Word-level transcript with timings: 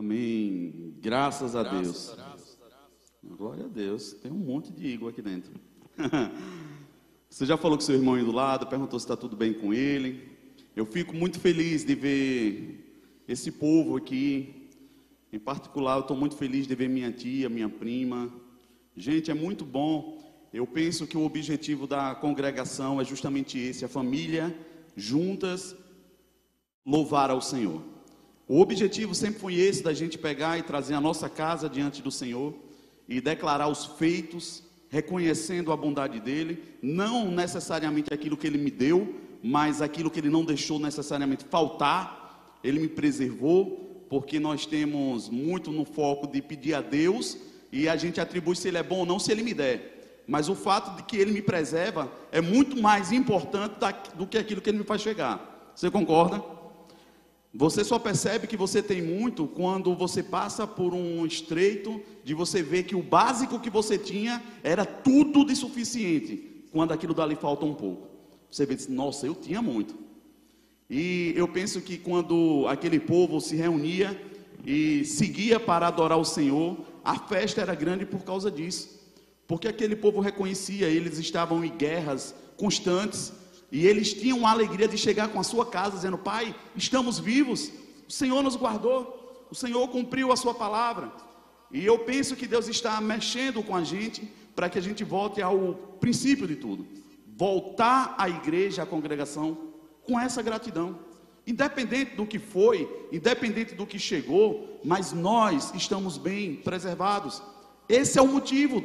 Amém. 0.00 0.94
Graças 0.98 1.54
a 1.54 1.62
Deus. 1.62 2.16
Glória 3.22 3.66
a 3.66 3.68
Deus. 3.68 4.14
Tem 4.14 4.32
um 4.32 4.36
monte 4.36 4.72
de 4.72 4.86
Igor 4.86 5.10
aqui 5.10 5.20
dentro. 5.20 5.52
Você 7.28 7.44
já 7.44 7.58
falou 7.58 7.76
com 7.76 7.84
seu 7.84 7.96
irmão 7.96 8.14
aí 8.14 8.24
do 8.24 8.32
lado, 8.32 8.66
perguntou 8.66 8.98
se 8.98 9.04
está 9.04 9.14
tudo 9.14 9.36
bem 9.36 9.52
com 9.52 9.74
ele. 9.74 10.38
Eu 10.74 10.86
fico 10.86 11.14
muito 11.14 11.38
feliz 11.38 11.84
de 11.84 11.94
ver 11.94 13.22
esse 13.28 13.52
povo 13.52 13.94
aqui. 13.94 14.70
Em 15.30 15.38
particular, 15.38 15.96
eu 15.96 16.00
estou 16.00 16.16
muito 16.16 16.34
feliz 16.34 16.66
de 16.66 16.74
ver 16.74 16.88
minha 16.88 17.12
tia, 17.12 17.50
minha 17.50 17.68
prima. 17.68 18.32
Gente, 18.96 19.30
é 19.30 19.34
muito 19.34 19.66
bom. 19.66 20.18
Eu 20.50 20.66
penso 20.66 21.06
que 21.06 21.18
o 21.18 21.26
objetivo 21.26 21.86
da 21.86 22.14
congregação 22.14 23.02
é 23.02 23.04
justamente 23.04 23.58
esse: 23.58 23.84
a 23.84 23.88
família 23.88 24.56
juntas 24.96 25.76
louvar 26.86 27.28
ao 27.28 27.42
Senhor. 27.42 27.99
O 28.50 28.60
objetivo 28.60 29.14
sempre 29.14 29.38
foi 29.38 29.54
esse 29.54 29.80
da 29.80 29.92
gente 29.92 30.18
pegar 30.18 30.58
e 30.58 30.64
trazer 30.64 30.94
a 30.94 31.00
nossa 31.00 31.28
casa 31.28 31.68
diante 31.68 32.02
do 32.02 32.10
Senhor 32.10 32.52
e 33.08 33.20
declarar 33.20 33.68
os 33.68 33.86
feitos, 33.86 34.64
reconhecendo 34.88 35.70
a 35.70 35.76
bondade 35.76 36.18
dele, 36.18 36.60
não 36.82 37.30
necessariamente 37.30 38.12
aquilo 38.12 38.36
que 38.36 38.48
ele 38.48 38.58
me 38.58 38.72
deu, 38.72 39.14
mas 39.40 39.80
aquilo 39.80 40.10
que 40.10 40.18
ele 40.18 40.28
não 40.28 40.44
deixou 40.44 40.80
necessariamente 40.80 41.44
faltar, 41.44 42.58
ele 42.64 42.80
me 42.80 42.88
preservou, 42.88 44.04
porque 44.10 44.40
nós 44.40 44.66
temos 44.66 45.28
muito 45.28 45.70
no 45.70 45.84
foco 45.84 46.26
de 46.26 46.42
pedir 46.42 46.74
a 46.74 46.80
Deus 46.80 47.38
e 47.70 47.88
a 47.88 47.94
gente 47.94 48.20
atribui 48.20 48.56
se 48.56 48.66
ele 48.66 48.78
é 48.78 48.82
bom 48.82 48.98
ou 48.98 49.06
não 49.06 49.20
se 49.20 49.30
ele 49.30 49.44
me 49.44 49.54
der. 49.54 50.24
Mas 50.26 50.48
o 50.48 50.56
fato 50.56 50.96
de 50.96 51.04
que 51.04 51.16
ele 51.16 51.30
me 51.30 51.40
preserva 51.40 52.10
é 52.32 52.40
muito 52.40 52.76
mais 52.82 53.12
importante 53.12 53.76
do 54.16 54.26
que 54.26 54.36
aquilo 54.36 54.60
que 54.60 54.70
ele 54.70 54.78
me 54.78 54.84
faz 54.84 55.02
chegar. 55.02 55.72
Você 55.72 55.88
concorda? 55.88 56.58
Você 57.52 57.82
só 57.82 57.98
percebe 57.98 58.46
que 58.46 58.56
você 58.56 58.80
tem 58.80 59.02
muito 59.02 59.46
quando 59.46 59.94
você 59.94 60.22
passa 60.22 60.66
por 60.66 60.94
um 60.94 61.26
estreito 61.26 62.00
de 62.22 62.32
você 62.32 62.62
ver 62.62 62.84
que 62.84 62.94
o 62.94 63.02
básico 63.02 63.58
que 63.58 63.68
você 63.68 63.98
tinha 63.98 64.40
era 64.62 64.84
tudo 64.84 65.44
de 65.44 65.56
suficiente, 65.56 66.64
quando 66.70 66.92
aquilo 66.92 67.12
dali 67.12 67.34
falta 67.34 67.66
um 67.66 67.74
pouco. 67.74 68.08
Você 68.48 68.64
vê, 68.64 68.76
nossa, 68.88 69.26
eu 69.26 69.34
tinha 69.34 69.60
muito. 69.60 69.96
E 70.88 71.32
eu 71.36 71.48
penso 71.48 71.80
que 71.80 71.98
quando 71.98 72.66
aquele 72.68 73.00
povo 73.00 73.40
se 73.40 73.56
reunia 73.56 74.20
e 74.64 75.04
seguia 75.04 75.58
para 75.58 75.88
adorar 75.88 76.18
o 76.18 76.24
Senhor, 76.24 76.78
a 77.04 77.18
festa 77.18 77.60
era 77.60 77.74
grande 77.74 78.06
por 78.06 78.22
causa 78.22 78.50
disso. 78.50 79.00
Porque 79.46 79.66
aquele 79.66 79.96
povo 79.96 80.20
reconhecia, 80.20 80.86
eles 80.88 81.18
estavam 81.18 81.64
em 81.64 81.76
guerras 81.76 82.34
constantes, 82.56 83.32
e 83.70 83.86
eles 83.86 84.12
tinham 84.12 84.46
a 84.46 84.50
alegria 84.50 84.88
de 84.88 84.98
chegar 84.98 85.28
com 85.28 85.40
a 85.40 85.44
sua 85.44 85.66
casa, 85.66 85.96
dizendo: 85.96 86.18
Pai, 86.18 86.54
estamos 86.76 87.18
vivos, 87.18 87.70
o 88.08 88.12
Senhor 88.12 88.42
nos 88.42 88.56
guardou, 88.56 89.46
o 89.50 89.54
Senhor 89.54 89.86
cumpriu 89.88 90.32
a 90.32 90.36
sua 90.36 90.54
palavra. 90.54 91.12
E 91.70 91.84
eu 91.84 91.98
penso 92.00 92.34
que 92.34 92.46
Deus 92.46 92.66
está 92.68 93.00
mexendo 93.00 93.62
com 93.62 93.76
a 93.76 93.84
gente 93.84 94.22
para 94.56 94.68
que 94.68 94.78
a 94.78 94.82
gente 94.82 95.04
volte 95.04 95.40
ao 95.40 95.74
princípio 96.00 96.46
de 96.46 96.56
tudo 96.56 97.00
voltar 97.40 98.14
à 98.18 98.28
igreja, 98.28 98.82
à 98.82 98.86
congregação, 98.86 99.56
com 100.04 100.20
essa 100.20 100.42
gratidão. 100.42 100.98
Independente 101.46 102.14
do 102.14 102.26
que 102.26 102.38
foi, 102.38 102.86
independente 103.10 103.74
do 103.74 103.86
que 103.86 103.98
chegou, 103.98 104.78
mas 104.84 105.14
nós 105.14 105.72
estamos 105.74 106.18
bem 106.18 106.56
preservados. 106.56 107.42
Esse 107.88 108.18
é 108.18 108.22
o 108.22 108.28
motivo 108.28 108.84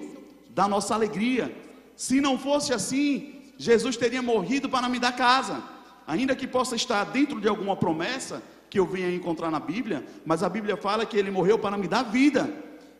da 0.51 0.69
nossa 0.69 0.95
alegria. 0.95 1.53
Se 1.97 2.21
não 2.21 2.39
fosse 2.39 2.73
assim, 2.73 3.34
Jesus 3.57 3.95
teria 3.97 4.21
morrido 4.21 4.69
para 4.69 4.89
me 4.89 4.99
dar 4.99 5.15
casa. 5.15 5.63
Ainda 6.07 6.35
que 6.35 6.45
possa 6.45 6.75
estar 6.75 7.03
dentro 7.05 7.41
de 7.41 7.47
alguma 7.47 7.75
promessa 7.75 8.43
que 8.69 8.79
eu 8.79 8.85
venha 8.85 9.13
encontrar 9.13 9.49
na 9.49 9.59
Bíblia, 9.59 10.05
mas 10.25 10.43
a 10.43 10.49
Bíblia 10.49 10.75
fala 10.75 11.05
que 11.05 11.17
ele 11.17 11.31
morreu 11.31 11.57
para 11.57 11.77
me 11.77 11.87
dar 11.87 12.03
vida. 12.03 12.49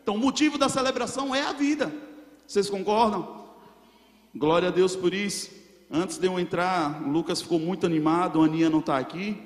Então, 0.02 0.14
o 0.14 0.18
motivo 0.18 0.56
da 0.56 0.68
celebração 0.68 1.34
é 1.34 1.42
a 1.42 1.52
vida. 1.52 1.92
Vocês 2.46 2.70
concordam? 2.70 3.44
Glória 4.34 4.68
a 4.68 4.70
Deus 4.70 4.96
por 4.96 5.12
isso. 5.12 5.50
Antes 5.90 6.18
de 6.18 6.26
eu 6.26 6.38
entrar, 6.38 7.02
o 7.02 7.10
Lucas 7.10 7.42
ficou 7.42 7.58
muito 7.58 7.86
animado, 7.86 8.40
a 8.40 8.44
Aninha 8.44 8.68
não 8.68 8.80
está 8.80 8.98
aqui, 8.98 9.40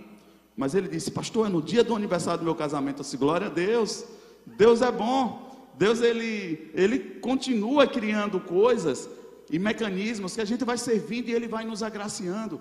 mas 0.56 0.74
ele 0.74 0.88
disse: 0.88 1.10
Pastor, 1.10 1.46
é 1.46 1.50
no 1.50 1.62
dia 1.62 1.84
do 1.84 1.94
aniversário 1.94 2.40
do 2.40 2.44
meu 2.44 2.54
casamento. 2.54 2.98
Eu 2.98 3.02
disse: 3.02 3.16
Glória 3.16 3.46
a 3.46 3.50
Deus, 3.50 4.04
Deus 4.46 4.82
é 4.82 4.90
bom. 4.90 5.50
Deus 5.76 6.02
ele, 6.02 6.70
ele 6.74 6.98
continua 6.98 7.86
criando 7.86 8.38
coisas 8.38 9.08
e 9.50 9.58
mecanismos 9.58 10.34
que 10.34 10.40
a 10.40 10.44
gente 10.44 10.64
vai 10.64 10.78
servindo 10.78 11.28
e 11.28 11.32
Ele 11.32 11.48
vai 11.48 11.64
nos 11.64 11.82
agraciando, 11.82 12.60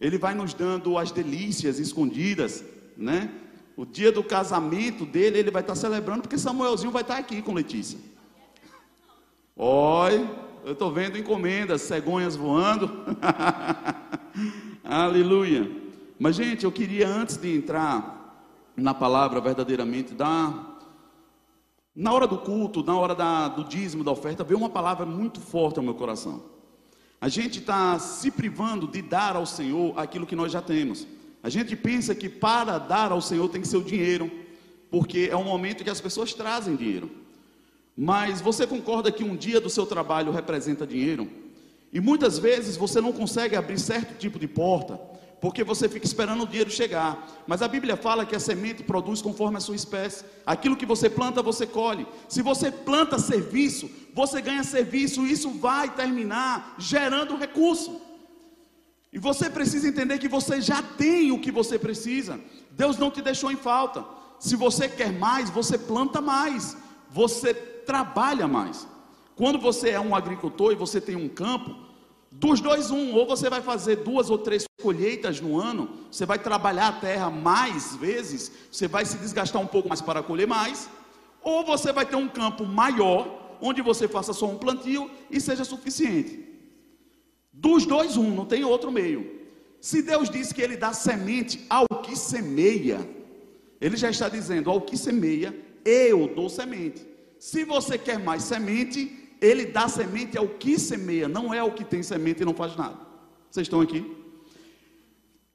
Ele 0.00 0.18
vai 0.18 0.34
nos 0.34 0.54
dando 0.54 0.96
as 0.96 1.12
delícias 1.12 1.78
escondidas, 1.78 2.64
né? 2.96 3.30
O 3.76 3.86
dia 3.86 4.12
do 4.12 4.22
casamento 4.22 5.06
dele, 5.06 5.38
ele 5.38 5.50
vai 5.50 5.62
estar 5.62 5.74
celebrando, 5.74 6.22
porque 6.22 6.36
Samuelzinho 6.36 6.90
vai 6.90 7.00
estar 7.00 7.16
aqui 7.16 7.40
com 7.40 7.54
Letícia. 7.54 7.98
Oi, 9.56 10.28
eu 10.64 10.72
estou 10.72 10.92
vendo 10.92 11.16
encomendas, 11.16 11.82
cegonhas 11.82 12.36
voando. 12.36 12.90
Aleluia. 14.84 15.70
Mas, 16.18 16.36
gente, 16.36 16.64
eu 16.64 16.72
queria, 16.72 17.08
antes 17.08 17.38
de 17.38 17.56
entrar 17.56 18.44
na 18.76 18.92
palavra 18.92 19.40
verdadeiramente, 19.40 20.12
dar 20.12 20.78
na 22.00 22.14
hora 22.14 22.26
do 22.26 22.38
culto, 22.38 22.82
na 22.82 22.98
hora 22.98 23.14
da, 23.14 23.48
do 23.48 23.62
dízimo, 23.62 24.02
da 24.02 24.10
oferta, 24.10 24.42
veio 24.42 24.58
uma 24.58 24.70
palavra 24.70 25.04
muito 25.04 25.38
forte 25.38 25.78
ao 25.78 25.84
meu 25.84 25.94
coração. 25.94 26.42
A 27.20 27.28
gente 27.28 27.58
está 27.58 27.98
se 27.98 28.30
privando 28.30 28.88
de 28.88 29.02
dar 29.02 29.36
ao 29.36 29.44
Senhor 29.44 29.92
aquilo 29.98 30.26
que 30.26 30.34
nós 30.34 30.50
já 30.50 30.62
temos. 30.62 31.06
A 31.42 31.50
gente 31.50 31.76
pensa 31.76 32.14
que 32.14 32.26
para 32.26 32.78
dar 32.78 33.12
ao 33.12 33.20
Senhor 33.20 33.46
tem 33.50 33.60
que 33.60 33.68
ser 33.68 33.76
o 33.76 33.84
dinheiro, 33.84 34.30
porque 34.90 35.28
é 35.30 35.36
um 35.36 35.44
momento 35.44 35.84
que 35.84 35.90
as 35.90 36.00
pessoas 36.00 36.32
trazem 36.32 36.74
dinheiro. 36.74 37.10
Mas 37.94 38.40
você 38.40 38.66
concorda 38.66 39.12
que 39.12 39.22
um 39.22 39.36
dia 39.36 39.60
do 39.60 39.68
seu 39.68 39.84
trabalho 39.84 40.32
representa 40.32 40.86
dinheiro? 40.86 41.28
E 41.92 42.00
muitas 42.00 42.38
vezes 42.38 42.78
você 42.78 42.98
não 42.98 43.12
consegue 43.12 43.56
abrir 43.56 43.78
certo 43.78 44.16
tipo 44.18 44.38
de 44.38 44.48
porta, 44.48 44.98
porque 45.40 45.64
você 45.64 45.88
fica 45.88 46.04
esperando 46.04 46.42
o 46.42 46.46
dinheiro 46.46 46.70
chegar. 46.70 47.26
Mas 47.46 47.62
a 47.62 47.68
Bíblia 47.68 47.96
fala 47.96 48.26
que 48.26 48.36
a 48.36 48.40
semente 48.40 48.82
produz 48.82 49.22
conforme 49.22 49.56
a 49.56 49.60
sua 49.60 49.74
espécie. 49.74 50.24
Aquilo 50.44 50.76
que 50.76 50.84
você 50.84 51.08
planta, 51.08 51.42
você 51.42 51.66
colhe. 51.66 52.06
Se 52.28 52.42
você 52.42 52.70
planta 52.70 53.18
serviço, 53.18 53.90
você 54.12 54.42
ganha 54.42 54.62
serviço, 54.62 55.26
isso 55.26 55.50
vai 55.50 55.94
terminar 55.94 56.74
gerando 56.78 57.36
recurso. 57.36 58.00
E 59.12 59.18
você 59.18 59.48
precisa 59.48 59.88
entender 59.88 60.18
que 60.18 60.28
você 60.28 60.60
já 60.60 60.82
tem 60.82 61.32
o 61.32 61.40
que 61.40 61.50
você 61.50 61.78
precisa. 61.78 62.38
Deus 62.72 62.98
não 62.98 63.10
te 63.10 63.22
deixou 63.22 63.50
em 63.50 63.56
falta. 63.56 64.04
Se 64.38 64.54
você 64.56 64.88
quer 64.88 65.12
mais, 65.12 65.48
você 65.48 65.78
planta 65.78 66.20
mais. 66.20 66.76
Você 67.10 67.54
trabalha 67.54 68.46
mais. 68.46 68.86
Quando 69.34 69.58
você 69.58 69.90
é 69.90 70.00
um 70.00 70.14
agricultor 70.14 70.72
e 70.72 70.76
você 70.76 71.00
tem 71.00 71.16
um 71.16 71.28
campo, 71.28 71.74
dos 72.30 72.60
dois, 72.60 72.90
um, 72.92 73.12
ou 73.14 73.26
você 73.26 73.50
vai 73.50 73.60
fazer 73.60 73.96
duas 73.96 74.30
ou 74.30 74.38
três 74.38 74.64
colheitas 74.80 75.40
no 75.40 75.58
ano, 75.58 75.90
você 76.10 76.24
vai 76.24 76.38
trabalhar 76.38 76.88
a 76.88 76.92
terra 76.92 77.28
mais 77.28 77.96
vezes, 77.96 78.52
você 78.70 78.86
vai 78.86 79.04
se 79.04 79.18
desgastar 79.18 79.60
um 79.60 79.66
pouco 79.66 79.88
mais 79.88 80.00
para 80.00 80.22
colher 80.22 80.46
mais, 80.46 80.88
ou 81.42 81.64
você 81.64 81.92
vai 81.92 82.06
ter 82.06 82.16
um 82.16 82.28
campo 82.28 82.64
maior, 82.64 83.58
onde 83.60 83.82
você 83.82 84.06
faça 84.06 84.32
só 84.32 84.46
um 84.46 84.56
plantio 84.56 85.10
e 85.28 85.40
seja 85.40 85.64
suficiente. 85.64 86.48
Dos 87.52 87.84
dois, 87.84 88.16
um, 88.16 88.30
não 88.30 88.46
tem 88.46 88.64
outro 88.64 88.92
meio. 88.92 89.40
Se 89.80 90.00
Deus 90.00 90.30
diz 90.30 90.52
que 90.52 90.62
Ele 90.62 90.76
dá 90.76 90.92
semente 90.92 91.66
ao 91.68 91.86
que 91.88 92.16
semeia, 92.16 93.00
Ele 93.80 93.96
já 93.96 94.08
está 94.08 94.28
dizendo: 94.28 94.70
ao 94.70 94.80
que 94.80 94.96
semeia, 94.96 95.54
eu 95.84 96.28
dou 96.28 96.48
semente. 96.48 97.04
Se 97.38 97.64
você 97.64 97.98
quer 97.98 98.18
mais 98.18 98.44
semente, 98.44 99.19
ele 99.40 99.66
dá 99.66 99.88
semente 99.88 100.36
ao 100.36 100.46
que 100.46 100.78
semeia, 100.78 101.28
não 101.28 101.52
é 101.52 101.58
ao 101.58 101.72
que 101.72 101.84
tem 101.84 102.02
semente 102.02 102.42
e 102.42 102.44
não 102.44 102.54
faz 102.54 102.76
nada. 102.76 102.98
Vocês 103.50 103.66
estão 103.66 103.80
aqui? 103.80 104.16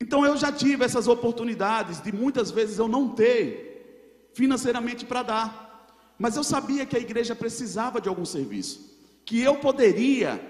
Então 0.01 0.25
eu 0.25 0.35
já 0.35 0.51
tive 0.51 0.83
essas 0.83 1.07
oportunidades 1.07 2.01
de 2.01 2.11
muitas 2.11 2.51
vezes 2.51 2.79
eu 2.79 2.87
não 2.87 3.09
ter 3.09 4.31
financeiramente 4.33 5.05
para 5.05 5.23
dar, 5.23 5.87
mas 6.19 6.35
eu 6.35 6.43
sabia 6.43 6.85
que 6.85 6.97
a 6.97 6.99
igreja 6.99 7.35
precisava 7.35 8.01
de 8.01 8.09
algum 8.09 8.25
serviço, 8.25 8.93
que 9.23 9.39
eu 9.39 9.55
poderia 9.55 10.41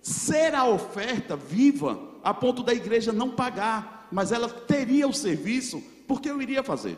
ser 0.00 0.54
a 0.54 0.66
oferta 0.66 1.36
viva 1.36 1.98
a 2.22 2.32
ponto 2.32 2.62
da 2.62 2.72
igreja 2.72 3.12
não 3.12 3.30
pagar, 3.30 4.08
mas 4.12 4.30
ela 4.30 4.48
teria 4.48 5.08
o 5.08 5.12
serviço 5.12 5.82
porque 6.06 6.30
eu 6.30 6.40
iria 6.40 6.62
fazer. 6.62 6.96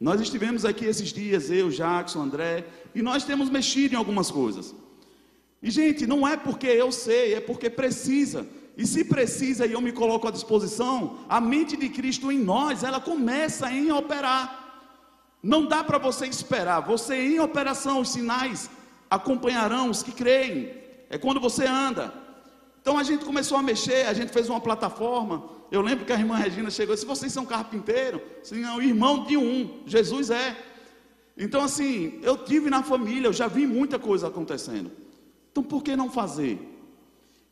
Nós 0.00 0.20
estivemos 0.20 0.64
aqui 0.64 0.84
esses 0.84 1.12
dias, 1.12 1.50
eu, 1.50 1.70
Jackson, 1.70 2.22
André, 2.22 2.64
e 2.94 3.02
nós 3.02 3.24
temos 3.24 3.50
mexido 3.50 3.94
em 3.94 3.96
algumas 3.98 4.30
coisas. 4.30 4.74
E, 5.62 5.70
gente, 5.70 6.06
não 6.06 6.26
é 6.26 6.36
porque 6.36 6.66
eu 6.66 6.92
sei, 6.92 7.34
é 7.34 7.40
porque 7.40 7.68
precisa. 7.68 8.46
E 8.76 8.86
se 8.86 9.04
precisa 9.04 9.66
e 9.66 9.72
eu 9.72 9.80
me 9.80 9.90
coloco 9.90 10.28
à 10.28 10.30
disposição, 10.30 11.18
a 11.28 11.40
mente 11.40 11.76
de 11.76 11.88
Cristo 11.88 12.30
em 12.30 12.38
nós, 12.38 12.84
ela 12.84 13.00
começa 13.00 13.66
a 13.66 13.98
operar. 13.98 14.86
Não 15.42 15.66
dá 15.66 15.82
para 15.82 15.98
você 15.98 16.26
esperar, 16.26 16.80
você 16.80 17.16
em 17.16 17.40
operação, 17.40 18.00
os 18.00 18.10
sinais 18.10 18.70
acompanharão 19.10 19.90
os 19.90 20.02
que 20.02 20.12
creem. 20.12 20.72
É 21.10 21.18
quando 21.18 21.40
você 21.40 21.66
anda. 21.66 22.12
Então 22.80 22.96
a 22.96 23.02
gente 23.02 23.24
começou 23.24 23.58
a 23.58 23.62
mexer, 23.62 24.06
a 24.06 24.14
gente 24.14 24.32
fez 24.32 24.48
uma 24.48 24.60
plataforma. 24.60 25.48
Eu 25.70 25.80
lembro 25.80 26.04
que 26.04 26.12
a 26.12 26.18
irmã 26.18 26.36
Regina 26.36 26.70
chegou 26.70 26.94
e 26.94 26.96
disse: 26.96 27.06
Vocês 27.06 27.32
são 27.32 27.44
carpinteiro? 27.44 28.22
Sim, 28.42 28.60
não, 28.60 28.80
irmão 28.80 29.24
de 29.24 29.36
um, 29.36 29.82
Jesus 29.86 30.30
é. 30.30 30.56
Então, 31.36 31.62
assim, 31.62 32.18
eu 32.22 32.36
tive 32.36 32.70
na 32.70 32.82
família, 32.82 33.28
eu 33.28 33.32
já 33.32 33.46
vi 33.46 33.66
muita 33.66 33.98
coisa 33.98 34.28
acontecendo. 34.28 34.90
Então, 35.50 35.62
por 35.62 35.82
que 35.82 35.96
não 35.96 36.10
fazer? 36.10 36.58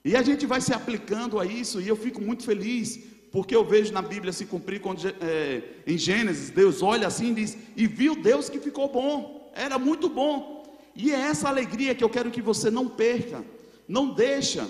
E 0.04 0.14
a 0.14 0.22
gente 0.22 0.46
vai 0.46 0.60
se 0.60 0.72
aplicando 0.72 1.40
a 1.40 1.44
isso, 1.44 1.80
e 1.80 1.88
eu 1.88 1.96
fico 1.96 2.20
muito 2.20 2.44
feliz, 2.44 3.00
porque 3.32 3.54
eu 3.54 3.64
vejo 3.64 3.92
na 3.92 4.00
Bíblia 4.00 4.32
se 4.32 4.46
cumprir, 4.46 4.80
quando, 4.80 5.06
é, 5.20 5.62
em 5.86 5.98
Gênesis, 5.98 6.50
Deus 6.50 6.82
olha 6.82 7.06
assim 7.06 7.32
e 7.32 7.34
diz: 7.34 7.58
E 7.76 7.86
viu 7.86 8.14
Deus 8.14 8.48
que 8.48 8.60
ficou 8.60 8.88
bom, 8.88 9.50
era 9.54 9.78
muito 9.78 10.08
bom. 10.08 10.64
E 10.94 11.12
é 11.12 11.18
essa 11.18 11.48
alegria 11.48 11.94
que 11.94 12.02
eu 12.02 12.08
quero 12.08 12.30
que 12.30 12.40
você 12.40 12.70
não 12.70 12.88
perca, 12.88 13.44
não 13.86 14.14
deixa 14.14 14.66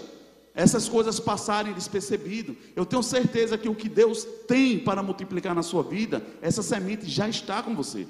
essas 0.55 0.89
coisas 0.89 1.21
passarem 1.21 1.75
despercebido. 1.75 2.57
Eu 2.75 2.87
tenho 2.87 3.03
certeza 3.03 3.59
que 3.59 3.69
o 3.69 3.75
que 3.75 3.91
Deus 3.91 4.25
tem 4.49 4.79
para 4.79 5.03
multiplicar 5.03 5.55
na 5.55 5.63
sua 5.63 5.83
vida, 5.83 6.27
essa 6.41 6.63
semente 6.63 7.07
já 7.07 7.29
está 7.29 7.63
com 7.63 7.77
você. 7.77 8.07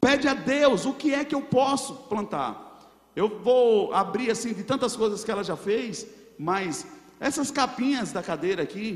Pede 0.00 0.26
a 0.26 0.34
Deus 0.34 0.86
o 0.86 0.94
que 0.94 1.12
é 1.12 1.24
que 1.24 1.34
eu 1.34 1.42
posso 1.42 1.94
plantar. 2.08 2.67
Eu 3.18 3.28
vou 3.42 3.92
abrir 3.92 4.30
assim 4.30 4.52
de 4.52 4.62
tantas 4.62 4.94
coisas 4.94 5.24
que 5.24 5.30
ela 5.32 5.42
já 5.42 5.56
fez, 5.56 6.06
mas 6.38 6.86
essas 7.18 7.50
capinhas 7.50 8.12
da 8.12 8.22
cadeira 8.22 8.62
aqui, 8.62 8.86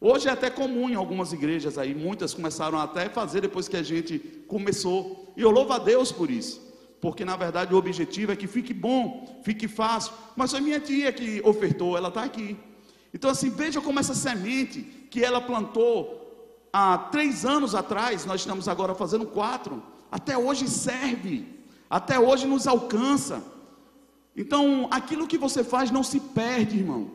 hoje 0.00 0.26
é 0.26 0.32
até 0.32 0.50
comum 0.50 0.90
em 0.90 0.96
algumas 0.96 1.32
igrejas 1.32 1.78
aí, 1.78 1.94
muitas 1.94 2.34
começaram 2.34 2.76
até 2.76 3.06
a 3.06 3.10
fazer 3.10 3.40
depois 3.40 3.68
que 3.68 3.76
a 3.76 3.82
gente 3.84 4.18
começou. 4.48 5.32
E 5.36 5.42
eu 5.42 5.50
louvo 5.52 5.72
a 5.72 5.78
Deus 5.78 6.10
por 6.10 6.28
isso, 6.28 6.60
porque 7.00 7.24
na 7.24 7.36
verdade 7.36 7.72
o 7.72 7.78
objetivo 7.78 8.32
é 8.32 8.36
que 8.36 8.48
fique 8.48 8.74
bom, 8.74 9.40
fique 9.44 9.68
fácil. 9.68 10.12
Mas 10.34 10.50
foi 10.50 10.60
minha 10.60 10.80
tia 10.80 11.12
que 11.12 11.40
ofertou, 11.44 11.96
ela 11.96 12.08
está 12.08 12.24
aqui. 12.24 12.56
Então 13.14 13.30
assim, 13.30 13.48
veja 13.48 13.80
como 13.80 14.00
essa 14.00 14.12
semente 14.12 14.80
que 15.08 15.22
ela 15.22 15.40
plantou 15.40 16.66
há 16.72 16.98
três 16.98 17.44
anos 17.44 17.76
atrás, 17.76 18.26
nós 18.26 18.40
estamos 18.40 18.66
agora 18.66 18.92
fazendo 18.92 19.24
quatro 19.24 19.80
até 20.10 20.36
hoje 20.36 20.68
serve, 20.68 21.61
até 21.92 22.18
hoje 22.18 22.46
nos 22.46 22.66
alcança. 22.66 23.44
Então, 24.34 24.88
aquilo 24.90 25.26
que 25.26 25.36
você 25.36 25.62
faz 25.62 25.90
não 25.90 26.02
se 26.02 26.18
perde, 26.18 26.78
irmão. 26.78 27.10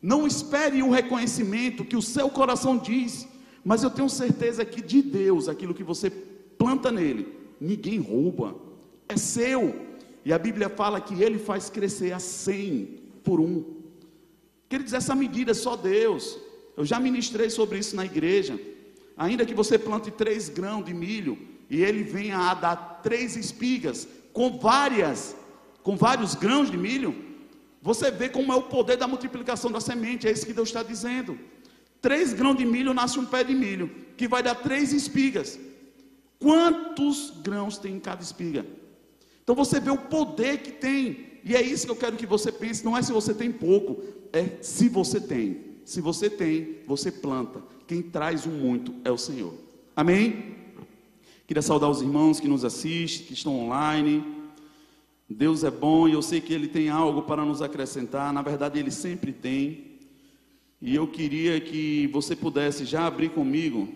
Não 0.00 0.24
espere 0.24 0.84
o 0.84 0.90
reconhecimento 0.90 1.84
que 1.84 1.96
o 1.96 2.02
seu 2.02 2.30
coração 2.30 2.78
diz, 2.78 3.26
mas 3.64 3.82
eu 3.82 3.90
tenho 3.90 4.08
certeza 4.08 4.64
que 4.64 4.80
de 4.80 5.02
Deus, 5.02 5.48
aquilo 5.48 5.74
que 5.74 5.82
você 5.82 6.10
planta 6.10 6.92
nele, 6.92 7.26
ninguém 7.60 7.98
rouba, 7.98 8.54
é 9.08 9.16
seu. 9.16 9.84
E 10.24 10.32
a 10.32 10.38
Bíblia 10.38 10.68
fala 10.68 11.00
que 11.00 11.20
ele 11.20 11.40
faz 11.40 11.68
crescer 11.68 12.12
a 12.12 12.20
cem 12.20 13.00
por 13.24 13.40
um. 13.40 13.64
Queridos, 14.68 14.92
essa 14.92 15.16
medida 15.16 15.50
é 15.50 15.54
só 15.54 15.74
Deus. 15.74 16.38
Eu 16.76 16.84
já 16.84 17.00
ministrei 17.00 17.50
sobre 17.50 17.80
isso 17.80 17.96
na 17.96 18.04
igreja. 18.04 18.60
Ainda 19.16 19.44
que 19.44 19.54
você 19.54 19.76
plante 19.76 20.12
três 20.12 20.48
grãos 20.48 20.84
de 20.84 20.94
milho, 20.94 21.36
e 21.74 21.82
ele 21.82 22.04
venha 22.04 22.38
a 22.38 22.54
dar 22.54 22.76
três 23.02 23.34
espigas 23.36 24.06
com 24.32 24.60
várias, 24.60 25.34
com 25.82 25.96
vários 25.96 26.36
grãos 26.36 26.70
de 26.70 26.76
milho, 26.76 27.12
você 27.82 28.12
vê 28.12 28.28
como 28.28 28.52
é 28.52 28.54
o 28.54 28.62
poder 28.62 28.96
da 28.96 29.08
multiplicação 29.08 29.72
da 29.72 29.80
semente, 29.80 30.28
é 30.28 30.30
isso 30.30 30.46
que 30.46 30.52
Deus 30.52 30.68
está 30.68 30.84
dizendo. 30.84 31.36
Três 32.00 32.32
grãos 32.32 32.56
de 32.56 32.64
milho 32.64 32.94
nasce 32.94 33.18
um 33.18 33.26
pé 33.26 33.42
de 33.42 33.56
milho, 33.56 33.90
que 34.16 34.28
vai 34.28 34.40
dar 34.40 34.54
três 34.54 34.92
espigas. 34.92 35.58
Quantos 36.38 37.32
grãos 37.42 37.76
tem 37.76 37.96
em 37.96 37.98
cada 37.98 38.22
espiga? 38.22 38.64
Então 39.42 39.56
você 39.56 39.80
vê 39.80 39.90
o 39.90 39.98
poder 39.98 40.58
que 40.58 40.70
tem, 40.70 41.40
e 41.44 41.56
é 41.56 41.60
isso 41.60 41.86
que 41.86 41.92
eu 41.92 41.96
quero 41.96 42.16
que 42.16 42.24
você 42.24 42.52
pense: 42.52 42.84
não 42.84 42.96
é 42.96 43.02
se 43.02 43.10
você 43.10 43.34
tem 43.34 43.50
pouco, 43.50 44.00
é 44.32 44.62
se 44.62 44.88
você 44.88 45.20
tem. 45.20 45.74
Se 45.84 46.00
você 46.00 46.30
tem, 46.30 46.76
você 46.86 47.10
planta. 47.10 47.60
Quem 47.88 48.00
traz 48.00 48.46
o 48.46 48.50
muito 48.50 48.94
é 49.04 49.10
o 49.10 49.18
Senhor. 49.18 49.54
Amém? 49.96 50.63
Queria 51.46 51.60
saudar 51.60 51.90
os 51.90 52.00
irmãos 52.00 52.40
que 52.40 52.48
nos 52.48 52.64
assistem, 52.64 53.26
que 53.26 53.34
estão 53.34 53.54
online. 53.54 54.24
Deus 55.28 55.62
é 55.62 55.70
bom 55.70 56.08
e 56.08 56.12
eu 56.12 56.22
sei 56.22 56.40
que 56.40 56.54
Ele 56.54 56.66
tem 56.66 56.88
algo 56.88 57.20
para 57.22 57.44
nos 57.44 57.60
acrescentar. 57.60 58.32
Na 58.32 58.40
verdade, 58.40 58.78
Ele 58.78 58.90
sempre 58.90 59.30
tem. 59.30 59.98
E 60.80 60.94
eu 60.94 61.06
queria 61.06 61.60
que 61.60 62.06
você 62.06 62.34
pudesse 62.34 62.86
já 62.86 63.06
abrir 63.06 63.28
comigo 63.28 63.88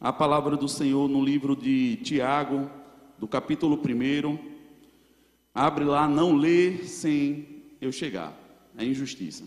a 0.00 0.12
palavra 0.12 0.56
do 0.56 0.68
Senhor 0.68 1.08
no 1.08 1.20
livro 1.20 1.56
de 1.56 1.96
Tiago, 1.96 2.70
do 3.18 3.26
capítulo 3.26 3.76
1. 3.76 4.38
Abre 5.52 5.84
lá, 5.84 6.06
não 6.06 6.36
lê 6.36 6.84
sem 6.84 7.44
eu 7.80 7.90
chegar. 7.90 8.38
É 8.76 8.84
injustiça. 8.84 9.42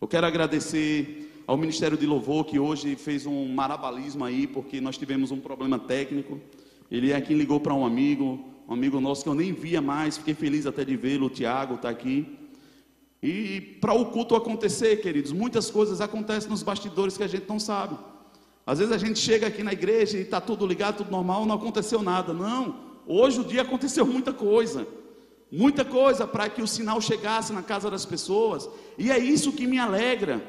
Eu 0.00 0.08
quero 0.08 0.26
agradecer 0.26 1.32
ao 1.46 1.56
Ministério 1.56 1.96
de 1.96 2.04
Louvor 2.04 2.44
que 2.44 2.58
hoje 2.58 2.96
fez 2.96 3.26
um 3.26 3.46
marabalismo 3.46 4.24
aí, 4.24 4.48
porque 4.48 4.80
nós 4.80 4.98
tivemos 4.98 5.30
um 5.30 5.38
problema 5.38 5.78
técnico. 5.78 6.40
Ele 6.94 7.10
é 7.10 7.20
quem 7.20 7.36
ligou 7.36 7.58
para 7.58 7.74
um 7.74 7.84
amigo, 7.84 8.38
um 8.68 8.72
amigo 8.72 9.00
nosso 9.00 9.24
que 9.24 9.28
eu 9.28 9.34
nem 9.34 9.52
via 9.52 9.80
mais, 9.80 10.16
fiquei 10.16 10.32
feliz 10.32 10.64
até 10.64 10.84
de 10.84 10.96
vê-lo, 10.96 11.26
o 11.26 11.30
Tiago 11.30 11.74
está 11.74 11.88
aqui. 11.88 12.38
E 13.20 13.60
para 13.80 13.92
o 13.92 14.06
culto 14.06 14.36
acontecer, 14.36 15.02
queridos, 15.02 15.32
muitas 15.32 15.68
coisas 15.68 16.00
acontecem 16.00 16.48
nos 16.48 16.62
bastidores 16.62 17.16
que 17.16 17.24
a 17.24 17.26
gente 17.26 17.48
não 17.48 17.58
sabe. 17.58 17.96
Às 18.64 18.78
vezes 18.78 18.94
a 18.94 18.98
gente 18.98 19.18
chega 19.18 19.48
aqui 19.48 19.64
na 19.64 19.72
igreja 19.72 20.16
e 20.16 20.20
está 20.20 20.40
tudo 20.40 20.64
ligado, 20.64 20.98
tudo 20.98 21.10
normal, 21.10 21.44
não 21.44 21.56
aconteceu 21.56 22.00
nada. 22.00 22.32
Não, 22.32 22.76
hoje 23.08 23.40
o 23.40 23.44
dia 23.44 23.62
aconteceu 23.62 24.06
muita 24.06 24.32
coisa. 24.32 24.86
Muita 25.50 25.84
coisa 25.84 26.28
para 26.28 26.48
que 26.48 26.62
o 26.62 26.66
sinal 26.66 27.00
chegasse 27.00 27.52
na 27.52 27.62
casa 27.62 27.90
das 27.90 28.06
pessoas. 28.06 28.68
E 28.96 29.10
é 29.10 29.18
isso 29.18 29.50
que 29.50 29.66
me 29.66 29.80
alegra. 29.80 30.40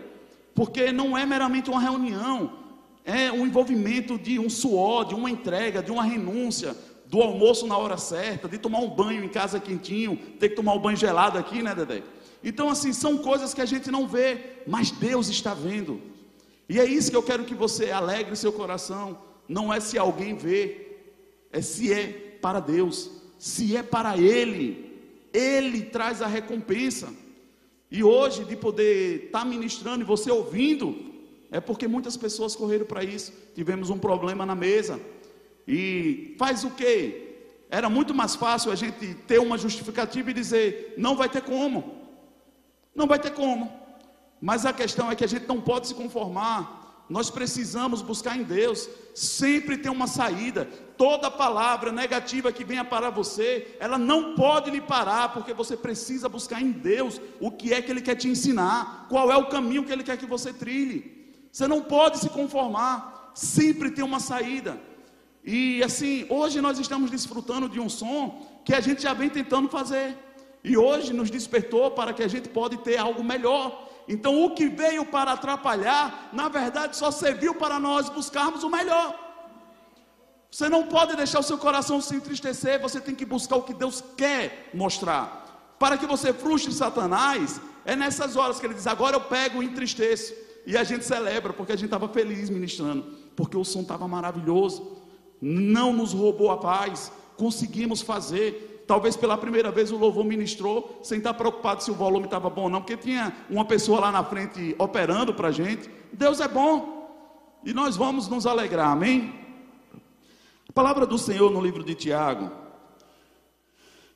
Porque 0.53 0.91
não 0.91 1.17
é 1.17 1.25
meramente 1.25 1.71
uma 1.71 1.81
reunião, 1.81 2.64
é 3.05 3.31
um 3.31 3.45
envolvimento 3.45 4.17
de 4.17 4.39
um 4.39 4.49
suor, 4.49 5.05
de 5.05 5.13
uma 5.13 5.29
entrega, 5.29 5.83
de 5.83 5.91
uma 5.91 6.03
renúncia, 6.03 6.75
do 7.05 7.21
almoço 7.21 7.67
na 7.67 7.77
hora 7.77 7.97
certa, 7.97 8.49
de 8.49 8.57
tomar 8.57 8.79
um 8.79 8.89
banho 8.89 9.23
em 9.23 9.29
casa 9.29 9.59
quentinho, 9.59 10.17
ter 10.39 10.49
que 10.49 10.55
tomar 10.55 10.73
um 10.73 10.79
banho 10.79 10.97
gelado 10.97 11.37
aqui, 11.37 11.61
né, 11.61 11.75
Dedé? 11.75 12.01
Então, 12.43 12.67
assim, 12.67 12.91
são 12.91 13.17
coisas 13.19 13.53
que 13.53 13.61
a 13.61 13.65
gente 13.65 13.91
não 13.91 14.07
vê, 14.07 14.63
mas 14.67 14.89
Deus 14.91 15.29
está 15.29 15.53
vendo. 15.53 16.01
E 16.67 16.79
é 16.79 16.85
isso 16.85 17.11
que 17.11 17.17
eu 17.17 17.23
quero 17.23 17.45
que 17.45 17.53
você 17.53 17.91
alegre 17.91 18.35
seu 18.35 18.51
coração. 18.51 19.19
Não 19.47 19.71
é 19.71 19.79
se 19.79 19.97
alguém 19.97 20.35
vê, 20.35 20.97
é 21.51 21.61
se 21.61 21.93
é 21.93 22.37
para 22.41 22.59
Deus, 22.59 23.11
se 23.37 23.77
é 23.77 23.83
para 23.83 24.17
Ele. 24.17 24.99
Ele 25.31 25.83
traz 25.83 26.21
a 26.21 26.27
recompensa. 26.27 27.13
E 27.89 28.03
hoje, 28.03 28.43
de 28.45 28.55
poder 28.55 29.25
estar 29.25 29.39
tá 29.39 29.45
ministrando 29.45 30.01
e 30.01 30.07
você 30.07 30.31
ouvindo, 30.31 31.14
é 31.55 31.61
porque 31.61 31.87
muitas 31.87 32.17
pessoas 32.17 32.53
correram 32.53 32.85
para 32.85 33.01
isso. 33.01 33.31
Tivemos 33.53 33.89
um 33.89 33.97
problema 33.97 34.45
na 34.45 34.53
mesa. 34.53 34.99
E 35.65 36.35
faz 36.37 36.65
o 36.65 36.71
quê? 36.71 37.37
Era 37.69 37.89
muito 37.89 38.13
mais 38.13 38.35
fácil 38.35 38.73
a 38.73 38.75
gente 38.75 39.13
ter 39.25 39.39
uma 39.39 39.57
justificativa 39.57 40.31
e 40.31 40.33
dizer: 40.33 40.95
não 40.97 41.15
vai 41.15 41.29
ter 41.29 41.41
como. 41.41 41.79
Não 42.93 43.07
vai 43.07 43.19
ter 43.19 43.31
como. 43.31 43.71
Mas 44.41 44.65
a 44.65 44.73
questão 44.73 45.09
é 45.09 45.15
que 45.15 45.23
a 45.23 45.27
gente 45.27 45.47
não 45.47 45.61
pode 45.61 45.87
se 45.87 45.95
conformar. 45.95 47.05
Nós 47.09 47.29
precisamos 47.29 48.01
buscar 48.01 48.37
em 48.37 48.43
Deus. 48.43 48.89
Sempre 49.13 49.77
tem 49.77 49.89
uma 49.89 50.07
saída. 50.07 50.65
Toda 50.97 51.31
palavra 51.31 51.89
negativa 51.89 52.51
que 52.51 52.65
venha 52.65 52.83
para 52.83 53.09
você, 53.09 53.77
ela 53.79 53.97
não 53.97 54.35
pode 54.35 54.69
lhe 54.69 54.81
parar, 54.81 55.29
porque 55.29 55.53
você 55.53 55.77
precisa 55.77 56.27
buscar 56.27 56.61
em 56.61 56.73
Deus 56.73 57.21
o 57.39 57.49
que 57.49 57.73
é 57.73 57.81
que 57.81 57.89
Ele 57.89 58.01
quer 58.01 58.15
te 58.15 58.27
ensinar, 58.27 59.05
qual 59.07 59.31
é 59.31 59.37
o 59.37 59.47
caminho 59.47 59.85
que 59.85 59.93
Ele 59.93 60.03
quer 60.03 60.17
que 60.17 60.25
você 60.25 60.51
trilhe. 60.51 61.15
Você 61.55 61.69
não 61.69 61.81
pode 61.81 62.17
se 62.17 62.27
conformar, 62.27 63.31
sempre 63.33 63.89
tem 63.89 64.03
uma 64.03 64.19
saída. 64.19 64.77
E 65.41 65.81
assim, 65.81 66.25
hoje 66.29 66.59
nós 66.59 66.77
estamos 66.77 67.09
desfrutando 67.09 67.69
de 67.69 67.79
um 67.79 67.87
som 67.87 68.45
que 68.65 68.73
a 68.73 68.81
gente 68.81 69.03
já 69.03 69.13
vem 69.13 69.29
tentando 69.29 69.69
fazer. 69.69 70.17
E 70.61 70.75
hoje 70.75 71.13
nos 71.13 71.29
despertou 71.29 71.89
para 71.91 72.11
que 72.11 72.21
a 72.21 72.27
gente 72.27 72.49
pode 72.49 72.75
ter 72.79 72.97
algo 72.97 73.23
melhor. 73.23 73.87
Então 74.05 74.43
o 74.43 74.53
que 74.53 74.67
veio 74.67 75.05
para 75.05 75.31
atrapalhar, 75.31 76.27
na 76.33 76.49
verdade 76.49 76.97
só 76.97 77.09
serviu 77.09 77.55
para 77.55 77.79
nós 77.79 78.09
buscarmos 78.09 78.61
o 78.65 78.69
melhor. 78.69 79.17
Você 80.51 80.67
não 80.67 80.83
pode 80.87 81.15
deixar 81.15 81.39
o 81.39 81.43
seu 81.43 81.57
coração 81.57 82.01
se 82.01 82.17
entristecer, 82.17 82.81
você 82.81 82.99
tem 82.99 83.15
que 83.15 83.25
buscar 83.25 83.55
o 83.55 83.63
que 83.63 83.73
Deus 83.73 84.03
quer 84.17 84.71
mostrar. 84.73 85.73
Para 85.79 85.97
que 85.97 86.05
você 86.05 86.33
frustre 86.33 86.73
Satanás, 86.73 87.61
é 87.85 87.95
nessas 87.95 88.35
horas 88.35 88.59
que 88.59 88.65
ele 88.65 88.73
diz: 88.73 88.87
agora 88.87 89.15
eu 89.15 89.21
pego 89.21 89.63
e 89.63 89.65
entristeço. 89.65 90.43
E 90.65 90.75
a 90.75 90.83
gente 90.83 91.05
celebra 91.05 91.53
porque 91.53 91.71
a 91.71 91.75
gente 91.75 91.85
estava 91.85 92.07
feliz 92.09 92.49
ministrando, 92.49 93.05
porque 93.35 93.55
o 93.55 93.63
som 93.63 93.81
estava 93.81 94.07
maravilhoso, 94.07 94.97
não 95.39 95.93
nos 95.93 96.13
roubou 96.13 96.49
a 96.49 96.57
paz, 96.57 97.11
conseguimos 97.37 98.01
fazer. 98.01 98.83
Talvez 98.87 99.15
pela 99.15 99.37
primeira 99.37 99.71
vez 99.71 99.91
o 99.91 99.97
louvor 99.97 100.23
ministrou, 100.23 100.99
sem 101.03 101.17
estar 101.17 101.33
preocupado 101.33 101.83
se 101.83 101.91
o 101.91 101.95
volume 101.95 102.25
estava 102.25 102.49
bom 102.49 102.63
ou 102.63 102.69
não, 102.69 102.81
porque 102.81 102.97
tinha 102.97 103.35
uma 103.49 103.65
pessoa 103.65 103.99
lá 103.99 104.11
na 104.11 104.23
frente 104.23 104.75
operando 104.77 105.33
para 105.33 105.49
a 105.49 105.51
gente. 105.51 105.89
Deus 106.13 106.39
é 106.39 106.47
bom 106.47 107.59
e 107.63 107.73
nós 107.73 107.95
vamos 107.95 108.27
nos 108.27 108.45
alegrar, 108.45 108.91
amém? 108.91 109.33
A 110.69 110.73
palavra 110.73 111.05
do 111.05 111.17
Senhor 111.17 111.51
no 111.51 111.61
livro 111.61 111.83
de 111.83 111.95
Tiago, 111.95 112.51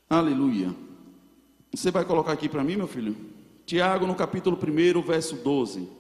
aleluia. 0.09 0.73
Você 1.73 1.91
vai 1.91 2.05
colocar 2.05 2.31
aqui 2.31 2.49
para 2.49 2.63
mim, 2.63 2.75
meu 2.75 2.87
filho? 2.87 3.15
Tiago, 3.65 4.07
no 4.07 4.15
capítulo 4.15 4.57
1, 4.57 5.01
verso 5.01 5.35
12. 5.35 5.98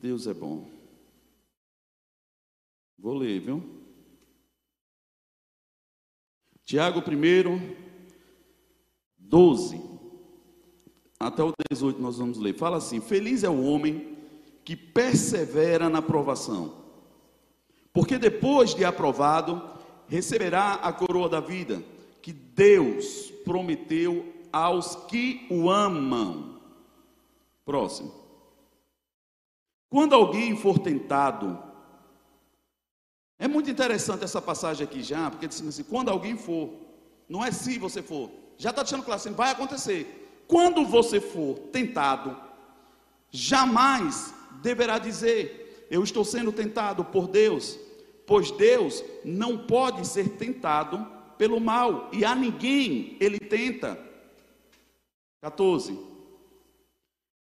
Deus 0.00 0.26
é 0.26 0.32
bom. 0.32 0.66
Vou 2.98 3.14
ler, 3.14 3.38
viu? 3.40 3.62
Tiago 6.64 7.00
1, 7.00 7.76
12. 9.18 9.82
Até 11.18 11.42
o 11.42 11.52
18 11.70 12.00
nós 12.00 12.16
vamos 12.16 12.38
ler. 12.38 12.54
Fala 12.54 12.78
assim: 12.78 13.00
Feliz 13.00 13.44
é 13.44 13.50
o 13.50 13.62
homem 13.62 14.16
que 14.64 14.74
persevera 14.74 15.90
na 15.90 16.00
provação, 16.00 16.74
porque 17.92 18.18
depois 18.18 18.74
de 18.74 18.84
aprovado, 18.84 19.78
receberá 20.06 20.74
a 20.74 20.92
coroa 20.92 21.28
da 21.28 21.40
vida 21.40 21.82
que 22.22 22.32
Deus 22.32 23.30
prometeu 23.44 24.32
aos 24.52 24.94
que 25.06 25.46
o 25.50 25.68
amam. 25.68 26.60
Próximo. 27.64 28.19
Quando 29.90 30.14
alguém 30.14 30.56
for 30.56 30.78
tentado, 30.78 31.58
é 33.36 33.48
muito 33.48 33.68
interessante 33.68 34.22
essa 34.22 34.40
passagem 34.40 34.84
aqui 34.84 35.02
já, 35.02 35.28
porque 35.28 35.48
diz 35.48 35.60
assim: 35.60 35.82
quando 35.82 36.08
alguém 36.08 36.36
for, 36.36 36.70
não 37.28 37.44
é 37.44 37.50
se 37.50 37.76
você 37.76 38.00
for, 38.00 38.30
já 38.56 38.70
está 38.70 38.82
deixando 38.82 39.02
claro 39.02 39.20
assim, 39.20 39.32
vai 39.32 39.50
acontecer. 39.50 40.44
Quando 40.46 40.86
você 40.86 41.20
for 41.20 41.58
tentado, 41.72 42.36
jamais 43.30 44.32
deverá 44.62 44.98
dizer: 44.98 45.86
Eu 45.90 46.04
estou 46.04 46.24
sendo 46.24 46.52
tentado 46.52 47.04
por 47.04 47.26
Deus, 47.26 47.76
pois 48.24 48.52
Deus 48.52 49.02
não 49.24 49.58
pode 49.58 50.06
ser 50.06 50.28
tentado 50.36 51.04
pelo 51.36 51.58
mal, 51.58 52.10
e 52.12 52.24
a 52.24 52.34
ninguém 52.34 53.16
ele 53.18 53.40
tenta. 53.40 53.98
14. 55.40 56.09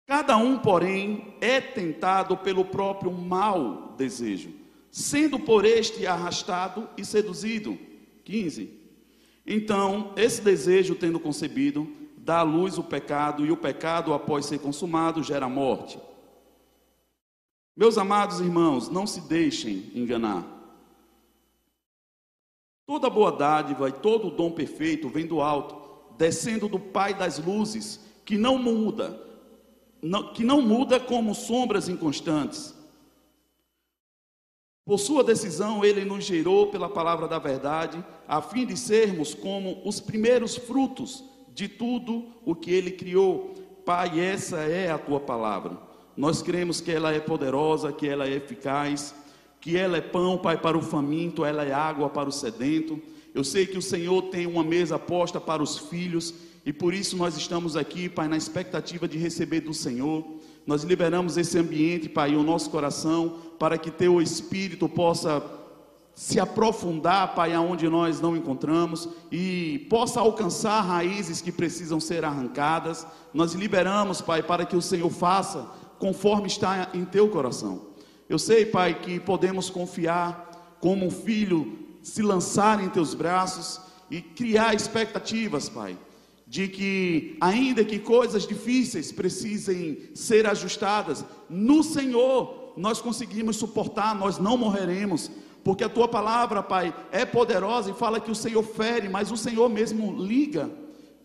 Cada 0.06 0.36
um, 0.36 0.58
porém, 0.58 1.34
é 1.40 1.60
tentado 1.60 2.36
pelo 2.36 2.64
próprio 2.64 3.10
mau 3.10 3.94
desejo, 3.96 4.50
sendo 4.90 5.38
por 5.38 5.64
este 5.64 6.06
arrastado 6.06 6.88
e 6.96 7.04
seduzido. 7.04 7.78
15. 8.24 8.70
Então, 9.46 10.12
esse 10.16 10.40
desejo, 10.42 10.94
tendo 10.94 11.20
concebido, 11.20 11.86
dá 12.16 12.38
à 12.38 12.42
luz 12.42 12.78
o 12.78 12.82
pecado, 12.82 13.44
e 13.44 13.50
o 13.50 13.56
pecado, 13.56 14.12
após 14.12 14.46
ser 14.46 14.58
consumado, 14.58 15.22
gera 15.22 15.48
morte. 15.48 15.98
Meus 17.76 17.98
amados 17.98 18.40
irmãos, 18.40 18.88
não 18.88 19.06
se 19.06 19.20
deixem 19.22 19.90
enganar. 19.94 20.44
Toda 22.86 23.10
boa 23.10 23.32
dádiva 23.32 23.88
e 23.88 23.92
todo 23.92 24.30
dom 24.30 24.52
perfeito 24.52 25.08
vem 25.08 25.26
do 25.26 25.40
alto, 25.40 26.14
descendo 26.16 26.68
do 26.68 26.78
Pai 26.78 27.14
das 27.14 27.38
luzes, 27.38 28.00
que 28.24 28.38
não 28.38 28.58
muda, 28.58 29.20
que 30.34 30.44
não 30.44 30.60
muda 30.60 31.00
como 31.00 31.34
sombras 31.34 31.88
inconstantes. 31.88 32.74
Por 34.84 34.98
sua 34.98 35.24
decisão, 35.24 35.82
ele 35.82 36.04
nos 36.04 36.24
gerou 36.24 36.66
pela 36.66 36.90
palavra 36.90 37.26
da 37.26 37.38
verdade, 37.38 38.04
a 38.28 38.42
fim 38.42 38.66
de 38.66 38.76
sermos 38.76 39.34
como 39.34 39.80
os 39.84 40.00
primeiros 40.00 40.56
frutos 40.56 41.24
de 41.54 41.68
tudo 41.68 42.26
o 42.44 42.54
que 42.54 42.70
ele 42.70 42.90
criou. 42.90 43.54
Pai, 43.86 44.20
essa 44.20 44.58
é 44.58 44.90
a 44.90 44.98
tua 44.98 45.20
palavra. 45.20 45.78
Nós 46.14 46.42
cremos 46.42 46.82
que 46.82 46.92
ela 46.92 47.12
é 47.12 47.18
poderosa, 47.18 47.92
que 47.92 48.06
ela 48.06 48.26
é 48.26 48.32
eficaz, 48.32 49.14
que 49.58 49.76
ela 49.76 49.96
é 49.96 50.02
pão, 50.02 50.36
Pai, 50.36 50.60
para 50.60 50.76
o 50.76 50.82
faminto, 50.82 51.46
ela 51.46 51.64
é 51.64 51.72
água 51.72 52.10
para 52.10 52.28
o 52.28 52.32
sedento. 52.32 53.00
Eu 53.34 53.42
sei 53.42 53.66
que 53.66 53.78
o 53.78 53.82
Senhor 53.82 54.22
tem 54.24 54.46
uma 54.46 54.62
mesa 54.62 54.98
posta 54.98 55.40
para 55.40 55.62
os 55.62 55.78
filhos 55.78 56.34
e 56.66 56.72
por 56.72 56.94
isso 56.94 57.16
nós 57.16 57.36
estamos 57.36 57.76
aqui, 57.76 58.08
Pai, 58.08 58.26
na 58.26 58.36
expectativa 58.36 59.06
de 59.06 59.18
receber 59.18 59.60
do 59.60 59.74
Senhor. 59.74 60.24
Nós 60.66 60.82
liberamos 60.82 61.36
esse 61.36 61.58
ambiente, 61.58 62.08
Pai, 62.08 62.34
o 62.34 62.42
nosso 62.42 62.70
coração, 62.70 63.38
para 63.58 63.76
que 63.76 63.90
Teu 63.90 64.22
Espírito 64.22 64.88
possa 64.88 65.42
se 66.14 66.40
aprofundar, 66.40 67.34
Pai, 67.34 67.52
aonde 67.52 67.88
nós 67.88 68.20
não 68.20 68.34
encontramos 68.34 69.08
e 69.30 69.86
possa 69.90 70.20
alcançar 70.20 70.80
raízes 70.80 71.42
que 71.42 71.52
precisam 71.52 72.00
ser 72.00 72.24
arrancadas. 72.24 73.06
Nós 73.34 73.52
liberamos, 73.52 74.22
Pai, 74.22 74.42
para 74.42 74.64
que 74.64 74.76
o 74.76 74.82
Senhor 74.82 75.10
faça 75.10 75.68
conforme 75.98 76.46
está 76.46 76.88
em 76.94 77.04
teu 77.04 77.28
coração. 77.28 77.88
Eu 78.26 78.38
sei, 78.38 78.64
Pai, 78.64 78.94
que 78.94 79.20
podemos 79.20 79.68
confiar 79.68 80.76
como 80.80 81.06
um 81.06 81.10
filho, 81.10 81.78
se 82.02 82.22
lançar 82.22 82.82
em 82.82 82.88
teus 82.88 83.12
braços 83.12 83.80
e 84.10 84.22
criar 84.22 84.74
expectativas, 84.74 85.68
Pai, 85.68 85.96
de 86.54 86.68
que, 86.68 87.36
ainda 87.40 87.84
que 87.84 87.98
coisas 87.98 88.46
difíceis 88.46 89.10
precisem 89.10 89.98
ser 90.14 90.46
ajustadas, 90.46 91.24
no 91.50 91.82
Senhor 91.82 92.74
nós 92.76 93.00
conseguimos 93.00 93.56
suportar, 93.56 94.14
nós 94.14 94.38
não 94.38 94.56
morreremos, 94.56 95.32
porque 95.64 95.82
a 95.82 95.88
tua 95.88 96.06
palavra, 96.06 96.62
Pai, 96.62 96.94
é 97.10 97.24
poderosa 97.24 97.90
e 97.90 97.94
fala 97.94 98.20
que 98.20 98.30
o 98.30 98.36
Senhor 98.36 98.62
fere, 98.62 99.08
mas 99.08 99.32
o 99.32 99.36
Senhor 99.36 99.68
mesmo 99.68 100.14
liga. 100.24 100.70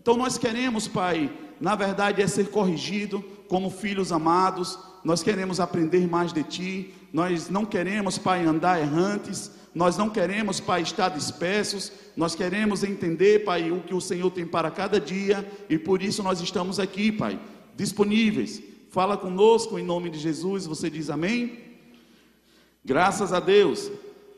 Então 0.02 0.18
nós 0.18 0.36
queremos, 0.36 0.88
Pai, 0.88 1.32
na 1.62 1.76
verdade 1.76 2.24
é 2.24 2.28
ser 2.28 2.50
corrigido 2.50 3.24
como 3.48 3.70
filhos 3.70 4.12
amados, 4.12 4.80
nós 5.04 5.22
queremos 5.22 5.60
aprender 5.60 6.08
mais 6.08 6.34
de 6.34 6.42
Ti, 6.42 6.94
nós 7.14 7.52
não 7.52 7.66
queremos, 7.66 8.18
Pai, 8.18 8.44
andar 8.46 8.82
errantes, 8.82 9.52
nós 9.74 9.98
não 9.98 10.10
queremos, 10.10 10.60
Pai, 10.60 10.82
estar 10.82 11.10
dispersos, 11.10 11.92
nós 12.16 12.36
queremos 12.36 12.84
entender, 12.84 13.44
Pai, 13.44 13.72
o 13.72 13.82
que 13.82 13.94
o 13.94 14.02
Senhor 14.02 14.30
tem 14.32 14.46
para 14.46 14.72
cada 14.72 15.00
dia, 15.00 15.50
e 15.70 15.78
por 15.78 16.02
isso 16.02 16.24
nós 16.24 16.42
estamos 16.42 16.80
aqui, 16.80 17.12
Pai, 17.12 17.40
disponíveis. 17.76 18.62
Fala 18.90 19.16
conosco 19.16 19.78
em 19.78 19.84
nome 19.84 20.10
de 20.10 20.18
Jesus, 20.18 20.66
você 20.66 20.90
diz 20.90 21.10
amém? 21.10 21.60
Graças 22.84 23.32
a 23.32 23.40
Deus. 23.40 23.92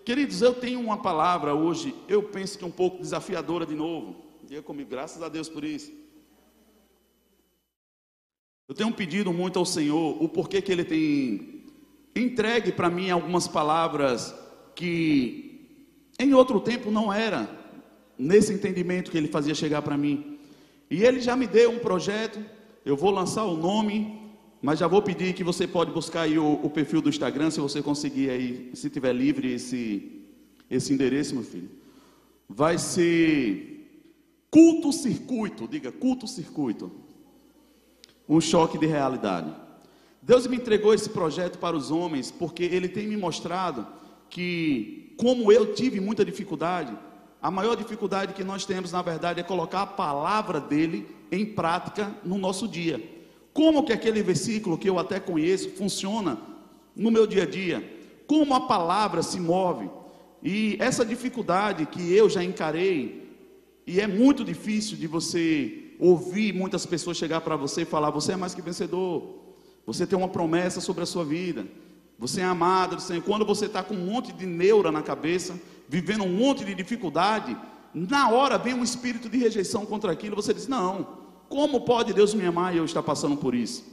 Queridos, 0.04 0.42
eu 0.42 0.54
tenho 0.54 0.80
uma 0.80 0.98
palavra 0.98 1.54
hoje, 1.54 1.96
eu 2.08 2.24
penso 2.24 2.58
que 2.58 2.66
um 2.66 2.72
pouco 2.72 3.02
desafiadora 3.02 3.66
de 3.66 3.76
novo. 3.76 4.16
Diga 4.44 4.62
comigo, 4.62 4.90
graças 4.90 5.22
a 5.24 5.30
Deus 5.30 5.48
por 5.48 5.64
isso. 5.64 5.92
Eu 8.68 8.76
tenho 8.76 8.92
pedido 8.94 9.32
muito 9.32 9.58
ao 9.58 9.66
Senhor 9.66 10.22
o 10.22 10.28
porquê 10.28 10.62
que 10.62 10.72
Ele 10.72 10.84
tem 10.84 11.62
entregue 12.16 12.72
para 12.72 12.90
mim 12.90 13.10
algumas 13.10 13.48
palavras 13.48 14.36
que 14.76 15.86
em 16.20 16.34
outro 16.34 16.60
tempo 16.60 16.92
não 16.92 17.12
era 17.12 17.50
nesse 18.18 18.54
entendimento 18.54 19.12
que 19.12 19.18
Ele 19.18 19.28
fazia 19.28 19.56
chegar 19.56 19.82
para 19.82 19.98
mim. 19.98 20.38
E 20.90 21.04
Ele 21.04 21.20
já 21.20 21.36
me 21.36 21.48
deu 21.48 21.72
um 21.72 21.80
projeto, 21.80 22.40
eu 22.86 22.96
vou 22.96 23.12
lançar 23.12 23.46
o 23.46 23.58
nome, 23.58 24.20
mas 24.62 24.80
já 24.80 24.88
vou 24.88 25.02
pedir 25.02 25.34
que 25.34 25.44
você 25.44 25.68
pode 25.68 25.92
buscar 25.92 26.22
aí 26.22 26.38
o, 26.38 26.60
o 26.64 26.70
perfil 26.70 27.02
do 27.02 27.10
Instagram, 27.10 27.50
se 27.50 27.60
você 27.60 27.82
conseguir 27.82 28.30
aí, 28.30 28.72
se 28.74 28.90
tiver 28.90 29.14
livre 29.14 29.54
esse, 29.54 30.24
esse 30.70 30.94
endereço, 30.94 31.34
meu 31.34 31.44
filho. 31.44 31.70
Vai 32.48 32.78
ser 32.78 33.88
culto 34.50 34.92
circuito, 34.92 35.68
diga 35.68 35.92
culto 35.92 36.28
circuito 36.28 36.92
um 38.28 38.40
choque 38.40 38.78
de 38.78 38.86
realidade. 38.86 39.54
Deus 40.22 40.48
me 40.48 40.56
entregou 40.56 40.94
esse 40.94 41.10
projeto 41.10 41.58
para 41.58 41.76
os 41.76 41.92
homens 41.92 42.32
porque 42.32 42.64
Ele 42.64 42.88
tem 42.88 43.06
me 43.08 43.18
mostrado 43.18 43.86
que, 44.32 45.14
como 45.18 45.52
eu 45.52 45.76
tive 45.76 46.00
muita 46.00 46.26
dificuldade, 46.26 46.98
a 47.42 47.52
maior 47.52 47.76
dificuldade 47.76 48.34
que 48.34 48.44
nós 48.44 48.66
temos, 48.66 48.92
na 48.92 49.02
verdade, 49.02 49.42
é 49.42 49.44
colocar 49.44 49.82
a 49.82 49.88
palavra 49.88 50.60
dele 50.60 51.08
em 51.32 51.46
prática 51.46 52.16
no 52.24 52.38
nosso 52.38 52.68
dia. 52.68 53.00
Como 53.54 53.84
que 53.84 53.92
aquele 53.92 54.24
versículo 54.24 54.78
que 54.78 54.90
eu 54.90 54.98
até 54.98 55.20
conheço 55.20 55.70
funciona 55.72 56.40
no 56.96 57.12
meu 57.12 57.28
dia 57.28 57.44
a 57.44 57.46
dia? 57.46 58.00
Como 58.26 58.56
a 58.56 58.62
palavra 58.62 59.22
se 59.22 59.40
move? 59.40 59.90
E 60.42 60.78
essa 60.80 61.06
dificuldade 61.06 61.86
que 61.86 62.14
eu 62.14 62.30
já 62.30 62.44
encarei, 62.44 63.30
e 63.86 64.00
é 64.00 64.08
muito 64.08 64.46
difícil 64.46 64.96
de 64.98 65.06
você 65.08 65.96
ouvir 66.00 66.54
muitas 66.54 66.86
pessoas 66.86 67.18
chegar 67.18 67.42
para 67.42 67.58
você 67.58 67.82
e 67.82 67.86
falar: 67.86 68.10
você 68.10 68.32
é 68.32 68.38
mais 68.38 68.56
que 68.56 68.62
vencedor, 68.62 69.40
você 69.86 70.08
tem 70.08 70.18
uma 70.18 70.30
promessa 70.30 70.80
sobre 70.80 71.04
a 71.04 71.06
sua 71.06 71.26
vida, 71.26 71.68
você 72.22 72.42
é 72.42 72.44
amado 72.44 72.98
do 72.98 73.02
Senhor. 73.02 73.24
Quando 73.24 73.44
você 73.44 73.66
está 73.66 73.82
com 73.82 73.96
um 73.96 74.06
monte 74.06 74.32
de 74.32 74.46
neura 74.46 74.92
na 74.92 75.02
cabeça, 75.02 75.60
vivendo 75.90 76.24
um 76.24 76.32
monte 76.32 76.64
de 76.64 76.76
dificuldade, 76.76 77.58
na 77.96 78.30
hora 78.30 78.60
vem 78.60 78.76
um 78.76 78.84
espírito 78.84 79.28
de 79.28 79.40
rejeição 79.40 79.88
contra 79.88 80.12
aquilo, 80.12 80.36
você 80.36 80.54
diz: 80.54 80.68
não, 80.68 81.18
como 81.50 81.82
pode 81.82 82.14
Deus 82.14 82.36
me 82.36 82.46
amar 82.46 82.76
e 82.76 82.78
eu 82.78 82.86
estar 82.86 83.02
passando 83.02 83.38
por 83.38 83.56
isso? 83.56 83.84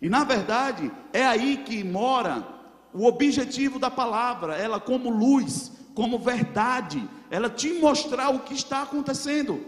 E 0.00 0.08
na 0.08 0.22
verdade, 0.22 0.88
é 1.12 1.26
aí 1.26 1.56
que 1.66 1.82
mora 1.82 2.46
o 2.92 3.06
objetivo 3.06 3.76
da 3.76 3.90
palavra, 3.90 4.54
ela 4.54 4.78
como 4.78 5.10
luz, 5.10 5.72
como 5.96 6.16
verdade, 6.16 7.02
ela 7.28 7.50
te 7.50 7.72
mostrar 7.72 8.30
o 8.30 8.38
que 8.38 8.54
está 8.54 8.82
acontecendo. 8.82 9.60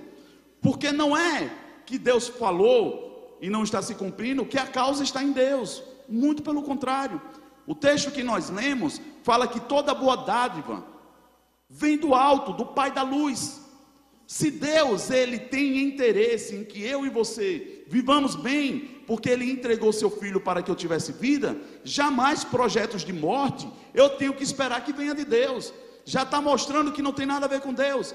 Porque 0.63 0.93
não 0.93 1.17
é 1.17 1.51
que 1.85 1.99
Deus 1.99 2.29
falou 2.29 3.37
e 3.43 3.51
não 3.51 3.65
está 3.65 3.83
se 3.83 3.97
cumprindo, 3.97 4.47
que 4.47 4.59
a 4.59 4.67
causa 4.67 5.03
está 5.03 5.25
em 5.25 5.33
Deus. 5.33 5.83
Muito 6.09 6.41
pelo 6.41 6.63
contrário. 6.63 7.21
O 7.67 7.75
texto 7.75 8.11
que 8.11 8.23
nós 8.23 8.49
lemos 8.51 9.01
fala 9.23 9.49
que 9.49 9.61
toda 9.61 9.95
boa 9.95 10.17
dádiva 10.17 10.85
vem 11.69 11.97
do 11.97 12.15
alto, 12.15 12.53
do 12.53 12.65
Pai 12.67 12.93
da 12.93 13.03
luz. 13.03 13.61
Se 14.27 14.51
Deus 14.51 15.11
ele 15.11 15.39
tem 15.39 15.79
interesse 15.83 16.55
em 16.55 16.65
que 16.65 16.83
eu 16.83 17.07
e 17.07 17.11
você 17.11 17.85
vivamos 17.87 18.35
bem, 18.35 19.03
porque 19.07 19.31
ele 19.31 19.49
entregou 19.49 19.93
seu 19.93 20.11
filho 20.11 20.41
para 20.41 20.63
que 20.63 20.71
eu 20.71 20.75
tivesse 20.75 21.13
vida, 21.13 21.57
jamais 21.85 22.43
projetos 22.43 23.05
de 23.05 23.13
morte 23.13 23.69
eu 23.95 24.11
tenho 24.11 24.35
que 24.35 24.43
esperar 24.43 24.85
que 24.85 24.93
venha 24.93 25.15
de 25.15 25.25
Deus. 25.25 25.73
Já 26.05 26.23
está 26.23 26.41
mostrando 26.41 26.93
que 26.93 27.03
não 27.03 27.13
tem 27.13 27.27
nada 27.27 27.47
a 27.47 27.49
ver 27.49 27.61
com 27.61 27.73
Deus. 27.73 28.15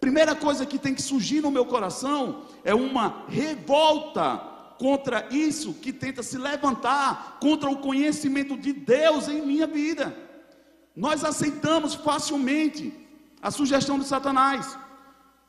Primeira 0.00 0.34
coisa 0.34 0.64
que 0.64 0.78
tem 0.78 0.94
que 0.94 1.02
surgir 1.02 1.40
no 1.40 1.50
meu 1.50 1.66
coração 1.66 2.44
é 2.62 2.74
uma 2.74 3.24
revolta 3.28 4.57
contra 4.78 5.26
isso 5.30 5.74
que 5.74 5.92
tenta 5.92 6.22
se 6.22 6.38
levantar 6.38 7.38
contra 7.40 7.68
o 7.68 7.78
conhecimento 7.78 8.56
de 8.56 8.72
Deus 8.72 9.28
em 9.28 9.44
minha 9.44 9.66
vida. 9.66 10.16
Nós 10.94 11.24
aceitamos 11.24 11.94
facilmente 11.94 12.92
a 13.42 13.50
sugestão 13.50 13.98
de 13.98 14.04
Satanás. 14.04 14.78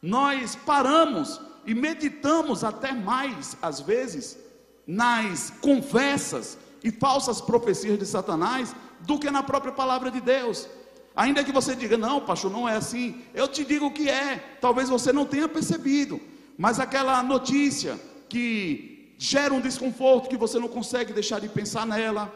Nós 0.01 0.55
paramos 0.55 1.39
e 1.65 1.73
meditamos 1.73 2.63
até 2.63 2.91
mais, 2.91 3.55
às 3.61 3.79
vezes, 3.79 4.37
nas 4.85 5.51
conversas 5.61 6.57
e 6.83 6.91
falsas 6.91 7.41
profecias 7.41 7.99
de 7.99 8.05
Satanás 8.05 8.75
do 9.01 9.19
que 9.19 9.29
na 9.29 9.43
própria 9.43 9.71
palavra 9.71 10.09
de 10.09 10.21
Deus. 10.21 10.67
Ainda 11.15 11.43
que 11.43 11.51
você 11.51 11.75
diga, 11.75 11.97
não, 11.97 12.21
pastor, 12.21 12.51
não 12.51 12.67
é 12.67 12.75
assim. 12.75 13.21
Eu 13.33 13.47
te 13.47 13.65
digo 13.65 13.91
que 13.91 14.09
é. 14.09 14.57
Talvez 14.61 14.89
você 14.89 15.11
não 15.11 15.25
tenha 15.25 15.47
percebido. 15.47 16.19
Mas 16.57 16.79
aquela 16.79 17.21
notícia 17.21 17.99
que 18.27 18.98
gera 19.21 19.53
um 19.53 19.59
desconforto 19.59 20.29
que 20.29 20.37
você 20.37 20.57
não 20.57 20.69
consegue 20.69 21.11
deixar 21.11 21.41
de 21.41 21.49
pensar 21.49 21.85
nela. 21.85 22.33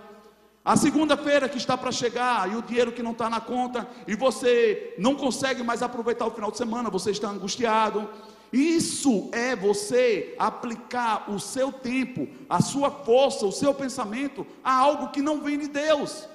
A 0.65 0.75
segunda-feira 0.75 1.47
que 1.47 1.57
está 1.57 1.77
para 1.77 1.93
chegar 1.93 2.51
e 2.51 2.57
o 2.57 2.61
dinheiro 2.61 2.91
que 2.91 3.01
não 3.01 3.13
está 3.13 3.29
na 3.29 3.39
conta 3.39 3.87
e 4.05 4.15
você 4.15 4.93
não 4.97 5.15
consegue 5.15 5.63
mais 5.63 5.81
aproveitar 5.81 6.25
o 6.25 6.31
final 6.31 6.51
de 6.51 6.57
semana, 6.57 6.89
você 6.89 7.11
está 7.11 7.29
angustiado. 7.29 8.09
Isso 8.51 9.29
é 9.31 9.55
você 9.55 10.35
aplicar 10.37 11.31
o 11.31 11.39
seu 11.39 11.71
tempo, 11.71 12.27
a 12.49 12.61
sua 12.61 12.91
força, 12.91 13.45
o 13.45 13.51
seu 13.51 13.73
pensamento 13.73 14.45
a 14.61 14.73
algo 14.73 15.09
que 15.09 15.21
não 15.21 15.41
vem 15.41 15.57
de 15.57 15.69
Deus. 15.69 16.27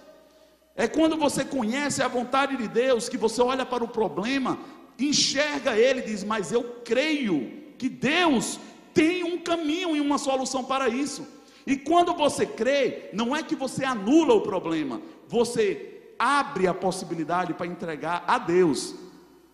É 0.75 0.89
quando 0.89 1.19
você 1.19 1.45
conhece 1.45 2.03
a 2.03 2.09
vontade 2.09 2.57
de 2.57 2.69
Deus, 2.69 3.07
que 3.09 3.19
você 3.19 3.43
olha 3.43 3.67
para 3.67 3.85
o 3.85 3.89
problema, 3.89 4.59
enxerga 4.99 5.77
ele 5.77 6.01
e 6.01 6.05
diz: 6.05 6.25
Mas 6.25 6.53
eu 6.53 6.65
creio 6.85 7.53
que 7.77 7.89
Deus 7.89 8.59
tem 8.99 9.23
um 9.23 9.39
caminho 9.39 9.95
e 9.95 10.01
uma 10.01 10.19
solução 10.19 10.65
para 10.65 10.89
isso. 10.89 11.25
E 11.65 11.77
quando 11.77 12.13
você 12.15 12.45
crê, 12.45 13.11
não 13.13 13.37
é 13.37 13.45
que 13.45 13.55
você 13.55 13.85
anula 13.85 14.35
o 14.35 14.41
problema, 14.41 15.01
você 15.29 16.03
abre 16.19 16.67
a 16.67 16.75
possibilidade 16.75 17.55
para 17.55 17.69
entregar 17.69 18.25
a 18.27 18.39
Deus 18.39 18.97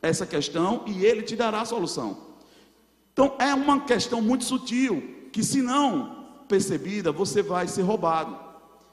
essa 0.00 0.24
questão 0.24 0.82
e 0.86 1.04
Ele 1.04 1.22
te 1.22 1.36
dará 1.36 1.60
a 1.60 1.66
solução. 1.66 2.16
Então 3.12 3.36
é 3.38 3.52
uma 3.52 3.82
questão 3.82 4.22
muito 4.22 4.44
sutil, 4.44 5.28
que 5.30 5.44
se 5.44 5.60
não 5.60 6.24
percebida, 6.48 7.12
você 7.12 7.42
vai 7.42 7.68
ser 7.68 7.82
roubado 7.82 8.38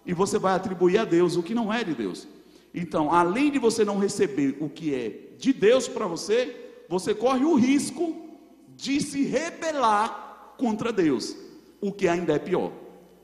e 0.06 0.14
você 0.14 0.38
vai 0.38 0.54
atribuir 0.54 0.98
a 0.98 1.06
Deus 1.06 1.38
o 1.38 1.44
que 1.44 1.56
não 1.56 1.72
é 1.72 1.82
de 1.82 1.94
Deus. 1.94 2.28
Então, 2.74 3.10
além 3.14 3.52
de 3.52 3.58
você 3.58 3.86
não 3.86 4.00
receber 4.00 4.58
o 4.60 4.68
que 4.68 4.94
é 4.94 5.38
de 5.38 5.54
Deus 5.54 5.88
para 5.88 6.08
você, 6.08 6.84
você 6.90 7.16
corre 7.16 7.46
o 7.46 7.56
risco 7.56 8.28
de 8.76 9.00
se 9.00 9.24
rebelar 9.24 10.31
contra 10.62 10.94
Deus, 10.94 11.36
o 11.82 11.92
que 11.92 12.08
ainda 12.08 12.34
é 12.34 12.40
pior. 12.40 12.72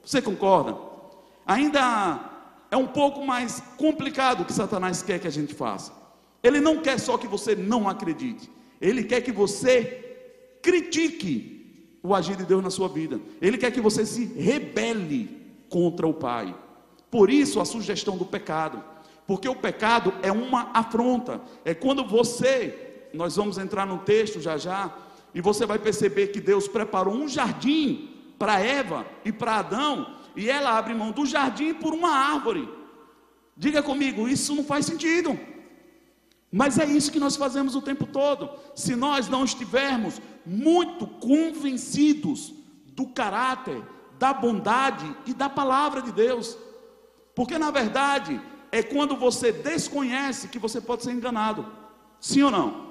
Você 0.04 0.20
concorda? 0.22 0.76
Ainda 1.46 2.20
é 2.72 2.76
um 2.76 2.88
pouco 2.88 3.24
mais 3.24 3.62
complicado 3.78 4.42
o 4.42 4.46
que 4.46 4.52
Satanás 4.52 5.04
quer 5.04 5.20
que 5.20 5.28
a 5.28 5.32
gente 5.32 5.54
faça. 5.54 5.94
Ele 6.42 6.60
não 6.60 6.82
quer 6.82 7.00
só 7.00 7.18
que 7.18 7.28
você 7.28 7.56
não 7.56 7.88
acredite, 7.88 8.50
ele 8.82 9.04
quer 9.04 9.22
que 9.22 9.32
você 9.32 10.60
critique 10.62 12.00
o 12.02 12.16
agir 12.16 12.36
de 12.36 12.46
Deus 12.46 12.64
na 12.64 12.70
sua 12.70 12.90
vida. 12.90 13.20
Ele 13.42 13.58
quer 13.58 13.72
que 13.72 13.82
você 13.82 14.06
se 14.06 14.26
rebele 14.26 15.56
contra 15.70 16.08
o 16.08 16.14
Pai. 16.14 16.56
Por 17.12 17.30
isso 17.30 17.60
a 17.60 17.66
sugestão 17.66 18.18
do 18.18 18.26
pecado, 18.26 18.84
porque 19.28 19.48
o 19.48 19.56
pecado 19.56 20.14
é 20.22 20.32
uma 20.32 20.72
afronta, 20.74 21.42
é 21.64 21.74
quando 21.74 22.06
você, 22.06 23.10
nós 23.14 23.36
vamos 23.36 23.58
entrar 23.58 23.86
no 23.86 24.00
texto 24.00 24.42
já 24.42 24.58
já, 24.58 24.94
e 25.34 25.42
você 25.42 25.66
vai 25.66 25.80
perceber 25.80 26.28
que 26.28 26.40
Deus 26.40 26.68
preparou 26.68 27.14
um 27.14 27.28
jardim 27.28 28.10
para 28.38 28.60
Eva 28.60 29.06
e 29.26 29.32
para 29.32 29.58
Adão, 29.58 30.16
e 30.36 30.50
ela 30.50 30.78
abre 30.78 30.94
mão 30.94 31.12
do 31.12 31.26
jardim 31.26 31.74
por 31.74 31.94
uma 31.94 32.10
árvore. 32.10 32.70
Diga 33.56 33.82
comigo, 33.82 34.28
isso 34.28 34.56
não 34.56 34.64
faz 34.64 34.86
sentido. 34.86 35.38
Mas 36.52 36.78
é 36.78 36.86
isso 36.86 37.12
que 37.12 37.20
nós 37.20 37.36
fazemos 37.36 37.76
o 37.76 37.82
tempo 37.82 38.06
todo. 38.06 38.50
Se 38.76 38.96
nós 38.96 39.28
não 39.28 39.44
estivermos 39.44 40.22
muito 40.46 41.08
convencidos 41.08 42.54
do 42.88 43.08
caráter, 43.08 43.84
da 44.18 44.34
bondade 44.34 45.16
e 45.26 45.34
da 45.34 45.50
palavra 45.50 46.02
de 46.02 46.12
Deus, 46.12 46.58
porque 47.36 47.58
na 47.58 47.70
verdade 47.70 48.40
é 48.72 48.82
quando 48.82 49.16
você 49.16 49.52
desconhece 49.52 50.48
que 50.48 50.60
você 50.60 50.80
pode 50.82 51.04
ser 51.04 51.12
enganado. 51.12 51.66
Sim 52.20 52.44
ou 52.44 52.52
não? 52.52 52.87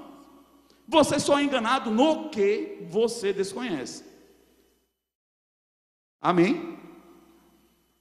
Você 0.88 1.18
só 1.18 1.38
é 1.38 1.42
enganado 1.42 1.90
no 1.90 2.28
que 2.30 2.86
você 2.88 3.32
desconhece. 3.32 4.04
Amém? 6.20 6.78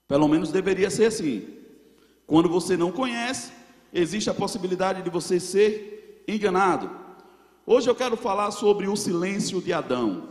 Pelo 0.07 0.27
menos 0.27 0.51
deveria 0.51 0.89
ser 0.89 1.05
assim. 1.05 1.47
Quando 2.27 2.49
você 2.49 2.77
não 2.77 2.91
conhece, 2.91 3.51
existe 3.93 4.29
a 4.29 4.33
possibilidade 4.33 5.01
de 5.01 5.09
você 5.09 5.39
ser 5.39 6.23
enganado. 6.27 6.89
Hoje 7.65 7.89
eu 7.89 7.95
quero 7.95 8.15
falar 8.15 8.51
sobre 8.51 8.87
o 8.87 8.95
silêncio 8.95 9.61
de 9.61 9.73
Adão. 9.73 10.29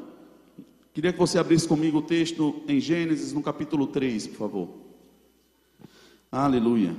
Queria 0.92 1.12
que 1.12 1.18
você 1.18 1.38
abrisse 1.38 1.66
comigo 1.66 1.98
o 1.98 2.02
texto 2.02 2.62
em 2.68 2.78
Gênesis, 2.78 3.32
no 3.32 3.42
capítulo 3.42 3.88
3, 3.88 4.28
por 4.28 4.36
favor. 4.36 4.68
Aleluia. 6.30 6.94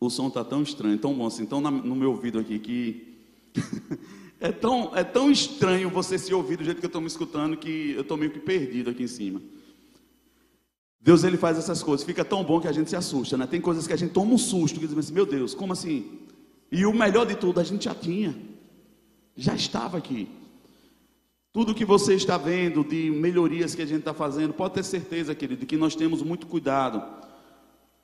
O 0.00 0.08
som 0.08 0.28
está 0.28 0.42
tão 0.42 0.62
estranho, 0.62 0.96
tão 0.96 1.14
bom 1.14 1.26
assim, 1.26 1.44
tão 1.44 1.60
no 1.60 1.94
meu 1.94 2.10
ouvido 2.10 2.38
aqui 2.38 2.58
que 2.58 3.18
é 4.40 4.50
tão, 4.50 4.96
é 4.96 5.04
tão 5.04 5.30
estranho 5.30 5.90
você 5.90 6.18
se 6.18 6.32
ouvir 6.32 6.56
do 6.56 6.64
jeito 6.64 6.78
que 6.78 6.86
eu 6.86 6.88
estou 6.88 7.02
me 7.02 7.06
escutando 7.06 7.54
que 7.54 7.90
eu 7.90 8.00
estou 8.00 8.16
meio 8.16 8.30
que 8.30 8.38
perdido 8.38 8.88
aqui 8.88 9.02
em 9.02 9.06
cima. 9.06 9.42
Deus 10.98 11.22
ele 11.22 11.36
faz 11.36 11.58
essas 11.58 11.82
coisas, 11.82 12.04
fica 12.04 12.24
tão 12.24 12.42
bom 12.42 12.58
que 12.60 12.68
a 12.68 12.72
gente 12.72 12.88
se 12.88 12.96
assusta, 12.96 13.36
né? 13.36 13.46
Tem 13.46 13.60
coisas 13.60 13.86
que 13.86 13.92
a 13.92 13.96
gente 13.96 14.12
toma 14.12 14.32
um 14.32 14.38
susto, 14.38 14.80
que 14.80 14.86
diz 14.86 14.96
assim, 14.96 15.12
meu 15.12 15.26
Deus, 15.26 15.54
como 15.54 15.74
assim? 15.74 16.20
E 16.72 16.86
o 16.86 16.94
melhor 16.94 17.26
de 17.26 17.34
tudo, 17.34 17.60
a 17.60 17.64
gente 17.64 17.84
já 17.84 17.94
tinha, 17.94 18.34
já 19.36 19.54
estava 19.54 19.98
aqui. 19.98 20.28
Tudo 21.52 21.74
que 21.74 21.84
você 21.84 22.14
está 22.14 22.38
vendo 22.38 22.82
de 22.84 23.10
melhorias 23.10 23.74
que 23.74 23.82
a 23.82 23.86
gente 23.86 24.00
está 24.00 24.14
fazendo, 24.14 24.54
pode 24.54 24.74
ter 24.74 24.84
certeza, 24.84 25.34
querido, 25.34 25.66
que 25.66 25.76
nós 25.76 25.94
temos 25.94 26.22
muito 26.22 26.46
cuidado 26.46 27.02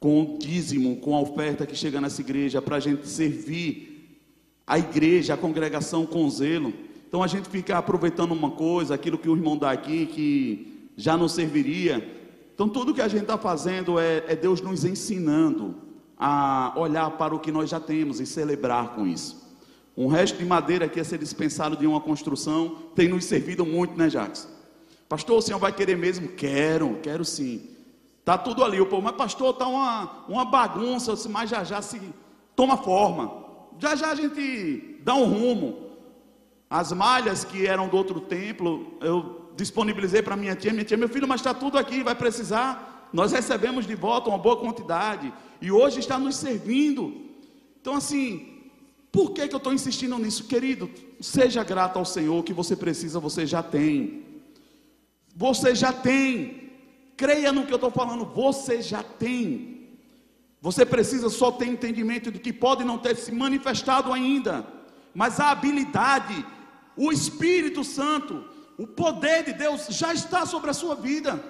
com 0.06 0.22
o 0.22 0.38
dízimo, 0.38 0.98
com 0.98 1.16
a 1.16 1.20
oferta 1.20 1.66
que 1.66 1.74
chega 1.74 2.00
nessa 2.00 2.20
igreja, 2.20 2.62
para 2.62 2.76
a 2.76 2.78
gente 2.78 3.08
servir 3.08 4.22
a 4.64 4.78
igreja, 4.78 5.34
a 5.34 5.36
congregação 5.36 6.06
com 6.06 6.30
zelo. 6.30 6.72
Então 7.08 7.24
a 7.24 7.26
gente 7.26 7.48
fica 7.48 7.76
aproveitando 7.76 8.30
uma 8.30 8.52
coisa, 8.52 8.94
aquilo 8.94 9.18
que 9.18 9.28
o 9.28 9.34
irmão 9.34 9.58
dá 9.58 9.72
aqui, 9.72 10.06
que 10.06 10.90
já 10.96 11.16
não 11.16 11.26
serviria. 11.26 12.08
Então 12.54 12.68
tudo 12.68 12.94
que 12.94 13.00
a 13.00 13.08
gente 13.08 13.22
está 13.22 13.36
fazendo 13.36 13.98
é, 13.98 14.22
é 14.28 14.36
Deus 14.36 14.60
nos 14.60 14.84
ensinando 14.84 15.74
a 16.16 16.72
olhar 16.76 17.10
para 17.18 17.34
o 17.34 17.40
que 17.40 17.50
nós 17.50 17.68
já 17.68 17.80
temos 17.80 18.20
e 18.20 18.26
celebrar 18.26 18.94
com 18.94 19.08
isso. 19.08 19.44
Um 19.96 20.06
resto 20.06 20.38
de 20.38 20.44
madeira 20.44 20.88
que 20.88 21.00
ia 21.00 21.04
ser 21.04 21.18
dispensado 21.18 21.76
de 21.76 21.84
uma 21.84 22.00
construção 22.00 22.76
tem 22.94 23.08
nos 23.08 23.24
servido 23.24 23.66
muito, 23.66 23.98
né, 23.98 24.08
Jacques? 24.08 24.46
Pastor, 25.08 25.38
o 25.38 25.42
senhor 25.42 25.58
vai 25.58 25.72
querer 25.72 25.96
mesmo? 25.96 26.28
Quero, 26.28 27.00
quero 27.02 27.24
sim. 27.24 27.74
Tá 28.26 28.36
tudo 28.36 28.64
ali, 28.64 28.80
o 28.80 28.86
povo, 28.86 29.02
mas 29.02 29.14
pastor, 29.14 29.54
tá 29.54 29.68
uma, 29.68 30.24
uma 30.28 30.44
bagunça, 30.44 31.14
mas 31.28 31.48
já 31.48 31.62
já 31.62 31.80
se 31.80 32.12
toma 32.56 32.76
forma. 32.76 33.32
Já 33.78 33.94
já 33.94 34.10
a 34.10 34.14
gente 34.16 34.98
dá 35.04 35.14
um 35.14 35.26
rumo. 35.26 35.92
As 36.68 36.90
malhas 36.90 37.44
que 37.44 37.68
eram 37.68 37.86
do 37.86 37.96
outro 37.96 38.20
templo, 38.20 38.98
eu 39.00 39.52
disponibilizei 39.54 40.22
para 40.22 40.34
minha 40.34 40.56
tia, 40.56 40.72
minha 40.72 40.84
tia, 40.84 40.96
meu 40.96 41.08
filho, 41.08 41.28
mas 41.28 41.40
está 41.40 41.54
tudo 41.54 41.78
aqui, 41.78 42.02
vai 42.02 42.16
precisar. 42.16 43.08
Nós 43.12 43.30
recebemos 43.30 43.86
de 43.86 43.94
volta 43.94 44.28
uma 44.28 44.38
boa 44.38 44.56
quantidade 44.56 45.32
e 45.62 45.70
hoje 45.70 46.00
está 46.00 46.18
nos 46.18 46.34
servindo. 46.34 47.30
Então 47.80 47.94
assim, 47.94 48.56
por 49.12 49.30
que, 49.30 49.46
que 49.46 49.54
eu 49.54 49.58
estou 49.58 49.72
insistindo 49.72 50.18
nisso? 50.18 50.48
Querido, 50.48 50.90
seja 51.20 51.62
grato 51.62 51.96
ao 51.96 52.04
Senhor, 52.04 52.42
que 52.42 52.52
você 52.52 52.74
precisa, 52.74 53.20
você 53.20 53.46
já 53.46 53.62
tem. 53.62 54.24
Você 55.32 55.76
já 55.76 55.92
tem. 55.92 56.65
Creia 57.16 57.52
no 57.52 57.66
que 57.66 57.72
eu 57.72 57.76
estou 57.76 57.90
falando, 57.90 58.24
você 58.24 58.83
já 58.83 59.02
tem. 59.02 59.88
Você 60.61 60.85
precisa 60.85 61.29
só 61.31 61.50
ter 61.50 61.66
entendimento 61.66 62.31
de 62.31 62.38
que 62.38 62.52
pode 62.52 62.85
não 62.85 62.98
ter 62.98 63.16
se 63.16 63.33
manifestado 63.33 64.12
ainda, 64.12 64.66
mas 65.14 65.38
a 65.38 65.50
habilidade, 65.50 66.44
o 66.96 67.12
Espírito 67.12 67.85
Santo, 67.85 68.44
o 68.76 68.87
poder 68.87 69.44
de 69.44 69.52
Deus 69.52 69.87
já 69.88 70.12
está 70.12 70.44
sobre 70.44 70.70
a 70.70 70.74
sua 70.74 70.94
vida. 70.94 71.42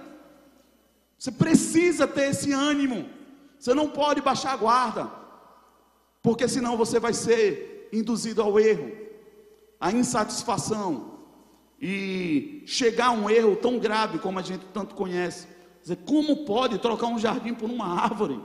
Você 1.19 1.33
precisa 1.33 2.07
ter 2.07 2.31
esse 2.31 2.53
ânimo. 2.53 3.09
Você 3.59 3.73
não 3.73 3.89
pode 3.89 4.21
baixar 4.21 4.53
a 4.53 4.57
guarda 4.57 5.27
porque 6.27 6.49
senão 6.49 6.77
você 6.77 6.99
vai 6.99 7.13
ser 7.13 7.89
induzido 7.93 8.43
ao 8.43 8.59
erro, 8.59 8.91
à 9.79 9.93
insatisfação 9.93 11.21
e 11.81 12.65
chegar 12.67 13.07
a 13.07 13.13
um 13.13 13.31
erro 13.31 13.55
tão 13.55 13.79
grave 13.79 14.19
como 14.19 14.41
a 14.41 14.43
gente 14.43 14.67
tanto 14.75 14.97
conhece. 14.97 15.47
Dizer, 15.87 15.99
como 15.99 16.45
pode 16.45 16.81
trocar 16.81 17.07
um 17.07 17.17
jardim 17.17 17.55
por 17.55 17.71
uma 17.71 17.87
árvore? 17.87 18.41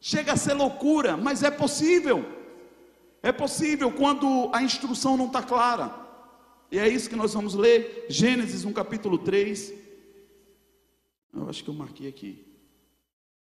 Chega 0.00 0.32
a 0.32 0.36
ser 0.36 0.54
loucura, 0.54 1.14
mas 1.14 1.42
é 1.42 1.50
possível. 1.50 2.24
É 3.22 3.30
possível 3.30 3.92
quando 3.92 4.48
a 4.50 4.62
instrução 4.62 5.14
não 5.14 5.26
está 5.26 5.42
clara. 5.42 5.94
E 6.70 6.78
é 6.78 6.88
isso 6.88 7.10
que 7.10 7.16
nós 7.16 7.34
vamos 7.34 7.52
ler, 7.52 8.06
Gênesis 8.08 8.64
no 8.64 8.72
capítulo 8.72 9.18
3. 9.18 9.74
Eu 11.34 11.50
acho 11.50 11.62
que 11.62 11.68
eu 11.68 11.74
marquei 11.74 12.08
aqui. 12.08 12.46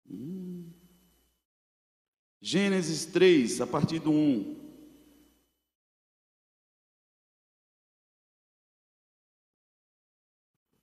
Hum. 0.08 0.70
Gênesis 2.40 3.04
3, 3.04 3.62
a 3.62 3.66
partir 3.66 3.98
do 3.98 4.12
1. 4.12 4.57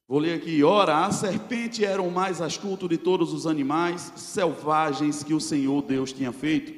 Vou 0.07 0.19
ler 0.19 0.35
aqui. 0.35 0.63
Ora, 0.63 1.05
a 1.05 1.11
serpente 1.11 1.83
era 1.83 2.01
o 2.01 2.11
mais 2.11 2.39
astuto 2.39 2.87
de 2.87 2.97
todos 2.97 3.33
os 3.33 3.47
animais 3.47 4.13
selvagens 4.15 5.23
que 5.23 5.33
o 5.33 5.39
Senhor 5.39 5.81
Deus 5.81 6.13
tinha 6.13 6.31
feito. 6.31 6.73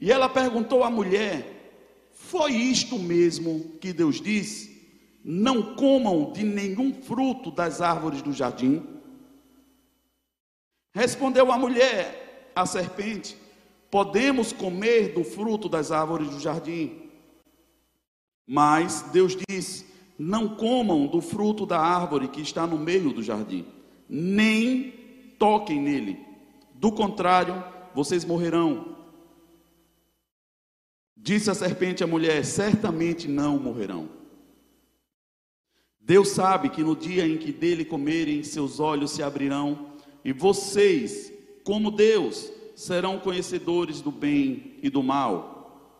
E 0.00 0.10
ela 0.10 0.28
perguntou 0.28 0.82
à 0.82 0.90
mulher: 0.90 2.10
Foi 2.12 2.52
isto 2.52 2.98
mesmo 2.98 3.76
que 3.80 3.92
Deus 3.92 4.20
disse? 4.20 4.76
Não 5.24 5.74
comam 5.74 6.32
de 6.32 6.42
nenhum 6.42 6.92
fruto 6.92 7.50
das 7.50 7.80
árvores 7.80 8.22
do 8.22 8.32
jardim? 8.32 8.82
Respondeu 10.92 11.52
a 11.52 11.58
mulher, 11.58 12.50
a 12.56 12.66
serpente: 12.66 13.36
Podemos 13.88 14.52
comer 14.52 15.14
do 15.14 15.22
fruto 15.22 15.68
das 15.68 15.92
árvores 15.92 16.28
do 16.28 16.40
jardim. 16.40 17.08
Mas 18.44 19.02
Deus 19.12 19.36
disse: 19.48 19.86
Não 20.18 20.56
comam 20.56 21.06
do 21.06 21.20
fruto 21.20 21.64
da 21.64 21.78
árvore 21.78 22.26
que 22.26 22.40
está 22.40 22.66
no 22.66 22.76
meio 22.76 23.12
do 23.12 23.22
jardim, 23.22 23.64
nem 24.08 24.90
toquem 25.38 25.80
nele. 25.80 26.18
Do 26.74 26.90
contrário, 26.90 27.62
vocês 27.94 28.24
morrerão. 28.24 28.96
Disse 31.16 31.50
a 31.50 31.54
serpente 31.54 32.02
à 32.02 32.06
mulher: 32.06 32.44
Certamente 32.44 33.28
não 33.28 33.58
morrerão. 33.58 34.08
Deus 36.00 36.30
sabe 36.30 36.70
que 36.70 36.82
no 36.82 36.96
dia 36.96 37.26
em 37.26 37.36
que 37.36 37.52
dele 37.52 37.84
comerem, 37.84 38.42
seus 38.42 38.80
olhos 38.80 39.10
se 39.10 39.22
abrirão, 39.22 39.92
e 40.24 40.32
vocês, 40.32 41.32
como 41.62 41.90
Deus, 41.90 42.50
serão 42.74 43.18
conhecedores 43.18 44.00
do 44.00 44.10
bem 44.10 44.78
e 44.82 44.88
do 44.88 45.02
mal. 45.02 45.92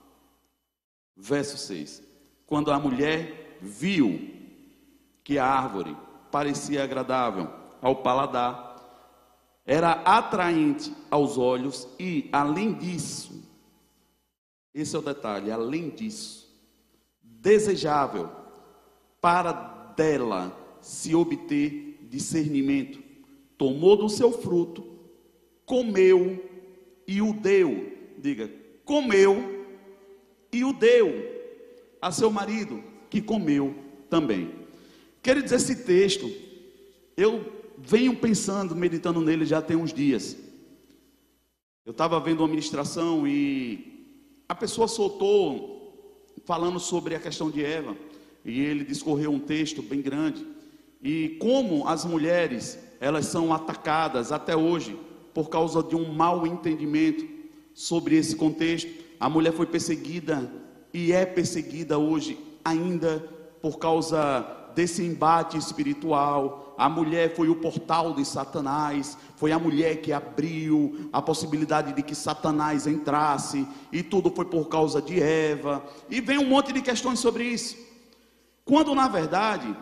Verso 1.16 1.58
6: 1.58 2.02
Quando 2.46 2.72
a 2.72 2.78
mulher 2.78 3.47
viu 3.60 4.30
que 5.24 5.38
a 5.38 5.46
árvore 5.46 5.96
parecia 6.30 6.82
agradável 6.82 7.48
ao 7.80 7.96
paladar, 7.96 8.68
era 9.64 9.92
atraente 9.92 10.92
aos 11.10 11.36
olhos 11.36 11.86
e, 11.98 12.28
além 12.32 12.72
disso, 12.72 13.44
esse 14.74 14.96
é 14.96 14.98
o 14.98 15.02
detalhe, 15.02 15.50
além 15.50 15.90
disso, 15.90 16.48
desejável 17.22 18.30
para 19.20 19.52
dela 19.96 20.56
se 20.80 21.14
obter 21.14 22.06
discernimento, 22.08 23.02
tomou 23.58 23.96
do 23.96 24.08
seu 24.08 24.32
fruto, 24.32 24.84
comeu 25.66 26.42
e 27.06 27.20
o 27.20 27.32
deu, 27.32 27.92
diga, 28.18 28.50
comeu 28.84 29.66
e 30.52 30.64
o 30.64 30.72
deu 30.72 31.12
a 32.00 32.10
seu 32.10 32.30
marido, 32.30 32.82
que 33.10 33.20
comeu 33.20 33.74
também. 34.08 34.50
Quero 35.22 35.42
dizer, 35.42 35.56
esse 35.56 35.84
texto, 35.84 36.30
eu 37.16 37.52
venho 37.76 38.16
pensando, 38.16 38.74
meditando 38.74 39.20
nele 39.20 39.44
já 39.44 39.60
tem 39.60 39.76
uns 39.76 39.92
dias. 39.92 40.36
Eu 41.84 41.92
estava 41.92 42.20
vendo 42.20 42.40
uma 42.40 42.48
ministração 42.48 43.26
e 43.26 44.06
a 44.48 44.54
pessoa 44.54 44.88
soltou, 44.88 46.24
falando 46.44 46.80
sobre 46.80 47.14
a 47.14 47.20
questão 47.20 47.50
de 47.50 47.64
Eva, 47.64 47.96
e 48.44 48.60
ele 48.60 48.84
discorreu 48.84 49.30
um 49.30 49.38
texto 49.38 49.82
bem 49.82 50.00
grande, 50.00 50.46
e 51.02 51.36
como 51.40 51.86
as 51.86 52.04
mulheres, 52.04 52.78
elas 53.00 53.26
são 53.26 53.52
atacadas 53.52 54.32
até 54.32 54.56
hoje 54.56 54.98
por 55.32 55.48
causa 55.48 55.82
de 55.82 55.94
um 55.94 56.12
mau 56.12 56.46
entendimento 56.46 57.26
sobre 57.72 58.16
esse 58.16 58.34
contexto. 58.34 58.90
A 59.20 59.28
mulher 59.28 59.52
foi 59.52 59.66
perseguida 59.66 60.50
e 60.92 61.12
é 61.12 61.24
perseguida 61.24 61.98
hoje 61.98 62.38
ainda 62.68 63.24
por 63.60 63.78
causa 63.78 64.46
desse 64.74 65.02
embate 65.02 65.56
espiritual. 65.56 66.74
A 66.78 66.88
mulher 66.88 67.34
foi 67.34 67.48
o 67.48 67.56
portal 67.56 68.14
de 68.14 68.24
Satanás, 68.24 69.18
foi 69.36 69.50
a 69.50 69.58
mulher 69.58 70.00
que 70.00 70.12
abriu 70.12 71.08
a 71.12 71.20
possibilidade 71.20 71.92
de 71.92 72.02
que 72.02 72.14
Satanás 72.14 72.86
entrasse, 72.86 73.66
e 73.90 74.02
tudo 74.02 74.30
foi 74.30 74.44
por 74.44 74.68
causa 74.68 75.02
de 75.02 75.20
Eva. 75.20 75.84
E 76.08 76.20
vem 76.20 76.38
um 76.38 76.48
monte 76.48 76.72
de 76.72 76.80
questões 76.80 77.18
sobre 77.18 77.44
isso. 77.44 77.76
Quando 78.64 78.94
na 78.94 79.08
verdade 79.08 79.74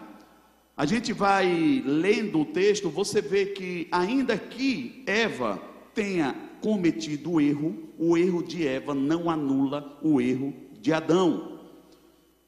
a 0.76 0.86
gente 0.86 1.12
vai 1.12 1.82
lendo 1.84 2.40
o 2.40 2.44
texto, 2.44 2.88
você 2.88 3.20
vê 3.20 3.46
que, 3.46 3.88
ainda 3.90 4.38
que 4.38 5.02
Eva 5.06 5.60
tenha 5.94 6.34
cometido 6.60 7.32
o 7.32 7.40
erro, 7.40 7.90
o 7.98 8.16
erro 8.16 8.42
de 8.42 8.66
Eva 8.66 8.94
não 8.94 9.30
anula 9.30 9.98
o 10.02 10.20
erro 10.20 10.54
de 10.80 10.92
Adão. 10.92 11.55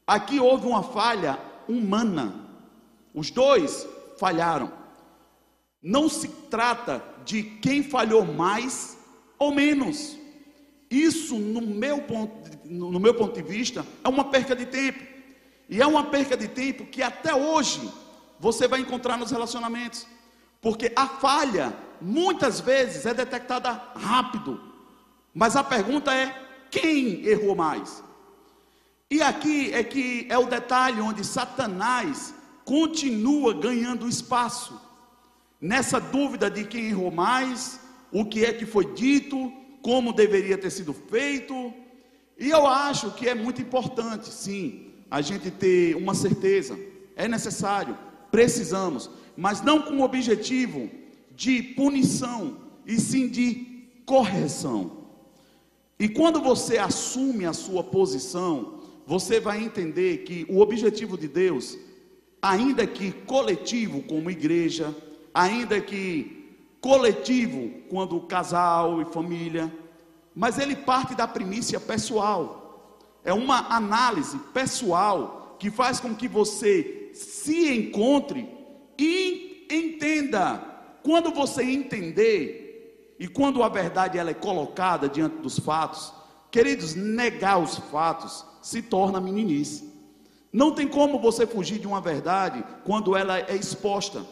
Aqui 0.09 0.39
houve 0.39 0.65
uma 0.65 0.81
falha 0.81 1.37
humana, 1.67 2.33
os 3.13 3.29
dois 3.29 3.87
falharam. 4.17 4.73
Não 5.83 6.09
se 6.09 6.27
trata 6.49 7.03
de 7.23 7.43
quem 7.43 7.83
falhou 7.83 8.25
mais 8.25 8.97
ou 9.37 9.53
menos. 9.53 10.17
Isso, 10.89 11.37
no 11.37 11.61
meu 11.61 12.01
ponto, 12.01 12.33
no 12.65 12.99
meu 12.99 13.13
ponto 13.13 13.35
de 13.35 13.43
vista, 13.47 13.85
é 14.03 14.09
uma 14.09 14.23
perca 14.23 14.55
de 14.55 14.65
tempo. 14.65 14.99
E 15.69 15.79
é 15.79 15.85
uma 15.85 16.05
perca 16.05 16.35
de 16.35 16.47
tempo 16.47 16.87
que 16.87 17.03
até 17.03 17.35
hoje 17.35 17.87
você 18.39 18.67
vai 18.67 18.79
encontrar 18.79 19.15
nos 19.15 19.29
relacionamentos. 19.29 20.07
Porque 20.59 20.91
a 20.95 21.05
falha, 21.05 21.71
muitas 22.01 22.59
vezes, 22.59 23.05
é 23.05 23.13
detectada 23.13 23.79
rápido. 23.95 24.59
Mas 25.35 25.55
a 25.55 25.63
pergunta 25.63 26.11
é: 26.11 26.35
quem 26.71 27.23
errou 27.27 27.55
mais? 27.55 28.08
E 29.11 29.21
aqui 29.21 29.73
é 29.73 29.83
que 29.83 30.27
é 30.29 30.37
o 30.37 30.45
detalhe 30.45 31.01
onde 31.01 31.25
Satanás 31.25 32.33
continua 32.63 33.53
ganhando 33.53 34.07
espaço. 34.07 34.79
Nessa 35.59 35.99
dúvida 35.99 36.49
de 36.49 36.63
quem 36.63 36.89
errou 36.89 37.11
mais, 37.11 37.79
o 38.11 38.23
que 38.25 38.45
é 38.45 38.53
que 38.53 38.65
foi 38.65 38.93
dito, 38.93 39.51
como 39.81 40.13
deveria 40.13 40.57
ter 40.57 40.69
sido 40.69 40.93
feito. 40.93 41.73
E 42.37 42.49
eu 42.49 42.67
acho 42.67 43.11
que 43.11 43.27
é 43.27 43.33
muito 43.33 43.61
importante, 43.61 44.29
sim, 44.29 44.91
a 45.09 45.21
gente 45.21 45.49
ter 45.51 45.95
uma 45.95 46.13
certeza. 46.13 46.79
É 47.15 47.27
necessário 47.27 47.97
precisamos, 48.31 49.09
mas 49.35 49.61
não 49.61 49.81
com 49.81 49.97
o 49.97 50.03
objetivo 50.03 50.89
de 51.35 51.61
punição, 51.61 52.57
e 52.85 52.99
sim 52.99 53.27
de 53.27 53.85
correção. 54.05 54.97
E 55.99 56.07
quando 56.07 56.41
você 56.41 56.77
assume 56.77 57.45
a 57.45 57.53
sua 57.53 57.83
posição, 57.83 58.78
você 59.09 59.39
vai 59.39 59.63
entender 59.63 60.19
que 60.19 60.45
o 60.47 60.59
objetivo 60.59 61.17
de 61.17 61.27
Deus, 61.27 61.75
ainda 62.39 62.85
que 62.85 63.11
coletivo 63.11 64.03
como 64.03 64.29
igreja, 64.29 64.95
ainda 65.33 65.81
que 65.81 66.59
coletivo 66.79 67.71
quando 67.89 68.21
casal 68.21 69.01
e 69.01 69.05
família, 69.05 69.73
mas 70.35 70.59
ele 70.59 70.75
parte 70.75 71.15
da 71.15 71.27
primícia 71.27 71.79
pessoal. 71.79 73.09
É 73.23 73.33
uma 73.33 73.75
análise 73.75 74.37
pessoal 74.53 75.55
que 75.57 75.71
faz 75.71 75.99
com 75.99 76.13
que 76.13 76.27
você 76.27 77.09
se 77.11 77.67
encontre 77.67 78.47
e 78.95 79.65
entenda. 79.71 80.57
Quando 81.01 81.31
você 81.31 81.63
entender 81.63 83.15
e 83.19 83.27
quando 83.27 83.63
a 83.63 83.69
verdade 83.69 84.19
ela 84.19 84.29
é 84.29 84.35
colocada 84.35 85.09
diante 85.09 85.37
dos 85.37 85.57
fatos, 85.57 86.13
queridos, 86.51 86.93
negar 86.93 87.57
os 87.57 87.75
fatos 87.75 88.47
se 88.61 88.81
torna 88.81 89.21
meninice. 89.21 89.89
Não 90.51 90.71
tem 90.71 90.87
como 90.87 91.19
você 91.19 91.45
fugir 91.45 91.79
de 91.79 91.87
uma 91.87 92.01
verdade 92.01 92.63
quando 92.83 93.15
ela 93.15 93.39
é 93.39 93.55
exposta. 93.55 94.25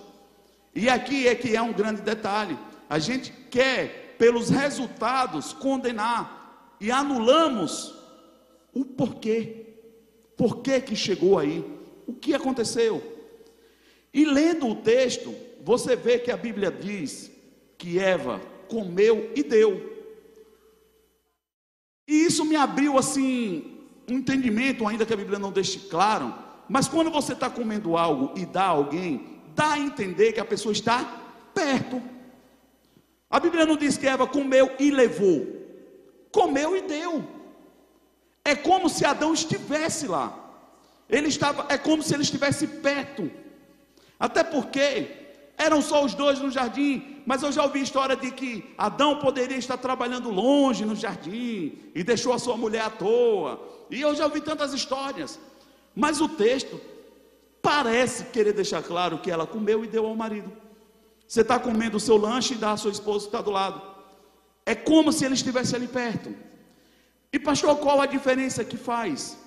E 0.73 0.89
aqui 0.89 1.27
é 1.27 1.35
que 1.35 1.55
é 1.55 1.61
um 1.61 1.73
grande 1.73 2.01
detalhe. 2.01 2.57
A 2.89 2.99
gente 2.99 3.31
quer, 3.49 4.15
pelos 4.17 4.49
resultados, 4.49 5.53
condenar 5.53 6.75
e 6.79 6.91
anulamos 6.91 7.95
o 8.73 8.83
porquê. 8.83 9.65
Por 10.35 10.57
que 10.57 10.79
que 10.81 10.95
chegou 10.95 11.37
aí? 11.37 11.77
o 12.07 12.13
que 12.13 12.33
aconteceu. 12.33 13.03
E 14.13 14.23
lendo 14.23 14.67
o 14.67 14.75
texto, 14.75 15.35
você 15.61 15.95
vê 15.95 16.17
que 16.17 16.31
a 16.31 16.37
Bíblia 16.37 16.71
diz 16.71 17.29
que 17.77 17.99
Eva 17.99 18.39
comeu 18.69 19.31
e 19.35 19.43
deu. 19.43 19.97
E 22.07 22.25
isso 22.25 22.45
me 22.45 22.55
abriu 22.55 22.97
assim 22.97 23.76
um 24.07 24.13
entendimento, 24.13 24.87
ainda 24.87 25.05
que 25.05 25.13
a 25.13 25.17
Bíblia 25.17 25.39
não 25.39 25.51
deixe 25.51 25.79
claro. 25.79 26.33
Mas 26.69 26.87
quando 26.87 27.11
você 27.11 27.33
está 27.33 27.49
comendo 27.49 27.97
algo 27.97 28.37
e 28.37 28.45
dá 28.45 28.63
a 28.63 28.69
alguém, 28.69 29.41
dá 29.55 29.73
a 29.73 29.79
entender 29.79 30.33
que 30.33 30.39
a 30.39 30.45
pessoa 30.45 30.71
está 30.71 31.03
perto. 31.53 32.01
A 33.29 33.39
Bíblia 33.39 33.65
não 33.65 33.75
diz 33.75 33.97
que 33.97 34.07
Eva 34.07 34.25
comeu 34.25 34.71
e 34.79 34.89
levou, 34.89 35.45
comeu 36.31 36.77
e 36.77 36.81
deu. 36.81 37.23
é 38.45 38.55
como 38.55 38.87
se 38.87 39.03
Adão 39.03 39.33
estivesse 39.33 40.07
lá. 40.07 40.45
Ele 41.09 41.27
estava, 41.27 41.65
é 41.67 41.77
como 41.77 42.01
se 42.01 42.13
ele 42.13 42.23
estivesse 42.23 42.65
perto. 42.65 43.29
Até 44.17 44.43
porque 44.43 45.26
eram 45.57 45.81
só 45.81 46.05
os 46.05 46.13
dois 46.13 46.39
no 46.39 46.51
jardim, 46.51 47.17
mas 47.25 47.41
eu 47.41 47.51
já 47.51 47.63
ouvi 47.63 47.81
história 47.81 48.15
de 48.15 48.29
que 48.29 48.63
Adão 48.77 49.17
poderia 49.17 49.57
estar 49.57 49.77
trabalhando 49.77 50.29
longe 50.29 50.85
no 50.85 50.95
jardim 50.95 51.79
e 51.95 52.03
deixou 52.03 52.31
a 52.31 52.39
sua 52.39 52.55
mulher 52.55 52.81
à 52.81 52.89
toa. 52.91 53.59
E 53.89 53.99
eu 53.99 54.13
já 54.13 54.25
ouvi 54.25 54.39
tantas 54.39 54.71
histórias. 54.71 55.39
Mas 55.95 56.21
o 56.21 56.29
texto 56.29 56.79
parece 57.59 58.25
querer 58.25 58.53
deixar 58.53 58.83
claro 58.83 59.17
que 59.17 59.31
ela 59.31 59.47
comeu 59.47 59.83
e 59.83 59.87
deu 59.87 60.05
ao 60.05 60.15
marido. 60.15 60.51
Você 61.27 61.41
está 61.41 61.59
comendo 61.59 61.97
o 61.97 61.99
seu 61.99 62.17
lanche 62.17 62.53
e 62.53 62.57
dá 62.57 62.73
à 62.73 62.77
sua 62.77 62.91
esposa 62.91 63.21
que 63.21 63.29
está 63.29 63.41
do 63.41 63.51
lado. 63.51 63.81
É 64.63 64.75
como 64.75 65.11
se 65.11 65.25
ele 65.25 65.33
estivesse 65.33 65.75
ali 65.75 65.87
perto. 65.87 66.33
E 67.33 67.39
pastor, 67.39 67.75
qual 67.77 67.99
a 67.99 68.05
diferença 68.05 68.63
que 68.63 68.77
faz? 68.77 69.37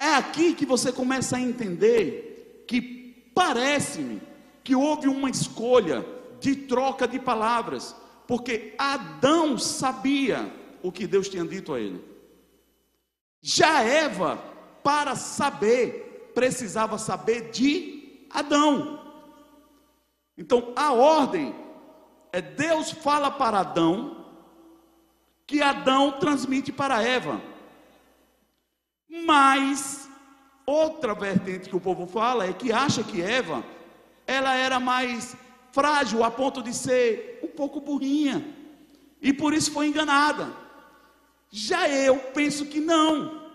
É 0.00 0.14
aqui 0.14 0.54
que 0.54 0.64
você 0.64 0.90
começa 0.90 1.36
a 1.36 1.40
entender 1.40 2.64
que 2.66 3.30
parece-me 3.34 4.27
que 4.68 4.76
houve 4.76 5.08
uma 5.08 5.30
escolha 5.30 6.04
de 6.38 6.54
troca 6.54 7.08
de 7.08 7.18
palavras, 7.18 7.96
porque 8.26 8.74
Adão 8.76 9.56
sabia 9.56 10.52
o 10.82 10.92
que 10.92 11.06
Deus 11.06 11.26
tinha 11.26 11.42
dito 11.42 11.72
a 11.72 11.80
ele. 11.80 12.04
Já 13.40 13.82
Eva, 13.82 14.36
para 14.84 15.16
saber, 15.16 16.32
precisava 16.34 16.98
saber 16.98 17.50
de 17.50 18.26
Adão. 18.28 19.10
Então 20.36 20.74
a 20.76 20.92
ordem 20.92 21.54
é 22.30 22.42
Deus 22.42 22.90
fala 22.90 23.30
para 23.30 23.60
Adão, 23.60 24.26
que 25.46 25.62
Adão 25.62 26.12
transmite 26.12 26.70
para 26.70 27.02
Eva. 27.02 27.40
Mas 29.24 30.10
outra 30.66 31.14
vertente 31.14 31.70
que 31.70 31.76
o 31.76 31.80
povo 31.80 32.06
fala 32.06 32.44
é 32.44 32.52
que 32.52 32.70
acha 32.70 33.02
que 33.02 33.22
Eva 33.22 33.64
ela 34.28 34.54
era 34.54 34.78
mais 34.78 35.34
frágil 35.72 36.22
a 36.22 36.30
ponto 36.30 36.62
de 36.62 36.74
ser 36.74 37.40
um 37.42 37.48
pouco 37.48 37.80
burrinha 37.80 38.44
e 39.22 39.32
por 39.32 39.54
isso 39.54 39.72
foi 39.72 39.86
enganada. 39.86 40.52
Já 41.50 41.88
eu 41.88 42.16
penso 42.34 42.66
que 42.66 42.78
não. 42.78 43.48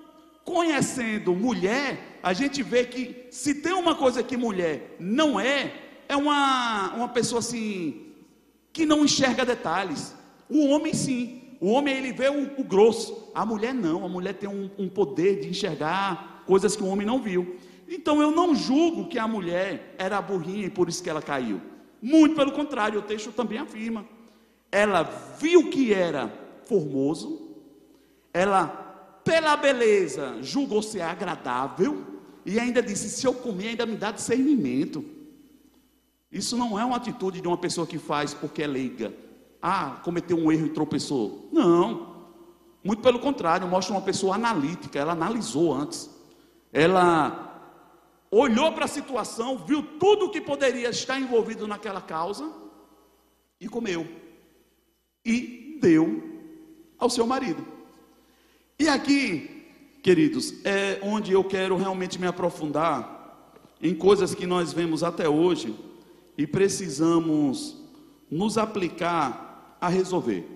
Conhecendo 0.44 1.34
mulher, 1.34 2.20
a 2.22 2.34
gente 2.34 2.62
vê 2.64 2.86
que 2.86 3.28
se 3.30 3.56
tem 3.56 3.72
uma 3.72 3.96
coisa 3.96 4.22
que 4.22 4.36
mulher 4.36 4.98
não 5.00 5.40
é, 5.40 5.74
é 6.10 6.18
uma, 6.18 6.92
uma 6.96 7.08
pessoa 7.08 7.40
assim 7.40 8.08
que 8.74 8.86
não 8.86 9.06
enxerga 9.06 9.46
detalhes. 9.46 10.14
O 10.50 10.68
homem 10.68 10.94
sim. 10.94 11.42
O 11.62 11.70
homem 11.70 11.96
ele 11.96 12.12
vê 12.12 12.30
o, 12.30 12.60
o 12.60 12.64
grosso. 12.64 13.32
A 13.34 13.46
mulher 13.46 13.74
não. 13.74 14.04
A 14.04 14.10
mulher 14.10 14.34
tem 14.34 14.50
um, 14.50 14.70
um 14.78 14.90
poder 14.90 15.40
de 15.40 15.50
enxergar 15.50 16.44
coisas 16.46 16.76
que 16.76 16.84
o 16.84 16.88
homem 16.88 17.08
não 17.08 17.22
viu. 17.22 17.58
Então 17.88 18.22
eu 18.22 18.32
não 18.32 18.56
julgo 18.56 19.08
que 19.08 19.20
a 19.20 19.28
mulher 19.28 19.96
era 19.98 20.22
burrinha 20.22 20.66
e 20.66 20.70
por 20.70 20.90
isso 20.90 21.04
que 21.04 21.10
ela 21.10 21.22
caiu. 21.22 21.62
Muito 22.02 22.36
pelo 22.36 22.52
contrário, 22.52 23.00
o 23.00 23.04
texto 23.04 23.32
também 23.32 23.58
afirma. 23.58 24.06
Ela 24.72 25.04
viu 25.40 25.70
que 25.70 25.94
era 25.94 26.32
formoso, 26.66 27.56
ela, 28.34 28.68
pela 29.24 29.56
beleza, 29.56 30.38
julgou 30.42 30.82
ser 30.82 31.02
agradável, 31.02 32.04
e 32.46 32.60
ainda 32.60 32.82
disse: 32.82 33.10
se 33.10 33.26
eu 33.26 33.34
comer, 33.34 33.70
ainda 33.70 33.86
me 33.86 33.96
dá 33.96 34.12
discernimento. 34.12 35.06
Isso 36.32 36.58
não 36.58 36.80
é 36.80 36.84
uma 36.84 36.98
atitude 36.98 37.40
de 37.40 37.48
uma 37.48 37.58
pessoa 37.58 37.86
que 37.86 38.00
faz 38.00 38.34
porque 38.34 38.64
é 38.64 38.68
leiga. 38.68 39.14
Ah, 39.62 40.02
cometeu 40.04 40.36
um 40.36 40.52
erro 40.52 40.66
e 40.66 40.70
tropeçou. 40.70 41.48
Não. 41.54 42.12
Muito 42.84 43.02
pelo 43.02 43.20
contrário, 43.20 43.68
mostra 43.68 43.94
uma 43.94 44.02
pessoa 44.02 44.36
analítica, 44.36 45.00
ela 45.00 45.14
analisou 45.14 45.74
antes. 45.74 46.10
Ela 46.74 47.53
olhou 48.38 48.72
para 48.72 48.86
a 48.86 48.88
situação, 48.88 49.58
viu 49.58 49.84
tudo 50.00 50.26
o 50.26 50.30
que 50.30 50.42
poderia 50.42 50.90
estar 50.90 51.20
envolvido 51.20 51.68
naquela 51.68 52.02
causa 52.02 52.52
e 53.60 53.68
comeu. 53.68 54.08
E 55.26 55.78
deu 55.80 56.24
ao 56.98 57.10
seu 57.10 57.28
marido. 57.28 57.66
E 58.80 58.88
aqui, 58.88 59.68
queridos, 60.02 60.54
é 60.66 61.00
onde 61.04 61.32
eu 61.32 61.44
quero 61.44 61.78
realmente 61.78 62.20
me 62.20 62.28
aprofundar 62.28 63.60
em 63.82 63.94
coisas 63.94 64.34
que 64.34 64.48
nós 64.48 64.74
vemos 64.74 65.04
até 65.04 65.30
hoje 65.30 65.76
e 66.38 66.48
precisamos 66.48 67.78
nos 68.32 68.58
aplicar 68.58 69.78
a 69.80 69.88
resolver. 69.88 70.48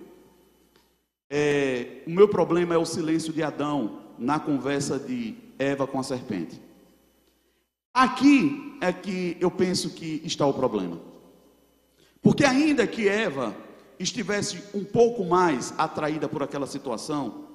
É, 1.29 2.01
o 2.07 2.09
meu 2.09 2.27
problema 2.27 2.73
é 2.73 2.77
o 2.77 2.85
silêncio 2.85 3.31
de 3.33 3.43
Adão 3.43 3.99
na 4.17 4.39
conversa 4.39 4.97
de 4.97 5.35
Eva 5.59 5.85
com 5.85 5.99
a 5.99 6.03
serpente. 6.03 6.66
Aqui 7.97 8.77
é 8.79 8.93
que 8.93 9.36
eu 9.39 9.49
penso 9.49 9.89
que 9.89 10.21
está 10.23 10.45
o 10.45 10.53
problema. 10.53 11.01
Porque 12.21 12.45
ainda 12.45 12.86
que 12.86 13.10
Eva 13.10 13.57
estivesse 13.97 14.62
um 14.71 14.83
pouco 14.83 15.25
mais 15.25 15.73
atraída 15.79 16.29
por 16.29 16.43
aquela 16.43 16.67
situação, 16.67 17.47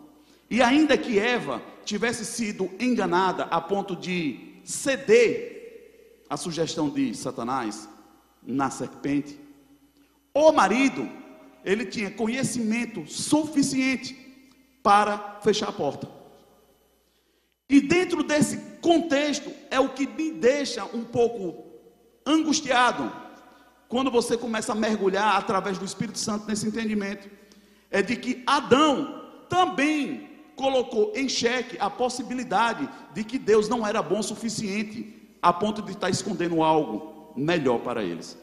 e 0.51 0.61
ainda 0.61 0.99
que 0.99 1.17
Eva 1.17 1.63
tivesse 1.85 2.25
sido 2.25 2.69
enganada 2.81 3.45
a 3.45 3.61
ponto 3.61 3.95
de 3.95 4.61
ceder 4.65 6.25
à 6.29 6.37
sugestão 6.37 6.91
de 6.91 7.15
Satanás 7.15 7.89
na 8.43 8.69
serpente, 8.69 9.39
o 10.35 10.51
marido, 10.51 11.09
ele 11.65 11.87
tinha 11.87 12.11
conhecimento 12.11 13.07
suficiente 13.07 14.19
para 14.83 15.39
fechar 15.41 15.69
a 15.69 15.73
porta. 15.73 16.22
E 17.73 17.81
dentro 17.81 18.23
desse 18.23 18.59
contexto 18.83 19.51
é 19.71 19.81
o 19.81 19.89
que 19.89 20.07
me 20.07 20.31
deixa 20.31 20.85
um 20.85 21.03
pouco 21.03 21.65
angustiado 22.27 23.11
quando 23.89 24.11
você 24.11 24.37
começa 24.37 24.73
a 24.73 24.75
mergulhar 24.75 25.39
através 25.39 25.79
do 25.79 25.85
Espírito 25.87 26.19
Santo 26.19 26.47
nesse 26.47 26.67
entendimento. 26.67 27.31
É 27.91 28.03
de 28.03 28.15
que 28.15 28.43
Adão 28.47 29.47
também 29.49 30.29
colocou 30.55 31.15
em 31.17 31.31
xeque 31.31 31.79
a 31.81 31.89
possibilidade 31.89 32.87
de 33.15 33.25
que 33.25 33.39
Deus 33.39 33.71
não 33.71 33.87
era 33.87 34.03
bom 34.03 34.19
o 34.19 34.23
suficiente 34.23 35.39
a 35.41 35.51
ponto 35.51 35.81
de 35.81 35.93
estar 35.93 36.11
escondendo 36.11 36.63
algo 36.63 37.33
melhor 37.35 37.79
para 37.79 38.05
eles. 38.05 38.37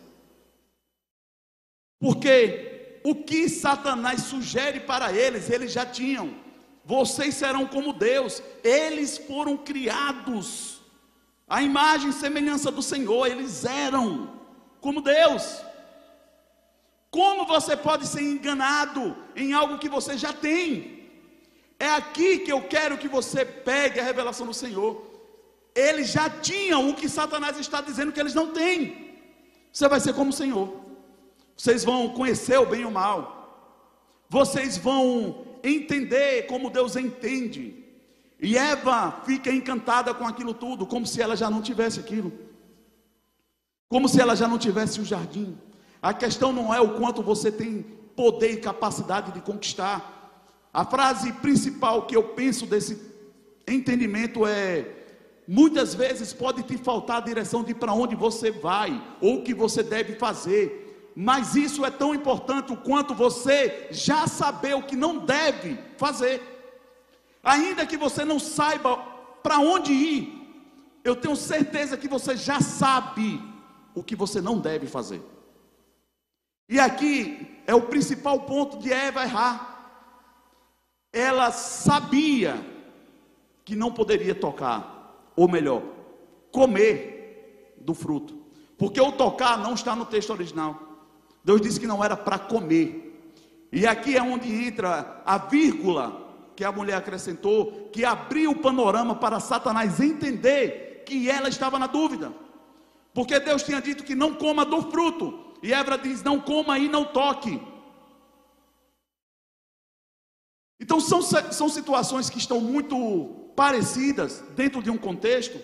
Porque 2.00 3.02
o 3.04 3.14
que 3.14 3.48
Satanás 3.48 4.22
sugere 4.22 4.80
para 4.80 5.14
eles, 5.14 5.52
eles 5.52 5.72
já 5.72 5.86
tinham. 5.86 6.49
Vocês 6.90 7.36
serão 7.36 7.68
como 7.68 7.94
Deus. 7.94 8.42
Eles 8.64 9.16
foram 9.16 9.56
criados. 9.56 10.82
A 11.48 11.62
imagem 11.62 12.10
e 12.10 12.14
semelhança 12.14 12.72
do 12.72 12.82
Senhor, 12.82 13.28
eles 13.28 13.64
eram 13.64 14.34
como 14.82 15.00
Deus. 15.00 15.62
Como 17.12 17.46
você 17.46 17.78
pode 17.78 18.08
ser 18.08 18.24
enganado 18.24 19.16
em 19.36 19.54
algo 19.54 19.78
que 19.78 19.88
você 19.88 20.18
já 20.18 20.34
tem? 20.34 20.64
É 21.80 21.90
aqui 21.92 22.40
que 22.40 22.52
eu 22.52 22.64
quero 22.64 22.98
que 22.98 23.08
você 23.08 23.46
pegue 23.46 24.00
a 24.00 24.04
revelação 24.04 24.48
do 24.48 24.54
Senhor. 24.54 24.92
Eles 25.76 26.10
já 26.10 26.28
tinham 26.28 26.90
o 26.90 26.96
que 26.96 27.08
Satanás 27.08 27.56
está 27.60 27.82
dizendo 27.82 28.12
que 28.12 28.20
eles 28.20 28.34
não 28.34 28.48
têm. 28.48 29.16
Você 29.72 29.88
vai 29.88 30.00
ser 30.00 30.14
como 30.16 30.32
o 30.32 30.40
Senhor. 30.42 30.68
Vocês 31.56 31.84
vão 31.84 32.10
conhecer 32.10 32.58
o 32.58 32.66
bem 32.66 32.82
e 32.82 32.86
o 32.86 32.92
mal. 32.92 33.20
Vocês 34.28 34.76
vão 34.76 35.49
entender 35.64 36.48
como 36.48 36.70
Deus 36.70 36.96
entende. 36.96 37.84
E 38.42 38.58
Eva 38.58 39.22
fica 39.26 39.52
encantada 39.52 40.14
com 40.14 40.26
aquilo 40.26 40.54
tudo, 40.54 40.86
como 40.86 41.06
se 41.06 41.22
ela 41.22 41.36
já 41.36 41.50
não 41.50 41.62
tivesse 41.62 42.00
aquilo. 42.00 42.32
Como 43.90 44.08
se 44.08 44.22
ela 44.22 44.36
já 44.36 44.48
não 44.48 44.58
tivesse 44.58 45.00
o 45.00 45.06
jardim. 45.06 45.58
A 46.02 46.14
questão 46.14 46.54
não 46.54 46.74
é 46.74 46.80
o 46.80 46.96
quanto 46.98 47.22
você 47.22 47.52
tem 47.52 47.82
poder 48.16 48.54
e 48.54 48.58
capacidade 48.58 49.32
de 49.32 49.42
conquistar. 49.42 50.18
A 50.74 50.86
frase 50.86 51.34
principal 51.34 52.06
que 52.06 52.16
eu 52.16 52.24
penso 52.24 52.66
desse 52.66 53.02
entendimento 53.68 54.46
é: 54.46 54.86
muitas 55.48 55.94
vezes 55.94 56.32
pode 56.32 56.64
te 56.64 56.78
faltar 56.78 57.18
a 57.18 57.26
direção 57.26 57.64
de 57.64 57.74
para 57.74 57.94
onde 57.94 58.16
você 58.16 58.52
vai 58.52 59.02
ou 59.20 59.40
o 59.40 59.44
que 59.44 59.54
você 59.54 59.84
deve 59.84 60.16
fazer. 60.16 60.89
Mas 61.22 61.54
isso 61.54 61.86
é 61.86 61.92
tão 61.92 62.16
importante 62.16 62.74
quanto 62.78 63.14
você 63.14 63.90
já 63.92 64.26
saber 64.26 64.74
o 64.74 64.84
que 64.84 64.96
não 64.96 65.18
deve 65.18 65.78
fazer. 65.98 66.42
Ainda 67.44 67.86
que 67.86 67.98
você 67.98 68.24
não 68.24 68.40
saiba 68.40 68.96
para 69.44 69.60
onde 69.60 69.92
ir, 69.92 70.24
eu 71.04 71.18
tenho 71.18 71.36
certeza 71.36 71.98
que 71.98 72.08
você 72.08 72.38
já 72.38 72.62
sabe 72.62 73.38
o 73.94 74.02
que 74.02 74.16
você 74.16 74.40
não 74.40 74.60
deve 74.60 74.88
fazer. 74.88 75.22
E 76.70 76.80
aqui 76.80 77.60
é 77.68 77.76
o 77.76 77.82
principal 77.82 78.44
ponto 78.44 78.78
de 78.78 78.90
Eva 78.90 79.24
errar. 79.24 79.92
Ela 81.12 81.52
sabia 81.52 82.66
que 83.66 83.76
não 83.76 83.92
poderia 83.92 84.34
tocar, 84.34 85.34
ou 85.36 85.50
melhor, 85.50 85.84
comer 86.50 87.76
do 87.78 87.94
fruto. 87.94 88.40
Porque 88.78 89.02
o 89.02 89.12
tocar 89.12 89.58
não 89.58 89.74
está 89.74 89.94
no 89.98 90.06
texto 90.06 90.30
original. 90.30 90.88
Deus 91.44 91.62
disse 91.62 91.80
que 91.80 91.88
não 91.88 92.04
era 92.04 92.16
para 92.18 92.38
comer. 92.40 93.06
E 93.72 93.86
aqui 93.86 94.18
é 94.18 94.22
onde 94.22 94.52
entra 94.52 95.22
a 95.26 95.38
vírgula 95.38 96.28
que 96.56 96.64
a 96.64 96.72
mulher 96.72 96.96
acrescentou, 96.96 97.90
que 97.94 98.04
abriu 98.04 98.52
o 98.52 98.60
panorama 98.60 99.16
para 99.16 99.40
Satanás 99.40 100.00
entender 100.00 101.04
que 101.06 101.30
ela 101.30 101.48
estava 101.48 101.80
na 101.80 101.88
dúvida. 101.88 102.34
Porque 103.14 103.40
Deus 103.40 103.64
tinha 103.64 103.82
dito 103.82 104.04
que 104.04 104.16
não 104.16 104.34
coma 104.34 104.66
do 104.66 104.92
fruto, 104.92 105.56
e 105.64 105.74
Eva 105.74 105.98
diz: 105.98 106.24
não 106.24 106.40
coma 106.40 106.78
e 106.78 106.88
não 106.88 107.06
toque. 107.06 107.62
Então 110.80 111.00
são, 111.00 111.22
são 111.22 111.70
situações 111.70 112.30
que 112.30 112.38
estão 112.38 112.62
muito 112.62 113.52
parecidas 113.56 114.44
dentro 114.56 114.82
de 114.82 114.90
um 114.90 114.98
contexto 114.98 115.60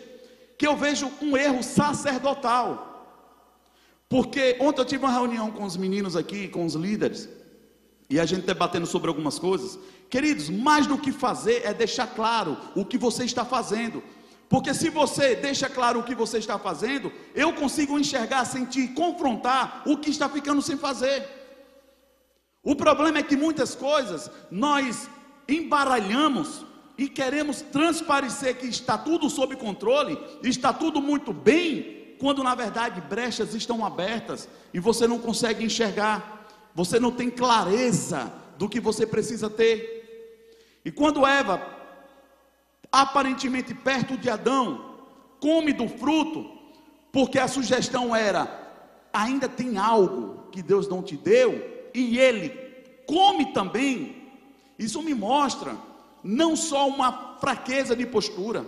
que 0.57 0.67
eu 0.67 0.75
vejo 0.75 1.11
um 1.21 1.35
erro 1.37 1.63
sacerdotal. 1.63 2.94
Porque 4.15 4.55
ontem 4.61 4.79
eu 4.79 4.85
tive 4.85 5.03
uma 5.03 5.11
reunião 5.11 5.51
com 5.51 5.65
os 5.65 5.75
meninos 5.75 6.15
aqui, 6.15 6.47
com 6.47 6.63
os 6.63 6.73
líderes, 6.73 7.27
e 8.09 8.17
a 8.17 8.25
gente 8.25 8.45
debatendo 8.45 8.87
sobre 8.87 9.09
algumas 9.09 9.37
coisas. 9.37 9.77
Queridos, 10.09 10.49
mais 10.49 10.87
do 10.87 10.97
que 10.97 11.11
fazer 11.11 11.63
é 11.65 11.73
deixar 11.73 12.07
claro 12.07 12.55
o 12.77 12.85
que 12.85 12.97
você 12.97 13.25
está 13.25 13.43
fazendo. 13.43 14.01
Porque 14.47 14.73
se 14.73 14.89
você 14.89 15.35
deixa 15.35 15.67
claro 15.67 15.99
o 15.99 16.03
que 16.03 16.15
você 16.15 16.37
está 16.37 16.57
fazendo, 16.57 17.11
eu 17.33 17.51
consigo 17.51 17.99
enxergar, 17.99 18.45
sentir, 18.45 18.93
confrontar 18.93 19.83
o 19.85 19.97
que 19.97 20.11
está 20.11 20.29
ficando 20.29 20.61
sem 20.61 20.77
fazer. 20.77 21.27
O 22.63 22.73
problema 22.73 23.17
é 23.17 23.23
que 23.23 23.35
muitas 23.35 23.75
coisas 23.75 24.31
nós 24.49 25.09
embaralhamos 25.45 26.65
e 26.97 27.09
queremos 27.09 27.61
transparecer 27.63 28.55
que 28.59 28.67
está 28.67 28.97
tudo 28.97 29.29
sob 29.29 29.57
controle, 29.57 30.17
está 30.41 30.71
tudo 30.71 31.01
muito 31.01 31.33
bem, 31.33 32.04
quando 32.25 32.41
na 32.43 32.55
verdade 32.55 32.99
brechas 33.01 33.53
estão 33.53 33.85
abertas 33.85 34.49
e 34.73 34.79
você 34.79 35.07
não 35.07 35.19
consegue 35.19 35.63
enxergar, 35.63 36.47
você 36.73 36.99
não 36.99 37.11
tem 37.11 37.29
clareza 37.29 38.33
do 38.57 38.67
que 38.67 38.79
você 38.79 39.05
precisa 39.05 39.47
ter. 39.47 40.41
E 40.83 40.89
quando 40.89 41.23
Eva, 41.23 41.61
aparentemente 42.91 43.75
perto 43.75 44.17
de 44.17 44.27
Adão, 44.27 44.95
come 45.39 45.71
do 45.71 45.87
fruto, 45.87 46.49
porque 47.11 47.37
a 47.37 47.47
sugestão 47.47 48.15
era: 48.15 48.73
ainda 49.13 49.47
tem 49.47 49.77
algo 49.77 50.49
que 50.51 50.63
Deus 50.63 50.87
não 50.87 51.03
te 51.03 51.15
deu, 51.15 51.63
e 51.93 52.17
ele 52.17 52.49
come 53.05 53.53
também, 53.53 54.31
isso 54.79 54.99
me 55.03 55.13
mostra 55.13 55.77
não 56.23 56.55
só 56.55 56.87
uma 56.87 57.37
fraqueza 57.39 57.95
de 57.95 58.07
postura, 58.07 58.65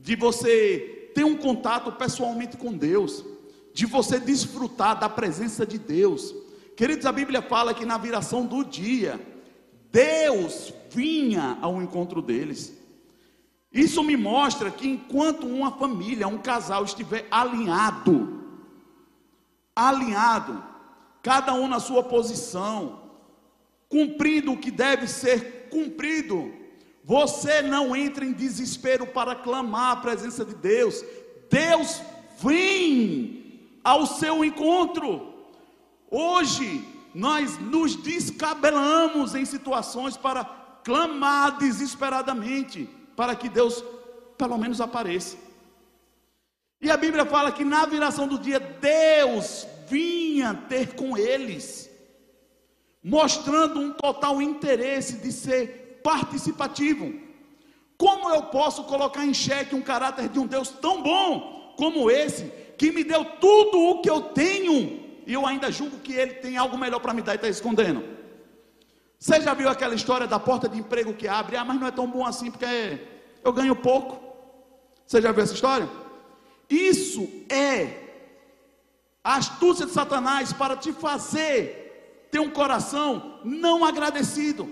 de 0.00 0.14
você 0.14 1.05
ter 1.16 1.24
um 1.24 1.34
contato 1.34 1.90
pessoalmente 1.92 2.58
com 2.58 2.76
Deus, 2.76 3.24
de 3.72 3.86
você 3.86 4.20
desfrutar 4.20 5.00
da 5.00 5.08
presença 5.08 5.64
de 5.64 5.78
Deus. 5.78 6.34
Queridos, 6.76 7.06
a 7.06 7.10
Bíblia 7.10 7.40
fala 7.40 7.72
que 7.72 7.86
na 7.86 7.96
viração 7.96 8.44
do 8.44 8.62
dia, 8.62 9.18
Deus 9.90 10.74
vinha 10.90 11.56
ao 11.62 11.80
encontro 11.80 12.20
deles. 12.20 12.76
Isso 13.72 14.02
me 14.02 14.14
mostra 14.14 14.70
que 14.70 14.86
enquanto 14.86 15.46
uma 15.46 15.72
família, 15.78 16.28
um 16.28 16.36
casal 16.36 16.84
estiver 16.84 17.26
alinhado, 17.30 18.44
alinhado, 19.74 20.62
cada 21.22 21.54
um 21.54 21.66
na 21.66 21.80
sua 21.80 22.02
posição, 22.02 23.04
cumprindo 23.88 24.52
o 24.52 24.58
que 24.58 24.70
deve 24.70 25.08
ser 25.08 25.70
cumprido. 25.70 26.52
Você 27.06 27.62
não 27.62 27.94
entra 27.94 28.24
em 28.24 28.32
desespero 28.32 29.06
para 29.06 29.36
clamar 29.36 29.92
a 29.92 30.00
presença 30.00 30.44
de 30.44 30.56
Deus. 30.56 31.04
Deus 31.48 32.02
vem 32.40 33.60
ao 33.84 34.04
seu 34.06 34.44
encontro. 34.44 35.32
Hoje 36.10 36.84
nós 37.14 37.56
nos 37.58 37.94
descabelamos 37.94 39.36
em 39.36 39.44
situações 39.44 40.16
para 40.16 40.44
clamar 40.82 41.58
desesperadamente 41.58 42.90
para 43.14 43.36
que 43.36 43.48
Deus 43.48 43.84
pelo 44.36 44.58
menos 44.58 44.80
apareça. 44.80 45.36
E 46.80 46.90
a 46.90 46.96
Bíblia 46.96 47.24
fala 47.24 47.52
que 47.52 47.64
na 47.64 47.86
viração 47.86 48.26
do 48.26 48.36
dia 48.36 48.58
Deus 48.58 49.64
vinha 49.88 50.54
ter 50.68 50.96
com 50.96 51.16
eles 51.16 51.88
mostrando 53.00 53.78
um 53.78 53.92
total 53.92 54.42
interesse 54.42 55.18
de 55.18 55.30
ser 55.30 55.85
participativo. 56.06 57.12
Como 57.98 58.30
eu 58.30 58.44
posso 58.44 58.84
colocar 58.84 59.24
em 59.26 59.34
xeque 59.34 59.74
um 59.74 59.82
caráter 59.82 60.28
de 60.28 60.38
um 60.38 60.46
Deus 60.46 60.68
tão 60.68 61.02
bom 61.02 61.74
como 61.76 62.08
esse, 62.08 62.44
que 62.78 62.92
me 62.92 63.02
deu 63.02 63.24
tudo 63.24 63.76
o 63.90 64.00
que 64.00 64.08
eu 64.08 64.20
tenho, 64.20 65.02
e 65.26 65.32
eu 65.32 65.44
ainda 65.44 65.72
julgo 65.72 65.98
que 65.98 66.12
ele 66.12 66.34
tem 66.34 66.56
algo 66.56 66.78
melhor 66.78 67.00
para 67.00 67.12
me 67.12 67.22
dar 67.22 67.32
e 67.32 67.36
está 67.36 67.48
escondendo? 67.48 68.04
Você 69.18 69.40
já 69.40 69.52
viu 69.52 69.68
aquela 69.68 69.96
história 69.96 70.28
da 70.28 70.38
porta 70.38 70.68
de 70.68 70.78
emprego 70.78 71.12
que 71.12 71.26
abre? 71.26 71.56
Ah, 71.56 71.64
mas 71.64 71.80
não 71.80 71.88
é 71.88 71.90
tão 71.90 72.06
bom 72.06 72.24
assim 72.24 72.52
porque 72.52 73.00
eu 73.42 73.52
ganho 73.52 73.74
pouco. 73.74 74.22
Você 75.04 75.20
já 75.20 75.32
viu 75.32 75.42
essa 75.42 75.54
história? 75.54 75.88
Isso 76.70 77.28
é 77.48 78.04
a 79.24 79.36
astúcia 79.38 79.86
de 79.86 79.92
Satanás 79.92 80.52
para 80.52 80.76
te 80.76 80.92
fazer 80.92 82.28
ter 82.30 82.38
um 82.38 82.50
coração 82.50 83.40
não 83.44 83.84
agradecido, 83.84 84.68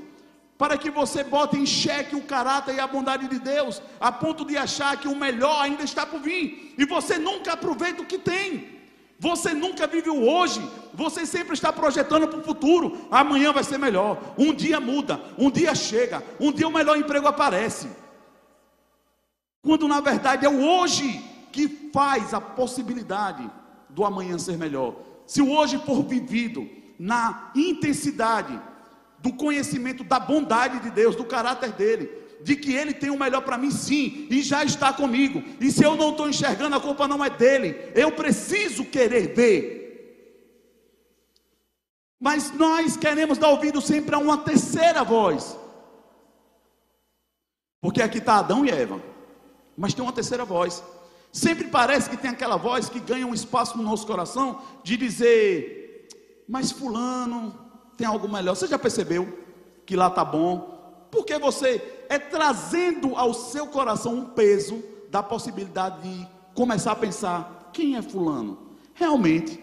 para 0.57 0.79
que 0.79 0.91
você 0.91 1.25
bote 1.25 1.57
em 1.57 1.67
xeque 1.67 2.15
o 2.15 2.23
caráter 2.23 2.77
e 2.77 2.81
a 2.81 2.87
bondade 2.87 3.27
de 3.29 3.39
Deus, 3.39 3.83
a 4.01 4.13
ponto 4.13 4.45
de 4.45 4.57
achar 4.57 4.97
que 4.97 5.09
o 5.09 5.17
melhor 5.17 5.61
ainda 5.61 5.83
está 5.83 6.07
por 6.07 6.21
vir, 6.21 6.75
e 6.79 6.85
você 6.85 7.19
nunca 7.19 7.53
aproveita 7.53 8.03
o 8.03 8.07
que 8.07 8.19
tem. 8.19 8.73
Você 9.19 9.55
nunca 9.55 9.87
vive 9.87 10.11
o 10.11 10.29
hoje, 10.29 10.61
você 10.93 11.25
sempre 11.25 11.55
está 11.55 11.73
projetando 11.73 12.29
para 12.29 12.41
o 12.41 12.45
futuro. 12.45 13.07
Amanhã 13.11 13.53
vai 13.53 13.65
ser 13.65 13.79
melhor. 13.79 14.21
Um 14.37 14.53
dia 14.53 14.81
muda, 14.81 15.21
um 15.39 15.51
dia 15.51 15.75
chega, 15.75 16.23
um 16.39 16.53
dia 16.53 16.69
o 16.69 16.73
melhor 16.73 16.99
emprego 16.99 17.27
aparece. 17.27 17.89
Quando 19.63 19.89
na 19.89 20.01
verdade 20.01 20.45
é 20.45 20.49
o 20.49 20.63
hoje 20.63 21.25
que 21.53 21.69
faz 21.93 22.35
a 22.35 22.41
possibilidade 22.41 23.49
do 23.89 24.05
amanhã 24.05 24.37
ser 24.37 24.59
melhor. 24.59 24.97
Se 25.27 25.41
o 25.41 25.51
hoje 25.53 25.79
for 25.79 26.03
vivido 26.03 26.69
na 26.99 27.51
intensidade 27.55 28.61
do 29.25 29.33
conhecimento 29.33 30.05
da 30.05 30.21
bondade 30.21 30.81
de 30.81 30.91
Deus, 30.91 31.17
do 31.17 31.25
caráter 31.25 31.73
dele, 31.73 32.11
de 32.43 32.55
que 32.55 32.75
ele 32.75 32.93
tem 32.93 33.09
o 33.09 33.19
melhor 33.19 33.41
para 33.41 33.57
mim, 33.57 33.71
sim, 33.71 34.27
e 34.29 34.43
já 34.43 34.63
está 34.63 34.93
comigo. 34.93 35.43
E 35.59 35.73
se 35.73 35.83
eu 35.83 35.97
não 35.97 36.11
estou 36.11 36.29
enxergando, 36.29 36.77
a 36.77 36.81
culpa 36.81 37.09
não 37.09 37.25
é 37.25 37.31
dele, 37.31 37.91
eu 37.95 38.13
preciso 38.13 38.85
querer 38.85 39.35
ver. 39.35 39.81
Mas 42.21 42.53
nós 42.53 42.99
queremos 42.99 43.39
dar 43.39 43.49
ouvido 43.49 43.81
sempre 43.81 44.15
a 44.15 44.19
uma 44.19 44.37
terceira 44.37 45.03
voz, 45.03 45.59
porque 47.81 48.03
aqui 48.03 48.19
está 48.19 48.37
Adão 48.37 48.63
e 48.67 48.71
Eva, 48.71 49.01
mas 49.75 49.95
tem 49.95 50.05
uma 50.05 50.13
terceira 50.13 50.45
voz. 50.45 50.85
Sempre 51.33 51.69
parece 51.69 52.11
que 52.11 52.19
tem 52.19 52.31
aquela 52.31 52.59
voz 52.59 52.91
que 52.91 53.01
ganha 53.01 53.27
um 53.27 53.33
espaço 53.33 53.79
no 53.79 53.83
nosso 53.83 54.07
coração 54.07 54.61
de 54.83 54.99
dizer: 54.99 56.09
mas 56.47 56.71
fulano 56.71 57.64
tem 57.97 58.07
algo 58.07 58.29
melhor. 58.29 58.55
Você 58.55 58.67
já 58.67 58.79
percebeu 58.79 59.39
que 59.87 59.97
lá 59.97 60.11
tá 60.11 60.25
bom? 60.25 61.07
Porque 61.11 61.39
você 61.39 62.05
é 62.09 62.19
trazendo 62.19 63.17
ao 63.17 63.33
seu 63.33 63.67
coração 63.67 64.15
um 64.15 64.25
peso 64.27 64.83
da 65.11 65.23
possibilidade 65.23 66.03
de 66.03 66.29
começar 66.55 66.93
a 66.93 66.97
pensar: 66.97 67.71
quem 67.73 67.97
é 67.97 68.03
fulano? 68.03 68.59
Realmente, 68.95 69.63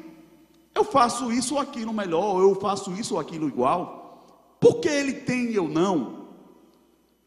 eu 0.73 0.83
faço 0.83 1.31
isso 1.31 1.55
ou 1.55 1.59
aquilo 1.59 1.93
melhor, 1.93 2.35
ou 2.35 2.41
eu 2.41 2.55
faço 2.55 2.91
isso 2.93 3.15
ou 3.15 3.19
aquilo 3.19 3.47
igual. 3.47 4.25
Por 4.59 4.79
que 4.79 4.87
ele 4.87 5.13
tem 5.13 5.51
e 5.51 5.55
eu 5.55 5.67
não? 5.67 6.27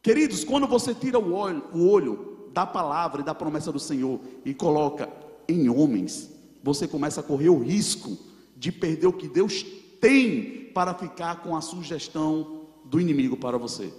Queridos, 0.03 0.45
quando 0.45 0.67
você 0.67 0.95
tira 0.95 1.19
o 1.19 1.33
olho, 1.33 1.65
o 1.73 1.89
olho 1.89 2.49
da 2.53 2.65
palavra 2.65 3.21
e 3.21 3.25
da 3.25 3.35
promessa 3.35 3.73
do 3.73 3.79
Senhor 3.79 4.21
e 4.45 4.55
coloca 4.55 5.09
em 5.49 5.69
homens, 5.69 6.31
você 6.63 6.87
começa 6.87 7.21
a 7.21 7.23
correr 7.23 7.49
o 7.49 7.59
risco 7.59 8.17
de 8.57 8.71
perder 8.71 9.07
o 9.07 9.13
que 9.13 9.29
Deus 9.29 9.65
tem 10.01 10.71
para 10.75 10.95
ficar 10.95 11.37
com 11.37 11.57
a 11.57 11.61
sugestão 11.61 12.67
do 12.85 13.01
inimigo 13.01 13.37
para 13.37 13.57
você. 13.57 13.93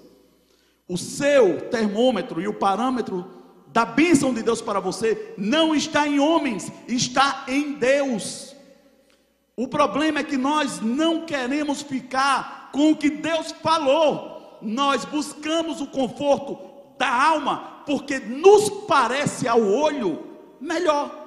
O 0.88 0.98
seu 0.98 1.70
termômetro 1.70 2.41
e 2.41 2.48
o 2.48 2.54
parâmetro 2.54 3.26
da 3.68 3.84
bênção 3.84 4.34
de 4.34 4.43
Deus 4.43 4.62
para 4.62 4.80
você 4.80 5.34
não 5.38 5.76
está 5.76 6.08
em 6.08 6.20
homens, 6.20 6.72
está 6.88 7.43
em 7.48 7.74
Deus. 7.74 8.56
O 9.58 9.68
problema 9.68 10.20
é 10.20 10.24
que 10.24 10.38
nós 10.38 10.80
não 10.82 11.26
queremos 11.26 11.82
ficar 11.82 12.70
com 12.72 12.91
o 12.91 12.96
que 12.96 13.10
Deus 13.10 13.52
falou, 13.64 14.60
nós 14.62 15.06
buscamos 15.06 15.82
o 15.82 15.88
conforto 15.88 16.58
da 16.98 17.10
alma, 17.10 17.84
porque 17.86 18.20
nos 18.20 18.70
parece 18.86 19.48
ao 19.48 19.62
olho 19.62 20.26
melhor. 20.60 21.26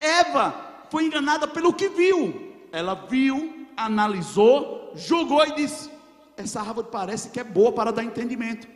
Eva 0.00 0.86
foi 0.90 1.04
enganada 1.04 1.46
pelo 1.46 1.72
que 1.72 1.88
viu. 1.88 2.49
Ela 2.72 2.94
viu, 2.94 3.66
analisou, 3.76 4.92
julgou 4.94 5.44
e 5.46 5.54
disse: 5.54 5.90
Essa 6.36 6.60
árvore 6.60 6.88
parece 6.90 7.30
que 7.30 7.40
é 7.40 7.44
boa 7.44 7.72
para 7.72 7.92
dar 7.92 8.04
entendimento. 8.04 8.66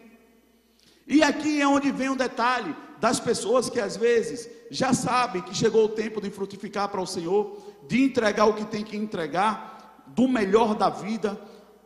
E 1.07 1.22
aqui 1.22 1.61
é 1.61 1.68
onde 1.68 1.90
vem 1.90 2.09
um 2.09 2.16
detalhe 2.16 2.74
das 2.99 3.20
pessoas 3.20 3.68
que 3.68 3.78
às 3.78 3.97
vezes 3.97 4.49
já 4.70 4.95
sabem 4.95 5.42
que 5.42 5.55
chegou 5.55 5.84
o 5.84 5.88
tempo 5.90 6.20
de 6.20 6.30
frutificar 6.30 6.88
para 6.88 7.01
o 7.01 7.07
Senhor, 7.07 7.59
de 7.86 8.03
entregar 8.03 8.47
o 8.47 8.55
que 8.55 8.64
tem 8.64 8.82
que 8.82 8.97
entregar, 8.97 10.03
do 10.07 10.26
melhor 10.26 10.74
da 10.74 10.88
vida, 10.88 11.38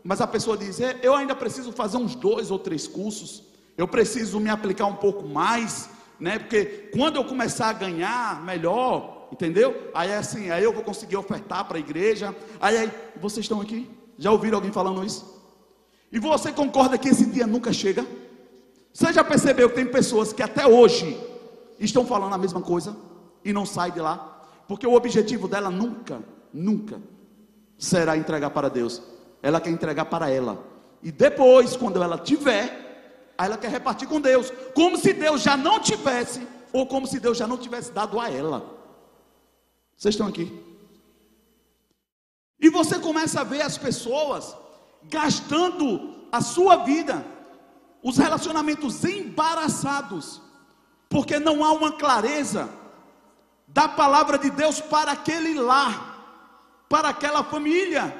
mas 0.03 0.21
a 0.21 0.27
pessoa 0.27 0.57
diz: 0.57 0.81
é, 0.81 0.99
eu 1.03 1.15
ainda 1.15 1.35
preciso 1.35 1.73
fazer 1.73 1.97
uns 1.97 2.15
dois 2.15 2.51
ou 2.51 2.59
três 2.59 2.87
cursos, 2.87 3.43
eu 3.77 3.87
preciso 3.87 4.41
me 4.41 4.49
aplicar 4.49 4.87
um 4.87 4.95
pouco 4.95 5.27
mais, 5.27 5.91
né? 6.19 6.39
Porque 6.39 6.91
quando 6.93 7.17
eu 7.17 7.25
começar 7.25 7.69
a 7.69 7.73
ganhar 7.73 8.43
melhor, 8.45 9.18
entendeu? 9.33 9.91
Aí 9.95 10.11
é 10.11 10.17
assim, 10.17 10.51
aí 10.51 10.63
eu 10.63 10.73
vou 10.73 10.83
conseguir 10.83 11.17
ofertar 11.17 11.65
para 11.67 11.77
a 11.77 11.81
igreja. 11.81 12.35
Aí, 12.61 12.77
aí, 12.77 12.91
vocês 13.21 13.45
estão 13.45 13.61
aqui? 13.61 13.91
Já 14.19 14.33
ouviram 14.33 14.59
alguém 14.59 14.73
falando 14.73 15.05
isso? 15.05 15.39
E 16.11 16.19
você 16.19 16.53
concorda 16.53 16.99
que 16.99 17.09
esse 17.09 17.27
dia 17.27 17.47
nunca 17.47 17.73
chega? 17.73 18.07
Você 18.93 19.13
já 19.13 19.23
percebeu 19.23 19.69
que 19.69 19.77
tem 19.77 19.87
pessoas 19.87 20.33
que 20.33 20.43
até 20.43 20.67
hoje 20.67 21.19
estão 21.79 22.05
falando 22.05 22.35
a 22.35 22.39
mesma 22.39 22.61
coisa 22.61 22.97
e 23.45 23.53
não 23.53 23.65
saem 23.65 23.93
de 23.93 24.01
lá? 24.01 24.47
Porque 24.67 24.87
o 24.87 24.95
objetivo 24.95 25.47
dela 25.47 25.71
nunca, 25.71 26.21
nunca 26.53 27.01
será 27.79 28.17
entregar 28.17 28.51
para 28.51 28.69
Deus. 28.69 29.03
Ela 29.43 29.61
quer 29.61 29.71
entregar 29.71 30.07
para 30.07 30.31
ela. 30.31 30.59
E 31.03 31.13
depois, 31.13 31.77
quando 31.77 32.03
ela 32.03 32.19
tiver, 32.19 33.33
ela 33.39 33.57
quer 33.57 33.71
repartir 33.71 34.09
com 34.09 34.21
Deus, 34.21 34.53
como 34.75 34.97
se 34.97 35.13
Deus 35.13 35.43
já 35.43 35.57
não 35.57 35.79
tivesse, 35.79 36.47
ou 36.73 36.87
como 36.87 37.07
se 37.07 37.21
Deus 37.21 37.39
já 37.39 37.47
não 37.47 37.57
tivesse 37.57 37.93
dado 37.93 38.19
a 38.19 38.29
ela. 38.31 38.78
Vocês 39.99 40.15
estão 40.15 40.29
aqui? 40.29 40.49
E 42.61 42.71
você 42.71 43.01
começa 43.01 43.41
a 43.41 43.45
ver 43.45 43.63
as 43.63 43.77
pessoas 43.77 44.57
gastando 45.11 46.15
a 46.31 46.41
sua 46.41 46.77
vida, 46.77 47.27
os 48.01 48.17
relacionamentos 48.17 49.05
embaraçados, 49.05 50.41
porque 51.09 51.41
não 51.41 51.65
há 51.65 51.73
uma 51.73 51.93
clareza 51.93 52.69
da 53.67 53.89
palavra 53.89 54.39
de 54.39 54.51
Deus 54.51 54.81
para 54.81 55.13
aquele 55.13 55.55
lar, 55.55 56.85
para 56.89 57.09
aquela 57.09 57.43
família. 57.43 58.15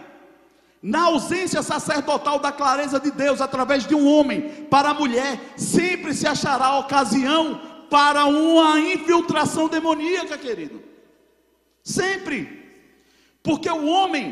Na 0.83 1.05
ausência 1.05 1.63
sacerdotal 1.63 2.41
da 2.41 2.51
clareza 2.51 2.99
de 2.99 3.13
Deus 3.13 3.41
através 3.41 3.87
de 3.87 3.95
um 3.95 4.07
homem 4.07 4.67
para 4.67 4.91
a 4.91 4.95
mulher, 4.95 5.55
sempre 5.57 6.13
se 6.13 6.27
achará 6.27 6.77
ocasião 6.79 7.61
para 7.89 8.25
uma 8.25 8.81
infiltração 8.81 9.69
demoníaca, 9.69 10.37
querido. 10.37 10.88
Sempre. 11.89 12.39
Porque 13.43 13.71
o 13.71 13.87
homem 13.87 14.27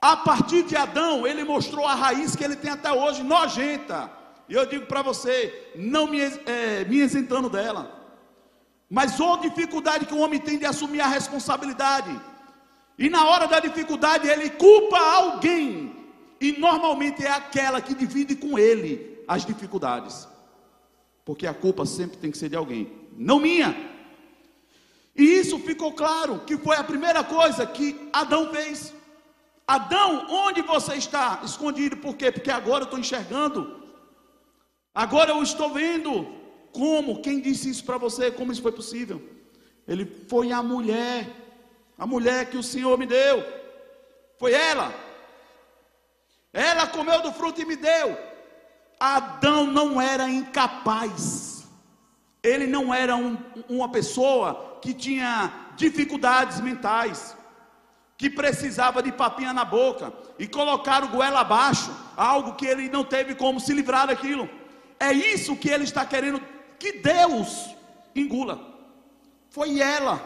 a 0.00 0.16
partir 0.16 0.62
de 0.62 0.76
Adão, 0.76 1.26
ele 1.26 1.42
mostrou 1.44 1.84
a 1.84 1.94
raiz 1.94 2.36
que 2.36 2.44
ele 2.44 2.56
tem 2.56 2.70
até 2.70 2.92
hoje, 2.92 3.22
nojenta. 3.22 4.10
E 4.48 4.54
eu 4.54 4.64
digo 4.64 4.86
para 4.86 5.02
você, 5.02 5.72
não 5.74 6.06
me, 6.06 6.20
é, 6.20 6.84
me 6.84 6.98
isentando 6.98 7.50
dela. 7.50 7.82
Mas 8.88 9.18
ou 9.18 9.36
dificuldade 9.38 10.06
que 10.06 10.14
o 10.14 10.20
homem 10.20 10.40
tem 10.40 10.58
de 10.58 10.64
assumir 10.64 11.00
a 11.00 11.08
responsabilidade. 11.08 12.18
E 12.96 13.10
na 13.10 13.26
hora 13.26 13.46
da 13.46 13.60
dificuldade 13.60 14.28
ele 14.28 14.50
culpa 14.50 14.98
alguém. 14.98 15.96
E 16.40 16.52
normalmente 16.52 17.24
é 17.24 17.30
aquela 17.30 17.80
que 17.80 17.94
divide 17.94 18.36
com 18.36 18.58
ele 18.58 19.22
as 19.26 19.44
dificuldades. 19.44 20.28
Porque 21.24 21.46
a 21.46 21.52
culpa 21.52 21.84
sempre 21.84 22.16
tem 22.18 22.30
que 22.30 22.38
ser 22.38 22.48
de 22.48 22.56
alguém, 22.56 22.90
não 23.16 23.40
minha. 23.40 23.97
E 25.18 25.24
isso 25.40 25.58
ficou 25.58 25.92
claro 25.92 26.42
que 26.46 26.56
foi 26.56 26.76
a 26.76 26.84
primeira 26.84 27.24
coisa 27.24 27.66
que 27.66 28.08
Adão 28.12 28.52
fez. 28.54 28.94
Adão, 29.66 30.26
onde 30.30 30.62
você 30.62 30.94
está 30.94 31.40
escondido? 31.44 31.96
Por 31.96 32.16
quê? 32.16 32.30
Porque 32.30 32.52
agora 32.52 32.82
eu 32.82 32.84
estou 32.84 33.00
enxergando. 33.00 33.82
Agora 34.94 35.32
eu 35.32 35.42
estou 35.42 35.72
vendo. 35.72 36.24
Como? 36.72 37.20
Quem 37.20 37.40
disse 37.40 37.68
isso 37.68 37.84
para 37.84 37.98
você? 37.98 38.30
Como 38.30 38.52
isso 38.52 38.62
foi 38.62 38.70
possível? 38.70 39.20
Ele 39.88 40.06
foi 40.28 40.52
a 40.52 40.62
mulher, 40.62 41.28
a 41.98 42.06
mulher 42.06 42.48
que 42.48 42.56
o 42.56 42.62
Senhor 42.62 42.96
me 42.96 43.04
deu. 43.04 43.44
Foi 44.38 44.52
ela. 44.52 44.94
Ela 46.52 46.86
comeu 46.86 47.20
do 47.22 47.32
fruto 47.32 47.60
e 47.60 47.64
me 47.64 47.74
deu. 47.74 48.16
Adão 49.00 49.66
não 49.66 50.00
era 50.00 50.30
incapaz. 50.30 51.66
Ele 52.40 52.68
não 52.68 52.94
era 52.94 53.16
um, 53.16 53.36
uma 53.68 53.90
pessoa 53.90 54.67
que 54.80 54.94
tinha 54.94 55.52
dificuldades 55.76 56.60
mentais 56.60 57.36
que 58.18 58.28
precisava 58.28 59.00
de 59.00 59.12
papinha 59.12 59.52
na 59.52 59.64
boca 59.64 60.12
e 60.38 60.46
colocar 60.48 61.04
o 61.04 61.08
goela 61.08 61.40
abaixo, 61.40 61.94
algo 62.16 62.56
que 62.56 62.66
ele 62.66 62.88
não 62.88 63.04
teve 63.04 63.36
como 63.36 63.60
se 63.60 63.72
livrar 63.72 64.08
daquilo. 64.08 64.50
É 64.98 65.12
isso 65.12 65.56
que 65.56 65.68
ele 65.68 65.84
está 65.84 66.04
querendo 66.04 66.42
que 66.80 66.94
Deus 66.94 67.76
engula. 68.16 68.60
Foi 69.50 69.80
ela. 69.80 70.20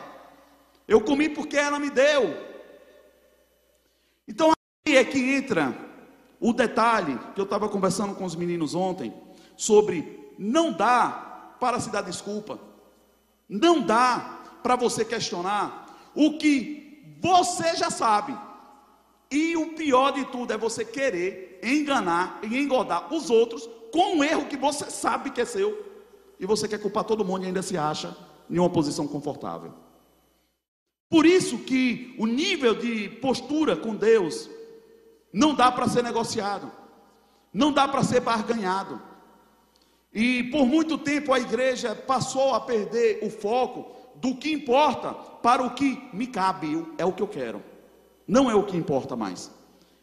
Eu 0.88 1.02
comi 1.02 1.28
porque 1.28 1.56
ela 1.56 1.78
me 1.78 1.90
deu. 1.90 2.34
Então 4.26 4.52
aí 4.86 4.96
é 4.96 5.04
que 5.04 5.18
entra 5.18 5.76
o 6.40 6.54
detalhe 6.54 7.18
que 7.34 7.40
eu 7.40 7.44
estava 7.44 7.68
conversando 7.68 8.14
com 8.14 8.24
os 8.24 8.34
meninos 8.34 8.74
ontem 8.74 9.12
sobre 9.54 10.34
não 10.38 10.72
dá 10.72 11.56
para 11.60 11.78
se 11.78 11.90
dar 11.90 12.00
desculpa. 12.00 12.58
Não 13.46 13.80
dá 13.82 14.41
para 14.62 14.76
você 14.76 15.04
questionar 15.04 16.10
o 16.14 16.38
que 16.38 17.16
você 17.20 17.76
já 17.76 17.90
sabe. 17.90 18.36
E 19.30 19.56
o 19.56 19.74
pior 19.74 20.12
de 20.12 20.24
tudo 20.26 20.52
é 20.52 20.58
você 20.58 20.84
querer 20.84 21.58
enganar 21.62 22.40
e 22.42 22.58
engodar 22.58 23.12
os 23.12 23.30
outros 23.30 23.68
com 23.92 24.16
um 24.16 24.24
erro 24.24 24.46
que 24.46 24.56
você 24.56 24.90
sabe 24.90 25.30
que 25.30 25.40
é 25.40 25.44
seu. 25.44 25.90
E 26.38 26.44
você 26.44 26.66
quer 26.66 26.78
culpar 26.78 27.04
todo 27.04 27.24
mundo 27.24 27.44
e 27.44 27.46
ainda 27.46 27.62
se 27.62 27.76
acha 27.76 28.16
em 28.50 28.58
uma 28.58 28.68
posição 28.68 29.06
confortável. 29.06 29.72
Por 31.08 31.24
isso 31.24 31.58
que 31.58 32.14
o 32.18 32.26
nível 32.26 32.74
de 32.74 33.08
postura 33.08 33.76
com 33.76 33.94
Deus 33.94 34.50
não 35.32 35.54
dá 35.54 35.70
para 35.70 35.88
ser 35.88 36.02
negociado. 36.02 36.70
Não 37.52 37.72
dá 37.72 37.86
para 37.86 38.02
ser 38.02 38.20
barganhado. 38.20 39.00
E 40.12 40.44
por 40.44 40.66
muito 40.66 40.98
tempo 40.98 41.32
a 41.32 41.40
igreja 41.40 41.94
passou 41.94 42.54
a 42.54 42.60
perder 42.60 43.20
o 43.22 43.30
foco 43.30 44.01
do 44.22 44.36
que 44.36 44.52
importa 44.52 45.12
para 45.42 45.64
o 45.64 45.70
que 45.70 46.08
me 46.12 46.28
cabe, 46.28 46.86
é 46.96 47.04
o 47.04 47.12
que 47.12 47.20
eu 47.20 47.26
quero, 47.26 47.60
não 48.26 48.48
é 48.48 48.54
o 48.54 48.62
que 48.62 48.76
importa 48.76 49.16
mais. 49.16 49.50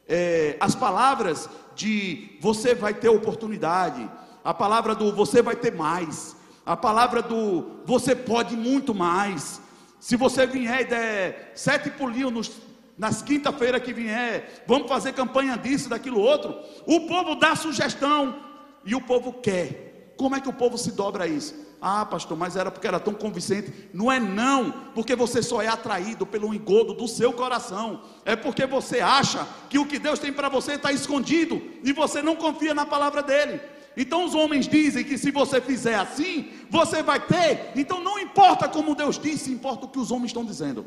É, 0.05 0.57
as 0.59 0.76
palavras 0.76 1.49
de 1.74 2.38
você 2.41 2.76
vai 2.76 2.93
ter 2.93 3.07
oportunidade, 3.07 4.07
a 4.43 4.53
palavra 4.53 4.93
do 4.93 5.15
você 5.15 5.41
vai 5.41 5.55
ter 5.55 5.74
mais, 5.74 6.36
a 6.65 6.76
palavra 6.76 7.22
do 7.22 7.80
você 7.86 8.13
pode 8.13 8.57
muito 8.57 8.93
mais. 8.93 9.61
Se 10.01 10.17
você 10.17 10.45
vier 10.45 10.82
e 10.82 10.86
der 10.86 11.53
sete 11.55 11.89
pulinhos 11.89 12.51
nas 12.97 13.22
quinta-feira 13.22 13.80
que 13.80 13.93
vier, 13.93 14.65
vamos 14.67 14.89
fazer 14.89 15.13
campanha 15.13 15.57
disso, 15.57 15.88
daquilo 15.88 16.20
outro. 16.20 16.57
O 16.86 17.07
povo 17.07 17.36
dá 17.36 17.55
sugestão 17.55 18.38
e 18.84 18.93
o 18.93 19.01
povo 19.01 19.32
quer. 19.32 20.13
Como 20.17 20.36
é 20.36 20.41
que 20.41 20.49
o 20.49 20.53
povo 20.53 20.78
se 20.78 20.91
dobra 20.91 21.24
a 21.24 21.28
isso? 21.28 21.68
Ah, 21.82 22.05
pastor, 22.05 22.38
mas 22.38 22.57
era 22.57 22.69
porque 22.69 22.88
era 22.88 22.99
tão 22.99 23.13
convincente. 23.13 23.89
Não 23.93 24.11
é 24.11 24.19
não, 24.19 24.71
porque 24.93 25.15
você 25.15 25.41
só 25.41 25.61
é 25.61 25.67
atraído 25.67 26.25
pelo 26.25 26.53
engodo 26.53 26.93
do 26.93 27.07
seu 27.07 27.32
coração. 27.32 28.03
É 28.25 28.36
porque 28.36 28.65
você 28.65 28.99
acha 28.99 29.47
que 29.69 29.80
o 29.80 29.86
que 29.86 29.97
Deus 29.97 30.19
tem 30.19 30.34
para 30.34 30.49
você 30.49 30.73
está 30.73 30.91
escondido 30.91 31.61
e 31.84 31.93
você 31.93 32.21
não 32.21 32.36
confia 32.36 32.73
na 32.73 32.86
palavra 32.86 33.23
dele. 33.23 33.61
Então 33.95 34.25
os 34.25 34.36
homens 34.36 34.67
dizem 34.67 35.05
que 35.05 35.17
se 35.17 35.32
você 35.32 35.61
fizer 35.61 35.95
assim, 35.95 36.51
você 36.69 37.01
vai 37.01 37.25
ter. 37.25 37.71
Então 37.75 38.03
não 38.03 38.19
importa 38.19 38.67
como 38.67 38.93
Deus 38.95 39.17
disse, 39.17 39.51
importa 39.51 39.86
o 39.86 39.89
que 39.89 39.99
os 39.99 40.11
homens 40.11 40.32
estão 40.32 40.43
dizendo. 40.43 40.86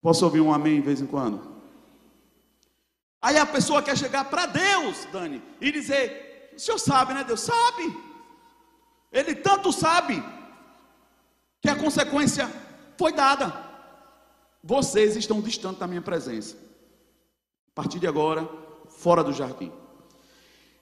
Posso 0.00 0.24
ouvir 0.24 0.40
um 0.40 0.52
amém 0.52 0.76
de 0.76 0.86
vez 0.86 1.00
em 1.00 1.06
quando? 1.06 1.60
Aí 3.20 3.36
a 3.36 3.44
pessoa 3.44 3.82
quer 3.82 3.98
chegar 3.98 4.24
para 4.30 4.46
Deus, 4.46 5.06
Dani, 5.12 5.42
e 5.60 5.70
dizer: 5.70 6.52
O 6.54 6.58
senhor 6.58 6.78
sabe, 6.78 7.12
né? 7.12 7.22
Deus 7.22 7.40
sabe. 7.40 8.09
Ele 9.12 9.34
tanto 9.34 9.72
sabe 9.72 10.22
que 11.60 11.68
a 11.68 11.76
consequência 11.76 12.50
foi 12.96 13.12
dada. 13.12 13.68
Vocês 14.62 15.16
estão 15.16 15.40
distantes 15.40 15.80
da 15.80 15.86
minha 15.86 16.02
presença. 16.02 16.56
A 17.68 17.74
partir 17.74 17.98
de 17.98 18.06
agora, 18.06 18.48
fora 18.88 19.24
do 19.24 19.32
jardim. 19.32 19.72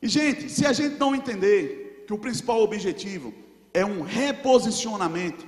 E, 0.01 0.09
gente, 0.09 0.49
se 0.49 0.67
a 0.67 0.73
gente 0.73 0.97
não 0.97 1.15
entender 1.15 2.05
que 2.07 2.13
o 2.13 2.19
principal 2.19 2.63
objetivo 2.63 3.35
é 3.73 3.85
um 3.85 4.03
reposicionamento, 4.03 5.47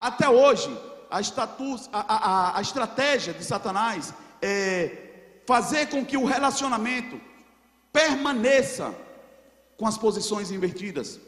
até 0.00 0.28
hoje, 0.28 0.70
a, 1.10 1.20
status, 1.20 1.88
a, 1.92 2.00
a, 2.00 2.58
a 2.58 2.62
estratégia 2.62 3.34
de 3.34 3.44
Satanás 3.44 4.14
é 4.40 5.42
fazer 5.46 5.88
com 5.88 6.04
que 6.04 6.16
o 6.16 6.24
relacionamento 6.24 7.20
permaneça 7.92 8.94
com 9.76 9.86
as 9.86 9.98
posições 9.98 10.50
invertidas. 10.50 11.20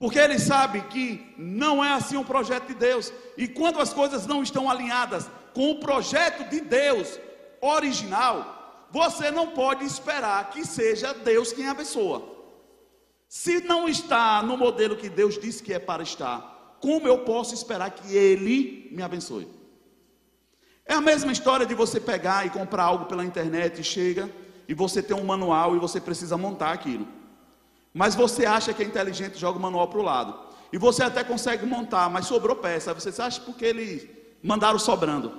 Porque 0.00 0.18
ele 0.18 0.38
sabe 0.38 0.80
que 0.84 1.34
não 1.36 1.84
é 1.84 1.92
assim 1.92 2.16
o 2.16 2.24
projeto 2.24 2.68
de 2.68 2.74
Deus. 2.74 3.12
E 3.36 3.46
quando 3.46 3.80
as 3.80 3.92
coisas 3.92 4.26
não 4.26 4.42
estão 4.42 4.70
alinhadas 4.70 5.30
com 5.52 5.72
o 5.72 5.78
projeto 5.78 6.48
de 6.48 6.62
Deus 6.62 7.20
original, 7.60 8.86
você 8.90 9.30
não 9.30 9.48
pode 9.48 9.84
esperar 9.84 10.48
que 10.48 10.64
seja 10.64 11.12
Deus 11.12 11.52
quem 11.52 11.68
abençoa. 11.68 12.26
Se 13.28 13.60
não 13.60 13.86
está 13.86 14.42
no 14.42 14.56
modelo 14.56 14.96
que 14.96 15.10
Deus 15.10 15.38
disse 15.38 15.62
que 15.62 15.74
é 15.74 15.78
para 15.78 16.02
estar, 16.02 16.78
como 16.80 17.06
eu 17.06 17.18
posso 17.18 17.52
esperar 17.52 17.90
que 17.90 18.16
Ele 18.16 18.88
me 18.92 19.02
abençoe? 19.02 19.46
É 20.86 20.94
a 20.94 21.00
mesma 21.02 21.30
história 21.30 21.66
de 21.66 21.74
você 21.74 22.00
pegar 22.00 22.46
e 22.46 22.50
comprar 22.50 22.84
algo 22.84 23.04
pela 23.04 23.24
internet 23.24 23.82
e 23.82 23.84
chega 23.84 24.30
e 24.66 24.72
você 24.72 25.02
tem 25.02 25.14
um 25.14 25.24
manual 25.24 25.76
e 25.76 25.78
você 25.78 26.00
precisa 26.00 26.38
montar 26.38 26.72
aquilo. 26.72 27.06
Mas 27.92 28.14
você 28.14 28.46
acha 28.46 28.72
que 28.72 28.82
é 28.82 28.86
inteligente, 28.86 29.38
joga 29.38 29.58
o 29.58 29.62
manual 29.62 29.88
para 29.88 29.98
o 29.98 30.02
lado. 30.02 30.38
E 30.72 30.78
você 30.78 31.02
até 31.02 31.24
consegue 31.24 31.66
montar, 31.66 32.08
mas 32.08 32.26
sobrou 32.26 32.54
peça. 32.54 32.94
Você 32.94 33.20
acha 33.20 33.40
porque 33.40 33.64
eles 33.64 34.08
mandaram 34.42 34.78
sobrando. 34.78 35.32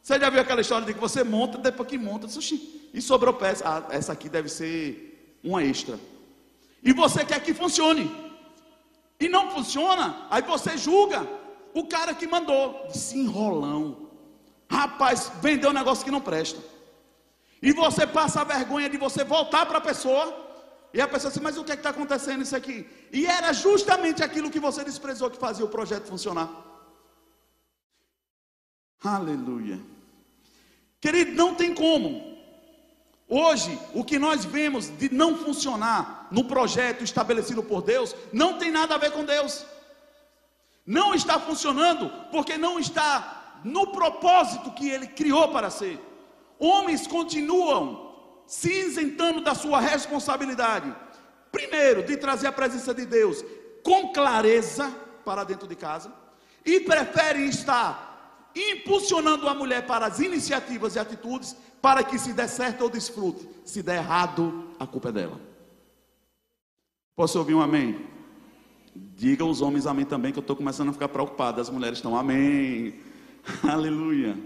Você 0.00 0.20
já 0.20 0.30
viu 0.30 0.40
aquela 0.40 0.60
história 0.60 0.86
de 0.86 0.94
que 0.94 1.00
você 1.00 1.24
monta, 1.24 1.58
depois 1.58 1.88
que 1.88 1.98
monta, 1.98 2.28
e 2.94 3.02
sobrou 3.02 3.34
peça. 3.34 3.64
Ah, 3.66 3.94
essa 3.94 4.12
aqui 4.12 4.28
deve 4.28 4.48
ser 4.48 5.38
uma 5.42 5.64
extra. 5.64 5.98
E 6.82 6.92
você 6.92 7.24
quer 7.24 7.42
que 7.42 7.52
funcione. 7.52 8.14
E 9.18 9.28
não 9.28 9.50
funciona, 9.50 10.26
aí 10.30 10.42
você 10.42 10.76
julga 10.76 11.26
o 11.74 11.86
cara 11.86 12.14
que 12.14 12.26
mandou. 12.26 12.86
Disse 12.92 13.18
enrolão. 13.18 14.10
Rapaz, 14.70 15.32
vendeu 15.40 15.70
um 15.70 15.72
negócio 15.72 16.04
que 16.04 16.10
não 16.10 16.20
presta. 16.20 16.60
E 17.60 17.72
você 17.72 18.06
passa 18.06 18.42
a 18.42 18.44
vergonha 18.44 18.88
de 18.88 18.96
você 18.96 19.24
voltar 19.24 19.66
para 19.66 19.78
a 19.78 19.80
pessoa. 19.80 20.45
E 20.96 21.00
a 21.02 21.06
pessoa 21.06 21.30
diz, 21.30 21.42
mas 21.42 21.58
o 21.58 21.62
que 21.62 21.72
é 21.72 21.74
está 21.74 21.90
acontecendo 21.90 22.40
isso 22.40 22.56
aqui? 22.56 22.88
E 23.12 23.26
era 23.26 23.52
justamente 23.52 24.22
aquilo 24.22 24.50
que 24.50 24.58
você 24.58 24.82
desprezou 24.82 25.30
que 25.30 25.36
fazia 25.36 25.62
o 25.62 25.68
projeto 25.68 26.06
funcionar. 26.06 26.48
Aleluia. 29.04 29.78
Querido, 30.98 31.32
não 31.32 31.54
tem 31.54 31.74
como. 31.74 32.38
Hoje, 33.28 33.78
o 33.92 34.02
que 34.02 34.18
nós 34.18 34.46
vemos 34.46 34.88
de 34.88 35.12
não 35.12 35.36
funcionar 35.36 36.28
no 36.30 36.44
projeto 36.44 37.04
estabelecido 37.04 37.62
por 37.62 37.82
Deus, 37.82 38.16
não 38.32 38.56
tem 38.56 38.70
nada 38.70 38.94
a 38.94 38.98
ver 38.98 39.10
com 39.10 39.22
Deus. 39.22 39.66
Não 40.86 41.14
está 41.14 41.38
funcionando 41.38 42.10
porque 42.30 42.56
não 42.56 42.80
está 42.80 43.60
no 43.62 43.88
propósito 43.88 44.70
que 44.70 44.88
ele 44.88 45.08
criou 45.08 45.48
para 45.48 45.68
ser. 45.68 46.00
Homens 46.58 47.06
continuam 47.06 48.05
se 48.46 48.70
isentando 48.70 49.40
da 49.42 49.54
sua 49.54 49.80
responsabilidade. 49.80 50.94
Primeiro, 51.50 52.02
de 52.04 52.16
trazer 52.16 52.46
a 52.46 52.52
presença 52.52 52.94
de 52.94 53.06
Deus 53.06 53.44
com 53.82 54.12
clareza 54.12 54.92
para 55.24 55.44
dentro 55.44 55.66
de 55.66 55.74
casa, 55.74 56.12
e 56.64 56.80
preferem 56.80 57.46
estar 57.48 58.50
impulsionando 58.54 59.48
a 59.48 59.54
mulher 59.54 59.86
para 59.86 60.06
as 60.06 60.18
iniciativas 60.18 60.94
e 60.94 60.98
atitudes 60.98 61.56
para 61.80 62.02
que 62.02 62.18
se 62.18 62.32
der 62.32 62.48
certo 62.48 62.82
ou 62.82 62.90
desfrute. 62.90 63.48
Se 63.64 63.82
der 63.82 63.96
errado, 63.96 64.70
a 64.78 64.86
culpa 64.86 65.10
é 65.10 65.12
dela. 65.12 65.40
Posso 67.14 67.38
ouvir 67.38 67.54
um 67.54 67.60
amém? 67.60 68.06
Diga 68.94 69.44
os 69.44 69.60
homens 69.60 69.86
amém 69.86 70.04
também, 70.04 70.32
que 70.32 70.38
eu 70.38 70.42
estou 70.42 70.56
começando 70.56 70.88
a 70.88 70.92
ficar 70.92 71.08
preocupado. 71.08 71.60
As 71.60 71.70
mulheres 71.70 71.98
estão 71.98 72.16
amém. 72.16 73.00
Aleluia. 73.62 74.38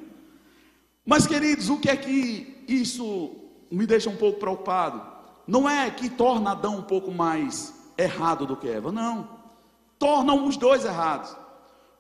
Mas, 1.04 1.26
queridos, 1.26 1.70
o 1.70 1.78
que 1.78 1.88
é 1.88 1.96
que 1.96 2.64
isso 2.68 3.49
me 3.70 3.86
deixa 3.86 4.10
um 4.10 4.16
pouco 4.16 4.40
preocupado? 4.40 5.02
Não 5.46 5.68
é 5.68 5.90
que 5.90 6.08
torna 6.08 6.52
Adão 6.52 6.76
um 6.76 6.82
pouco 6.82 7.10
mais 7.10 7.74
errado 7.96 8.46
do 8.46 8.56
que 8.56 8.68
Eva, 8.68 8.90
não. 8.90 9.28
Tornam 9.98 10.46
os 10.46 10.56
dois 10.56 10.84
errados. 10.84 11.36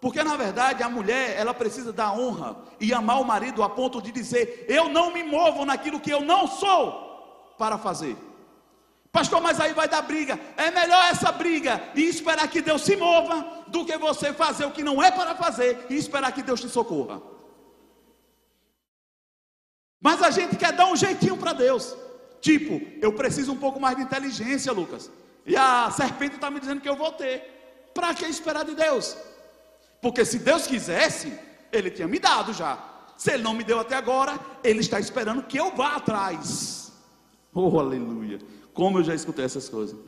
Porque 0.00 0.22
na 0.24 0.36
verdade 0.36 0.82
a 0.82 0.88
mulher, 0.88 1.36
ela 1.36 1.52
precisa 1.52 1.92
da 1.92 2.12
honra 2.12 2.56
e 2.80 2.92
amar 2.94 3.20
o 3.20 3.24
marido 3.24 3.62
a 3.62 3.68
ponto 3.68 4.00
de 4.00 4.10
dizer: 4.10 4.64
"Eu 4.68 4.88
não 4.88 5.12
me 5.12 5.22
movo 5.22 5.64
naquilo 5.64 6.00
que 6.00 6.10
eu 6.10 6.22
não 6.22 6.46
sou 6.46 7.54
para 7.58 7.76
fazer". 7.76 8.16
Pastor, 9.12 9.40
mas 9.40 9.60
aí 9.60 9.72
vai 9.72 9.88
dar 9.88 10.02
briga. 10.02 10.38
É 10.56 10.70
melhor 10.70 11.04
essa 11.10 11.32
briga 11.32 11.82
e 11.94 12.02
esperar 12.02 12.48
que 12.48 12.62
Deus 12.62 12.82
se 12.82 12.96
mova 12.96 13.64
do 13.66 13.84
que 13.84 13.98
você 13.98 14.32
fazer 14.32 14.64
o 14.64 14.70
que 14.70 14.84
não 14.84 15.02
é 15.02 15.10
para 15.10 15.34
fazer 15.34 15.86
e 15.90 15.96
esperar 15.96 16.32
que 16.32 16.42
Deus 16.42 16.60
te 16.60 16.68
socorra. 16.68 17.20
Mas 20.00 20.22
a 20.22 20.30
gente 20.30 20.56
quer 20.56 20.72
dar 20.72 20.86
um 20.86 20.96
jeitinho 20.96 21.36
para 21.36 21.52
Deus. 21.52 21.94
Tipo, 22.40 22.80
eu 23.02 23.12
preciso 23.12 23.52
um 23.52 23.56
pouco 23.56 23.78
mais 23.78 23.96
de 23.96 24.02
inteligência, 24.02 24.72
Lucas. 24.72 25.10
E 25.44 25.56
a 25.56 25.90
serpente 25.90 26.36
está 26.36 26.50
me 26.50 26.58
dizendo 26.58 26.80
que 26.80 26.88
eu 26.88 26.96
vou 26.96 27.12
ter. 27.12 27.90
Para 27.92 28.14
que 28.14 28.24
esperar 28.24 28.64
de 28.64 28.74
Deus? 28.74 29.16
Porque 30.00 30.24
se 30.24 30.38
Deus 30.38 30.66
quisesse, 30.66 31.32
Ele 31.70 31.90
tinha 31.90 32.08
me 32.08 32.18
dado 32.18 32.52
já. 32.54 32.82
Se 33.16 33.32
Ele 33.32 33.42
não 33.42 33.52
me 33.52 33.62
deu 33.62 33.78
até 33.78 33.94
agora, 33.94 34.38
Ele 34.64 34.80
está 34.80 34.98
esperando 34.98 35.42
que 35.42 35.58
eu 35.58 35.74
vá 35.74 35.96
atrás. 35.96 36.92
Oh, 37.52 37.78
aleluia. 37.78 38.38
Como 38.72 38.98
eu 38.98 39.04
já 39.04 39.14
escutei 39.14 39.44
essas 39.44 39.68
coisas. 39.68 39.98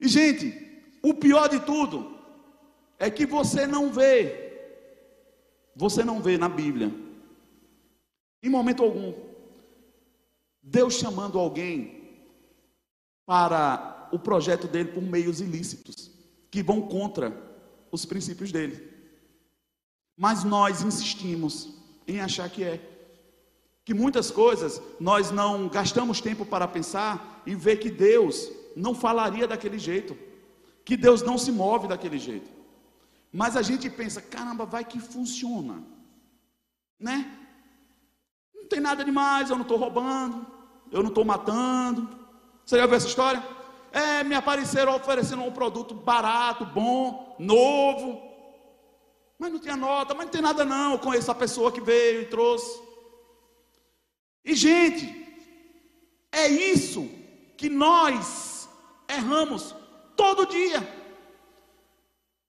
E, 0.00 0.08
gente, 0.08 0.70
o 1.02 1.12
pior 1.12 1.48
de 1.48 1.60
tudo 1.60 2.18
é 2.98 3.10
que 3.10 3.26
você 3.26 3.66
não 3.66 3.92
vê, 3.92 4.78
você 5.76 6.02
não 6.02 6.22
vê 6.22 6.38
na 6.38 6.48
Bíblia, 6.48 6.90
em 8.42 8.48
momento 8.48 8.82
algum, 8.82 9.12
Deus 10.62 10.94
chamando 10.94 11.38
alguém 11.38 12.00
para 13.26 14.08
o 14.12 14.18
projeto 14.18 14.66
dele 14.66 14.92
por 14.92 15.02
meios 15.02 15.40
ilícitos, 15.40 16.10
que 16.50 16.62
vão 16.62 16.82
contra 16.82 17.36
os 17.90 18.04
princípios 18.04 18.50
dele. 18.50 18.88
Mas 20.16 20.44
nós 20.44 20.82
insistimos 20.82 21.74
em 22.06 22.20
achar 22.20 22.48
que 22.50 22.64
é 22.64 22.86
que 23.84 23.94
muitas 23.94 24.30
coisas 24.30 24.80
nós 24.98 25.30
não 25.30 25.68
gastamos 25.68 26.20
tempo 26.20 26.44
para 26.44 26.68
pensar 26.68 27.42
e 27.46 27.54
ver 27.54 27.78
que 27.78 27.90
Deus 27.90 28.50
não 28.76 28.94
falaria 28.94 29.48
daquele 29.48 29.78
jeito, 29.78 30.16
que 30.84 30.96
Deus 30.96 31.22
não 31.22 31.38
se 31.38 31.50
move 31.50 31.88
daquele 31.88 32.18
jeito. 32.18 32.50
Mas 33.32 33.56
a 33.56 33.62
gente 33.62 33.88
pensa, 33.88 34.20
caramba, 34.20 34.66
vai 34.66 34.84
que 34.84 34.98
funciona, 34.98 35.82
né? 36.98 37.39
Não 38.60 38.68
tem 38.68 38.80
nada 38.80 39.04
demais, 39.04 39.50
eu 39.50 39.56
não 39.56 39.62
estou 39.62 39.76
roubando, 39.76 40.46
eu 40.90 41.02
não 41.02 41.08
estou 41.08 41.24
matando. 41.24 42.08
Você 42.64 42.76
já 42.76 42.86
viu 42.86 42.96
essa 42.96 43.08
história? 43.08 43.42
É, 43.92 44.22
me 44.22 44.34
apareceram 44.34 44.94
oferecendo 44.94 45.42
um 45.42 45.50
produto 45.50 45.94
barato, 45.94 46.64
bom, 46.64 47.34
novo. 47.38 48.22
Mas 49.38 49.52
não 49.52 49.58
tinha 49.58 49.76
nota, 49.76 50.14
mas 50.14 50.26
não 50.26 50.32
tem 50.32 50.42
nada 50.42 50.64
não. 50.64 50.92
Eu 50.92 50.98
conheço 50.98 51.30
a 51.30 51.34
pessoa 51.34 51.72
que 51.72 51.80
veio 51.80 52.22
e 52.22 52.26
trouxe. 52.26 52.80
E, 54.44 54.54
gente, 54.54 55.20
é 56.30 56.46
isso 56.46 57.08
que 57.56 57.68
nós 57.68 58.68
erramos 59.08 59.74
todo 60.16 60.46
dia. 60.46 60.86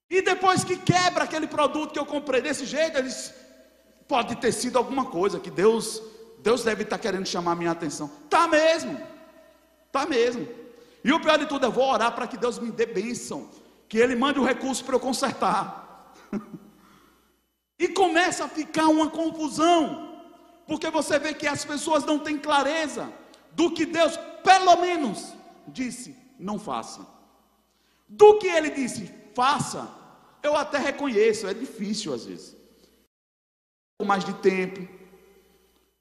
E 0.08 0.20
depois 0.20 0.62
que 0.62 0.76
quebra 0.76 1.24
aquele 1.24 1.46
produto 1.46 1.92
que 1.92 1.98
eu 1.98 2.06
comprei 2.06 2.40
desse 2.42 2.66
jeito, 2.66 2.98
eles 2.98 3.34
pode 4.08 4.36
ter 4.36 4.52
sido 4.52 4.78
alguma 4.78 5.06
coisa 5.06 5.40
que 5.40 5.50
Deus, 5.50 6.02
Deus 6.38 6.62
deve 6.62 6.82
estar 6.82 6.98
querendo 6.98 7.26
chamar 7.26 7.52
a 7.52 7.56
minha 7.56 7.70
atenção. 7.70 8.10
Tá 8.28 8.46
mesmo. 8.46 9.00
Tá 9.90 10.06
mesmo. 10.06 10.48
E 11.04 11.12
o 11.12 11.20
pior 11.20 11.38
de 11.38 11.46
tudo, 11.46 11.66
eu 11.66 11.72
vou 11.72 11.90
orar 11.90 12.12
para 12.14 12.26
que 12.26 12.36
Deus 12.36 12.58
me 12.58 12.70
dê 12.70 12.86
bênção, 12.86 13.48
que 13.88 13.98
ele 13.98 14.14
mande 14.14 14.38
o 14.38 14.44
recurso 14.44 14.84
para 14.84 14.94
eu 14.94 15.00
consertar. 15.00 16.14
e 17.78 17.88
começa 17.88 18.44
a 18.44 18.48
ficar 18.48 18.86
uma 18.88 19.10
confusão. 19.10 20.20
Porque 20.66 20.88
você 20.90 21.18
vê 21.18 21.34
que 21.34 21.46
as 21.46 21.64
pessoas 21.64 22.04
não 22.04 22.18
têm 22.18 22.38
clareza 22.38 23.12
do 23.52 23.70
que 23.70 23.84
Deus, 23.84 24.16
pelo 24.44 24.76
menos, 24.76 25.34
disse: 25.66 26.16
não 26.38 26.58
faça. 26.58 27.06
Do 28.08 28.38
que 28.38 28.46
ele 28.46 28.70
disse: 28.70 29.12
faça. 29.34 29.88
Eu 30.42 30.56
até 30.56 30.78
reconheço, 30.78 31.46
é 31.46 31.54
difícil 31.54 32.12
às 32.12 32.24
vezes. 32.24 32.56
Mais 34.04 34.24
de 34.24 34.34
tempo, 34.34 34.86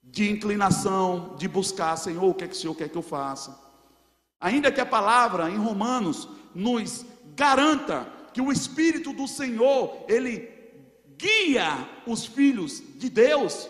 de 0.03 0.29
inclinação, 0.29 1.35
de 1.37 1.47
buscar, 1.47 1.95
Senhor, 1.97 2.23
o 2.23 2.33
que 2.33 2.43
é 2.43 2.47
que 2.47 2.55
o 2.55 2.57
Senhor 2.57 2.75
quer 2.75 2.89
que 2.89 2.97
eu 2.97 3.01
faça? 3.01 3.59
Ainda 4.39 4.71
que 4.71 4.81
a 4.81 4.85
palavra 4.85 5.49
em 5.49 5.57
Romanos 5.57 6.27
nos 6.53 7.05
garanta 7.35 8.07
que 8.33 8.41
o 8.41 8.51
Espírito 8.51 9.13
do 9.13 9.27
Senhor, 9.27 10.05
ele 10.07 10.49
guia 11.17 11.87
os 12.07 12.25
filhos 12.25 12.81
de 12.95 13.09
Deus 13.09 13.69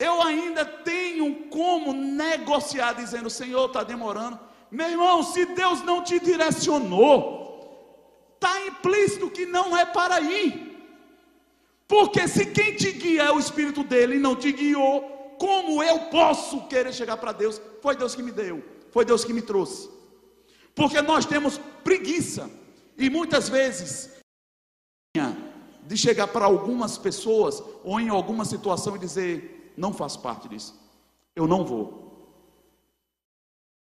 eu 0.00 0.22
ainda 0.22 0.64
tenho 0.64 1.34
como 1.50 1.92
negociar, 1.92 2.94
dizendo: 2.94 3.28
Senhor, 3.28 3.66
está 3.66 3.84
demorando. 3.84 4.40
Meu 4.70 4.88
irmão, 4.88 5.22
se 5.22 5.44
Deus 5.44 5.82
não 5.82 6.02
te 6.02 6.18
direcionou, 6.18 8.32
está 8.34 8.66
implícito 8.66 9.28
que 9.28 9.44
não 9.44 9.76
é 9.76 9.84
para 9.84 10.18
ir. 10.22 10.69
Porque 11.90 12.28
se 12.28 12.46
quem 12.46 12.76
te 12.76 12.92
guia 12.92 13.24
é 13.24 13.32
o 13.32 13.40
Espírito 13.40 13.82
dele 13.82 14.14
e 14.14 14.20
não 14.20 14.36
te 14.36 14.52
guiou, 14.52 15.34
como 15.40 15.82
eu 15.82 15.98
posso 16.02 16.68
querer 16.68 16.94
chegar 16.94 17.16
para 17.16 17.32
Deus? 17.32 17.60
Foi 17.82 17.96
Deus 17.96 18.14
que 18.14 18.22
me 18.22 18.30
deu, 18.30 18.62
foi 18.92 19.04
Deus 19.04 19.24
que 19.24 19.32
me 19.32 19.42
trouxe. 19.42 19.90
Porque 20.72 21.02
nós 21.02 21.26
temos 21.26 21.58
preguiça, 21.82 22.48
e 22.96 23.10
muitas 23.10 23.48
vezes, 23.48 24.08
de 25.84 25.96
chegar 25.96 26.28
para 26.28 26.44
algumas 26.44 26.96
pessoas, 26.96 27.60
ou 27.82 27.98
em 27.98 28.08
alguma 28.08 28.44
situação 28.44 28.94
e 28.94 29.00
dizer: 29.00 29.72
não 29.76 29.92
faço 29.92 30.20
parte 30.20 30.48
disso. 30.48 30.78
Eu 31.34 31.48
não 31.48 31.64
vou. 31.64 32.38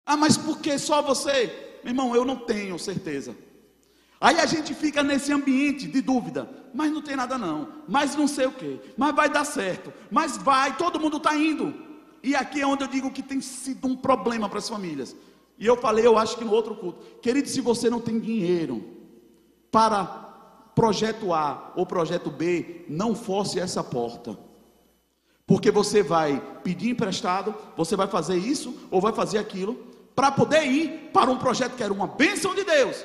Ah, 0.05 0.15
mas 0.15 0.37
por 0.37 0.59
que 0.59 0.79
só 0.79 1.01
você? 1.01 1.79
Meu 1.83 1.91
irmão, 1.91 2.15
eu 2.15 2.23
não 2.23 2.37
tenho 2.37 2.79
certeza. 2.79 3.35
Aí 4.19 4.39
a 4.39 4.45
gente 4.45 4.73
fica 4.73 5.03
nesse 5.03 5.31
ambiente 5.31 5.87
de 5.87 6.01
dúvida, 6.01 6.49
mas 6.73 6.91
não 6.91 7.01
tem 7.01 7.15
nada 7.15 7.37
não, 7.37 7.69
mas 7.87 8.15
não 8.15 8.27
sei 8.27 8.47
o 8.47 8.51
que, 8.51 8.79
mas 8.97 9.15
vai 9.15 9.29
dar 9.29 9.45
certo, 9.45 9.93
mas 10.09 10.37
vai, 10.37 10.75
todo 10.75 10.99
mundo 10.99 11.17
está 11.17 11.35
indo. 11.35 11.73
E 12.23 12.35
aqui 12.35 12.61
é 12.61 12.65
onde 12.67 12.83
eu 12.83 12.87
digo 12.87 13.11
que 13.11 13.21
tem 13.21 13.39
sido 13.39 13.87
um 13.87 13.95
problema 13.95 14.49
para 14.49 14.57
as 14.57 14.67
famílias. 14.67 15.15
E 15.57 15.65
eu 15.65 15.77
falei, 15.77 16.05
eu 16.05 16.17
acho 16.17 16.37
que 16.37 16.43
no 16.43 16.51
outro 16.51 16.75
culto, 16.75 17.03
querido, 17.21 17.47
se 17.47 17.61
você 17.61 17.89
não 17.89 17.99
tem 17.99 18.19
dinheiro 18.19 18.83
para 19.71 20.03
projeto 20.73 21.33
A 21.33 21.73
ou 21.75 21.85
projeto 21.85 22.29
B, 22.29 22.85
não 22.87 23.15
force 23.15 23.59
essa 23.59 23.83
porta. 23.83 24.37
Porque 25.45 25.71
você 25.71 26.03
vai 26.03 26.41
pedir 26.63 26.89
emprestado, 26.89 27.55
você 27.75 27.95
vai 27.95 28.07
fazer 28.07 28.37
isso 28.37 28.77
ou 28.91 28.99
vai 28.99 29.13
fazer 29.13 29.37
aquilo, 29.37 29.75
para 30.15 30.31
poder 30.31 30.65
ir 30.65 31.09
para 31.13 31.31
um 31.31 31.37
projeto 31.37 31.75
que 31.75 31.83
era 31.83 31.93
uma 31.93 32.07
bênção 32.07 32.53
de 32.53 32.63
Deus. 32.63 33.03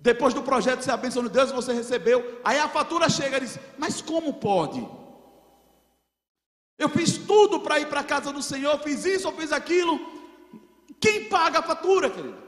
Depois 0.00 0.32
do 0.32 0.42
projeto 0.42 0.82
ser 0.82 0.92
a 0.92 0.96
bênção 0.96 1.22
de 1.24 1.28
Deus, 1.28 1.50
você 1.50 1.72
recebeu. 1.72 2.40
Aí 2.44 2.58
a 2.58 2.68
fatura 2.68 3.08
chega 3.08 3.38
e 3.38 3.40
diz: 3.40 3.58
Mas 3.76 4.00
como 4.00 4.34
pode? 4.34 4.86
Eu 6.78 6.88
fiz 6.88 7.18
tudo 7.18 7.60
para 7.60 7.80
ir 7.80 7.88
para 7.88 8.00
a 8.00 8.04
casa 8.04 8.32
do 8.32 8.40
Senhor, 8.40 8.78
fiz 8.78 9.04
isso, 9.04 9.26
eu 9.26 9.32
fiz 9.32 9.50
aquilo. 9.50 9.98
Quem 11.00 11.28
paga 11.28 11.58
a 11.58 11.62
fatura, 11.62 12.08
querido? 12.08 12.38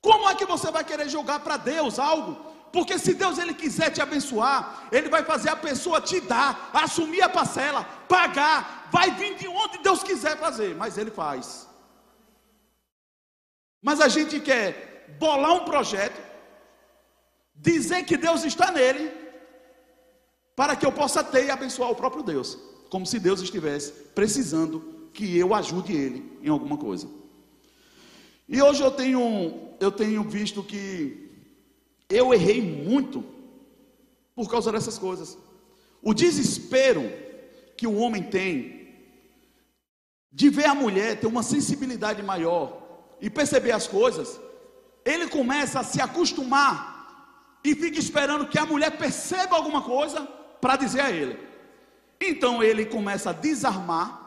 Como 0.00 0.28
é 0.30 0.34
que 0.34 0.46
você 0.46 0.70
vai 0.70 0.82
querer 0.82 1.08
jogar 1.08 1.40
para 1.40 1.58
Deus 1.58 1.98
algo? 1.98 2.50
Porque 2.72 2.98
se 2.98 3.12
Deus 3.12 3.36
ele 3.36 3.52
quiser 3.52 3.90
te 3.90 4.00
abençoar, 4.00 4.88
ele 4.90 5.08
vai 5.10 5.22
fazer 5.22 5.50
a 5.50 5.56
pessoa 5.56 6.00
te 6.00 6.20
dar, 6.20 6.70
assumir 6.72 7.20
a 7.20 7.28
parcela, 7.28 7.84
pagar, 8.08 8.88
vai 8.90 9.10
vir 9.10 9.34
de 9.36 9.48
onde 9.48 9.78
Deus 9.78 10.02
quiser 10.02 10.38
fazer, 10.38 10.74
mas 10.74 10.96
ele 10.96 11.10
faz. 11.10 11.68
Mas 13.82 14.00
a 14.00 14.08
gente 14.08 14.40
quer 14.40 14.89
bolar 15.18 15.54
um 15.54 15.64
projeto, 15.64 16.20
dizer 17.54 18.04
que 18.04 18.16
Deus 18.16 18.44
está 18.44 18.70
nele, 18.70 19.10
para 20.54 20.76
que 20.76 20.84
eu 20.84 20.92
possa 20.92 21.22
ter 21.24 21.46
e 21.46 21.50
abençoar 21.50 21.90
o 21.90 21.96
próprio 21.96 22.22
Deus 22.22 22.58
como 22.90 23.06
se 23.06 23.20
Deus 23.20 23.40
estivesse 23.40 23.92
precisando 24.14 25.08
que 25.14 25.38
eu 25.38 25.54
ajude 25.54 25.92
ele 25.94 26.38
em 26.42 26.48
alguma 26.48 26.76
coisa. 26.76 27.08
E 28.48 28.60
hoje 28.60 28.82
eu 28.82 28.90
tenho, 28.90 29.70
eu 29.78 29.92
tenho 29.92 30.24
visto 30.24 30.62
que 30.62 31.30
eu 32.08 32.34
errei 32.34 32.60
muito 32.60 33.24
por 34.34 34.50
causa 34.50 34.72
dessas 34.72 34.98
coisas. 34.98 35.38
O 36.02 36.12
desespero 36.12 37.08
que 37.76 37.86
o 37.86 37.94
homem 37.96 38.24
tem 38.24 38.80
de 40.32 40.50
ver 40.50 40.66
a 40.66 40.74
mulher 40.74 41.20
ter 41.20 41.28
uma 41.28 41.44
sensibilidade 41.44 42.22
maior 42.22 43.16
e 43.20 43.30
perceber 43.30 43.72
as 43.72 43.86
coisas, 43.86 44.40
ele 45.04 45.28
começa 45.28 45.80
a 45.80 45.84
se 45.84 46.00
acostumar 46.00 46.90
e 47.64 47.74
fica 47.74 47.98
esperando 47.98 48.46
que 48.46 48.58
a 48.58 48.66
mulher 48.66 48.96
perceba 48.96 49.56
alguma 49.56 49.82
coisa 49.82 50.22
para 50.60 50.76
dizer 50.76 51.00
a 51.00 51.10
ele. 51.10 51.38
Então 52.20 52.62
ele 52.62 52.84
começa 52.84 53.30
a 53.30 53.32
desarmar 53.32 54.20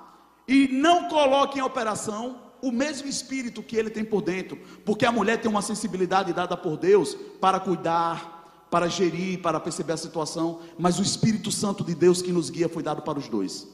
e 0.47 0.67
não 0.67 1.07
coloca 1.07 1.57
em 1.57 1.61
operação 1.61 2.41
o 2.61 2.71
mesmo 2.71 3.07
espírito 3.07 3.61
que 3.61 3.75
ele 3.75 3.89
tem 3.89 4.05
por 4.05 4.21
dentro, 4.21 4.57
porque 4.85 5.05
a 5.05 5.11
mulher 5.11 5.39
tem 5.39 5.51
uma 5.51 5.61
sensibilidade 5.61 6.31
dada 6.31 6.55
por 6.55 6.77
Deus 6.77 7.15
para 7.39 7.59
cuidar, 7.59 8.67
para 8.71 8.87
gerir, 8.87 9.41
para 9.41 9.59
perceber 9.59 9.93
a 9.93 9.97
situação, 9.97 10.61
mas 10.79 10.97
o 10.97 11.03
Espírito 11.03 11.51
Santo 11.51 11.83
de 11.83 11.93
Deus 11.93 12.21
que 12.21 12.31
nos 12.31 12.49
guia 12.49 12.69
foi 12.69 12.81
dado 12.81 13.01
para 13.01 13.19
os 13.19 13.27
dois, 13.27 13.67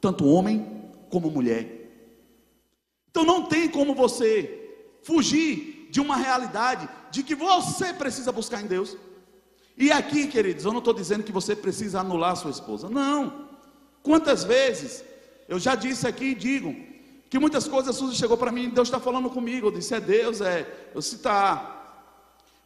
tanto 0.00 0.26
homem 0.26 0.90
como 1.10 1.30
mulher. 1.30 1.84
Então 3.08 3.24
não 3.24 3.44
tem 3.44 3.68
como 3.68 3.94
você 3.94 4.98
fugir 5.04 5.73
de 5.94 6.00
uma 6.00 6.16
realidade 6.16 6.88
de 7.08 7.22
que 7.22 7.36
você 7.36 7.92
precisa 7.92 8.32
buscar 8.32 8.60
em 8.60 8.66
Deus. 8.66 8.96
E 9.76 9.92
aqui, 9.92 10.26
queridos, 10.26 10.64
eu 10.64 10.72
não 10.72 10.80
estou 10.80 10.92
dizendo 10.92 11.22
que 11.22 11.30
você 11.30 11.54
precisa 11.54 12.00
anular 12.00 12.34
sua 12.34 12.50
esposa, 12.50 12.90
não. 12.90 13.46
Quantas 14.02 14.42
vezes 14.42 15.04
eu 15.48 15.56
já 15.56 15.76
disse 15.76 16.04
aqui 16.08 16.30
e 16.30 16.34
digo 16.34 16.74
que 17.30 17.38
muitas 17.38 17.68
coisas 17.68 17.94
Suzy 17.94 18.16
chegou 18.16 18.36
para 18.36 18.50
mim, 18.50 18.70
Deus 18.70 18.88
está 18.88 18.98
falando 18.98 19.30
comigo. 19.30 19.68
Eu 19.68 19.70
disse, 19.70 19.94
é 19.94 20.00
Deus, 20.00 20.40
é. 20.40 20.90
Eu 20.92 21.00
disse, 21.00 21.18
tá. 21.18 22.02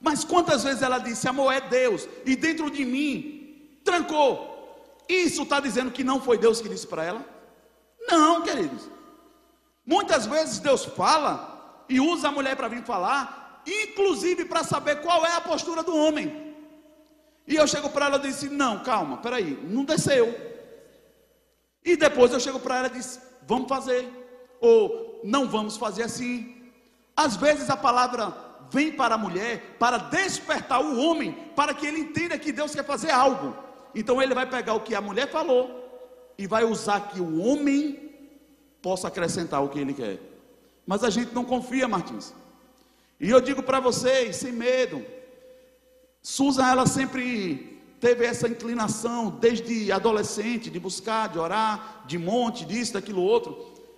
Mas 0.00 0.24
quantas 0.24 0.64
vezes 0.64 0.80
ela 0.80 0.98
disse, 0.98 1.28
amor, 1.28 1.52
é 1.52 1.60
Deus, 1.60 2.08
e 2.24 2.34
dentro 2.34 2.70
de 2.70 2.86
mim 2.86 3.78
trancou. 3.84 4.96
Isso 5.06 5.42
está 5.42 5.60
dizendo 5.60 5.90
que 5.90 6.02
não 6.02 6.18
foi 6.18 6.38
Deus 6.38 6.62
que 6.62 6.68
disse 6.70 6.86
para 6.86 7.04
ela? 7.04 7.22
Não, 8.08 8.40
queridos. 8.40 8.88
Muitas 9.84 10.24
vezes 10.24 10.60
Deus 10.60 10.86
fala 10.86 11.57
e 11.88 12.00
usa 12.00 12.28
a 12.28 12.32
mulher 12.32 12.56
para 12.56 12.68
vir 12.68 12.82
falar, 12.82 13.62
inclusive 13.66 14.44
para 14.44 14.64
saber 14.64 15.00
qual 15.00 15.24
é 15.24 15.32
a 15.34 15.40
postura 15.40 15.82
do 15.82 15.96
homem. 15.96 16.54
E 17.46 17.56
eu 17.56 17.66
chego 17.66 17.88
para 17.88 18.06
ela 18.06 18.18
e 18.18 18.28
disse: 18.28 18.48
Não, 18.48 18.82
calma, 18.82 19.18
peraí, 19.18 19.58
não 19.64 19.84
desceu. 19.84 20.48
E 21.84 21.96
depois 21.96 22.32
eu 22.32 22.40
chego 22.40 22.60
para 22.60 22.78
ela 22.78 22.86
e 22.88 22.90
diz: 22.90 23.20
vamos 23.48 23.66
fazer, 23.66 24.06
ou 24.60 25.20
não 25.24 25.48
vamos 25.48 25.78
fazer 25.78 26.02
assim. 26.02 26.54
Às 27.16 27.34
vezes 27.34 27.70
a 27.70 27.76
palavra 27.76 28.34
vem 28.70 28.92
para 28.92 29.14
a 29.14 29.18
mulher 29.18 29.76
para 29.78 29.96
despertar 29.96 30.84
o 30.84 31.00
homem, 31.00 31.32
para 31.56 31.72
que 31.72 31.86
ele 31.86 32.00
entenda 32.00 32.38
que 32.38 32.52
Deus 32.52 32.74
quer 32.74 32.84
fazer 32.84 33.10
algo. 33.10 33.56
Então 33.94 34.20
ele 34.20 34.34
vai 34.34 34.44
pegar 34.44 34.74
o 34.74 34.80
que 34.80 34.94
a 34.94 35.00
mulher 35.00 35.30
falou 35.30 35.74
e 36.36 36.46
vai 36.46 36.64
usar 36.64 37.08
que 37.08 37.20
o 37.20 37.40
homem 37.40 38.12
possa 38.82 39.08
acrescentar 39.08 39.64
o 39.64 39.70
que 39.70 39.78
ele 39.78 39.94
quer. 39.94 40.20
Mas 40.88 41.04
a 41.04 41.10
gente 41.10 41.34
não 41.34 41.44
confia, 41.44 41.86
Martins. 41.86 42.32
E 43.20 43.28
eu 43.28 43.42
digo 43.42 43.62
para 43.62 43.78
vocês, 43.78 44.36
sem 44.36 44.52
medo, 44.52 45.04
Susan 46.22 46.66
ela 46.66 46.86
sempre 46.86 47.78
teve 48.00 48.24
essa 48.24 48.48
inclinação 48.48 49.28
desde 49.28 49.92
adolescente 49.92 50.70
de 50.70 50.80
buscar, 50.80 51.28
de 51.28 51.38
orar, 51.38 52.04
de 52.06 52.16
monte, 52.16 52.64
disso, 52.64 52.94
daquilo 52.94 53.20
outro. 53.20 53.54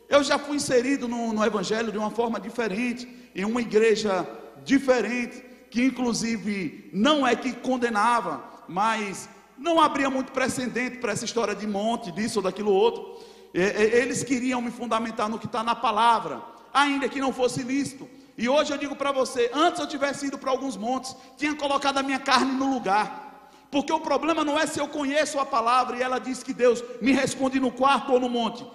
Eu 0.08 0.24
já 0.24 0.36
fui 0.36 0.56
inserido 0.56 1.06
no, 1.06 1.32
no 1.32 1.44
Evangelho 1.44 1.92
de 1.92 1.98
uma 1.98 2.10
forma 2.10 2.40
diferente, 2.40 3.08
em 3.36 3.44
uma 3.44 3.60
igreja 3.60 4.28
diferente, 4.64 5.44
que 5.70 5.84
inclusive 5.84 6.90
não 6.92 7.24
é 7.24 7.36
que 7.36 7.52
condenava, 7.52 8.42
mas 8.66 9.28
não 9.56 9.80
abria 9.80 10.10
muito 10.10 10.32
precedente 10.32 10.96
para 10.96 11.12
essa 11.12 11.24
história 11.24 11.54
de 11.54 11.68
monte, 11.68 12.10
disso 12.10 12.40
ou 12.40 12.42
daquilo 12.42 12.72
outro. 12.72 13.16
Eles 13.54 14.24
queriam 14.24 14.60
me 14.60 14.72
fundamentar 14.72 15.28
no 15.28 15.38
que 15.38 15.46
está 15.46 15.62
na 15.62 15.76
palavra, 15.76 16.50
ainda 16.72 17.08
que 17.08 17.20
não 17.20 17.32
fosse 17.32 17.62
lícito. 17.62 18.08
E 18.36 18.48
hoje 18.48 18.72
eu 18.72 18.78
digo 18.78 18.96
para 18.96 19.12
você: 19.12 19.50
antes 19.52 19.80
eu 19.80 19.86
tivesse 19.86 20.26
ido 20.26 20.38
para 20.38 20.50
alguns 20.50 20.76
montes, 20.76 21.14
tinha 21.36 21.54
colocado 21.54 21.98
a 21.98 22.02
minha 22.02 22.18
carne 22.18 22.52
no 22.52 22.72
lugar. 22.72 23.28
Porque 23.70 23.92
o 23.92 24.00
problema 24.00 24.44
não 24.44 24.58
é 24.58 24.66
se 24.66 24.80
eu 24.80 24.88
conheço 24.88 25.38
a 25.38 25.46
palavra 25.46 25.96
e 25.96 26.02
ela 26.02 26.18
diz 26.18 26.42
que 26.42 26.52
Deus 26.52 26.82
me 27.00 27.12
responde 27.12 27.60
no 27.60 27.70
quarto 27.70 28.12
ou 28.12 28.18
no 28.18 28.28
monte. 28.28 28.66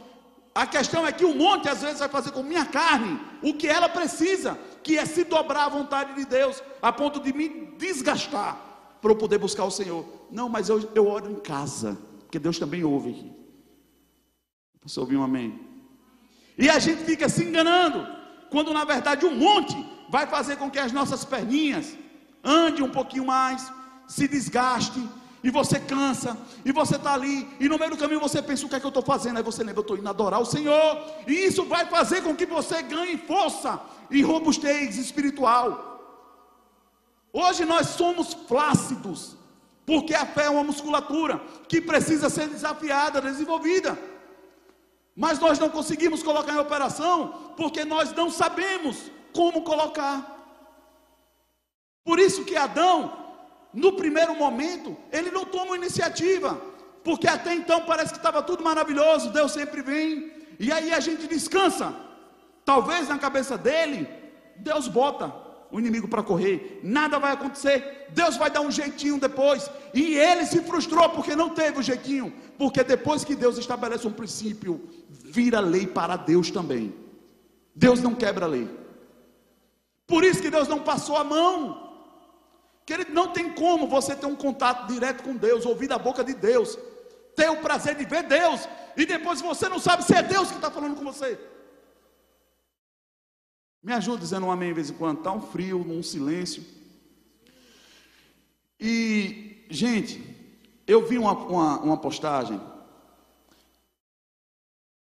A 0.53 0.65
questão 0.65 1.05
é 1.05 1.11
que 1.11 1.25
o 1.25 1.35
monte 1.35 1.67
às 1.67 1.81
vezes 1.81 1.99
vai 1.99 2.07
fazer 2.07 2.31
com 2.31 2.41
minha 2.41 2.65
carne 2.65 3.19
o 3.43 3.53
que 3.53 3.67
ela 3.67 3.89
precisa, 3.89 4.57
que 4.81 4.97
é 4.97 5.05
se 5.05 5.25
dobrar 5.25 5.65
à 5.65 5.69
vontade 5.69 6.13
de 6.13 6.25
Deus, 6.25 6.63
a 6.81 6.93
ponto 6.93 7.19
de 7.19 7.33
me 7.33 7.73
desgastar 7.77 8.57
para 9.01 9.11
eu 9.11 9.17
poder 9.17 9.37
buscar 9.37 9.65
o 9.65 9.71
Senhor. 9.71 10.05
Não, 10.31 10.47
mas 10.47 10.69
eu, 10.69 10.89
eu 10.95 11.07
oro 11.07 11.29
em 11.29 11.39
casa, 11.39 11.97
porque 12.21 12.39
Deus 12.39 12.57
também 12.57 12.85
ouve 12.85 13.09
aqui. 13.09 13.33
Você 14.83 14.99
ouviu 14.99 15.19
um 15.19 15.23
amém? 15.23 15.59
E 16.57 16.69
a 16.69 16.79
gente 16.79 17.03
fica 17.03 17.27
se 17.27 17.43
enganando, 17.43 18.07
quando 18.49 18.73
na 18.73 18.85
verdade 18.85 19.25
o 19.25 19.31
monte 19.31 19.75
vai 20.09 20.25
fazer 20.27 20.55
com 20.55 20.69
que 20.69 20.79
as 20.79 20.91
nossas 20.91 21.25
perninhas 21.25 21.97
andem 22.43 22.83
um 22.83 22.89
pouquinho 22.89 23.25
mais, 23.25 23.71
se 24.07 24.27
desgaste, 24.27 25.01
e 25.43 25.51
você 25.51 25.79
cansa, 25.79 26.35
e 26.63 26.71
você 26.71 26.95
está 26.95 27.13
ali, 27.13 27.47
e 27.59 27.69
no 27.69 27.77
meio 27.77 27.91
do 27.91 27.97
caminho 27.97 28.19
você 28.19 28.41
pensa: 28.41 28.65
o 28.65 28.69
que 28.69 28.75
é 28.75 28.79
que 28.79 28.85
eu 28.85 28.89
estou 28.89 29.03
fazendo? 29.03 29.37
Aí 29.37 29.43
você 29.43 29.63
lembra: 29.63 29.79
eu 29.79 29.81
estou 29.81 29.97
indo 29.97 30.09
adorar 30.09 30.39
o 30.39 30.45
Senhor, 30.45 31.05
e 31.27 31.33
isso 31.33 31.65
vai 31.65 31.85
fazer 31.85 32.23
com 32.23 32.35
que 32.35 32.45
você 32.45 32.81
ganhe 32.81 33.17
força 33.17 33.79
e 34.09 34.21
robustez 34.21 34.97
espiritual. 34.97 35.93
Hoje 37.31 37.65
nós 37.65 37.87
somos 37.87 38.33
flácidos, 38.33 39.35
porque 39.85 40.15
a 40.15 40.25
fé 40.25 40.45
é 40.45 40.49
uma 40.49 40.63
musculatura 40.63 41.39
que 41.67 41.81
precisa 41.81 42.29
ser 42.29 42.47
desafiada, 42.47 43.21
desenvolvida. 43.21 43.99
Mas 45.15 45.39
nós 45.39 45.57
não 45.57 45.69
conseguimos 45.69 46.21
colocar 46.21 46.53
em 46.53 46.59
operação 46.59 47.53
porque 47.55 47.85
nós 47.85 48.11
não 48.13 48.29
sabemos 48.29 49.11
como 49.33 49.63
colocar. 49.63 50.33
Por 52.03 52.19
isso 52.19 52.43
que 52.43 52.55
Adão 52.55 53.25
no 53.75 53.91
primeiro 53.91 54.33
momento, 54.33 54.95
ele 55.11 55.29
não 55.29 55.43
toma 55.43 55.75
iniciativa, 55.75 56.59
porque 57.03 57.27
até 57.27 57.53
então 57.53 57.81
parece 57.81 58.13
que 58.13 58.17
estava 58.17 58.41
tudo 58.41 58.63
maravilhoso, 58.63 59.31
Deus 59.31 59.51
sempre 59.51 59.81
vem, 59.81 60.31
e 60.57 60.71
aí 60.71 60.93
a 60.93 60.99
gente 61.01 61.27
descansa. 61.27 61.93
Talvez 62.63 63.09
na 63.09 63.19
cabeça 63.19 63.57
dele, 63.57 64.07
Deus 64.55 64.87
bota 64.87 65.27
o 65.75 65.79
inimigo 65.79 66.07
para 66.07 66.23
correr, 66.23 66.79
nada 66.81 67.19
vai 67.19 67.33
acontecer, 67.33 68.07
Deus 68.11 68.37
vai 68.37 68.49
dar 68.49 68.61
um 68.61 68.71
jeitinho 68.71 69.19
depois, 69.19 69.69
e 69.93 70.15
ele 70.15 70.45
se 70.45 70.61
frustrou 70.61 71.09
porque 71.09 71.35
não 71.35 71.49
teve 71.49 71.79
o 71.79 71.83
jeitinho, 71.83 72.33
porque 72.57 72.81
depois 72.81 73.25
que 73.25 73.35
Deus 73.35 73.57
estabelece 73.57 74.07
um 74.07 74.13
princípio, 74.13 74.87
vira 75.09 75.59
lei 75.59 75.85
para 75.85 76.15
Deus 76.15 76.49
também. 76.49 76.95
Deus 77.75 78.01
não 78.01 78.15
quebra 78.15 78.45
a 78.45 78.47
lei. 78.47 78.69
Por 80.07 80.23
isso 80.23 80.41
que 80.41 80.49
Deus 80.49 80.69
não 80.69 80.79
passou 80.79 81.17
a 81.17 81.25
mão. 81.25 81.93
Querido, 82.85 83.11
não 83.11 83.33
tem 83.33 83.51
como 83.51 83.85
você 83.85 84.15
ter 84.15 84.27
um 84.27 84.35
contato 84.35 84.87
direto 84.87 85.23
com 85.23 85.35
Deus, 85.35 85.65
ouvir 85.65 85.87
da 85.87 85.97
boca 85.97 86.23
de 86.23 86.33
Deus, 86.33 86.79
ter 87.35 87.49
o 87.49 87.57
prazer 87.57 87.95
de 87.95 88.05
ver 88.05 88.23
Deus, 88.23 88.69
e 88.95 89.05
depois 89.05 89.41
você 89.41 89.67
não 89.67 89.79
sabe 89.79 90.05
se 90.05 90.15
é 90.15 90.23
Deus 90.23 90.47
que 90.47 90.55
está 90.55 90.71
falando 90.71 90.95
com 90.95 91.03
você. 91.03 91.37
Me 93.85 93.93
ajuda 93.93 94.17
dizendo 94.17 94.47
um 94.47 94.51
amém 94.51 94.69
de 94.69 94.73
vez 94.73 94.89
em 94.89 94.95
quando, 94.95 95.19
está 95.19 95.31
um 95.31 95.39
frio, 95.39 95.79
um 95.79 96.01
silêncio. 96.01 96.65
E, 98.79 99.63
gente, 99.69 100.23
eu 100.87 101.05
vi 101.05 101.19
uma, 101.19 101.33
uma, 101.33 101.79
uma 101.81 101.97
postagem, 101.97 102.59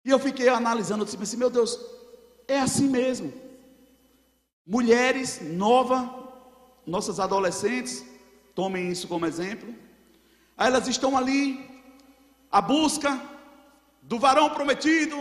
e 0.05 0.11
eu 0.11 0.19
fiquei 0.19 0.47
analisando, 0.47 1.01
eu 1.01 1.05
disse 1.05 1.17
assim, 1.19 1.37
meu 1.37 1.49
Deus, 1.49 1.79
é 2.47 2.59
assim 2.59 2.87
mesmo. 2.87 3.33
Mulheres 4.63 5.41
novas, 5.41 6.07
nossas 6.85 7.19
adolescentes, 7.19 8.05
tomem 8.53 8.91
isso 8.91 9.07
como 9.07 9.25
exemplo. 9.25 9.73
Elas 10.55 10.87
estão 10.87 11.17
ali, 11.17 11.67
à 12.51 12.61
busca 12.61 13.19
do 14.03 14.19
varão 14.19 14.51
prometido, 14.51 15.17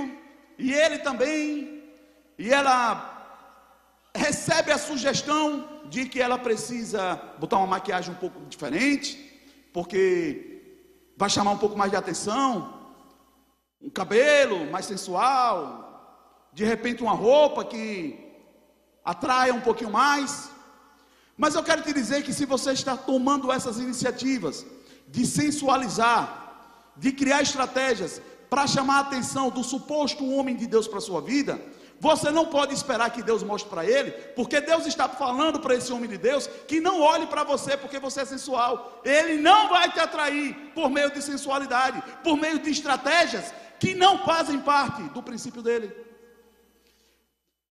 e 0.59 0.74
ele 0.74 0.98
também, 0.98 1.82
e 2.38 2.50
ela 2.50 3.16
recebe 4.17 4.73
a 4.73 4.79
sugestão 4.79 5.69
de 5.89 6.09
que 6.09 6.21
ela 6.21 6.39
precisa 6.39 7.21
botar 7.39 7.59
uma 7.59 7.67
maquiagem 7.67 8.12
um 8.12 8.17
pouco 8.17 8.41
diferente, 8.47 9.17
porque 9.73 10.57
vai 11.17 11.31
chamar 11.31 11.53
um 11.53 11.59
pouco 11.59 11.77
mais 11.77 11.91
de 11.91 11.97
atenção, 11.97 12.75
um 13.81 13.91
cabelo 13.91 14.71
mais 14.71 14.87
sensual, 14.87 16.51
de 16.53 16.64
repente 16.64 17.03
uma 17.03 17.12
roupa 17.12 17.64
que 17.64 18.19
atraia 19.05 19.55
um 19.55 19.61
pouquinho 19.61 19.91
mais. 19.91 20.51
Mas 21.37 21.55
eu 21.55 21.62
quero 21.62 21.83
te 21.83 21.93
dizer 21.93 22.23
que 22.23 22.33
se 22.33 22.47
você 22.47 22.73
está 22.73 22.97
tomando 22.97 23.53
essas 23.53 23.79
iniciativas 23.79 24.67
de 25.07 25.27
sensualizar, 25.27 26.93
de 26.97 27.12
criar 27.12 27.43
estratégias 27.43 28.21
para 28.49 28.67
chamar 28.67 28.97
a 28.97 29.01
atenção 29.01 29.51
do 29.51 29.62
suposto 29.62 30.29
homem 30.31 30.57
de 30.57 30.67
Deus 30.67 30.89
para 30.89 30.99
a 30.99 31.03
sua 31.03 31.21
vida, 31.21 31.61
você 31.99 32.30
não 32.30 32.47
pode 32.47 32.74
esperar 32.74 33.11
que 33.11 33.22
Deus 33.22 33.42
mostre 33.42 33.70
para 33.70 33.84
ele, 33.84 34.11
porque 34.34 34.61
Deus 34.61 34.86
está 34.86 35.09
falando 35.09 35.59
para 35.59 35.74
esse 35.74 35.92
homem 35.92 36.09
de 36.09 36.18
Deus 36.18 36.47
que 36.68 36.80
não 36.80 37.01
olhe 37.01 37.26
para 37.26 37.42
você 37.42 37.76
porque 37.76 37.99
você 37.99 38.20
é 38.20 38.24
sensual. 38.24 39.01
Ele 39.05 39.40
não 39.40 39.68
vai 39.68 39.90
te 39.90 39.99
atrair 39.99 40.55
por 40.74 40.90
meio 40.90 41.11
de 41.11 41.22
sensualidade, 41.22 42.03
por 42.22 42.36
meio 42.36 42.59
de 42.59 42.70
estratégias 42.70 43.53
que 43.80 43.94
não 43.94 44.24
fazem 44.24 44.59
parte 44.61 45.03
do 45.05 45.22
princípio 45.22 45.62
dele. 45.62 45.94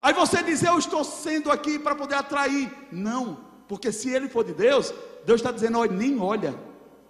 Aí 0.02 0.12
você 0.12 0.42
diz, 0.42 0.62
eu 0.62 0.78
estou 0.78 1.04
sendo 1.04 1.50
aqui 1.50 1.78
para 1.78 1.94
poder 1.94 2.16
atrair. 2.16 2.72
Não, 2.90 3.44
porque 3.68 3.92
se 3.92 4.10
ele 4.10 4.28
for 4.28 4.44
de 4.44 4.52
Deus, 4.52 4.92
Deus 5.24 5.40
está 5.40 5.52
dizendo, 5.52 5.78
olha, 5.78 5.92
nem 5.92 6.18
olha. 6.20 6.58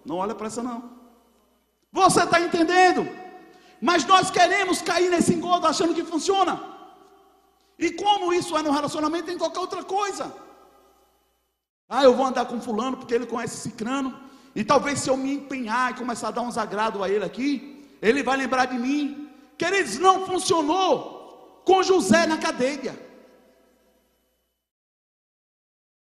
Não 0.05 0.17
olha 0.17 0.35
para 0.35 0.47
essa 0.47 0.61
não. 0.61 0.91
Você 1.91 2.23
está 2.23 2.39
entendendo? 2.39 3.07
Mas 3.81 4.05
nós 4.05 4.29
queremos 4.29 4.81
cair 4.81 5.09
nesse 5.09 5.33
engodo 5.33 5.65
achando 5.65 5.93
que 5.93 6.03
funciona. 6.03 6.78
E 7.79 7.91
como 7.91 8.33
isso 8.33 8.57
é 8.57 8.61
no 8.61 8.71
relacionamento, 8.71 9.31
em 9.31 9.37
qualquer 9.37 9.61
outra 9.61 9.83
coisa. 9.85 10.35
Ah, 11.87 12.03
eu 12.03 12.13
vou 12.13 12.25
andar 12.25 12.45
com 12.45 12.59
fulano 12.59 12.97
porque 12.97 13.13
ele 13.13 13.25
conhece 13.25 13.55
cicrano. 13.57 14.19
E 14.53 14.65
talvez 14.65 14.99
se 14.99 15.09
eu 15.09 15.15
me 15.15 15.35
empenhar 15.35 15.91
e 15.91 15.95
começar 15.95 16.27
a 16.27 16.31
dar 16.31 16.41
uns 16.41 16.57
agrados 16.57 17.01
a 17.01 17.09
ele 17.09 17.23
aqui, 17.23 17.97
ele 18.01 18.21
vai 18.21 18.35
lembrar 18.35 18.65
de 18.65 18.77
mim. 18.77 19.29
Queridos, 19.57 19.97
não 19.97 20.25
funcionou 20.25 21.63
com 21.65 21.81
José 21.81 22.25
na 22.27 22.37
cadeia. 22.37 22.99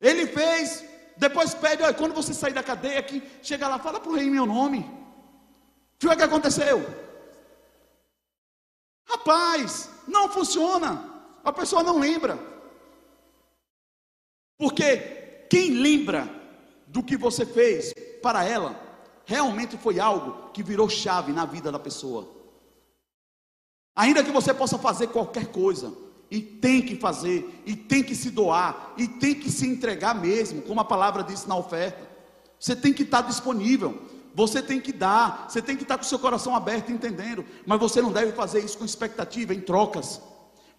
Ele 0.02 0.28
fez, 0.28 0.84
depois 1.16 1.54
pede, 1.54 1.82
olha, 1.82 1.94
quando 1.94 2.14
você 2.14 2.34
sair 2.34 2.54
da 2.54 2.62
cadeia 2.62 3.00
aqui, 3.00 3.24
chega 3.42 3.70
lá, 3.70 3.80
fala 3.80 4.02
para 4.02 4.12
o 4.12 4.16
rei 4.16 4.30
meu 4.30 4.46
nome. 4.46 4.80
Viu 5.98 6.12
o 6.12 6.18
que 6.18 6.24
aconteceu? 6.24 6.86
Rapaz, 9.06 9.90
não 10.06 10.28
funciona. 10.28 11.13
A 11.44 11.52
pessoa 11.52 11.84
não 11.84 12.00
lembra. 12.00 12.40
Porque 14.58 14.98
quem 15.50 15.72
lembra 15.72 16.30
do 16.88 17.04
que 17.04 17.18
você 17.18 17.46
fez 17.46 17.94
para 18.22 18.46
ela, 18.46 18.80
realmente 19.26 19.78
foi 19.78 20.00
algo 20.00 20.52
que 20.52 20.64
virou 20.64 20.88
chave 20.88 21.32
na 21.34 21.46
vida 21.46 21.72
da 21.72 21.80
pessoa. 21.80 22.30
Ainda 23.96 24.24
que 24.24 24.32
você 24.32 24.54
possa 24.54 24.78
fazer 24.78 25.08
qualquer 25.08 25.48
coisa, 25.48 25.94
e 26.32 26.42
tem 26.42 26.82
que 26.82 26.96
fazer, 26.96 27.62
e 27.66 27.76
tem 27.76 28.02
que 28.02 28.16
se 28.16 28.32
doar, 28.32 28.94
e 28.98 29.08
tem 29.08 29.36
que 29.36 29.52
se 29.52 29.68
entregar 29.68 30.16
mesmo, 30.16 30.62
como 30.64 30.80
a 30.80 30.86
palavra 30.86 31.24
disse 31.24 31.48
na 31.48 31.56
oferta. 31.56 32.10
Você 32.60 32.76
tem 32.76 32.94
que 32.94 33.04
estar 33.04 33.22
disponível, 33.22 34.02
você 34.34 34.62
tem 34.62 34.80
que 34.80 34.92
dar, 34.92 35.48
você 35.48 35.62
tem 35.62 35.76
que 35.76 35.84
estar 35.84 35.98
com 35.98 36.04
o 36.04 36.08
seu 36.08 36.18
coração 36.18 36.56
aberto, 36.56 36.92
entendendo, 36.92 37.46
mas 37.68 37.80
você 37.80 38.02
não 38.02 38.12
deve 38.12 38.32
fazer 38.32 38.64
isso 38.64 38.78
com 38.78 38.86
expectativa, 38.86 39.54
em 39.54 39.62
trocas 39.62 40.22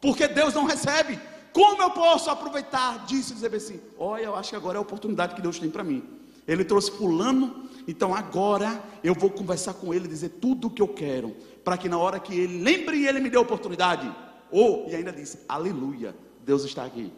porque 0.05 0.29
Deus 0.29 0.53
não 0.53 0.65
recebe. 0.65 1.19
Como 1.51 1.81
eu 1.81 1.91
posso 1.93 2.29
aproveitar 2.29 3.07
disso 3.07 3.33
e 3.33 3.37
dizer 3.37 3.55
assim: 3.55 3.81
olha, 3.99 4.25
eu 4.25 4.37
acho 4.37 4.51
que 4.51 4.57
agora 4.57 4.77
é 4.77 4.79
a 4.79 4.83
oportunidade 4.83 5.35
que 5.35 5.41
Deus 5.41 5.59
tem 5.59 5.71
para 5.71 5.83
mim. 5.83 6.05
Ele 6.47 6.63
trouxe 6.63 6.91
Fulano, 6.91 7.71
então 7.89 8.15
agora 8.15 8.83
eu 9.03 9.15
vou 9.15 9.31
conversar 9.31 9.73
com 9.73 9.95
ele, 9.95 10.07
dizer 10.07 10.29
tudo 10.29 10.67
o 10.67 10.71
que 10.71 10.83
eu 10.83 10.89
quero, 10.89 11.35
para 11.65 11.79
que 11.79 11.89
na 11.89 11.97
hora 11.97 12.21
que 12.21 12.39
ele 12.39 12.63
lembre 12.63 12.99
e 12.99 13.09
ele 13.09 13.19
me 13.19 13.31
dê 13.31 13.39
a 13.39 13.41
oportunidade, 13.41 14.15
ou, 14.51 14.85
oh, 14.85 14.91
e 14.91 14.95
ainda 14.95 15.11
disse: 15.11 15.39
aleluia, 15.49 16.15
Deus 16.45 16.65
está 16.65 16.85
aqui. 16.85 17.11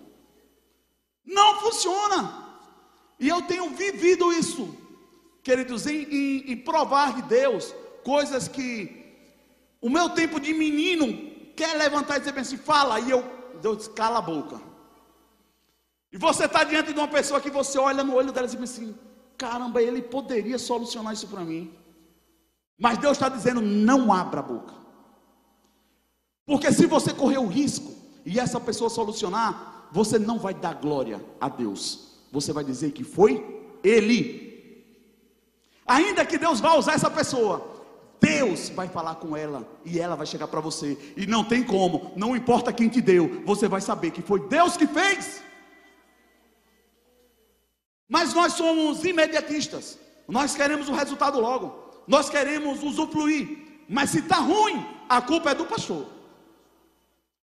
Não 1.24 1.58
funciona. 1.58 2.44
E 3.18 3.28
eu 3.28 3.42
tenho 3.42 3.68
vivido 3.70 4.32
isso, 4.32 4.76
queridos, 5.42 5.88
em, 5.88 6.04
em, 6.04 6.52
em 6.52 6.56
provar 6.56 7.16
de 7.16 7.22
Deus 7.22 7.74
coisas 8.04 8.46
que 8.46 9.04
o 9.80 9.90
meu 9.90 10.10
tempo 10.10 10.38
de 10.38 10.54
menino 10.54 11.34
quer 11.56 11.74
levantar 11.76 12.16
e 12.16 12.20
dizer 12.20 12.38
assim, 12.38 12.56
fala, 12.56 13.00
e 13.00 13.10
eu, 13.10 13.24
Deus 13.60 13.88
cala 13.88 14.18
a 14.18 14.22
boca. 14.22 14.60
E 16.12 16.18
você 16.18 16.44
está 16.44 16.62
diante 16.64 16.92
de 16.92 16.98
uma 16.98 17.08
pessoa 17.08 17.40
que 17.40 17.50
você 17.50 17.78
olha 17.78 18.04
no 18.04 18.14
olho 18.14 18.32
dela 18.32 18.46
e 18.46 18.50
diz 18.50 18.62
assim, 18.62 18.96
caramba, 19.36 19.82
ele 19.82 20.02
poderia 20.02 20.58
solucionar 20.58 21.12
isso 21.12 21.26
para 21.28 21.40
mim. 21.40 21.74
Mas 22.78 22.98
Deus 22.98 23.12
está 23.12 23.28
dizendo, 23.28 23.60
não 23.60 24.12
abra 24.12 24.40
a 24.40 24.42
boca. 24.42 24.74
Porque 26.44 26.70
se 26.70 26.86
você 26.86 27.12
correr 27.12 27.38
o 27.38 27.46
risco 27.46 27.92
e 28.24 28.38
essa 28.38 28.60
pessoa 28.60 28.88
solucionar, 28.88 29.88
você 29.90 30.18
não 30.18 30.38
vai 30.38 30.54
dar 30.54 30.74
glória 30.74 31.24
a 31.40 31.48
Deus. 31.48 32.18
Você 32.30 32.52
vai 32.52 32.62
dizer 32.62 32.92
que 32.92 33.02
foi 33.02 33.64
Ele. 33.82 34.44
Ainda 35.86 36.24
que 36.24 36.38
Deus 36.38 36.60
vá 36.60 36.74
usar 36.74 36.94
essa 36.94 37.10
pessoa, 37.10 37.75
Deus 38.20 38.68
vai 38.70 38.88
falar 38.88 39.16
com 39.16 39.36
ela 39.36 39.66
e 39.84 39.98
ela 39.98 40.16
vai 40.16 40.26
chegar 40.26 40.48
para 40.48 40.60
você. 40.60 40.96
E 41.16 41.26
não 41.26 41.44
tem 41.44 41.62
como, 41.62 42.12
não 42.16 42.34
importa 42.36 42.72
quem 42.72 42.88
te 42.88 43.00
deu, 43.00 43.42
você 43.44 43.68
vai 43.68 43.80
saber 43.80 44.10
que 44.10 44.22
foi 44.22 44.48
Deus 44.48 44.76
que 44.76 44.86
fez. 44.86 45.42
Mas 48.08 48.32
nós 48.34 48.52
somos 48.52 49.04
imediatistas. 49.04 49.98
Nós 50.28 50.54
queremos 50.54 50.88
o 50.88 50.94
resultado 50.94 51.40
logo. 51.40 52.02
Nós 52.06 52.30
queremos 52.30 52.82
usufruir. 52.82 53.84
Mas 53.88 54.10
se 54.10 54.20
está 54.20 54.36
ruim, 54.36 54.84
a 55.08 55.20
culpa 55.20 55.50
é 55.50 55.54
do 55.54 55.66
pastor. 55.66 56.06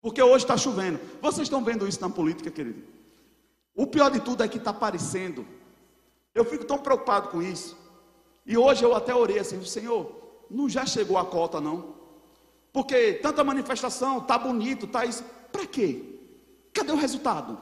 Porque 0.02 0.22
hoje 0.22 0.44
está 0.44 0.58
chovendo. 0.58 1.00
Vocês 1.22 1.44
estão 1.44 1.64
vendo 1.64 1.88
isso 1.88 2.02
na 2.02 2.10
política, 2.10 2.50
querido? 2.50 2.84
O 3.76 3.86
pior 3.86 4.10
de 4.10 4.20
tudo 4.20 4.44
é 4.44 4.48
que 4.48 4.58
está 4.58 4.72
aparecendo. 4.72 5.46
Eu 6.34 6.46
fico 6.46 6.66
tão 6.66 6.78
preocupado 6.78 7.30
com 7.30 7.42
isso. 7.42 7.78
E 8.46 8.58
hoje 8.58 8.84
eu 8.84 8.96
até 8.96 9.14
orei 9.14 9.40
assim, 9.40 9.64
Senhor, 9.64 10.27
não 10.50 10.70
já 10.70 10.86
chegou 10.86 11.18
a 11.18 11.26
cota, 11.26 11.60
não. 11.60 11.96
Porque 12.72 13.14
tanta 13.14 13.44
manifestação, 13.44 14.22
tá 14.22 14.38
bonito, 14.38 14.88
tá 14.88 15.06
isso. 15.06 15.24
Para 15.52 15.66
quê? 15.66 16.20
Cadê 16.74 16.92
o 16.92 16.96
resultado? 16.96 17.58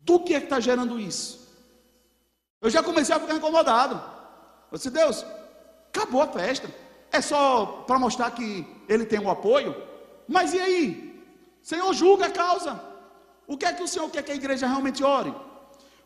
Do 0.00 0.20
que 0.20 0.34
é 0.34 0.40
que 0.40 0.46
está 0.46 0.60
gerando 0.60 0.98
isso? 0.98 1.40
Eu 2.60 2.70
já 2.70 2.82
comecei 2.82 3.14
a 3.14 3.20
ficar 3.20 3.34
incomodado. 3.34 3.94
Eu 4.70 4.76
disse, 4.76 4.90
Deus, 4.90 5.24
acabou 5.88 6.20
a 6.22 6.26
festa. 6.26 6.70
É 7.10 7.20
só 7.20 7.84
para 7.86 7.98
mostrar 7.98 8.30
que 8.32 8.66
ele 8.88 9.04
tem 9.04 9.18
um 9.18 9.30
apoio. 9.30 9.74
Mas 10.28 10.52
e 10.52 10.60
aí? 10.60 11.24
Senhor, 11.62 11.92
julga 11.92 12.26
a 12.26 12.30
causa. 12.30 12.80
O 13.46 13.56
que 13.56 13.64
é 13.64 13.72
que 13.72 13.82
o 13.82 13.88
Senhor 13.88 14.08
quer 14.10 14.22
que 14.22 14.32
a 14.32 14.34
igreja 14.34 14.66
realmente 14.66 15.02
ore? 15.02 15.34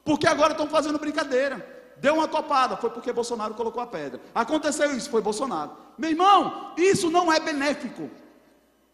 Porque 0.05 0.27
agora 0.27 0.53
estão 0.53 0.69
fazendo 0.69 0.99
brincadeira. 0.99 1.74
Deu 1.99 2.15
uma 2.15 2.29
topada, 2.29 2.77
foi 2.77 2.91
porque 2.91 3.13
Bolsonaro 3.13 3.55
colocou 3.55 3.83
a 3.83 3.87
pedra. 3.87 4.21
Aconteceu 4.35 4.97
isso, 4.97 5.11
foi 5.11 5.23
Bolsonaro. 5.23 5.77
Meu 5.97 6.11
irmão, 6.11 6.75
isso 6.77 7.11
não 7.11 7.33
é 7.33 7.39
benéfico. 7.39 8.11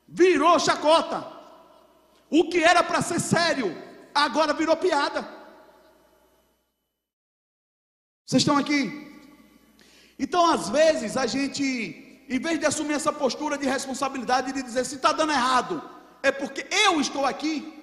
Virou 0.06 0.58
chacota. 0.58 1.26
O 2.30 2.48
que 2.48 2.62
era 2.62 2.82
para 2.82 3.02
ser 3.02 3.20
sério, 3.20 3.76
agora 4.14 4.52
virou 4.52 4.76
piada. 4.76 5.26
Vocês 8.24 8.42
estão 8.42 8.56
aqui? 8.56 9.10
Então, 10.16 10.48
às 10.48 10.68
vezes, 10.68 11.16
a 11.16 11.26
gente, 11.26 12.24
em 12.28 12.38
vez 12.38 12.60
de 12.60 12.66
assumir 12.66 12.92
essa 12.92 13.12
postura 13.12 13.58
de 13.58 13.66
responsabilidade 13.66 14.52
de 14.52 14.62
dizer 14.62 14.84
se 14.84 14.96
está 14.96 15.12
dando 15.12 15.32
errado, 15.32 15.82
é 16.22 16.30
porque 16.30 16.66
eu 16.70 17.00
estou 17.00 17.26
aqui. 17.26 17.79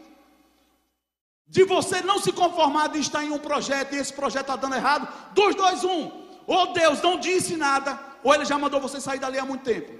De 1.47 1.63
você 1.63 2.01
não 2.01 2.19
se 2.19 2.31
conformar 2.31 2.87
de 2.87 2.99
estar 2.99 3.23
em 3.23 3.31
um 3.31 3.39
projeto 3.39 3.93
e 3.93 3.97
esse 3.97 4.13
projeto 4.13 4.43
está 4.43 4.55
dando 4.55 4.75
errado, 4.75 5.07
dos 5.33 5.55
dois, 5.55 5.83
um. 5.83 6.27
Ou 6.45 6.73
Deus 6.73 7.01
não 7.01 7.19
disse 7.19 7.55
nada, 7.55 7.99
ou 8.23 8.33
Ele 8.33 8.45
já 8.45 8.57
mandou 8.57 8.79
você 8.79 8.99
sair 8.99 9.19
dali 9.19 9.39
há 9.39 9.45
muito 9.45 9.63
tempo. 9.63 9.91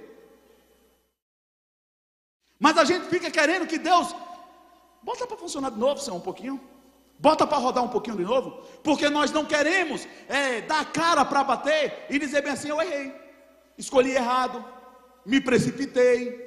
Mas 2.58 2.76
a 2.76 2.84
gente 2.84 3.06
fica 3.06 3.30
querendo 3.30 3.66
que 3.66 3.78
Deus 3.78 4.14
bota 5.02 5.26
para 5.26 5.36
funcionar 5.36 5.70
de 5.70 5.78
novo, 5.78 6.00
Senhor, 6.00 6.16
um 6.16 6.20
pouquinho. 6.20 6.60
Bota 7.18 7.46
para 7.46 7.58
rodar 7.58 7.82
um 7.82 7.88
pouquinho 7.88 8.16
de 8.16 8.22
novo, 8.22 8.62
porque 8.82 9.08
nós 9.08 9.32
não 9.32 9.44
queremos 9.44 10.06
é, 10.28 10.60
dar 10.60 10.84
cara 10.92 11.24
para 11.24 11.42
bater 11.42 12.06
e 12.08 12.18
dizer 12.18 12.42
bem 12.42 12.52
assim: 12.52 12.68
eu 12.68 12.80
errei, 12.80 13.12
escolhi 13.76 14.12
errado, 14.12 14.64
me 15.26 15.40
precipitei. 15.40 16.46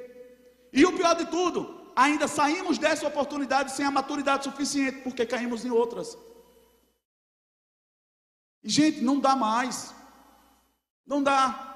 E 0.72 0.86
o 0.86 0.93
pior 0.93 1.14
de 1.16 1.26
tudo, 1.26 1.81
ainda 1.96 2.28
saímos 2.28 2.78
dessa 2.78 3.08
oportunidade 3.08 3.72
sem 3.72 3.86
a 3.86 3.92
maturidade 3.92 4.44
suficiente, 4.44 5.02
porque 5.02 5.26
caímos 5.26 5.66
em 5.66 5.70
outras. 5.70 6.18
E, 8.64 8.70
gente, 8.70 9.02
não 9.02 9.20
dá 9.20 9.36
mais. 9.36 9.94
Não 11.06 11.22
dá. 11.22 11.68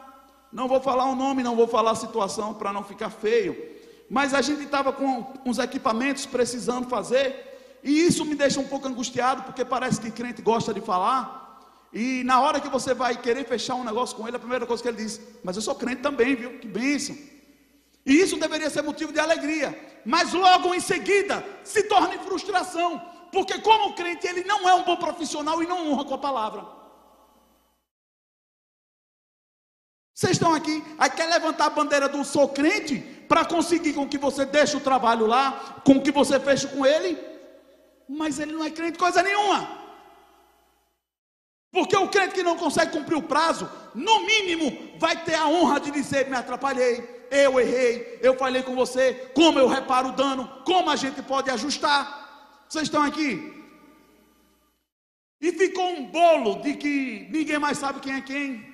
Não 0.51 0.67
vou 0.67 0.81
falar 0.81 1.05
o 1.05 1.15
nome, 1.15 1.43
não 1.43 1.55
vou 1.55 1.67
falar 1.67 1.91
a 1.91 1.95
situação 1.95 2.53
para 2.53 2.71
não 2.71 2.83
ficar 2.83 3.09
feio. 3.09 3.75
Mas 4.09 4.33
a 4.33 4.41
gente 4.41 4.63
estava 4.63 4.93
com 4.93 5.33
uns 5.45 5.57
equipamentos 5.57 6.25
precisando 6.25 6.87
fazer, 6.87 7.79
e 7.83 8.05
isso 8.05 8.23
me 8.23 8.35
deixa 8.35 8.59
um 8.59 8.67
pouco 8.67 8.87
angustiado, 8.87 9.43
porque 9.43 9.65
parece 9.65 9.99
que 9.99 10.11
crente 10.11 10.41
gosta 10.41 10.73
de 10.73 10.81
falar. 10.81 11.43
E 11.91 12.23
na 12.23 12.41
hora 12.41 12.59
que 12.59 12.69
você 12.69 12.93
vai 12.93 13.15
querer 13.15 13.45
fechar 13.45 13.75
um 13.75 13.83
negócio 13.83 14.15
com 14.15 14.27
ele, 14.27 14.37
a 14.37 14.39
primeira 14.39 14.65
coisa 14.65 14.81
que 14.81 14.89
ele 14.89 14.97
diz: 14.97 15.19
Mas 15.43 15.55
eu 15.55 15.61
sou 15.61 15.75
crente 15.75 16.01
também, 16.01 16.35
viu? 16.35 16.59
Que 16.59 16.67
bênção. 16.67 17.17
E 18.05 18.13
isso 18.13 18.37
deveria 18.37 18.69
ser 18.69 18.83
motivo 18.83 19.11
de 19.11 19.19
alegria, 19.19 19.77
mas 20.05 20.33
logo 20.33 20.73
em 20.73 20.79
seguida 20.79 21.43
se 21.63 21.83
torna 21.83 22.13
em 22.13 22.19
frustração, 22.19 23.01
porque 23.31 23.59
como 23.59 23.93
crente 23.93 24.27
ele 24.27 24.43
não 24.43 24.69
é 24.69 24.73
um 24.75 24.83
bom 24.83 24.95
profissional 24.95 25.61
e 25.63 25.65
não 25.65 25.91
honra 25.91 26.05
com 26.05 26.13
a 26.13 26.19
palavra. 26.19 26.65
Vocês 30.13 30.33
estão 30.33 30.53
aqui, 30.53 30.81
aí 30.97 31.09
quer 31.09 31.25
levantar 31.25 31.65
a 31.65 31.69
bandeira 31.71 32.07
do 32.07 32.23
sou 32.23 32.47
crente 32.47 32.99
para 33.27 33.43
conseguir 33.43 33.93
com 33.93 34.07
que 34.07 34.17
você 34.17 34.45
deixe 34.45 34.77
o 34.77 34.79
trabalho 34.79 35.25
lá, 35.25 35.81
com 35.83 35.99
que 35.99 36.11
você 36.11 36.39
feche 36.39 36.67
com 36.67 36.85
ele, 36.85 37.17
mas 38.07 38.39
ele 38.39 38.53
não 38.53 38.63
é 38.63 38.69
crente 38.69 38.97
coisa 38.97 39.21
nenhuma. 39.21 39.67
Porque 41.71 41.97
o 41.97 42.07
crente 42.07 42.33
que 42.33 42.43
não 42.43 42.55
consegue 42.55 42.93
cumprir 42.93 43.17
o 43.17 43.23
prazo, 43.23 43.69
no 43.93 44.21
mínimo, 44.21 44.97
vai 44.97 45.21
ter 45.25 45.35
a 45.35 45.47
honra 45.47 45.79
de 45.81 45.91
dizer: 45.91 46.29
me 46.29 46.37
atrapalhei, 46.37 47.14
eu 47.31 47.59
errei, 47.59 48.19
eu 48.21 48.37
falei 48.37 48.63
com 48.63 48.75
você, 48.75 49.13
como 49.33 49.59
eu 49.59 49.67
reparo 49.67 50.09
o 50.09 50.11
dano, 50.11 50.47
como 50.65 50.89
a 50.89 50.95
gente 50.95 51.21
pode 51.21 51.49
ajustar. 51.49 52.65
Vocês 52.67 52.83
estão 52.83 53.03
aqui? 53.03 53.53
E 55.41 55.51
ficou 55.51 55.89
um 55.89 56.05
bolo 56.05 56.61
de 56.61 56.75
que 56.75 57.27
ninguém 57.31 57.59
mais 57.59 57.77
sabe 57.77 57.99
quem 57.99 58.13
é 58.13 58.21
quem. 58.21 58.73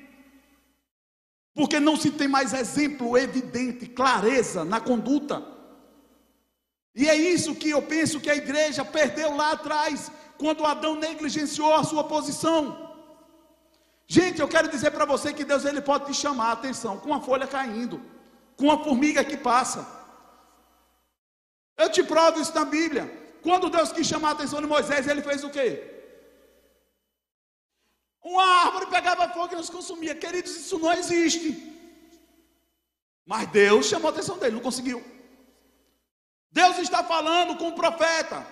Porque 1.53 1.79
não 1.79 1.97
se 1.97 2.11
tem 2.11 2.27
mais 2.27 2.53
exemplo 2.53 3.17
evidente, 3.17 3.87
clareza 3.87 4.63
na 4.63 4.79
conduta. 4.79 5.45
E 6.95 7.09
é 7.09 7.15
isso 7.15 7.55
que 7.55 7.69
eu 7.69 7.81
penso 7.81 8.19
que 8.19 8.29
a 8.29 8.35
igreja 8.35 8.85
perdeu 8.85 9.35
lá 9.35 9.51
atrás, 9.51 10.11
quando 10.37 10.65
Adão 10.65 10.95
negligenciou 10.95 11.73
a 11.73 11.83
sua 11.83 12.03
posição. 12.03 12.89
Gente, 14.07 14.41
eu 14.41 14.47
quero 14.47 14.69
dizer 14.69 14.91
para 14.91 15.05
você 15.05 15.33
que 15.33 15.45
Deus 15.45 15.63
ele 15.63 15.81
pode 15.81 16.05
te 16.05 16.13
chamar 16.13 16.47
a 16.47 16.51
atenção 16.51 16.97
com 16.97 17.13
a 17.13 17.21
folha 17.21 17.47
caindo 17.47 18.10
com 18.61 18.67
uma 18.67 18.83
formiga 18.83 19.23
que 19.23 19.35
passa. 19.35 19.81
Eu 21.75 21.89
te 21.91 22.03
provo 22.03 22.39
isso 22.39 22.53
na 22.53 22.63
Bíblia. 22.63 23.05
Quando 23.41 23.71
Deus 23.71 23.91
quis 23.91 24.05
chamar 24.05 24.29
a 24.29 24.31
atenção 24.33 24.61
de 24.61 24.67
Moisés, 24.67 25.07
ele 25.07 25.23
fez 25.23 25.43
o 25.43 25.49
quê? 25.49 25.69
Uma 28.23 28.45
árvore 28.65 28.85
pegava 28.85 29.27
fogo 29.29 29.53
e 29.53 29.55
nos 29.55 29.71
consumia. 29.71 30.13
Queridos, 30.13 30.55
isso 30.55 30.77
não 30.77 30.93
existe. 30.93 31.49
Mas 33.25 33.47
Deus 33.47 33.87
chamou 33.87 34.09
a 34.09 34.11
atenção 34.11 34.37
dele, 34.37 34.57
não 34.57 34.61
conseguiu. 34.61 35.03
Deus 36.51 36.77
está 36.77 37.03
falando 37.03 37.57
com 37.57 37.69
o 37.69 37.75
profeta. 37.81 38.45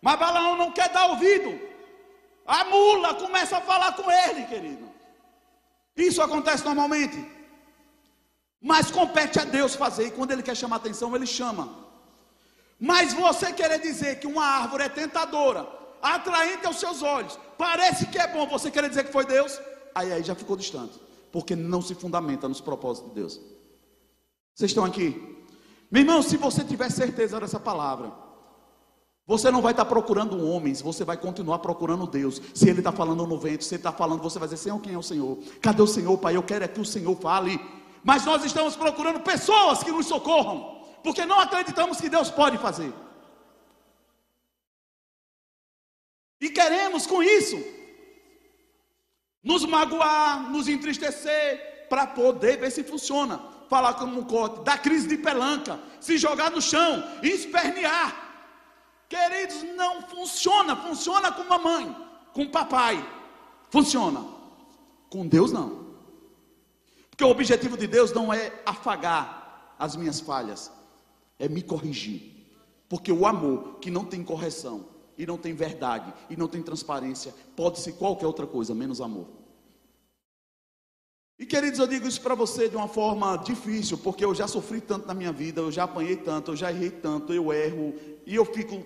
Mas 0.00 0.20
Balaão 0.20 0.56
não 0.56 0.70
quer 0.70 0.88
dar 0.90 1.06
ouvido. 1.06 1.50
A 2.46 2.64
mula 2.64 3.14
começa 3.14 3.56
a 3.56 3.60
falar 3.60 3.92
com 3.94 4.08
ele, 4.08 4.46
querido. 4.46 4.88
Isso 5.96 6.22
acontece 6.22 6.64
normalmente. 6.64 7.39
Mas 8.60 8.90
compete 8.90 9.38
a 9.38 9.44
Deus 9.44 9.74
fazer, 9.74 10.06
e 10.06 10.10
quando 10.10 10.32
Ele 10.32 10.42
quer 10.42 10.56
chamar 10.56 10.76
atenção, 10.76 11.14
Ele 11.16 11.26
chama. 11.26 11.68
Mas 12.78 13.12
você 13.12 13.52
querer 13.52 13.80
dizer 13.80 14.20
que 14.20 14.26
uma 14.26 14.44
árvore 14.44 14.84
é 14.84 14.88
tentadora, 14.88 15.66
atraente 16.02 16.66
aos 16.66 16.78
seus 16.78 17.02
olhos, 17.02 17.38
parece 17.56 18.06
que 18.06 18.18
é 18.18 18.26
bom, 18.26 18.46
você 18.46 18.70
querer 18.70 18.88
dizer 18.88 19.04
que 19.04 19.12
foi 19.12 19.24
Deus, 19.24 19.58
aí, 19.94 20.12
aí 20.12 20.22
já 20.22 20.34
ficou 20.34 20.56
distante, 20.56 20.98
porque 21.32 21.56
não 21.56 21.80
se 21.80 21.94
fundamenta 21.94 22.48
nos 22.48 22.60
propósitos 22.60 23.10
de 23.10 23.20
Deus. 23.20 23.40
Vocês 24.54 24.70
estão 24.70 24.84
aqui? 24.84 25.38
Meu 25.90 26.02
irmão, 26.02 26.22
se 26.22 26.36
você 26.36 26.62
tiver 26.62 26.90
certeza 26.90 27.40
dessa 27.40 27.58
palavra, 27.58 28.12
você 29.26 29.50
não 29.50 29.62
vai 29.62 29.72
estar 29.72 29.84
procurando 29.84 30.44
homens, 30.44 30.82
você 30.82 31.04
vai 31.04 31.16
continuar 31.16 31.60
procurando 31.60 32.06
Deus. 32.06 32.40
Se 32.54 32.68
Ele 32.68 32.80
está 32.80 32.92
falando 32.92 33.26
no 33.26 33.38
vento, 33.38 33.64
se 33.64 33.74
Ele 33.74 33.80
está 33.80 33.92
falando, 33.92 34.22
você 34.22 34.38
vai 34.38 34.48
dizer: 34.48 34.56
Senhor, 34.56 34.80
quem 34.80 34.94
é 34.94 34.98
o 34.98 35.02
Senhor? 35.02 35.38
Cadê 35.60 35.80
o 35.80 35.86
Senhor, 35.86 36.18
Pai? 36.18 36.36
Eu 36.36 36.42
quero 36.42 36.64
é 36.64 36.68
que 36.68 36.80
o 36.80 36.84
Senhor 36.84 37.16
fale 37.16 37.60
mas 38.02 38.24
nós 38.24 38.44
estamos 38.44 38.76
procurando 38.76 39.20
pessoas 39.20 39.82
que 39.82 39.90
nos 39.90 40.06
socorram, 40.06 40.82
porque 41.02 41.24
não 41.24 41.40
acreditamos 41.40 42.00
que 42.00 42.08
Deus 42.08 42.30
pode 42.30 42.58
fazer. 42.58 42.92
E 46.40 46.48
queremos 46.48 47.06
com 47.06 47.22
isso 47.22 47.62
nos 49.42 49.64
magoar, 49.64 50.50
nos 50.50 50.68
entristecer, 50.68 51.86
para 51.88 52.06
poder 52.06 52.58
ver 52.58 52.70
se 52.70 52.84
funciona. 52.84 53.40
Falar 53.68 53.94
como 53.94 54.20
um 54.20 54.24
corte, 54.24 54.62
da 54.62 54.76
crise 54.76 55.06
de 55.06 55.16
pelanca, 55.16 55.78
se 56.00 56.18
jogar 56.18 56.50
no 56.50 56.60
chão, 56.60 57.04
espernear. 57.22 58.30
Queridos, 59.08 59.62
não 59.76 60.02
funciona. 60.02 60.74
Funciona 60.76 61.32
com 61.32 61.44
mamãe, 61.44 61.94
com 62.32 62.46
papai. 62.46 63.04
Funciona. 63.70 64.24
Com 65.08 65.26
Deus 65.26 65.52
não. 65.52 65.79
Porque 67.20 67.28
o 67.28 67.36
objetivo 67.36 67.76
de 67.76 67.86
Deus 67.86 68.14
não 68.14 68.32
é 68.32 68.50
afagar 68.64 69.76
as 69.78 69.94
minhas 69.94 70.20
falhas, 70.20 70.72
é 71.38 71.50
me 71.50 71.62
corrigir. 71.62 72.46
Porque 72.88 73.12
o 73.12 73.26
amor 73.26 73.78
que 73.78 73.90
não 73.90 74.06
tem 74.06 74.24
correção, 74.24 74.86
e 75.18 75.26
não 75.26 75.36
tem 75.36 75.52
verdade, 75.52 76.14
e 76.30 76.34
não 76.34 76.48
tem 76.48 76.62
transparência, 76.62 77.34
pode 77.54 77.78
ser 77.80 77.92
qualquer 77.92 78.26
outra 78.26 78.46
coisa, 78.46 78.74
menos 78.74 79.02
amor. 79.02 79.26
E 81.38 81.44
queridos, 81.44 81.78
eu 81.78 81.86
digo 81.86 82.08
isso 82.08 82.22
para 82.22 82.34
você 82.34 82.70
de 82.70 82.76
uma 82.76 82.88
forma 82.88 83.36
difícil, 83.36 83.98
porque 83.98 84.24
eu 84.24 84.34
já 84.34 84.48
sofri 84.48 84.80
tanto 84.80 85.06
na 85.06 85.12
minha 85.12 85.30
vida, 85.30 85.60
eu 85.60 85.70
já 85.70 85.84
apanhei 85.84 86.16
tanto, 86.16 86.52
eu 86.52 86.56
já 86.56 86.72
errei 86.72 86.90
tanto, 86.90 87.34
eu 87.34 87.52
erro, 87.52 87.94
e 88.24 88.34
eu 88.34 88.46
fico. 88.46 88.82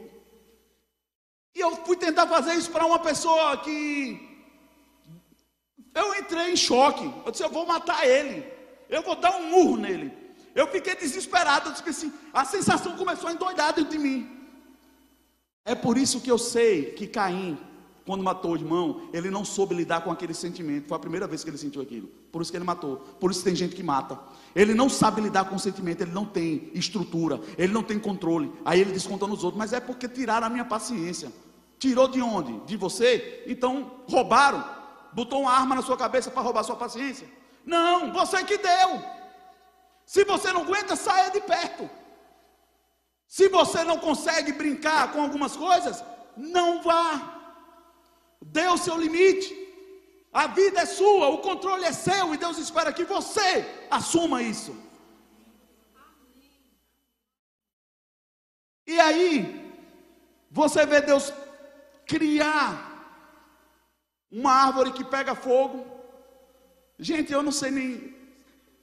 E 1.55 1.61
eu 1.61 1.77
fui 1.87 1.97
tentar 1.97 2.27
fazer 2.27 2.55
isso 2.55 2.73
para 2.73 2.85
uma 2.85 2.99
pessoa 2.99 3.57
que 3.59 4.34
eu 5.95 6.15
entrei 6.15 6.53
em 6.53 6.57
choque. 6.57 7.11
Eu 7.25 7.31
disse: 7.31 7.45
Eu 7.45 7.51
vou 7.51 7.67
matar 7.67 8.07
ele. 8.07 8.45
Eu 8.89 9.03
vou 9.03 9.17
dar 9.17 9.37
um 9.37 9.51
murro 9.51 9.77
nele. 9.77 10.13
Eu 10.55 10.67
fiquei 10.69 10.95
desesperado. 10.97 11.69
Eu 11.69 11.73
disse 11.73 11.89
assim: 11.89 12.13
A 12.33 12.45
sensação 12.45 12.97
começou 12.97 13.29
a 13.29 13.33
endoidar 13.33 13.73
dentro 13.73 13.93
de 13.93 13.99
mim. 13.99 14.29
É 15.65 15.75
por 15.75 15.97
isso 15.97 16.21
que 16.21 16.31
eu 16.31 16.37
sei 16.37 16.93
que 16.93 17.07
Caim, 17.07 17.59
quando 18.05 18.23
matou 18.23 18.53
o 18.53 18.57
irmão, 18.57 19.09
ele 19.15 19.31
não 19.31 19.45
soube 19.45 19.75
lidar 19.75 20.03
com 20.03 20.11
aquele 20.11 20.35
sentimento. 20.35 20.89
Foi 20.89 20.97
a 20.97 21.01
primeira 21.01 21.27
vez 21.27 21.43
que 21.43 21.49
ele 21.49 21.57
sentiu 21.57 21.81
aquilo. 21.81 22.09
Por 22.31 22.43
isso 22.43 22.51
que 22.51 22.59
ele 22.59 22.65
matou. 22.65 22.97
Por 23.19 23.31
isso 23.31 23.43
tem 23.43 23.57
gente 23.57 23.75
que 23.75 23.83
mata. 23.83 24.19
Ele 24.55 24.75
não 24.75 24.91
sabe 24.91 25.23
lidar 25.23 25.47
com 25.47 25.57
o 25.57 25.59
sentimento, 25.59 26.03
ele 26.03 26.13
não 26.13 26.27
tem 26.27 26.71
estrutura, 26.75 27.41
ele 27.57 27.73
não 27.73 27.83
tem 27.83 27.99
controle. 27.99 28.53
Aí 28.65 28.81
ele 28.81 28.93
desconta 28.93 29.27
nos 29.27 29.43
outros, 29.43 29.59
mas 29.59 29.73
é 29.73 29.81
porque 29.81 30.07
tiraram 30.07 30.47
a 30.47 30.51
minha 30.51 30.65
paciência. 30.65 31.33
Tirou 31.79 32.07
de 32.07 32.21
onde? 32.21 32.61
De 32.67 32.77
você? 32.77 33.43
Então 33.47 33.91
roubaram 34.07 34.63
botou 35.15 35.41
uma 35.43 35.53
arma 35.53 35.77
na 35.77 35.83
sua 35.83 35.97
cabeça 35.97 36.31
para 36.31 36.43
roubar 36.43 36.65
sua 36.65 36.77
paciência. 36.77 37.29
Não, 37.65 38.13
você 38.13 38.45
que 38.45 38.59
deu. 38.59 39.03
Se 40.05 40.25
você 40.25 40.53
não 40.53 40.63
aguenta, 40.63 40.97
saia 40.97 41.31
de 41.31 41.41
perto. 41.41 41.89
Se 43.27 43.49
você 43.49 43.83
não 43.85 43.99
consegue 43.99 44.53
brincar 44.53 45.13
com 45.13 45.23
algumas 45.23 45.57
coisas, 45.57 46.05
não 46.37 46.83
vá. 46.83 47.07
Dê 48.43 48.67
o 48.69 48.77
seu 48.77 48.97
limite. 48.97 49.53
A 50.33 50.47
vida 50.49 50.81
é 50.81 50.87
sua, 50.87 51.29
o 51.29 51.39
controle 51.39 51.85
é 51.85 51.93
seu 51.93 52.35
e 52.35 52.37
Deus 52.37 52.59
espera 52.59 52.93
que 52.93 53.05
você 53.05 53.65
assuma 53.91 54.43
isso. 54.43 54.77
E 58.87 59.01
aí, 59.01 59.73
você 60.51 60.85
vê 60.85 61.01
Deus 61.01 61.33
criar 62.07 62.94
uma 64.35 64.53
árvore 64.53 64.91
que 64.91 65.05
pega 65.05 65.35
fogo. 65.35 65.87
Gente, 66.99 67.33
eu 67.33 67.43
não 67.43 67.53
sei 67.53 67.71
nem. 67.71 68.15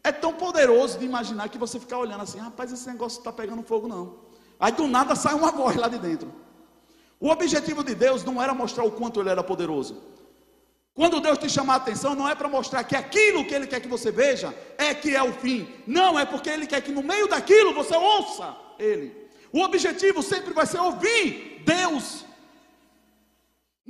É 0.03 0.11
tão 0.11 0.33
poderoso 0.33 0.97
de 0.97 1.05
imaginar 1.05 1.49
que 1.49 1.57
você 1.57 1.79
ficar 1.79 1.97
olhando 1.97 2.21
assim, 2.21 2.39
rapaz, 2.39 2.71
esse 2.71 2.87
negócio 2.87 3.19
está 3.19 3.31
pegando 3.31 3.61
fogo, 3.61 3.87
não. 3.87 4.15
Aí 4.59 4.71
do 4.71 4.87
nada 4.87 5.15
sai 5.15 5.35
uma 5.35 5.51
voz 5.51 5.75
lá 5.75 5.87
de 5.87 5.99
dentro. 5.99 6.33
O 7.19 7.29
objetivo 7.29 7.83
de 7.83 7.93
Deus 7.93 8.23
não 8.23 8.41
era 8.41 8.53
mostrar 8.53 8.83
o 8.83 8.91
quanto 8.91 9.19
ele 9.19 9.29
era 9.29 9.43
poderoso. 9.43 10.01
Quando 10.93 11.21
Deus 11.21 11.37
te 11.37 11.49
chamar 11.49 11.73
a 11.73 11.77
atenção, 11.77 12.15
não 12.15 12.27
é 12.27 12.33
para 12.35 12.49
mostrar 12.49 12.83
que 12.83 12.95
aquilo 12.95 13.45
que 13.45 13.53
Ele 13.53 13.65
quer 13.65 13.79
que 13.79 13.87
você 13.87 14.11
veja 14.11 14.53
é 14.77 14.93
que 14.93 15.15
é 15.15 15.23
o 15.23 15.31
fim. 15.31 15.67
Não, 15.87 16.19
é 16.19 16.25
porque 16.25 16.49
Ele 16.49 16.67
quer 16.67 16.81
que 16.81 16.91
no 16.91 17.01
meio 17.01 17.27
daquilo 17.27 17.73
você 17.73 17.95
ouça 17.95 18.55
Ele. 18.77 19.15
O 19.53 19.61
objetivo 19.61 20.21
sempre 20.21 20.53
vai 20.53 20.65
ser 20.65 20.79
ouvir 20.79 21.63
Deus. 21.65 22.25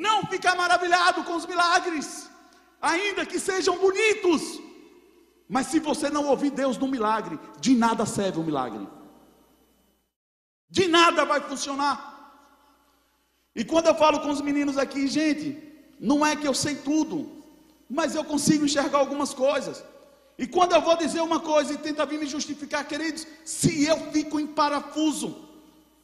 Não 0.05 0.17
ficar 0.33 0.55
maravilhado 0.55 1.23
com 1.27 1.35
os 1.39 1.45
milagres, 1.51 2.07
ainda 2.91 3.25
que 3.31 3.39
sejam 3.39 3.75
bonitos. 3.85 4.43
Mas 5.47 5.67
se 5.67 5.79
você 5.79 6.09
não 6.09 6.25
ouvir 6.31 6.51
Deus 6.61 6.77
no 6.83 6.87
milagre, 6.95 7.37
de 7.59 7.73
nada 7.75 8.05
serve 8.05 8.39
o 8.39 8.47
milagre. 8.49 8.87
De 10.77 10.87
nada 10.87 11.23
vai 11.31 11.41
funcionar. 11.41 11.97
E 13.59 13.63
quando 13.71 13.87
eu 13.87 13.95
falo 14.03 14.21
com 14.21 14.31
os 14.35 14.41
meninos 14.41 14.77
aqui, 14.83 15.07
gente, 15.07 15.47
não 15.99 16.25
é 16.25 16.35
que 16.35 16.47
eu 16.47 16.53
sei 16.65 16.75
tudo, 16.89 17.17
mas 17.97 18.15
eu 18.15 18.23
consigo 18.23 18.65
enxergar 18.65 18.99
algumas 18.99 19.33
coisas. 19.33 19.83
E 20.37 20.47
quando 20.47 20.73
eu 20.73 20.81
vou 20.81 20.97
dizer 20.97 21.21
uma 21.21 21.39
coisa 21.39 21.73
e 21.73 21.77
tenta 21.77 22.05
vir 22.11 22.19
me 22.19 22.25
justificar, 22.25 22.87
queridos, 22.87 23.27
se 23.45 23.85
eu 23.85 23.97
fico 24.13 24.39
em 24.39 24.47
parafuso, 24.47 25.29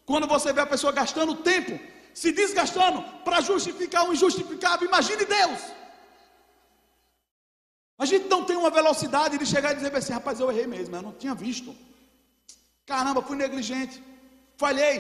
quando 0.06 0.28
você 0.28 0.54
vê 0.54 0.62
a 0.62 0.74
pessoa 0.74 0.94
gastando 0.94 1.34
tempo, 1.52 1.80
se 2.22 2.32
desgastando 2.32 3.00
para 3.26 3.42
justificar 3.42 4.04
o 4.10 4.14
injustificável, 4.16 4.88
imagine 4.88 5.24
Deus. 5.24 5.60
A 8.04 8.06
gente 8.12 8.28
não 8.28 8.44
tem 8.44 8.58
uma 8.58 8.72
velocidade 8.72 9.38
de 9.38 9.46
chegar 9.46 9.74
e 9.74 9.76
dizer 9.76 9.96
assim, 9.96 10.14
rapaz, 10.14 10.40
eu 10.40 10.50
errei 10.52 10.66
mesmo, 10.66 10.96
eu 10.96 11.04
não 11.04 11.12
tinha 11.12 11.36
visto. 11.36 11.76
Caramba, 12.88 13.22
fui 13.22 13.38
negligente, 13.38 14.02
falhei. 14.56 14.96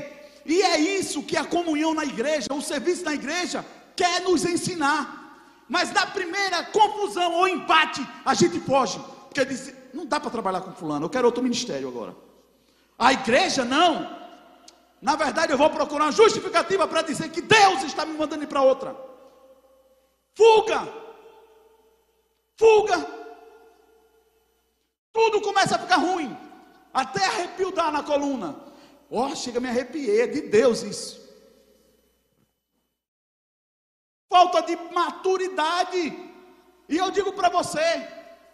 E 0.45 0.61
é 0.61 0.80
isso 0.80 1.24
que 1.24 1.36
a 1.36 1.43
comunhão 1.43 1.91
na 1.95 2.05
igreja, 2.05 2.53
o 2.53 2.61
serviço 2.61 3.03
na 3.03 3.15
igreja, 3.15 3.65
quer 3.95 4.22
nos 4.22 4.45
ensinar. 4.45 5.63
Mas 5.68 5.91
na 5.91 6.05
primeira 6.05 6.65
confusão 6.65 7.34
ou 7.34 7.47
embate, 7.47 8.07
a 8.24 8.36
gente 8.36 8.59
foge. 8.59 8.99
Porque 9.26 9.43
diz: 9.43 9.74
não 9.91 10.05
dá 10.05 10.20
para 10.20 10.30
trabalhar 10.30 10.61
com 10.61 10.72
fulano, 10.72 11.05
eu 11.05 11.09
quero 11.09 11.26
outro 11.26 11.41
ministério 11.41 11.88
agora. 11.88 12.15
A 12.97 13.11
igreja 13.11 13.65
não. 13.65 14.16
Na 15.01 15.15
verdade, 15.15 15.51
eu 15.51 15.57
vou 15.57 15.69
procurar 15.69 16.05
uma 16.05 16.11
justificativa 16.11 16.87
para 16.87 17.01
dizer 17.01 17.29
que 17.29 17.41
Deus 17.41 17.83
está 17.83 18.05
me 18.05 18.17
mandando 18.17 18.43
ir 18.43 18.47
para 18.47 18.61
outra. 18.61 18.95
Fuga! 20.35 20.87
Fuga! 22.57 23.07
Tudo 25.13 25.41
começa 25.41 25.75
a 25.75 25.79
ficar 25.79 25.97
ruim. 25.97 26.35
Até 26.93 27.23
arrepio 27.25 27.71
dar 27.71 27.91
na 27.91 28.03
coluna. 28.03 28.55
Oh, 29.09 29.35
chega, 29.35 29.59
me 29.59 29.69
arrepiei. 29.69 30.21
É 30.21 30.27
de 30.27 30.41
Deus 30.41 30.83
isso 30.83 31.27
falta 34.37 34.61
de 34.61 34.75
maturidade. 34.93 36.01
E 36.87 36.97
eu 36.97 37.09
digo 37.11 37.33
para 37.33 37.49
você, 37.49 37.79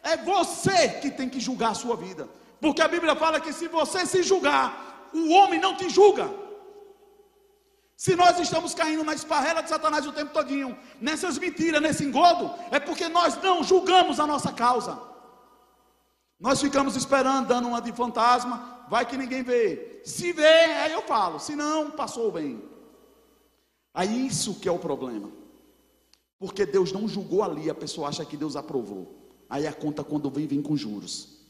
é 0.01 0.17
você 0.17 0.89
que 1.01 1.11
tem 1.11 1.29
que 1.29 1.39
julgar 1.39 1.71
a 1.71 1.75
sua 1.75 1.95
vida. 1.95 2.27
Porque 2.59 2.81
a 2.81 2.87
Bíblia 2.87 3.15
fala 3.15 3.41
que 3.41 3.51
se 3.51 3.67
você 3.67 4.05
se 4.05 4.23
julgar, 4.23 4.92
o 5.13 5.31
homem 5.31 5.59
não 5.59 5.75
te 5.75 5.89
julga. 5.89 6.29
Se 7.95 8.15
nós 8.15 8.39
estamos 8.39 8.73
caindo 8.73 9.03
na 9.03 9.13
esparrela 9.13 9.61
de 9.61 9.69
Satanás 9.69 10.05
o 10.05 10.11
tempo 10.11 10.33
todinho, 10.33 10.77
nessas 10.99 11.37
mentiras, 11.37 11.81
nesse 11.81 12.03
engodo, 12.03 12.53
é 12.71 12.79
porque 12.79 13.07
nós 13.07 13.41
não 13.41 13.63
julgamos 13.63 14.19
a 14.19 14.27
nossa 14.27 14.51
causa. 14.51 14.99
Nós 16.39 16.59
ficamos 16.59 16.95
esperando, 16.95 17.47
dando 17.47 17.69
uma 17.69 17.81
de 17.81 17.93
fantasma, 17.93 18.85
vai 18.89 19.05
que 19.05 19.15
ninguém 19.15 19.43
vê. 19.43 20.01
Se 20.03 20.33
vê, 20.33 20.43
aí 20.43 20.91
eu 20.91 21.03
falo, 21.03 21.39
se 21.39 21.55
não, 21.55 21.91
passou 21.91 22.31
bem. 22.31 22.61
Aí 23.93 24.27
isso 24.27 24.55
que 24.55 24.67
é 24.67 24.71
o 24.71 24.79
problema. 24.79 25.31
Porque 26.37 26.65
Deus 26.65 26.91
não 26.91 27.07
julgou 27.07 27.43
ali, 27.43 27.69
a 27.69 27.75
pessoa 27.75 28.09
acha 28.09 28.25
que 28.25 28.35
Deus 28.35 28.57
aprovou. 28.57 29.29
Aí 29.49 29.65
a 29.65 29.71
conta 29.71 30.03
quando 30.03 30.29
vem, 30.29 30.45
vem 30.45 30.61
com 30.61 30.75
juros. 30.75 31.42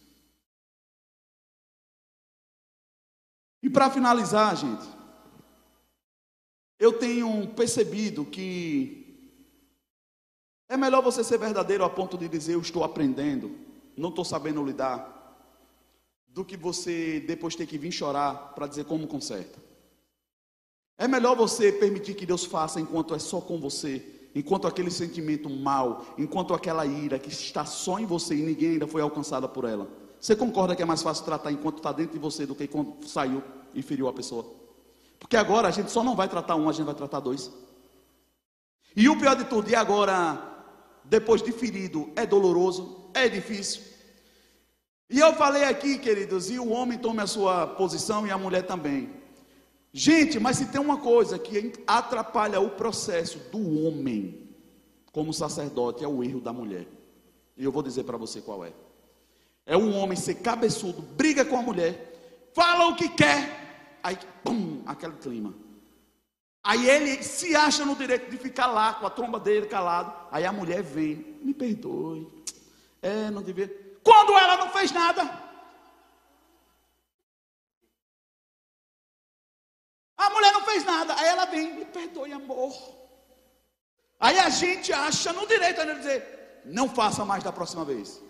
E 3.63 3.69
para 3.69 3.89
finalizar, 3.89 4.55
gente, 4.55 4.85
eu 6.77 6.93
tenho 6.93 7.47
percebido 7.55 8.25
que 8.25 8.99
é 10.69 10.77
melhor 10.77 11.01
você 11.01 11.23
ser 11.23 11.39
verdadeiro 11.39 11.83
a 11.83 11.89
ponto 11.89 12.17
de 12.17 12.27
dizer 12.27 12.53
eu 12.53 12.61
estou 12.61 12.83
aprendendo, 12.83 13.55
não 13.97 14.09
estou 14.09 14.25
sabendo 14.25 14.63
lidar, 14.63 15.11
do 16.27 16.43
que 16.43 16.57
você 16.57 17.21
depois 17.21 17.55
ter 17.55 17.65
que 17.65 17.77
vir 17.77 17.91
chorar 17.91 18.53
para 18.53 18.67
dizer 18.67 18.85
como 18.85 19.07
conserta. 19.07 19.59
É 20.97 21.07
melhor 21.07 21.35
você 21.35 21.71
permitir 21.71 22.15
que 22.15 22.25
Deus 22.25 22.43
faça 22.43 22.81
enquanto 22.81 23.15
é 23.15 23.19
só 23.19 23.39
com 23.39 23.59
você 23.59 24.13
enquanto 24.35 24.67
aquele 24.67 24.89
sentimento 24.89 25.49
mal, 25.49 26.05
enquanto 26.17 26.53
aquela 26.53 26.85
ira 26.85 27.19
que 27.19 27.29
está 27.29 27.65
só 27.65 27.99
em 27.99 28.05
você 28.05 28.35
e 28.35 28.41
ninguém 28.41 28.71
ainda 28.71 28.87
foi 28.87 29.01
alcançada 29.01 29.47
por 29.47 29.65
ela. 29.65 29.87
Você 30.23 30.37
concorda 30.37 30.73
que 30.73 30.81
é 30.81 30.85
mais 30.85 31.01
fácil 31.01 31.25
tratar 31.25 31.51
enquanto 31.51 31.79
está 31.79 31.91
dentro 31.91 32.13
de 32.13 32.17
você 32.19 32.45
do 32.45 32.55
que 32.55 32.65
quando 32.65 33.05
saiu 33.05 33.43
e 33.73 33.81
feriu 33.81 34.07
a 34.07 34.13
pessoa? 34.13 34.45
Porque 35.19 35.35
agora 35.35 35.67
a 35.67 35.71
gente 35.71 35.91
só 35.91 36.01
não 36.01 36.15
vai 36.15 36.29
tratar 36.29 36.55
um, 36.55 36.69
a 36.69 36.71
gente 36.71 36.85
vai 36.85 36.95
tratar 36.95 37.19
dois. 37.19 37.51
E 38.95 39.09
o 39.09 39.19
pior 39.19 39.35
de 39.35 39.43
tudo, 39.43 39.69
e 39.69 39.75
agora, 39.75 40.41
depois 41.03 41.41
de 41.41 41.51
ferido, 41.51 42.09
é 42.15 42.25
doloroso, 42.25 43.09
é 43.13 43.27
difícil. 43.27 43.81
E 45.09 45.19
eu 45.19 45.33
falei 45.33 45.65
aqui, 45.65 45.97
queridos, 45.97 46.49
e 46.49 46.57
o 46.57 46.69
homem 46.69 46.97
tome 46.97 47.21
a 47.21 47.27
sua 47.27 47.67
posição 47.67 48.25
e 48.25 48.31
a 48.31 48.37
mulher 48.37 48.65
também. 48.65 49.09
Gente, 49.91 50.39
mas 50.39 50.55
se 50.55 50.67
tem 50.67 50.79
uma 50.79 50.99
coisa 51.01 51.37
que 51.37 51.73
atrapalha 51.85 52.61
o 52.61 52.69
processo 52.69 53.39
do 53.51 53.85
homem 53.85 54.55
como 55.11 55.33
sacerdote, 55.33 56.01
é 56.01 56.07
o 56.07 56.23
erro 56.23 56.39
da 56.39 56.53
mulher. 56.53 56.87
E 57.57 57.65
eu 57.65 57.73
vou 57.73 57.83
dizer 57.83 58.05
para 58.05 58.15
você 58.15 58.39
qual 58.39 58.63
é. 58.63 58.71
É 59.65 59.77
um 59.77 59.97
homem 59.97 60.17
ser 60.17 60.35
cabeçudo, 60.35 61.01
briga 61.01 61.45
com 61.45 61.57
a 61.57 61.61
mulher, 61.61 62.49
fala 62.53 62.87
o 62.87 62.95
que 62.95 63.07
quer, 63.09 63.99
aí, 64.03 64.17
pum, 64.43 64.83
aquele 64.85 65.13
clima. 65.13 65.53
Aí 66.63 66.89
ele 66.89 67.21
se 67.23 67.55
acha 67.55 67.85
no 67.85 67.95
direito 67.95 68.29
de 68.29 68.37
ficar 68.37 68.67
lá 68.67 68.93
com 68.93 69.05
a 69.05 69.09
tromba 69.09 69.39
dele 69.39 69.67
calado. 69.67 70.13
Aí 70.31 70.45
a 70.45 70.51
mulher 70.51 70.81
vem, 70.81 71.15
me 71.41 71.53
perdoe. 71.53 72.27
É, 73.01 73.29
não 73.29 73.41
devia. 73.41 73.67
Quando 74.01 74.31
ela 74.37 74.55
não 74.57 74.69
fez 74.69 74.91
nada, 74.91 75.43
A 80.23 80.29
mulher 80.29 80.53
não 80.53 80.61
fez 80.61 80.85
nada. 80.85 81.15
Aí 81.19 81.27
ela 81.27 81.45
vem, 81.45 81.73
me 81.73 81.85
perdoe, 81.85 82.31
amor. 82.31 82.73
Aí 84.19 84.39
a 84.39 84.49
gente 84.49 84.93
acha 84.93 85.33
no 85.33 85.45
direito 85.45 85.85
de 85.85 85.95
dizer: 85.95 86.61
não 86.65 86.87
faça 86.87 87.25
mais 87.25 87.43
da 87.43 87.51
próxima 87.51 87.83
vez. 87.83 88.21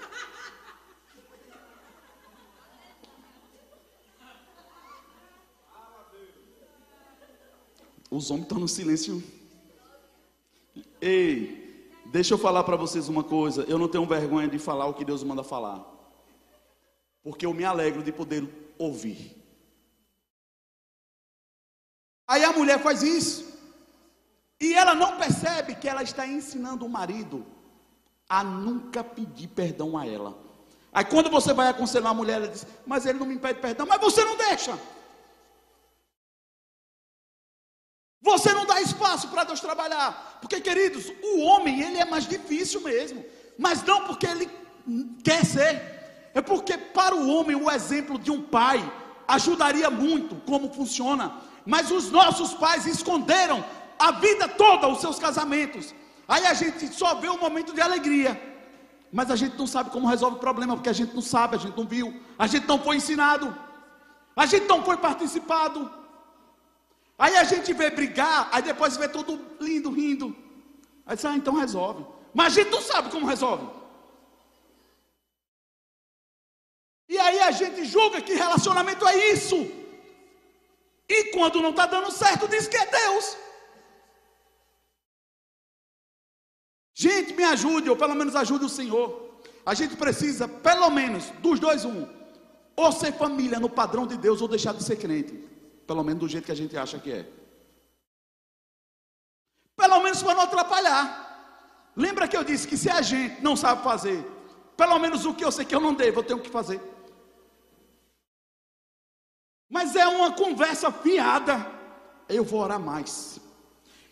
Os 8.14 8.30
homens 8.30 8.43
estão 8.43 8.59
no 8.59 8.68
silêncio. 8.68 9.24
Ei, 11.01 11.89
deixa 12.05 12.36
eu 12.36 12.38
falar 12.38 12.64
para 12.64 12.76
vocês 12.76 13.09
uma 13.09 13.24
coisa. 13.24 13.64
Eu 13.64 13.80
não 13.80 13.88
tenho 13.88 14.05
vergonha 14.05 14.47
de 14.47 14.59
falar 14.59 14.86
o 14.86 14.93
que 14.93 15.03
Deus 15.03 15.24
manda 15.24 15.43
falar. 15.43 15.84
Porque 17.24 17.43
eu 17.43 17.55
me 17.55 17.66
alegro 17.66 18.03
de 18.03 18.11
poder 18.11 18.47
ouvir. 18.78 19.36
Aí 22.28 22.43
a 22.43 22.53
mulher 22.53 22.80
faz 22.84 23.01
isso. 23.01 23.51
E 24.61 24.76
ela 24.76 24.93
não 24.93 25.18
percebe 25.18 25.74
que 25.74 25.89
ela 25.89 26.03
está 26.03 26.28
ensinando 26.28 26.86
o 26.86 26.89
marido 26.89 27.43
a 28.30 28.43
nunca 28.43 29.03
pedir 29.03 29.47
perdão 29.47 29.97
a 29.97 30.05
ela. 30.05 30.38
Aí 30.93 31.03
quando 31.03 31.32
você 31.32 31.51
vai 31.51 31.68
aconselhar 31.68 32.11
a 32.11 32.14
mulher, 32.14 32.36
ela 32.36 32.47
diz: 32.47 32.68
Mas 32.86 33.07
ele 33.07 33.18
não 33.18 33.26
me 33.26 33.39
pede 33.39 33.59
perdão, 33.59 33.88
mas 33.88 33.99
você 33.99 34.24
não 34.24 34.38
deixa. 34.38 34.78
Você 38.24 38.53
não 38.53 38.65
dá 38.65 38.82
espaço 38.82 39.28
para 39.28 39.43
Deus 39.43 39.59
trabalhar. 39.59 40.39
Porque, 40.41 40.59
queridos, 40.61 41.11
o 41.21 41.41
homem, 41.41 41.82
ele 41.82 41.99
é 41.99 42.05
mais 42.05 42.26
difícil 42.26 42.82
mesmo. 42.82 43.24
Mas 43.57 43.84
não 43.84 44.05
porque 44.07 44.26
ele 44.26 44.49
quer 45.24 45.45
ser. 45.45 46.32
É 46.34 46.41
porque 46.41 46.78
para 46.78 47.13
o 47.13 47.30
homem 47.30 47.55
o 47.55 47.69
exemplo 47.69 48.17
de 48.17 48.32
um 48.32 48.41
pai 48.41 48.80
ajudaria 49.28 49.89
muito 49.89 50.36
como 50.47 50.74
funciona 50.74 51.32
mas 51.65 51.91
os 51.91 52.11
nossos 52.11 52.53
pais 52.53 52.86
esconderam 52.86 53.63
a 53.97 54.11
vida 54.11 54.47
toda 54.47 54.88
os 54.88 54.99
seus 54.99 55.17
casamentos. 55.17 55.93
Aí 56.28 56.45
a 56.45 56.53
gente 56.53 56.93
só 56.93 57.15
vê 57.15 57.30
um 57.30 57.38
momento 57.38 57.74
de 57.74 57.82
alegria, 57.82 58.39
mas 59.11 59.30
a 59.32 59.36
gente 59.36 59.57
não 59.57 59.67
sabe 59.67 59.89
como 59.89 60.07
resolve 60.07 60.38
o 60.38 60.39
problema, 60.39 60.76
porque 60.76 60.89
a 60.89 60.93
gente 60.93 61.13
não 61.13 61.21
sabe, 61.21 61.55
a 61.55 61.59
gente 61.59 61.78
não 61.78 61.86
viu, 61.86 62.19
a 62.38 62.47
gente 62.47 62.67
não 62.67 62.80
foi 62.80 62.97
ensinado, 62.97 63.55
a 64.36 64.45
gente 64.45 64.67
não 64.67 64.84
foi 64.84 64.97
participado. 64.97 65.89
Aí 67.24 67.38
a 67.38 67.45
gente 67.45 67.71
vê 67.71 67.89
brigar, 67.89 68.49
aí 68.51 68.61
depois 68.61 68.97
vê 68.97 69.07
tudo 69.07 69.34
lindo, 69.65 69.89
rindo. 69.89 70.36
Aí 71.05 71.15
diz, 71.15 71.24
ah, 71.24 71.38
então 71.38 71.53
resolve. 71.55 72.05
Mas 72.34 72.47
a 72.47 72.55
gente 72.57 72.69
não 72.69 72.82
sabe 72.82 73.09
como 73.09 73.26
resolve. 73.26 73.65
E 77.07 77.17
aí 77.17 77.39
a 77.39 77.51
gente 77.51 77.86
julga 77.86 78.21
que 78.21 78.34
relacionamento 78.34 79.07
é 79.07 79.15
isso. 79.32 79.55
E 81.07 81.32
quando 81.32 81.61
não 81.61 81.69
está 81.69 81.86
dando 81.86 82.11
certo, 82.11 82.45
diz 82.49 82.67
que 82.67 82.76
é 82.76 82.88
Deus. 82.88 83.38
Gente, 86.93 87.34
me 87.34 87.45
ajude, 87.45 87.89
ou 87.89 87.95
pelo 87.95 88.15
menos 88.15 88.36
ajude 88.36 88.65
o 88.65 88.76
Senhor. 88.80 89.39
A 89.65 89.74
gente 89.74 89.95
precisa, 89.95 90.45
pelo 90.45 90.89
menos, 90.89 91.30
dos 91.39 91.57
dois, 91.57 91.86
um. 91.86 92.05
Ou 92.76 92.91
ser 92.91 93.13
família 93.13 93.61
no 93.61 93.69
padrão 93.69 94.05
de 94.05 94.17
Deus, 94.17 94.41
ou 94.41 94.49
deixar 94.49 94.74
de 94.74 94.84
ser 94.84 94.97
crente. 94.97 95.53
Pelo 95.88 96.04
menos 96.04 96.20
do 96.20 96.28
jeito 96.28 96.46
que 96.46 96.52
a 96.52 96.56
gente 96.56 96.78
acha 96.78 97.00
que 97.00 97.12
é. 97.12 97.30
Pelo 99.76 100.02
menos 100.02 100.22
para 100.22 100.36
não 100.36 100.44
atrapalhar. 100.44 101.24
Lembra 101.96 102.28
que 102.28 102.38
eu 102.38 102.44
disse 102.44 102.68
que 102.68 102.78
se 102.78 102.90
a 102.90 103.02
gente 103.02 103.42
não 103.42 103.56
sabe 103.56 103.84
fazer, 103.84 104.26
pelo 104.76 104.98
menos 105.00 105.26
o 105.26 105.34
que 105.34 105.44
eu 105.44 105.52
sei 105.52 105.66
que 105.66 105.76
eu 105.76 105.80
não 105.80 105.94
devo, 105.94 106.20
eu 106.20 106.24
tenho 106.24 106.40
que 106.40 106.50
fazer. 106.50 106.82
Mas 109.70 109.96
é 109.96 110.08
uma 110.08 110.32
conversa 110.32 110.92
fiada. 110.92 111.72
Eu 112.30 112.44
vou 112.44 112.62
orar 112.62 112.80
mais. 112.80 113.40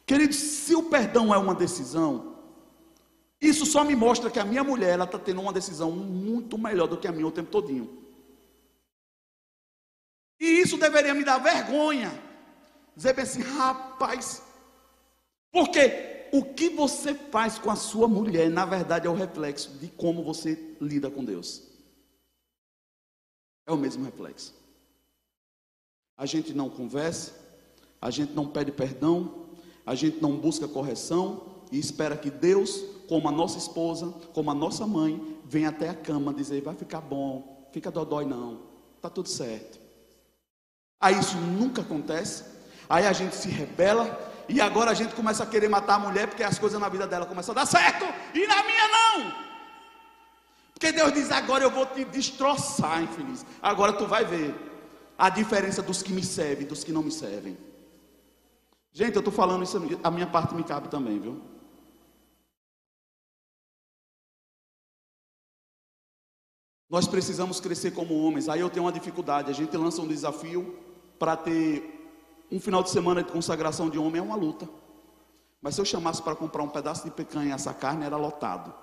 Queridos, 0.06 0.36
se 0.36 0.76
o 0.76 0.84
perdão 0.84 1.34
é 1.34 1.38
uma 1.38 1.56
decisão, 1.56 2.36
isso 3.40 3.66
só 3.66 3.84
me 3.84 3.96
mostra 3.96 4.30
que 4.30 4.40
a 4.40 4.46
minha 4.46 4.64
mulher 4.64 4.92
ela 4.92 5.06
está 5.06 5.18
tendo 5.18 5.42
uma 5.42 5.54
decisão 5.54 5.92
muito 5.92 6.58
melhor 6.58 6.88
do 6.88 6.98
que 6.98 7.08
a 7.08 7.12
minha 7.12 7.28
o 7.28 7.32
tempo 7.32 7.50
todinho. 7.50 8.01
E 10.42 10.60
isso 10.60 10.76
deveria 10.76 11.14
me 11.14 11.24
dar 11.24 11.38
vergonha. 11.38 12.12
Dizer 12.96 13.14
bem 13.14 13.24
assim, 13.24 13.42
rapaz, 13.42 14.42
porque 15.52 16.30
o 16.34 16.44
que 16.44 16.70
você 16.70 17.14
faz 17.14 17.60
com 17.60 17.70
a 17.70 17.76
sua 17.76 18.08
mulher, 18.08 18.50
na 18.50 18.66
verdade, 18.66 19.06
é 19.06 19.10
o 19.10 19.14
reflexo 19.14 19.70
de 19.78 19.88
como 19.90 20.24
você 20.24 20.76
lida 20.82 21.12
com 21.12 21.24
Deus. 21.24 21.62
É 23.68 23.72
o 23.72 23.78
mesmo 23.78 24.04
reflexo. 24.04 24.56
A 26.18 26.26
gente 26.26 26.56
não 26.56 26.72
conversa, 26.72 27.34
a 28.02 28.10
gente 28.10 28.34
não 28.34 28.48
pede 28.48 28.72
perdão, 28.72 29.46
a 29.86 29.94
gente 29.94 30.20
não 30.20 30.38
busca 30.38 30.68
correção 30.68 31.64
e 31.72 31.78
espera 31.78 32.18
que 32.18 32.32
Deus 32.32 32.84
como 33.08 33.28
a 33.28 33.32
nossa 33.32 33.58
esposa, 33.58 34.08
como 34.34 34.50
a 34.50 34.56
nossa 34.56 34.88
mãe, 34.88 35.38
vem 35.44 35.66
até 35.66 35.90
a 35.90 35.94
cama 35.94 36.34
dizer: 36.34 36.62
vai 36.62 36.76
ficar 36.76 37.02
bom, 37.02 37.68
fica 37.72 37.92
dodói 37.92 38.26
não, 38.26 38.62
está 38.96 39.10
tudo 39.10 39.30
certo. 39.30 39.81
Aí 41.02 41.18
isso 41.18 41.36
nunca 41.38 41.82
acontece, 41.82 42.46
aí 42.88 43.08
a 43.08 43.12
gente 43.12 43.36
se 43.36 43.50
rebela, 43.50 44.32
e 44.48 44.62
agora 44.62 44.92
a 44.92 44.94
gente 44.94 45.16
começa 45.16 45.44
a 45.44 45.48
querer 45.48 45.68
matar 45.68 45.96
a 45.96 46.00
mulher 46.00 46.28
porque 46.28 46.44
as 46.44 46.60
coisas 46.60 46.80
na 46.80 46.90
vida 46.90 47.08
dela 47.08 47.26
começam 47.26 47.54
a 47.54 47.56
dar 47.56 47.66
certo, 47.66 48.06
e 48.36 48.46
na 48.46 48.64
minha 48.64 48.88
não. 48.88 49.34
Porque 50.74 50.92
Deus 50.92 51.12
diz: 51.14 51.32
agora 51.32 51.64
eu 51.64 51.72
vou 51.72 51.86
te 51.86 52.06
destroçar, 52.06 53.02
infeliz. 53.02 53.46
Agora 53.62 53.94
tu 53.94 54.06
vai 54.06 54.26
ver 54.26 54.54
a 55.18 55.30
diferença 55.30 55.82
dos 55.82 56.04
que 56.04 56.12
me 56.12 56.24
servem 56.24 56.66
e 56.66 56.68
dos 56.68 56.84
que 56.84 56.92
não 56.92 57.02
me 57.02 57.12
servem. 57.12 57.58
Gente, 58.92 59.16
eu 59.16 59.22
estou 59.22 59.34
falando 59.34 59.64
isso, 59.64 59.82
a 60.04 60.12
minha 60.12 60.28
parte 60.28 60.54
me 60.54 60.64
cabe 60.64 60.90
também, 60.90 61.20
viu? 61.20 61.42
Nós 66.90 67.08
precisamos 67.08 67.62
crescer 67.62 67.92
como 67.92 68.22
homens. 68.22 68.50
Aí 68.50 68.60
eu 68.60 68.70
tenho 68.70 68.84
uma 68.84 68.92
dificuldade. 68.92 69.50
A 69.50 69.54
gente 69.54 69.78
lança 69.78 70.02
um 70.02 70.08
desafio 70.08 70.78
para 71.22 71.38
ter 71.38 72.44
um 72.52 72.60
final 72.60 72.82
de 72.82 72.90
semana 72.90 73.22
de 73.22 73.32
consagração 73.32 73.92
de 73.92 74.00
homem 74.00 74.18
é 74.18 74.24
uma 74.24 74.36
luta. 74.36 74.68
Mas 75.62 75.76
se 75.76 75.82
eu 75.82 75.86
chamasse 75.86 76.20
para 76.20 76.36
comprar 76.36 76.64
um 76.64 76.68
pedaço 76.68 77.04
de 77.04 77.12
picanha, 77.12 77.54
essa 77.54 77.72
carne 77.76 78.04
era 78.04 78.18
lotado. 78.18 78.74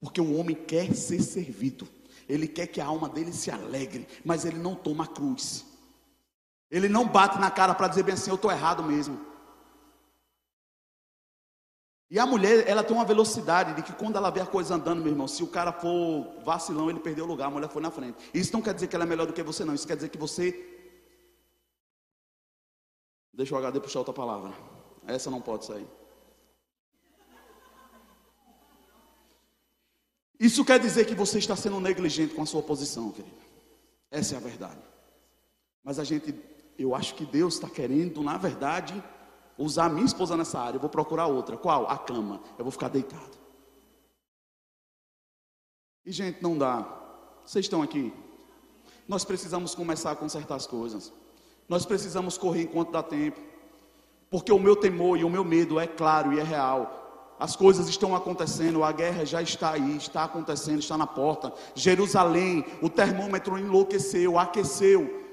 Porque 0.00 0.18
o 0.18 0.34
homem 0.38 0.56
quer 0.56 0.94
ser 0.94 1.20
servido. 1.20 1.86
Ele 2.26 2.48
quer 2.48 2.68
que 2.68 2.80
a 2.80 2.86
alma 2.86 3.06
dele 3.06 3.34
se 3.34 3.50
alegre, 3.50 4.08
mas 4.24 4.46
ele 4.46 4.56
não 4.56 4.74
toma 4.74 5.04
a 5.04 5.06
cruz. 5.06 5.66
Ele 6.70 6.88
não 6.88 7.06
bate 7.06 7.38
na 7.38 7.50
cara 7.50 7.74
para 7.74 7.88
dizer 7.88 8.02
bem 8.04 8.14
assim, 8.14 8.30
eu 8.30 8.36
estou 8.36 8.50
errado 8.50 8.82
mesmo. 8.82 9.28
E 12.10 12.18
a 12.18 12.24
mulher, 12.24 12.66
ela 12.66 12.82
tem 12.82 12.96
uma 12.96 13.04
velocidade 13.04 13.74
de 13.74 13.82
que 13.82 13.92
quando 13.92 14.16
ela 14.16 14.30
vê 14.30 14.40
a 14.40 14.46
coisa 14.46 14.74
andando, 14.74 15.02
meu 15.02 15.12
irmão, 15.12 15.28
se 15.28 15.42
o 15.42 15.46
cara 15.46 15.72
for 15.72 16.26
vacilão, 16.42 16.88
ele 16.88 17.00
perdeu 17.00 17.26
o 17.26 17.28
lugar, 17.28 17.48
a 17.48 17.50
mulher 17.50 17.68
foi 17.68 17.82
na 17.82 17.90
frente. 17.90 18.16
Isso 18.32 18.50
não 18.54 18.62
quer 18.62 18.72
dizer 18.72 18.86
que 18.86 18.96
ela 18.96 19.04
é 19.04 19.06
melhor 19.06 19.26
do 19.26 19.34
que 19.34 19.42
você, 19.42 19.62
não. 19.62 19.74
Isso 19.74 19.86
quer 19.86 19.96
dizer 19.96 20.08
que 20.08 20.16
você. 20.16 20.77
Deixa 23.38 23.54
o 23.54 23.58
HD 23.58 23.78
puxar 23.78 24.00
outra 24.00 24.12
palavra. 24.12 24.52
Essa 25.06 25.30
não 25.30 25.40
pode 25.40 25.64
sair. 25.64 25.86
Isso 30.40 30.64
quer 30.64 30.80
dizer 30.80 31.06
que 31.06 31.14
você 31.14 31.38
está 31.38 31.54
sendo 31.54 31.78
negligente 31.78 32.34
com 32.34 32.42
a 32.42 32.46
sua 32.46 32.64
posição, 32.64 33.12
querido. 33.12 33.36
Essa 34.10 34.34
é 34.34 34.38
a 34.38 34.40
verdade. 34.40 34.80
Mas 35.84 36.00
a 36.00 36.04
gente, 36.04 36.34
eu 36.76 36.96
acho 36.96 37.14
que 37.14 37.24
Deus 37.24 37.54
está 37.54 37.70
querendo, 37.70 38.24
na 38.24 38.36
verdade, 38.36 39.00
usar 39.56 39.84
a 39.84 39.88
minha 39.88 40.06
esposa 40.06 40.36
nessa 40.36 40.58
área, 40.58 40.76
eu 40.76 40.80
vou 40.80 40.90
procurar 40.90 41.28
outra. 41.28 41.56
Qual? 41.56 41.86
A 41.88 41.96
cama. 41.96 42.42
Eu 42.58 42.64
vou 42.64 42.72
ficar 42.72 42.88
deitado. 42.88 43.38
E 46.04 46.10
gente, 46.10 46.42
não 46.42 46.58
dá. 46.58 46.82
Vocês 47.44 47.66
estão 47.66 47.82
aqui? 47.82 48.12
Nós 49.06 49.24
precisamos 49.24 49.76
começar 49.76 50.10
a 50.10 50.16
consertar 50.16 50.56
as 50.56 50.66
coisas. 50.66 51.12
Nós 51.68 51.84
precisamos 51.84 52.38
correr 52.38 52.62
enquanto 52.62 52.92
dá 52.92 53.02
tempo. 53.02 53.40
Porque 54.30 54.52
o 54.52 54.58
meu 54.58 54.76
temor 54.76 55.18
e 55.18 55.24
o 55.24 55.30
meu 55.30 55.44
medo 55.44 55.78
é 55.78 55.86
claro 55.86 56.32
e 56.32 56.40
é 56.40 56.42
real. 56.42 57.34
As 57.38 57.54
coisas 57.54 57.88
estão 57.88 58.16
acontecendo, 58.16 58.82
a 58.82 58.90
guerra 58.90 59.24
já 59.24 59.40
está 59.40 59.72
aí, 59.72 59.96
está 59.96 60.24
acontecendo, 60.24 60.80
está 60.80 60.98
na 60.98 61.06
porta. 61.06 61.52
Jerusalém, 61.74 62.64
o 62.82 62.90
termômetro 62.90 63.58
enlouqueceu, 63.58 64.38
aqueceu. 64.38 65.24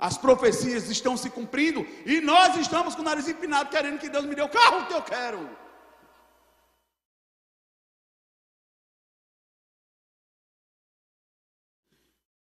As 0.00 0.18
profecias 0.18 0.88
estão 0.90 1.16
se 1.16 1.30
cumprindo 1.30 1.86
e 2.04 2.20
nós 2.20 2.56
estamos 2.56 2.94
com 2.94 3.02
o 3.02 3.04
nariz 3.04 3.28
empinado 3.28 3.70
querendo 3.70 3.98
que 3.98 4.08
Deus 4.08 4.24
me 4.24 4.34
dê 4.34 4.42
o 4.42 4.48
carro 4.48 4.86
que 4.86 4.94
eu 4.94 5.02
quero. 5.02 5.48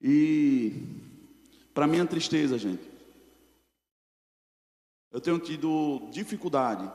E 0.03 0.73
para 1.75 1.87
minha 1.87 2.07
tristeza, 2.07 2.57
gente, 2.59 2.90
eu 5.13 5.21
tenho 5.21 5.39
tido 5.39 6.09
dificuldade 6.11 6.91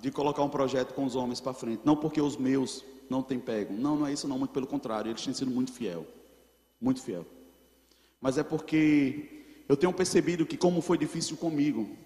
de 0.00 0.10
colocar 0.10 0.42
um 0.42 0.48
projeto 0.48 0.94
com 0.94 1.04
os 1.04 1.14
homens 1.14 1.40
para 1.40 1.52
frente, 1.52 1.82
não 1.84 1.96
porque 1.96 2.20
os 2.20 2.36
meus 2.36 2.84
não 3.10 3.22
têm 3.22 3.38
pego, 3.38 3.72
não, 3.74 3.96
não 3.96 4.06
é 4.06 4.12
isso 4.12 4.28
não, 4.28 4.38
muito 4.38 4.52
pelo 4.52 4.66
contrário, 4.66 5.10
eles 5.10 5.24
têm 5.24 5.34
sido 5.34 5.50
muito 5.50 5.72
fiel, 5.72 6.06
muito 6.80 7.02
fiel. 7.02 7.26
Mas 8.20 8.38
é 8.38 8.42
porque 8.42 9.62
eu 9.68 9.76
tenho 9.76 9.92
percebido 9.92 10.46
que 10.46 10.56
como 10.56 10.80
foi 10.80 10.98
difícil 10.98 11.36
comigo, 11.36 11.96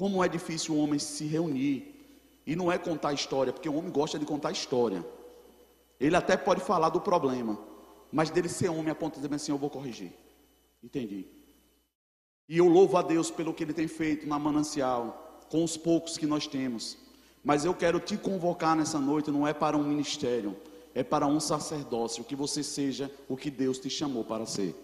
como 0.00 0.24
é 0.24 0.28
difícil 0.28 0.74
o 0.74 0.78
homem 0.78 0.98
se 0.98 1.24
reunir. 1.24 1.96
E 2.46 2.56
não 2.56 2.72
é 2.72 2.78
contar 2.78 3.12
história, 3.12 3.52
porque 3.52 3.68
o 3.68 3.74
homem 3.74 3.92
gosta 3.92 4.18
de 4.18 4.24
contar 4.24 4.50
história. 4.50 5.04
Ele 6.00 6.16
até 6.16 6.36
pode 6.36 6.62
falar 6.62 6.88
do 6.88 7.00
problema, 7.00 7.60
mas 8.10 8.30
dele 8.30 8.48
ser 8.48 8.70
homem 8.70 8.90
a 8.90 8.94
ponto 8.94 9.20
assim, 9.34 9.52
eu 9.52 9.58
vou 9.58 9.68
corrigir. 9.68 10.10
Entendi. 10.82 11.26
E 12.50 12.58
eu 12.58 12.66
louvo 12.66 12.98
a 12.98 13.02
Deus 13.02 13.30
pelo 13.30 13.54
que 13.54 13.64
ele 13.64 13.72
tem 13.72 13.88
feito 13.88 14.28
na 14.28 14.38
manancial, 14.38 15.42
com 15.48 15.64
os 15.64 15.78
poucos 15.78 16.18
que 16.18 16.26
nós 16.26 16.46
temos. 16.46 16.98
Mas 17.42 17.64
eu 17.64 17.72
quero 17.72 17.98
te 17.98 18.18
convocar 18.18 18.76
nessa 18.76 18.98
noite, 18.98 19.30
não 19.30 19.48
é 19.48 19.54
para 19.54 19.78
um 19.78 19.82
ministério, 19.82 20.54
é 20.94 21.02
para 21.02 21.26
um 21.26 21.40
sacerdócio, 21.40 22.24
que 22.24 22.36
você 22.36 22.62
seja 22.62 23.10
o 23.26 23.36
que 23.38 23.50
Deus 23.50 23.78
te 23.78 23.88
chamou 23.88 24.22
para 24.22 24.44
ser 24.44 24.74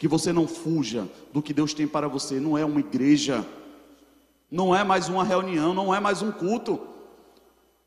que 0.00 0.08
você 0.08 0.32
não 0.32 0.48
fuja 0.48 1.06
do 1.30 1.42
que 1.42 1.52
Deus 1.52 1.74
tem 1.74 1.86
para 1.86 2.08
você. 2.08 2.40
Não 2.40 2.56
é 2.56 2.64
uma 2.64 2.80
igreja, 2.80 3.46
não 4.50 4.74
é 4.74 4.82
mais 4.82 5.10
uma 5.10 5.22
reunião, 5.22 5.74
não 5.74 5.94
é 5.94 6.00
mais 6.00 6.22
um 6.22 6.32
culto. 6.32 6.80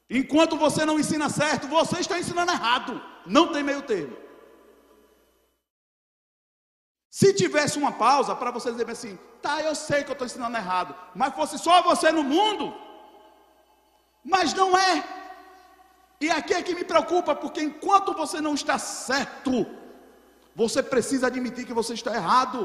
Enquanto 0.08 0.56
você 0.56 0.86
não 0.86 1.00
ensina 1.00 1.28
certo, 1.28 1.68
você 1.68 2.02
está 2.02 2.20
ensinando 2.20 2.52
errado. 2.52 3.02
Não 3.26 3.52
tem 3.52 3.64
meio 3.64 3.82
termo. 3.82 4.16
Se 7.18 7.32
tivesse 7.32 7.78
uma 7.78 7.92
pausa 7.92 8.36
para 8.36 8.50
você 8.50 8.72
dizer 8.72 8.90
assim, 8.90 9.20
tá, 9.40 9.62
eu 9.62 9.76
sei 9.76 10.04
que 10.04 10.10
eu 10.10 10.14
estou 10.14 10.26
ensinando 10.26 10.58
errado, 10.58 10.96
mas 11.14 11.36
fosse 11.36 11.60
só 11.60 11.76
você 11.84 12.12
no 12.12 12.24
mundo, 12.24 12.76
mas 14.24 14.52
não 14.56 14.76
é. 14.76 14.94
E 16.20 16.32
aqui 16.32 16.56
é 16.56 16.64
que 16.64 16.74
me 16.74 16.84
preocupa, 16.84 17.36
porque 17.36 17.62
enquanto 17.62 18.16
você 18.16 18.42
não 18.42 18.56
está 18.56 18.80
certo, 18.80 19.54
você 20.56 20.82
precisa 20.82 21.28
admitir 21.28 21.68
que 21.68 21.80
você 21.82 21.94
está 21.94 22.16
errado. 22.16 22.60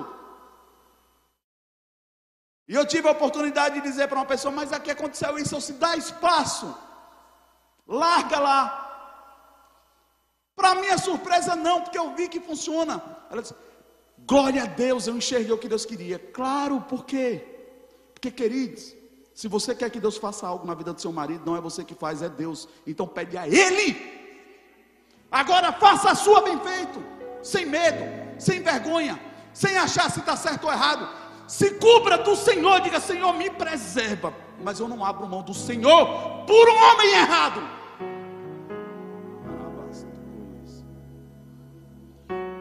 E 2.67 2.75
eu 2.75 2.87
tive 2.87 3.07
a 3.07 3.13
oportunidade 3.19 3.75
de 3.75 3.83
dizer 3.83 4.09
para 4.09 4.17
uma 4.17 4.33
pessoa, 4.35 4.51
mas 4.51 4.73
aqui 4.73 4.91
aconteceu 4.91 5.39
isso, 5.39 5.55
eu 5.57 5.61
se 5.61 5.75
dá 5.75 5.95
espaço. 5.95 6.75
Larga 7.87 8.39
lá. 8.39 8.61
Para 10.57 10.75
minha 10.77 10.97
surpresa, 10.97 11.55
não, 11.55 11.83
porque 11.83 11.99
eu 11.99 12.15
vi 12.15 12.31
que 12.31 12.41
funciona. 12.41 13.03
Ela 13.31 13.43
disse, 13.43 13.68
glória 14.27 14.63
a 14.63 14.67
Deus, 14.67 15.07
eu 15.07 15.17
enxerguei 15.17 15.53
o 15.53 15.59
que 15.59 15.69
Deus 15.69 15.85
queria. 15.85 16.19
Claro, 16.19 16.81
por 16.83 17.05
quê? 17.05 17.45
Porque, 18.15 18.31
queridos, 18.31 18.95
se 19.35 19.47
você 19.47 19.75
quer 19.75 19.91
que 19.91 20.01
Deus 20.01 20.17
faça 20.17 20.47
algo 20.47 20.67
na 20.67 20.75
vida 20.75 20.93
do 20.93 21.01
seu 21.01 21.13
marido, 21.13 21.45
não 21.47 21.57
é 21.57 21.61
você 21.61 21.85
que 21.85 21.95
faz, 21.95 22.23
é 22.23 22.29
Deus. 22.29 22.69
Então 22.87 23.07
pede 23.07 23.39
a 23.39 23.47
Ele. 23.47 23.97
Agora 25.31 25.73
faça 25.73 26.11
a 26.11 26.15
sua 26.15 26.41
bem 26.43 26.59
feito 26.59 27.19
sem 27.43 27.67
medo, 27.67 28.05
sem 28.39 28.61
vergonha, 28.63 29.21
sem 29.53 29.77
achar 29.77 30.11
se 30.11 30.21
está 30.21 30.37
certo 30.37 30.65
ou 30.65 30.73
errado. 30.73 31.09
Se 31.47 31.71
cubra 31.75 32.19
do 32.19 32.35
Senhor, 32.37 32.81
diga: 32.81 33.01
Senhor, 33.01 33.33
me 33.33 33.49
preserva. 33.49 34.35
Mas 34.63 34.81
eu 34.81 34.89
não 34.89 35.05
abro 35.05 35.29
mão 35.29 35.43
do 35.43 35.55
Senhor 35.55 36.45
por 36.45 36.69
um 36.69 36.77
homem 36.77 37.11
errado. 37.13 37.78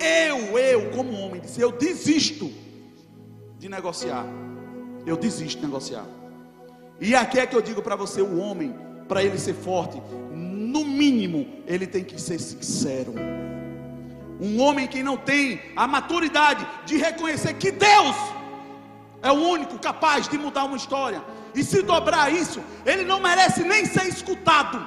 Chego, 0.07 0.57
eu 0.57 0.89
como 0.91 1.13
homem, 1.13 1.41
disse, 1.41 1.59
eu 1.61 1.71
desisto 1.71 2.51
de 3.57 3.67
negociar. 3.69 4.25
Eu 5.05 5.17
desisto 5.17 5.59
de 5.59 5.65
negociar. 5.65 6.05
E 6.99 7.15
aqui 7.15 7.39
é 7.39 7.45
que 7.45 7.55
eu 7.55 7.61
digo 7.61 7.81
para 7.81 7.95
você, 7.95 8.21
o 8.21 8.39
homem, 8.39 8.75
para 9.07 9.23
ele 9.23 9.37
ser 9.37 9.53
forte, 9.53 10.01
no 10.31 10.83
mínimo, 10.83 11.47
ele 11.65 11.87
tem 11.87 12.03
que 12.03 12.19
ser 12.19 12.39
sincero. 12.39 13.13
Um 14.39 14.61
homem 14.61 14.87
que 14.87 15.01
não 15.01 15.17
tem 15.17 15.61
a 15.75 15.87
maturidade 15.87 16.67
de 16.85 16.97
reconhecer 16.97 17.53
que 17.53 17.71
Deus 17.71 18.15
é 19.21 19.31
o 19.31 19.35
único 19.35 19.79
capaz 19.79 20.27
de 20.27 20.37
mudar 20.37 20.65
uma 20.65 20.77
história. 20.77 21.23
E 21.55 21.63
se 21.63 21.81
dobrar 21.81 22.31
isso, 22.31 22.61
ele 22.85 23.03
não 23.03 23.19
merece 23.19 23.63
nem 23.63 23.85
ser 23.85 24.07
escutado. 24.07 24.85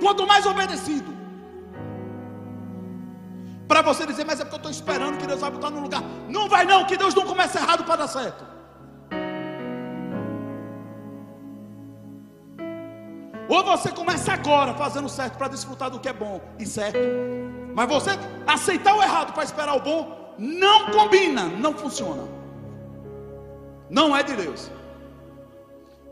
Quanto 0.00 0.26
mais 0.26 0.44
obedecido. 0.44 1.15
Para 3.68 3.82
você 3.82 4.06
dizer, 4.06 4.24
mas 4.24 4.38
é 4.38 4.44
porque 4.44 4.54
eu 4.54 4.58
estou 4.58 4.70
esperando 4.70 5.18
que 5.18 5.26
Deus 5.26 5.40
vai 5.40 5.50
botar 5.50 5.70
no 5.70 5.80
lugar. 5.80 6.02
Não 6.28 6.48
vai 6.48 6.64
não, 6.64 6.84
que 6.84 6.96
Deus 6.96 7.14
não 7.14 7.26
começa 7.26 7.58
errado 7.58 7.84
para 7.84 7.96
dar 7.96 8.08
certo. 8.08 8.44
Ou 13.48 13.64
você 13.64 13.90
começa 13.90 14.32
agora 14.32 14.74
fazendo 14.74 15.08
certo 15.08 15.36
para 15.36 15.48
desfrutar 15.48 15.90
do 15.90 16.00
que 16.00 16.08
é 16.08 16.12
bom 16.12 16.40
e 16.58 16.66
certo. 16.66 16.98
Mas 17.74 17.88
você 17.88 18.10
aceitar 18.46 18.94
o 18.94 19.02
errado 19.02 19.32
para 19.32 19.44
esperar 19.44 19.74
o 19.74 19.80
bom, 19.80 20.34
não 20.38 20.90
combina, 20.90 21.44
não 21.44 21.72
funciona. 21.72 22.24
Não 23.88 24.16
é 24.16 24.22
de 24.22 24.34
Deus. 24.34 24.70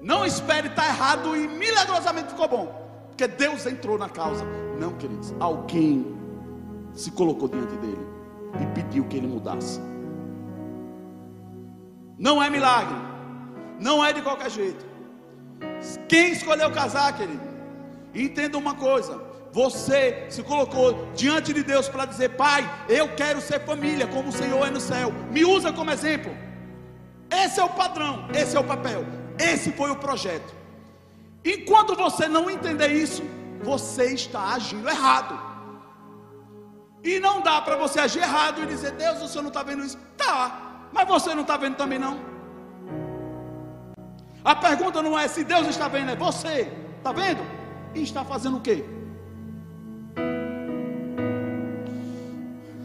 Não 0.01 0.25
espere 0.25 0.69
estar 0.69 0.87
errado 0.87 1.37
e 1.37 1.49
milagrosamente 1.49 2.29
ficou 2.29 2.49
bom. 2.49 2.85
Porque 3.09 3.27
Deus 3.27 3.65
entrou 3.67 3.99
na 3.99 4.09
causa. 4.09 4.45
Não, 4.79 4.93
queridos. 4.95 5.35
Alguém 5.41 6.24
se 6.95 7.11
colocou 7.11 7.49
diante 7.49 7.77
dele 7.77 8.07
e 8.63 8.67
pediu 8.75 9.05
que 9.05 9.17
ele 9.17 9.27
mudasse. 9.27 9.81
Não 12.19 12.43
é 12.43 12.49
milagre. 12.49 12.97
Não 13.81 14.05
é 14.05 14.13
de 14.13 14.23
qualquer 14.23 14.51
jeito. 14.51 14.87
Quem 16.09 16.33
escolheu 16.33 16.71
casar, 16.71 17.17
querido? 17.17 17.43
Entenda 18.15 18.57
uma 18.57 18.75
coisa: 18.75 19.21
você 19.53 20.27
se 20.29 20.43
colocou 20.43 21.09
diante 21.15 21.53
de 21.53 21.63
Deus 21.63 21.89
para 21.89 22.05
dizer, 22.05 22.31
Pai, 22.31 22.69
eu 22.89 23.15
quero 23.15 23.41
ser 23.41 23.61
família, 23.65 24.07
como 24.07 24.29
o 24.29 24.33
Senhor 24.33 24.67
é 24.67 24.71
no 24.71 24.81
céu. 24.81 25.13
Me 25.31 25.45
usa 25.45 25.73
como 25.73 25.91
exemplo. 25.91 26.33
Esse 27.31 27.59
é 27.59 27.65
o 27.65 27.69
padrão, 27.69 28.29
esse 28.33 28.57
é 28.57 28.61
o 28.61 28.65
papel, 28.65 29.05
esse 29.39 29.73
foi 29.73 29.91
o 29.91 29.97
projeto. 29.97 30.55
Enquanto 31.45 31.97
você 31.97 32.29
não 32.29 32.49
entender 32.49 32.93
isso, 32.93 33.23
você 33.63 34.15
está 34.15 34.55
agindo 34.55 34.89
errado. 34.89 35.54
E 37.05 37.21
não 37.21 37.43
dá 37.43 37.61
para 37.61 37.77
você 37.77 38.01
agir 38.01 38.21
errado 38.21 38.63
e 38.63 38.67
dizer, 38.67 38.93
Deus, 38.93 39.21
o 39.21 39.29
Senhor 39.29 39.43
não 39.43 39.49
está 39.49 39.63
vendo 39.63 39.85
isso. 39.85 39.99
Tá, 40.17 40.89
mas 40.91 41.07
você 41.07 41.35
não 41.35 41.43
está 41.43 41.57
vendo 41.59 41.77
também 41.77 41.99
não. 41.99 42.19
A 44.43 44.57
pergunta 44.57 45.03
não 45.03 45.19
é 45.19 45.29
se 45.29 45.45
Deus 45.45 45.67
está 45.69 45.87
vendo, 45.87 46.11
é 46.11 46.17
você. 46.17 46.73
Está 46.99 47.13
vendo? 47.13 47.43
E 47.95 48.03
está 48.03 48.25
fazendo 48.25 48.57
o 48.57 48.61
quê? 48.61 48.85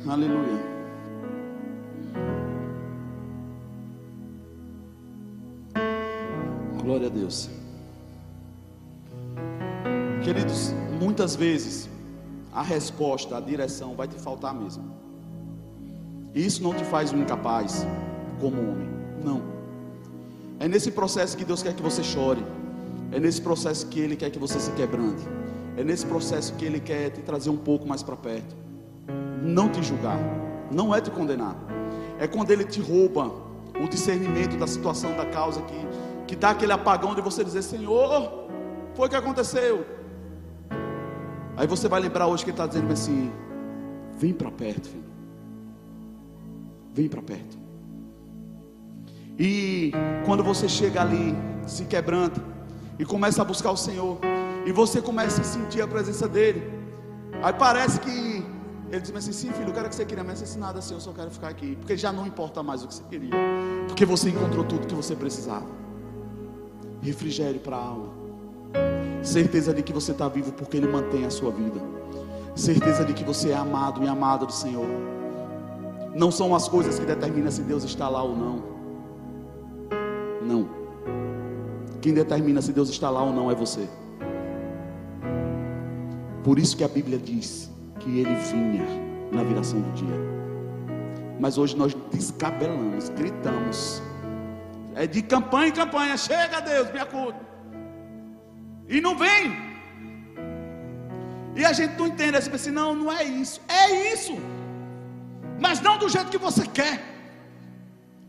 Aleluia. 0.08 0.60
Glória 6.82 7.08
a 7.08 7.10
Deus. 7.10 7.50
Queridos, 10.24 10.74
muitas 11.00 11.36
vezes 11.36 11.89
a 12.52 12.62
resposta, 12.62 13.38
a 13.38 13.40
direção 13.40 13.96
vai 13.96 14.08
te 14.08 14.16
faltar 14.16 14.54
mesmo. 14.54 14.84
Isso 16.34 16.62
não 16.62 16.74
te 16.74 16.84
faz 16.84 17.12
um 17.12 17.22
incapaz 17.22 17.86
como 18.40 18.58
homem. 18.58 18.90
Não. 19.24 19.42
É 20.60 20.68
nesse 20.68 20.92
processo 20.92 21.38
que 21.38 21.46
Deus 21.46 21.64
quer 21.64 21.74
que 21.74 21.82
você 21.82 22.04
chore. 22.04 22.44
É 23.12 23.20
nesse 23.20 23.42
processo 23.42 23.88
que 23.88 24.00
Ele 24.00 24.16
quer 24.16 24.30
que 24.30 24.40
você 24.40 24.60
se 24.60 24.72
quebrante. 24.72 25.24
É 25.78 25.84
nesse 25.84 26.06
processo 26.06 26.54
que 26.56 26.66
Ele 26.66 26.80
quer 26.80 27.10
te 27.12 27.22
trazer 27.22 27.50
um 27.50 27.58
pouco 27.58 27.88
mais 27.88 28.04
para 28.04 28.16
perto. 28.16 28.56
Não 29.44 29.70
te 29.70 29.82
julgar. 29.82 30.20
Não 30.72 30.94
é 30.94 31.02
te 31.02 31.10
condenar. 31.10 31.56
É 32.20 32.28
quando 32.28 32.52
Ele 32.52 32.66
te 32.66 32.82
rouba 32.82 33.32
o 33.82 33.88
discernimento 33.88 34.58
da 34.58 34.68
situação, 34.68 35.16
da 35.16 35.26
causa, 35.26 35.62
que, 35.62 35.88
que 36.28 36.36
dá 36.36 36.52
aquele 36.52 36.74
apagão 36.74 37.16
de 37.16 37.22
você 37.22 37.44
dizer: 37.44 37.62
Senhor, 37.62 38.48
foi 38.94 39.08
o 39.08 39.10
que 39.10 39.16
aconteceu. 39.16 39.99
Aí 41.60 41.68
você 41.68 41.90
vai 41.90 42.00
lembrar 42.00 42.26
hoje 42.28 42.46
que 42.46 42.52
Ele 42.52 42.56
está 42.56 42.66
dizendo 42.66 42.94
assim: 42.94 43.30
Vem 44.18 44.34
para 44.34 44.50
perto, 44.50 44.88
filho. 44.88 45.04
Vem 46.94 47.10
para 47.10 47.22
perto. 47.22 47.60
E 49.38 49.92
quando 50.26 50.42
você 50.42 50.70
chega 50.70 51.02
ali, 51.02 51.36
se 51.68 51.84
quebranta 51.84 52.42
e 52.98 53.04
começa 53.04 53.42
a 53.42 53.46
buscar 53.46 53.72
o 53.72 53.78
Senhor, 53.78 54.20
e 54.66 54.72
você 54.72 55.02
começa 55.02 55.42
a 55.42 55.44
sentir 55.44 55.82
a 55.82 55.88
presença 55.88 56.30
dEle, 56.30 56.64
aí 57.44 57.52
parece 57.52 58.00
que 58.00 58.10
ele 58.90 59.02
diz 59.02 59.14
assim: 59.14 59.34
sim, 59.34 59.52
filho, 59.52 59.68
eu 59.68 59.74
quero 59.74 59.90
que 59.90 59.96
você 59.96 60.06
queria, 60.06 60.24
assim, 60.24 60.60
nada 60.60 60.80
assim, 60.80 60.94
eu 60.94 61.02
só 61.02 61.12
quero 61.12 61.30
ficar 61.30 61.50
aqui, 61.50 61.76
porque 61.76 61.98
já 61.98 62.14
não 62.14 62.26
importa 62.26 62.64
mais 62.64 62.84
o 62.84 62.88
que 62.88 62.94
você 62.94 63.04
queria, 63.10 63.32
porque 63.86 64.06
você 64.06 64.30
encontrou 64.30 64.64
tudo 64.64 64.88
que 64.88 64.96
você 64.96 65.14
precisava 65.14 65.68
refrigério 67.02 67.60
para 67.60 67.76
a 67.76 67.82
alma, 67.82 68.14
certeza 69.22 69.74
de 69.74 69.84
que 69.84 69.94
você 69.94 70.12
está 70.12 70.28
vivo 70.28 70.52
porque 70.52 70.78
Ele 70.78 70.88
mantém 70.88 71.26
a 71.26 71.30
sua 71.30 71.52
vida, 71.52 71.80
certeza 72.56 73.04
de 73.04 73.14
que 73.14 73.24
você 73.24 73.50
é 73.50 73.56
amado 73.56 74.04
e 74.04 74.08
amado 74.08 74.46
do 74.46 74.54
Senhor. 74.54 74.88
Não 76.16 76.32
são 76.32 76.56
as 76.56 76.68
coisas 76.68 76.98
que 77.00 77.06
determinam 77.06 77.52
se 77.52 77.62
Deus 77.62 77.84
está 77.84 78.10
lá 78.10 78.24
ou 78.24 78.36
não. 78.36 78.64
Não. 80.42 80.70
Quem 82.02 82.14
determina 82.14 82.62
se 82.62 82.72
Deus 82.72 82.90
está 82.90 83.10
lá 83.10 83.24
ou 83.24 83.32
não 83.32 83.52
é 83.52 83.56
você. 83.56 83.88
Por 86.44 86.58
isso 86.58 86.76
que 86.76 86.84
a 86.84 86.88
Bíblia 86.88 87.18
diz 87.18 87.70
que 88.00 88.20
ele 88.20 88.36
vinha 88.36 88.86
na 89.32 89.44
viração 89.44 89.80
do 89.80 89.92
dia. 89.92 90.30
Mas 91.40 91.58
hoje 91.58 91.78
nós 91.78 91.96
descabelamos, 92.12 93.10
gritamos. 93.10 94.02
É 94.96 95.06
de 95.06 95.22
campanha 95.22 95.68
em 95.68 95.72
campanha. 95.72 96.18
Chega, 96.18 96.60
Deus, 96.60 96.92
me 96.92 97.00
acude. 97.00 97.49
E 98.90 99.00
não 99.00 99.16
vem. 99.16 99.44
E 101.56 101.64
a 101.64 101.74
gente 101.74 101.98
não 102.00 102.08
entende. 102.08 102.38
Assim, 102.38 102.52
assim, 102.52 102.72
não, 102.72 102.96
não 102.96 103.12
é 103.12 103.24
isso. 103.24 103.62
É 103.68 104.14
isso. 104.14 104.36
Mas 105.66 105.80
não 105.80 105.98
do 105.98 106.10
jeito 106.10 106.32
que 106.32 106.38
você 106.38 106.66
quer. 106.66 106.98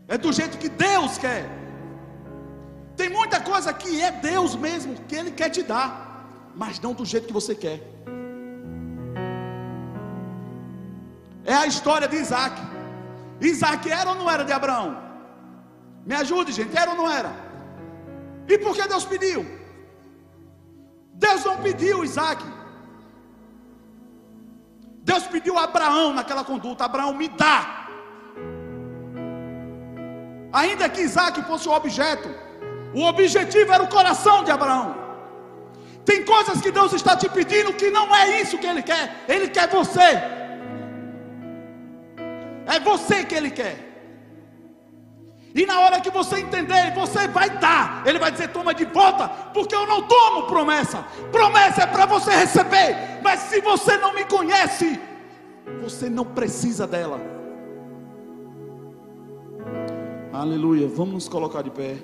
É 0.07 0.17
do 0.17 0.31
jeito 0.31 0.57
que 0.57 0.69
Deus 0.69 1.17
quer. 1.17 1.45
Tem 2.95 3.09
muita 3.09 3.39
coisa 3.39 3.73
que 3.73 4.01
é 4.01 4.11
Deus 4.11 4.55
mesmo 4.55 4.95
que 5.07 5.15
Ele 5.15 5.31
quer 5.31 5.49
te 5.49 5.63
dar, 5.63 5.91
mas 6.55 6.79
não 6.79 6.93
do 6.93 7.05
jeito 7.05 7.27
que 7.27 7.33
você 7.33 7.55
quer. 7.55 7.79
É 11.45 11.53
a 11.53 11.65
história 11.65 12.07
de 12.07 12.17
Isaac. 12.17 12.61
Isaac 13.39 13.89
era 13.89 14.09
ou 14.09 14.15
não 14.15 14.29
era 14.29 14.43
de 14.43 14.51
Abraão? 14.51 15.01
Me 16.05 16.13
ajude, 16.15 16.51
gente, 16.51 16.77
era 16.77 16.91
ou 16.91 16.97
não 16.97 17.09
era? 17.09 17.31
E 18.47 18.57
por 18.57 18.75
que 18.75 18.87
Deus 18.87 19.05
pediu? 19.05 19.60
Deus 21.25 21.43
não 21.49 21.57
pediu 21.65 22.03
Isaac. 22.03 22.43
Deus 25.09 25.23
pediu 25.33 25.57
a 25.57 25.65
Abraão 25.69 26.07
naquela 26.19 26.43
conduta: 26.51 26.85
Abraão, 26.85 27.13
me 27.21 27.27
dá. 27.41 27.57
Ainda 30.61 30.89
que 30.93 31.01
Isaac 31.09 31.35
fosse 31.49 31.67
o 31.69 31.75
objeto, 31.79 32.29
o 32.99 33.03
objetivo 33.11 33.71
era 33.75 33.83
o 33.83 33.93
coração 33.97 34.37
de 34.43 34.51
Abraão. 34.57 34.87
Tem 36.09 36.19
coisas 36.33 36.59
que 36.63 36.71
Deus 36.79 36.91
está 36.99 37.15
te 37.15 37.29
pedindo 37.37 37.77
que 37.81 37.89
não 37.97 38.07
é 38.21 38.41
isso 38.41 38.57
que 38.57 38.69
Ele 38.71 38.83
quer. 38.91 39.05
Ele 39.33 39.47
quer 39.55 39.67
você. 39.69 40.09
É 42.73 42.79
você 42.89 43.23
que 43.23 43.35
Ele 43.35 43.51
quer. 43.51 43.90
E 45.53 45.65
na 45.65 45.81
hora 45.81 45.99
que 45.99 46.09
você 46.09 46.39
entender, 46.39 46.93
você 46.93 47.27
vai 47.27 47.49
dar. 47.49 48.03
Ele 48.05 48.19
vai 48.19 48.31
dizer: 48.31 48.49
toma 48.49 48.73
de 48.73 48.85
volta, 48.85 49.27
porque 49.53 49.75
eu 49.75 49.85
não 49.85 50.01
tomo 50.03 50.47
promessa. 50.47 51.05
Promessa 51.31 51.83
é 51.83 51.87
para 51.87 52.05
você 52.05 52.31
receber. 52.31 53.21
Mas 53.21 53.41
se 53.41 53.59
você 53.61 53.97
não 53.97 54.13
me 54.13 54.25
conhece, 54.25 54.99
você 55.81 56.09
não 56.09 56.25
precisa 56.25 56.87
dela. 56.87 57.19
Aleluia. 60.31 60.87
Vamos 60.87 61.13
nos 61.13 61.29
colocar 61.29 61.61
de 61.61 61.69
pé. 61.69 61.97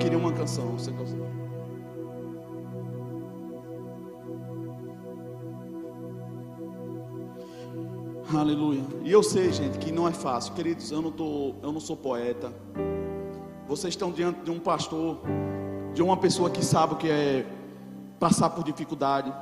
queria 0.00 0.18
uma 0.18 0.32
canção. 0.32 0.72
Você 0.72 0.90
consegue? 0.90 1.29
Aleluia. 8.32 8.82
E 9.02 9.10
eu 9.10 9.24
sei, 9.24 9.52
gente, 9.52 9.78
que 9.78 9.90
não 9.90 10.06
é 10.06 10.12
fácil. 10.12 10.54
Queridos, 10.54 10.90
eu 10.92 11.02
não, 11.02 11.10
tô, 11.10 11.54
eu 11.62 11.72
não 11.72 11.80
sou 11.80 11.96
poeta. 11.96 12.52
Vocês 13.66 13.92
estão 13.92 14.12
diante 14.12 14.40
de 14.42 14.50
um 14.52 14.58
pastor, 14.60 15.18
de 15.92 16.00
uma 16.00 16.16
pessoa 16.16 16.48
que 16.48 16.64
sabe 16.64 16.94
o 16.94 16.96
que 16.96 17.10
é 17.10 17.44
passar 18.20 18.50
por 18.50 18.62
dificuldade. 18.62 19.32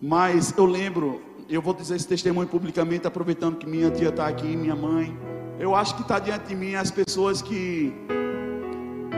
Mas 0.00 0.54
eu 0.58 0.66
lembro, 0.66 1.22
eu 1.48 1.62
vou 1.62 1.72
dizer 1.72 1.96
esse 1.96 2.06
testemunho 2.06 2.46
publicamente, 2.46 3.06
aproveitando 3.06 3.56
que 3.56 3.66
minha 3.66 3.90
tia 3.90 4.10
está 4.10 4.28
aqui, 4.28 4.54
minha 4.54 4.76
mãe. 4.76 5.16
Eu 5.58 5.74
acho 5.74 5.96
que 5.96 6.02
está 6.02 6.18
diante 6.18 6.48
de 6.48 6.54
mim 6.54 6.74
as 6.74 6.90
pessoas 6.90 7.40
que 7.40 7.94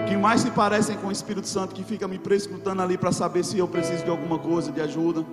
que 0.09 0.17
mais 0.17 0.41
se 0.41 0.51
parecem 0.51 0.97
com 0.97 1.07
o 1.07 1.13
Espírito 1.13 1.47
Santo, 1.47 1.73
que 1.73 1.85
fica 1.85 2.09
me 2.09 2.19
prescrutando 2.19 2.83
ali 2.83 2.99
para 2.99 3.13
saber 3.13 3.45
se 3.45 3.59
eu 3.59 3.69
preciso 3.69 4.05
de 4.05 4.11
alguma 4.11 4.39
coisa, 4.39 4.73
de 4.73 4.81
ajuda. 4.81 5.25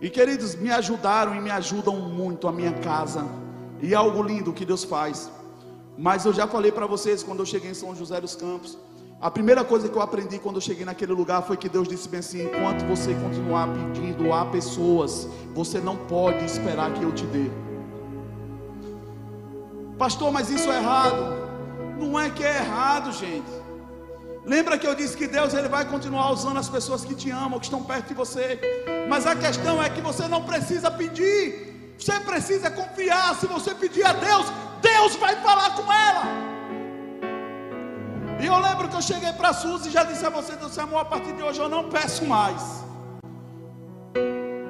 E 0.00 0.08
queridos, 0.08 0.54
me 0.54 0.70
ajudaram 0.70 1.34
e 1.34 1.40
me 1.40 1.50
ajudam 1.50 1.96
muito 1.96 2.48
a 2.48 2.52
minha 2.52 2.72
casa. 2.72 3.24
E 3.82 3.92
é 3.92 3.96
algo 3.96 4.22
lindo 4.22 4.52
que 4.52 4.64
Deus 4.64 4.82
faz. 4.82 5.30
Mas 5.98 6.24
eu 6.24 6.32
já 6.32 6.46
falei 6.46 6.72
para 6.72 6.86
vocês 6.86 7.22
quando 7.22 7.40
eu 7.40 7.46
cheguei 7.46 7.70
em 7.70 7.74
São 7.74 7.94
José 7.94 8.18
dos 8.20 8.34
Campos, 8.34 8.78
a 9.20 9.30
primeira 9.30 9.62
coisa 9.62 9.86
que 9.86 9.94
eu 9.94 10.00
aprendi 10.00 10.38
quando 10.38 10.56
eu 10.56 10.62
cheguei 10.62 10.86
naquele 10.86 11.12
lugar 11.12 11.42
foi 11.42 11.54
que 11.54 11.68
Deus 11.68 11.86
disse 11.86 12.08
bem 12.08 12.20
assim: 12.20 12.44
enquanto 12.44 12.86
você 12.86 13.12
continuar 13.12 13.68
pedindo 13.68 14.32
a 14.32 14.46
pessoas, 14.46 15.28
você 15.54 15.78
não 15.78 15.94
pode 15.94 16.42
esperar 16.46 16.94
que 16.94 17.02
eu 17.02 17.12
te 17.12 17.26
dê. 17.26 17.50
Pastor, 19.98 20.32
mas 20.32 20.48
isso 20.48 20.70
é 20.70 20.78
errado. 20.78 21.38
Não 21.98 22.18
é 22.18 22.30
que 22.30 22.42
é 22.42 22.56
errado, 22.56 23.12
gente. 23.12 23.59
Lembra 24.52 24.76
que 24.80 24.86
eu 24.90 24.94
disse 25.00 25.16
que 25.20 25.28
Deus 25.34 25.54
ele 25.54 25.68
vai 25.68 25.84
continuar 25.84 26.28
usando 26.36 26.58
as 26.58 26.68
pessoas 26.68 27.04
que 27.08 27.14
te 27.14 27.28
amam, 27.30 27.60
que 27.60 27.66
estão 27.66 27.82
perto 27.90 28.08
de 28.08 28.14
você. 28.14 28.46
Mas 29.08 29.24
a 29.32 29.34
questão 29.44 29.74
é 29.80 29.88
que 29.88 30.00
você 30.00 30.26
não 30.26 30.42
precisa 30.50 30.90
pedir. 30.90 31.40
Você 31.96 32.18
precisa 32.30 32.68
confiar. 32.68 33.28
Se 33.40 33.46
você 33.46 33.72
pedir 33.82 34.04
a 34.04 34.12
Deus, 34.12 34.46
Deus 34.82 35.14
vai 35.24 35.36
falar 35.36 35.70
com 35.76 35.86
ela. 35.92 36.24
E 38.40 38.46
eu 38.46 38.58
lembro 38.58 38.88
que 38.88 38.96
eu 38.96 39.02
cheguei 39.10 39.32
para 39.34 39.50
a 39.50 39.52
Suzy 39.52 39.88
e 39.88 39.92
já 39.92 40.02
disse 40.02 40.26
a 40.26 40.30
você, 40.30 40.56
Deus 40.56 40.76
amor, 40.78 41.02
a 41.02 41.04
partir 41.04 41.32
de 41.32 41.42
hoje 41.44 41.60
eu 41.60 41.68
não 41.68 41.84
peço 41.88 42.24
mais. 42.24 42.62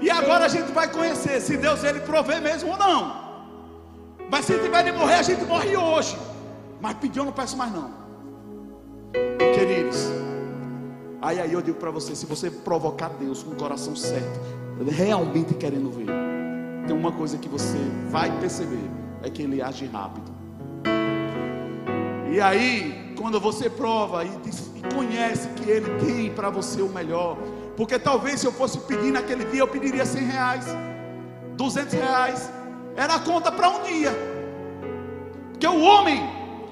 E 0.02 0.10
agora 0.10 0.44
a 0.44 0.52
gente 0.56 0.72
vai 0.72 0.88
conhecer 0.88 1.40
se 1.40 1.56
Deus 1.56 1.82
ele 1.84 2.00
provê 2.00 2.38
mesmo 2.38 2.72
ou 2.72 2.76
não. 2.76 3.00
Mas 4.30 4.44
se 4.44 4.58
tiver 4.58 4.82
de 4.82 4.92
morrer, 4.92 5.14
a 5.14 5.22
gente 5.30 5.44
morre 5.44 5.74
hoje. 5.74 6.18
Mas 6.82 6.98
pedir 6.98 7.20
eu 7.20 7.24
não 7.24 7.32
peço 7.32 7.56
mais 7.56 7.72
não. 7.72 7.99
Queridos, 9.54 10.08
aí 11.20 11.40
aí 11.40 11.52
eu 11.52 11.60
digo 11.60 11.78
para 11.78 11.90
você, 11.90 12.14
se 12.14 12.26
você 12.26 12.50
provocar 12.50 13.10
Deus 13.10 13.42
com 13.42 13.52
o 13.52 13.56
coração 13.56 13.94
certo, 13.96 14.40
realmente 14.88 15.54
querendo 15.54 15.90
ver, 15.90 16.06
tem 16.86 16.96
uma 16.96 17.12
coisa 17.12 17.36
que 17.38 17.48
você 17.48 17.78
vai 18.10 18.30
perceber, 18.40 18.90
é 19.22 19.30
que 19.30 19.42
ele 19.42 19.60
age 19.60 19.86
rápido. 19.86 20.30
E 22.32 22.40
aí, 22.40 23.12
quando 23.18 23.40
você 23.40 23.68
prova 23.68 24.24
e, 24.24 24.28
e 24.28 24.94
conhece 24.94 25.48
que 25.48 25.68
Ele 25.68 25.90
tem 25.98 26.30
para 26.30 26.48
você 26.48 26.80
o 26.80 26.88
melhor, 26.88 27.36
porque 27.76 27.98
talvez 27.98 28.40
se 28.40 28.46
eu 28.46 28.52
fosse 28.52 28.78
pedir 28.78 29.10
naquele 29.10 29.44
dia, 29.46 29.60
eu 29.60 29.68
pediria 29.68 30.06
100 30.06 30.24
reais, 30.24 30.64
200 31.56 31.92
reais, 31.92 32.52
era 32.96 33.16
a 33.16 33.18
conta 33.18 33.50
para 33.50 33.68
um 33.68 33.82
dia, 33.82 34.12
porque 35.50 35.66
o 35.66 35.82
homem, 35.82 36.22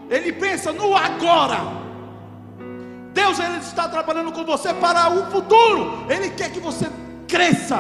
ele 0.09 0.33
pensa 0.33 0.73
no 0.73 0.97
agora. 0.97 1.88
Deus 3.13 3.39
ele 3.39 3.59
está 3.59 3.89
trabalhando 3.89 4.33
com 4.33 4.45
você 4.45 4.73
para 4.75 5.11
o 5.11 5.31
futuro. 5.31 6.07
Ele 6.09 6.31
quer 6.31 6.51
que 6.51 6.61
você 6.61 6.89
cresça. 7.27 7.79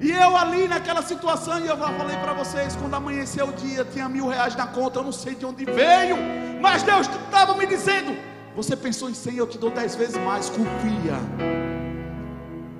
E 0.00 0.10
eu 0.10 0.36
ali 0.36 0.68
naquela 0.68 1.02
situação, 1.02 1.60
e 1.60 1.66
eu 1.66 1.78
falei 1.78 2.16
para 2.18 2.34
vocês, 2.34 2.76
quando 2.76 2.92
amanheceu 2.94 3.48
o 3.48 3.52
dia, 3.52 3.86
tinha 3.86 4.06
mil 4.06 4.28
reais 4.28 4.54
na 4.54 4.66
conta, 4.66 4.98
eu 4.98 5.04
não 5.04 5.12
sei 5.12 5.34
de 5.34 5.46
onde 5.46 5.64
veio, 5.64 6.18
mas 6.60 6.82
Deus 6.82 7.08
estava 7.08 7.54
me 7.56 7.64
dizendo: 7.66 8.14
Você 8.54 8.76
pensou 8.76 9.08
em 9.08 9.14
cem, 9.14 9.36
eu 9.36 9.46
te 9.46 9.56
dou 9.56 9.70
dez 9.70 9.94
vezes 9.94 10.16
mais, 10.16 10.50
confia, 10.50 11.16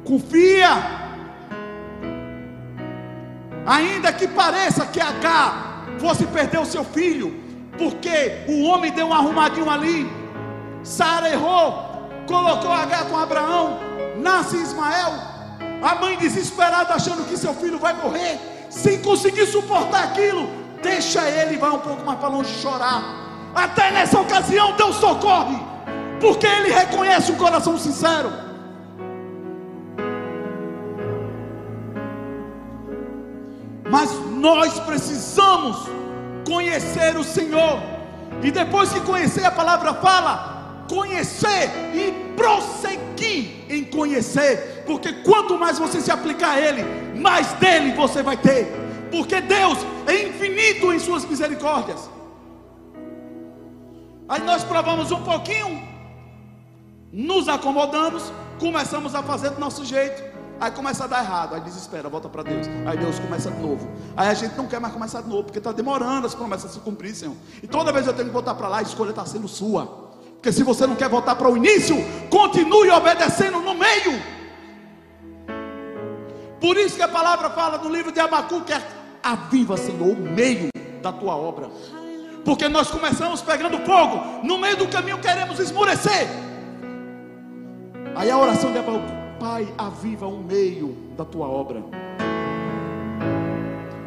confia, 0.04 0.68
ainda 3.64 4.12
que 4.12 4.28
pareça 4.28 4.84
que 4.84 5.00
H 5.00 5.86
fosse 5.98 6.26
perder 6.26 6.58
o 6.58 6.66
seu 6.66 6.84
filho, 6.84 7.43
porque 7.78 8.44
o 8.48 8.64
homem 8.64 8.92
deu 8.92 9.06
um 9.06 9.12
arrumadinho 9.12 9.68
ali, 9.68 10.10
Sara 10.82 11.28
errou, 11.30 12.08
colocou 12.26 12.70
H 12.70 13.04
com 13.06 13.16
Abraão, 13.16 13.78
nasce 14.16 14.56
Ismael, 14.56 15.12
a 15.82 15.94
mãe 15.96 16.16
desesperada, 16.16 16.94
achando 16.94 17.24
que 17.28 17.36
seu 17.36 17.54
filho 17.54 17.78
vai 17.78 17.92
morrer, 17.94 18.38
sem 18.70 19.00
conseguir 19.02 19.46
suportar 19.46 20.04
aquilo, 20.04 20.48
deixa 20.82 21.28
ele, 21.28 21.56
vai 21.56 21.70
um 21.70 21.78
pouco 21.78 22.04
mais 22.04 22.18
para 22.18 22.28
longe 22.28 22.54
chorar. 22.60 23.02
Até 23.54 23.90
nessa 23.90 24.20
ocasião, 24.20 24.72
Deus 24.76 24.96
socorre, 24.96 25.58
porque 26.20 26.46
ele 26.46 26.72
reconhece 26.72 27.32
o 27.32 27.36
coração 27.36 27.78
sincero. 27.78 28.32
Mas 33.88 34.10
nós 34.30 34.80
precisamos 34.80 35.88
conhecer 36.44 37.16
o 37.16 37.24
Senhor, 37.24 37.82
e 38.42 38.50
depois 38.50 38.92
que 38.92 39.00
conhecer, 39.00 39.44
a 39.44 39.50
palavra 39.50 39.94
fala, 39.94 40.84
conhecer 40.88 41.70
e 41.94 42.34
prosseguir 42.36 43.64
em 43.68 43.84
conhecer. 43.84 44.84
Porque 44.86 45.12
quanto 45.12 45.58
mais 45.58 45.78
você 45.78 46.00
se 46.00 46.10
aplicar 46.10 46.52
a 46.52 46.60
Ele, 46.60 46.84
mais 47.18 47.52
dele 47.54 47.92
você 47.92 48.22
vai 48.22 48.36
ter, 48.36 48.66
porque 49.10 49.40
Deus 49.40 49.78
é 50.06 50.28
infinito 50.28 50.92
em 50.92 50.98
Suas 50.98 51.24
misericórdias. 51.24 52.10
Aí 54.28 54.42
nós 54.42 54.64
provamos 54.64 55.10
um 55.10 55.22
pouquinho, 55.22 55.82
nos 57.12 57.48
acomodamos, 57.48 58.32
começamos 58.58 59.14
a 59.14 59.22
fazer 59.22 59.50
do 59.50 59.60
nosso 59.60 59.84
jeito, 59.84 60.33
aí 60.60 60.70
começa 60.70 61.04
a 61.04 61.06
dar 61.06 61.22
errado, 61.22 61.54
aí 61.54 61.60
desespera, 61.60 62.08
volta 62.08 62.28
para 62.28 62.42
Deus, 62.42 62.66
aí 62.86 62.96
Deus 62.96 63.18
começa 63.18 63.50
de 63.50 63.60
novo, 63.60 63.88
aí 64.16 64.28
a 64.28 64.34
gente 64.34 64.56
não 64.56 64.66
quer 64.66 64.80
mais 64.80 64.92
começar 64.92 65.20
de 65.20 65.28
novo, 65.28 65.44
porque 65.44 65.58
está 65.58 65.72
demorando 65.72 66.26
as 66.26 66.34
promessas 66.34 66.70
a 66.70 66.74
se 66.74 66.80
cumprir, 66.80 67.14
Senhor, 67.14 67.34
e 67.62 67.66
toda 67.66 67.92
vez 67.92 68.06
eu 68.06 68.12
tenho 68.12 68.28
que 68.28 68.32
voltar 68.32 68.54
para 68.54 68.68
lá, 68.68 68.78
a 68.78 68.82
escolha 68.82 69.10
está 69.10 69.24
sendo 69.26 69.48
sua, 69.48 70.04
porque 70.44 70.52
se 70.52 70.62
você 70.62 70.86
não 70.86 70.94
quer 70.94 71.08
voltar 71.08 71.36
para 71.36 71.48
o 71.48 71.56
início, 71.56 71.96
continue 72.28 72.90
obedecendo 72.90 73.60
no 73.60 73.74
meio. 73.74 74.34
Por 76.60 76.76
isso 76.76 76.96
que 76.96 77.02
a 77.02 77.08
palavra 77.08 77.48
fala 77.48 77.78
no 77.78 77.88
livro 77.88 78.12
de 78.12 78.20
Abacuque: 78.20 78.70
é, 78.70 78.82
aviva, 79.22 79.74
Senhor, 79.78 80.06
o 80.06 80.14
meio 80.14 80.68
da 81.00 81.10
tua 81.12 81.34
obra. 81.34 81.70
Porque 82.44 82.68
nós 82.68 82.90
começamos 82.90 83.40
pegando 83.40 83.78
fogo, 83.86 84.44
no 84.46 84.58
meio 84.58 84.76
do 84.76 84.86
caminho 84.88 85.18
queremos 85.18 85.58
esmurecer. 85.58 86.28
Aí 88.14 88.30
a 88.30 88.36
oração 88.36 88.70
de 88.70 88.78
Abacuque: 88.80 89.23
Pai, 89.44 89.68
aviva 89.76 90.26
o 90.26 90.42
meio 90.42 90.96
da 91.18 91.22
tua 91.22 91.46
obra. 91.46 91.84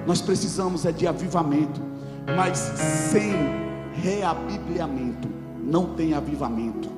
Nós 0.03 0.19
precisamos 0.19 0.83
é 0.83 0.91
de 0.91 1.05
avivamento, 1.05 1.79
mas 2.35 2.57
sem 2.57 3.33
reabibliamento 3.93 5.29
não 5.61 5.93
tem 5.93 6.15
avivamento. 6.15 6.89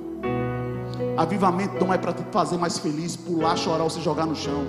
Avivamento 1.18 1.84
não 1.84 1.94
é 1.94 1.98
para 1.98 2.14
te 2.14 2.24
fazer 2.32 2.58
mais 2.58 2.78
feliz, 2.78 3.18
pular, 3.18 3.58
chorar 3.58 3.84
ou 3.84 3.90
se 3.90 4.00
jogar 4.00 4.26
no 4.26 4.38
chão. 4.38 4.66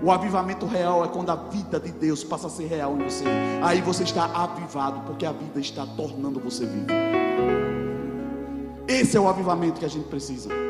O 0.00 0.12
avivamento 0.12 0.64
real 0.64 1.04
é 1.04 1.08
quando 1.08 1.30
a 1.30 1.34
vida 1.34 1.80
de 1.80 1.90
Deus 1.90 2.22
passa 2.22 2.46
a 2.46 2.50
ser 2.50 2.68
real 2.68 2.96
em 2.96 3.02
você. 3.02 3.24
Aí 3.60 3.80
você 3.80 4.04
está 4.04 4.26
avivado, 4.26 5.00
porque 5.00 5.26
a 5.26 5.32
vida 5.32 5.58
está 5.58 5.84
tornando 5.84 6.38
você 6.38 6.64
vivo. 6.64 6.86
Esse 8.86 9.16
é 9.16 9.20
o 9.20 9.26
avivamento 9.26 9.80
que 9.80 9.84
a 9.84 9.90
gente 9.90 10.06
precisa. 10.06 10.67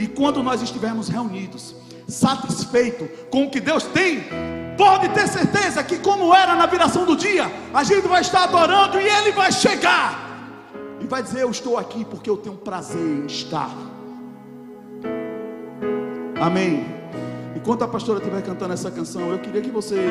E 0.00 0.06
quando 0.06 0.42
nós 0.42 0.62
estivermos 0.62 1.10
reunidos, 1.10 1.74
satisfeito 2.08 3.06
com 3.30 3.44
o 3.44 3.50
que 3.50 3.60
Deus 3.60 3.84
tem, 3.84 4.24
pode 4.74 5.10
ter 5.10 5.28
certeza 5.28 5.84
que, 5.84 5.98
como 5.98 6.34
era 6.34 6.54
na 6.54 6.64
viração 6.64 7.04
do 7.04 7.14
dia, 7.14 7.52
a 7.74 7.84
gente 7.84 8.08
vai 8.08 8.22
estar 8.22 8.44
adorando 8.44 8.98
e 8.98 9.06
Ele 9.06 9.30
vai 9.32 9.52
chegar 9.52 10.56
e 11.02 11.06
vai 11.06 11.22
dizer: 11.22 11.42
Eu 11.42 11.50
estou 11.50 11.76
aqui 11.76 12.02
porque 12.02 12.30
eu 12.30 12.38
tenho 12.38 12.56
prazer 12.56 12.98
em 12.98 13.26
estar. 13.26 13.70
Amém. 16.40 16.86
Enquanto 17.54 17.82
a 17.82 17.88
pastora 17.88 18.20
estiver 18.20 18.40
cantando 18.40 18.72
essa 18.72 18.90
canção, 18.90 19.28
eu 19.28 19.38
queria 19.38 19.60
que 19.60 19.70
você 19.70 20.08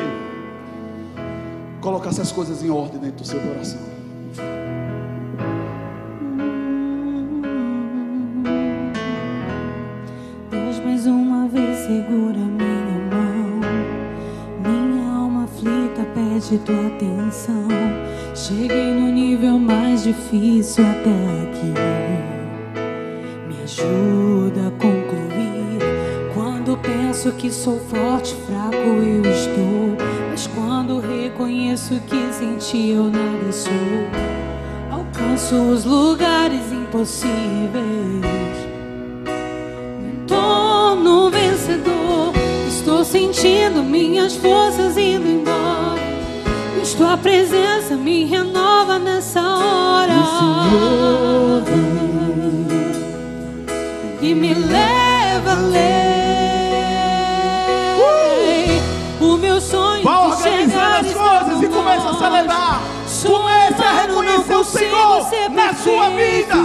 colocasse 1.80 2.20
as 2.20 2.30
coisas 2.30 2.62
em 2.62 2.70
ordem 2.70 3.00
dentro 3.00 3.24
do 3.24 3.26
seu 3.26 3.40
coração. 3.40 3.80
de 16.50 16.58
tua 16.58 16.86
atenção. 16.88 17.68
Cheguei 18.34 18.92
no 18.92 19.12
nível 19.12 19.56
mais 19.56 20.02
difícil 20.02 20.84
até 20.84 21.10
aqui. 21.44 21.72
Me 23.46 23.62
ajuda 23.62 24.66
a 24.66 24.70
concluir. 24.72 25.78
Quando 26.34 26.76
penso 26.78 27.30
que 27.32 27.52
sou 27.52 27.78
forte, 27.78 28.34
fraco 28.46 28.76
eu 28.76 29.22
estou. 29.30 29.96
Mas 30.28 30.48
quando 30.48 30.98
reconheço 30.98 32.00
que 32.00 32.32
senti 32.32 32.90
eu 32.90 33.04
nada 33.04 33.52
sou, 33.52 33.70
alcanço 34.90 35.54
os 35.54 35.84
lugares 35.84 36.72
impossíveis. 36.72 37.30
Me 40.00 40.26
torno 40.26 41.30
vencedor. 41.30 42.32
Estou 42.66 43.04
sentindo 43.04 43.84
minhas 43.84 44.34
forças 44.34 44.96
indo 44.96 45.28
em 45.28 45.39
tua 47.00 47.16
presença 47.16 47.96
me 47.96 48.26
renova 48.26 48.98
nessa 48.98 49.40
hora. 49.40 50.12
E 54.20 54.34
me 54.34 54.52
leva 54.52 55.52
além. 55.52 55.80
O 59.18 59.38
meu 59.38 59.58
sonho 59.62 60.02
chegar 60.02 60.26
organizando 60.26 61.08
as 61.08 61.14
coisas 61.14 61.62
e 61.62 61.68
começa 61.68 62.10
a 62.10 62.14
celebrar. 62.18 62.82
Comece 63.22 63.82
a 63.82 63.92
reconhecer 64.02 64.56
o 64.56 64.64
Senhor 64.64 65.26
na 65.54 65.72
sua 65.72 66.10
perfeito. 66.10 66.58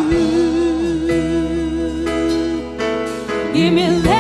E 3.54 3.72
me 3.72 3.90
leva 4.02 4.15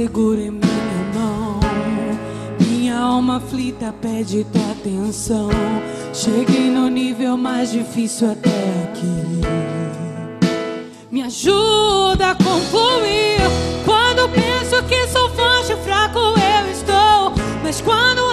em 0.00 0.50
minha 0.52 1.12
mão. 1.12 1.58
Minha 2.60 2.98
alma 2.98 3.38
aflita 3.38 3.92
pede 4.00 4.44
tua 4.44 4.70
atenção. 4.70 5.48
Cheguei 6.14 6.70
no 6.70 6.88
nível 6.88 7.36
mais 7.36 7.72
difícil 7.72 8.30
até 8.30 8.48
aqui. 8.84 9.40
Me 11.10 11.22
ajuda 11.22 12.30
a 12.30 12.34
concluir. 12.36 13.40
Quando 13.84 14.28
penso 14.28 14.82
que 14.84 15.08
sou 15.08 15.28
forte, 15.30 15.74
fraco 15.82 16.18
eu 16.18 16.70
estou. 16.70 17.32
Mas 17.64 17.80
quando 17.80 18.27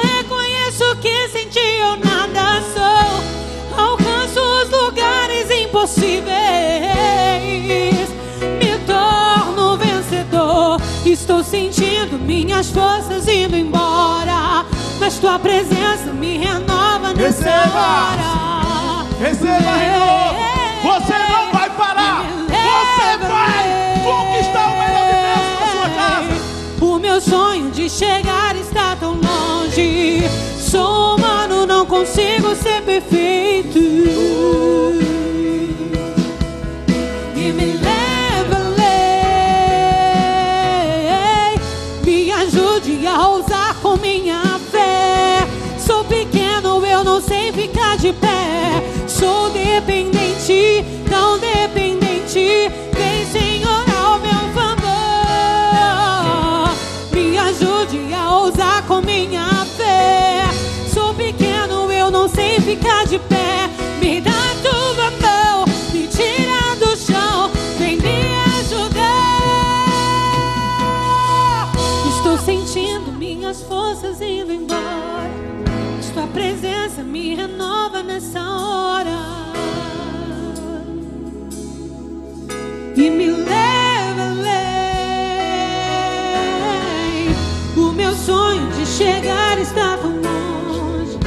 minhas 12.55 12.69
forças 12.69 13.27
indo 13.27 13.55
embora. 13.57 14.65
Mas 14.99 15.17
tua 15.19 15.37
presença 15.37 16.13
me 16.13 16.37
renova 16.37 17.13
nessa 17.13 17.43
Receba! 17.43 17.79
hora. 17.79 19.05
Receba, 19.19 19.75
renovo. 19.75 20.39
Você 20.83 21.13
não 21.13 21.51
vai 21.51 21.69
parar. 21.71 22.23
Você 22.47 23.17
vai 23.27 23.65
conquistar 24.03 24.67
o 24.67 24.77
melhor 24.77 25.05
de 25.09 25.15
Deus 25.25 25.59
na 25.59 25.67
sua 25.71 25.89
casa. 25.89 26.35
O 26.81 26.99
meu 26.99 27.19
sonho 27.19 27.71
de 27.71 27.89
chegar 27.89 28.55
está 28.55 28.95
tão 28.95 29.15
longe. 29.15 30.23
Sou 30.57 31.15
humano, 31.15 31.65
não 31.65 31.85
consigo 31.85 32.55
ser 32.55 32.81
perfeito. 32.83 33.79
De 48.05 48.13
pé. 48.13 48.83
Sou 49.07 49.49
dependente, 49.49 50.85
tão 51.09 51.39
dependente. 51.39 52.69
Vem, 52.93 53.25
Senhor, 53.31 53.83
ao 53.97 54.19
meu 54.19 54.53
favor. 54.53 54.85
Me 57.11 57.35
ajude 57.35 58.13
a 58.13 58.31
ousar 58.37 58.83
com 58.85 59.01
minha 59.01 59.47
fé. 59.75 60.43
Sou 60.93 61.15
pequeno, 61.15 61.91
eu 61.91 62.11
não 62.11 62.29
sei 62.29 62.59
ficar 62.59 63.07
de 63.07 63.17
pé. 63.17 63.44
Renova 77.45 78.01
nessa 78.01 78.41
hora. 78.41 79.15
E 82.95 83.09
me 83.09 83.27
leva 83.27 84.21
além. 84.31 84.55
O 87.77 87.91
meu 87.91 88.13
sonho 88.13 88.67
de 88.71 88.85
chegar 88.85 89.59
está 89.59 89.97
tão 89.97 90.11
longe. 90.21 91.19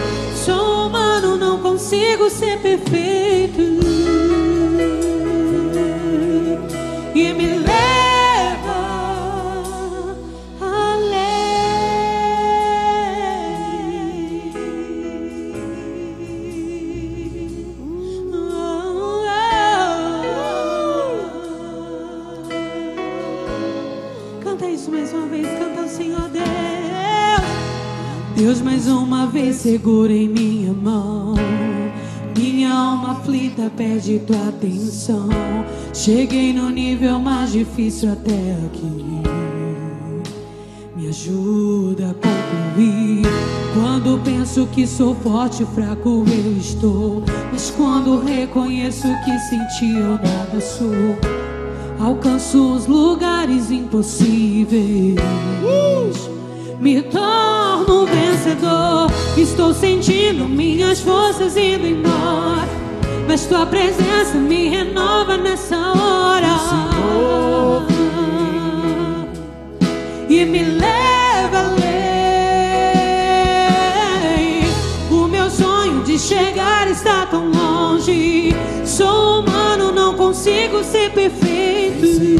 Sou 0.45 0.89
humano, 0.89 1.36
não 1.36 1.59
consigo 1.59 2.28
ser 2.31 2.59
perfeito. 2.59 3.98
Mais 28.78 28.86
uma 28.86 29.26
vez 29.26 29.56
segura 29.56 30.12
em 30.12 30.28
minha 30.28 30.72
mão. 30.72 31.34
Minha 32.36 32.72
alma 32.72 33.10
aflita 33.10 33.68
pede 33.76 34.20
tua 34.20 34.50
atenção. 34.50 35.28
Cheguei 35.92 36.52
no 36.52 36.70
nível 36.70 37.18
mais 37.18 37.50
difícil 37.50 38.12
até 38.12 38.56
aqui. 38.66 39.20
Me 40.94 41.09
ajuda 41.09 42.10
a 42.10 42.14
concluir. 42.14 43.26
Quando 43.74 44.22
penso 44.22 44.68
que 44.68 44.86
sou 44.86 45.12
forte, 45.16 45.64
fraco 45.74 46.24
eu 46.28 46.56
estou. 46.56 47.24
Mas 47.50 47.70
quando 47.70 48.22
reconheço 48.22 49.09
que 49.24 49.38
sem 49.40 49.59
ti 49.76 49.98
eu 49.98 50.10
nada 50.10 50.60
sou, 50.60 51.18
alcanço 51.98 52.76
os 52.76 52.86
lugares 52.86 53.72
impossíveis. 53.72 55.16
Me 56.80 57.02
torno 57.02 58.06
vencedor. 58.06 59.10
Estou 59.36 59.74
sentindo 59.74 60.48
minhas 60.48 61.00
forças 61.00 61.56
indo 61.56 61.84
embora. 61.84 62.68
Mas 63.26 63.46
tua 63.46 63.66
presença 63.66 64.36
me 64.36 64.68
renova 64.68 65.36
nessa 65.36 65.76
hora. 65.76 66.46
E 70.28 70.44
me 70.44 70.62
leva 70.62 71.59
além. 71.59 71.88
O 75.10 75.26
meu 75.26 75.50
sonho 75.50 76.05
de 76.05 76.16
chegar 76.16 76.88
está 76.88 77.26
tão 77.26 77.50
longe. 77.50 78.55
Sou 78.84 79.40
humano, 79.40 79.90
não 79.90 80.14
consigo 80.14 80.84
ser 80.84 81.10
perfeito. 81.10 82.06
E 82.06 82.38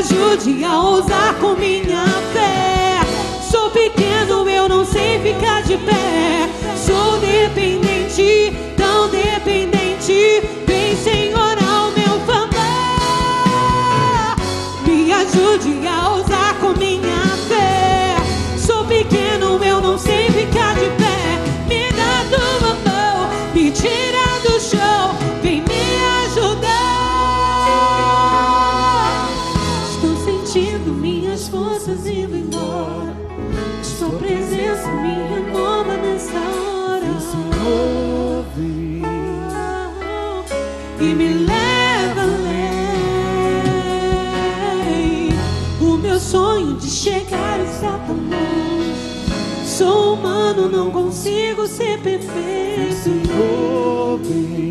ajude 0.00 0.64
a 0.64 0.80
ousar 0.80 1.34
com 1.34 1.54
minha 1.54 2.06
fé. 2.32 3.00
Sou 3.50 3.70
pequeno, 3.70 4.48
eu 4.48 4.66
não 4.66 4.82
sei 4.82 5.20
ficar 5.20 5.62
de 5.62 5.76
pé. 5.76 6.48
Sou 6.74 7.18
dependente, 7.18 8.50
tão 8.78 9.10
dependente. 9.10 10.42
Vem, 10.66 10.96
Senhor, 10.96 11.49
sou 49.80 50.12
humano, 50.12 50.68
não 50.68 50.90
consigo 50.90 51.66
ser 51.66 51.98
perfeito. 52.02 53.08
Bem. 54.28 54.69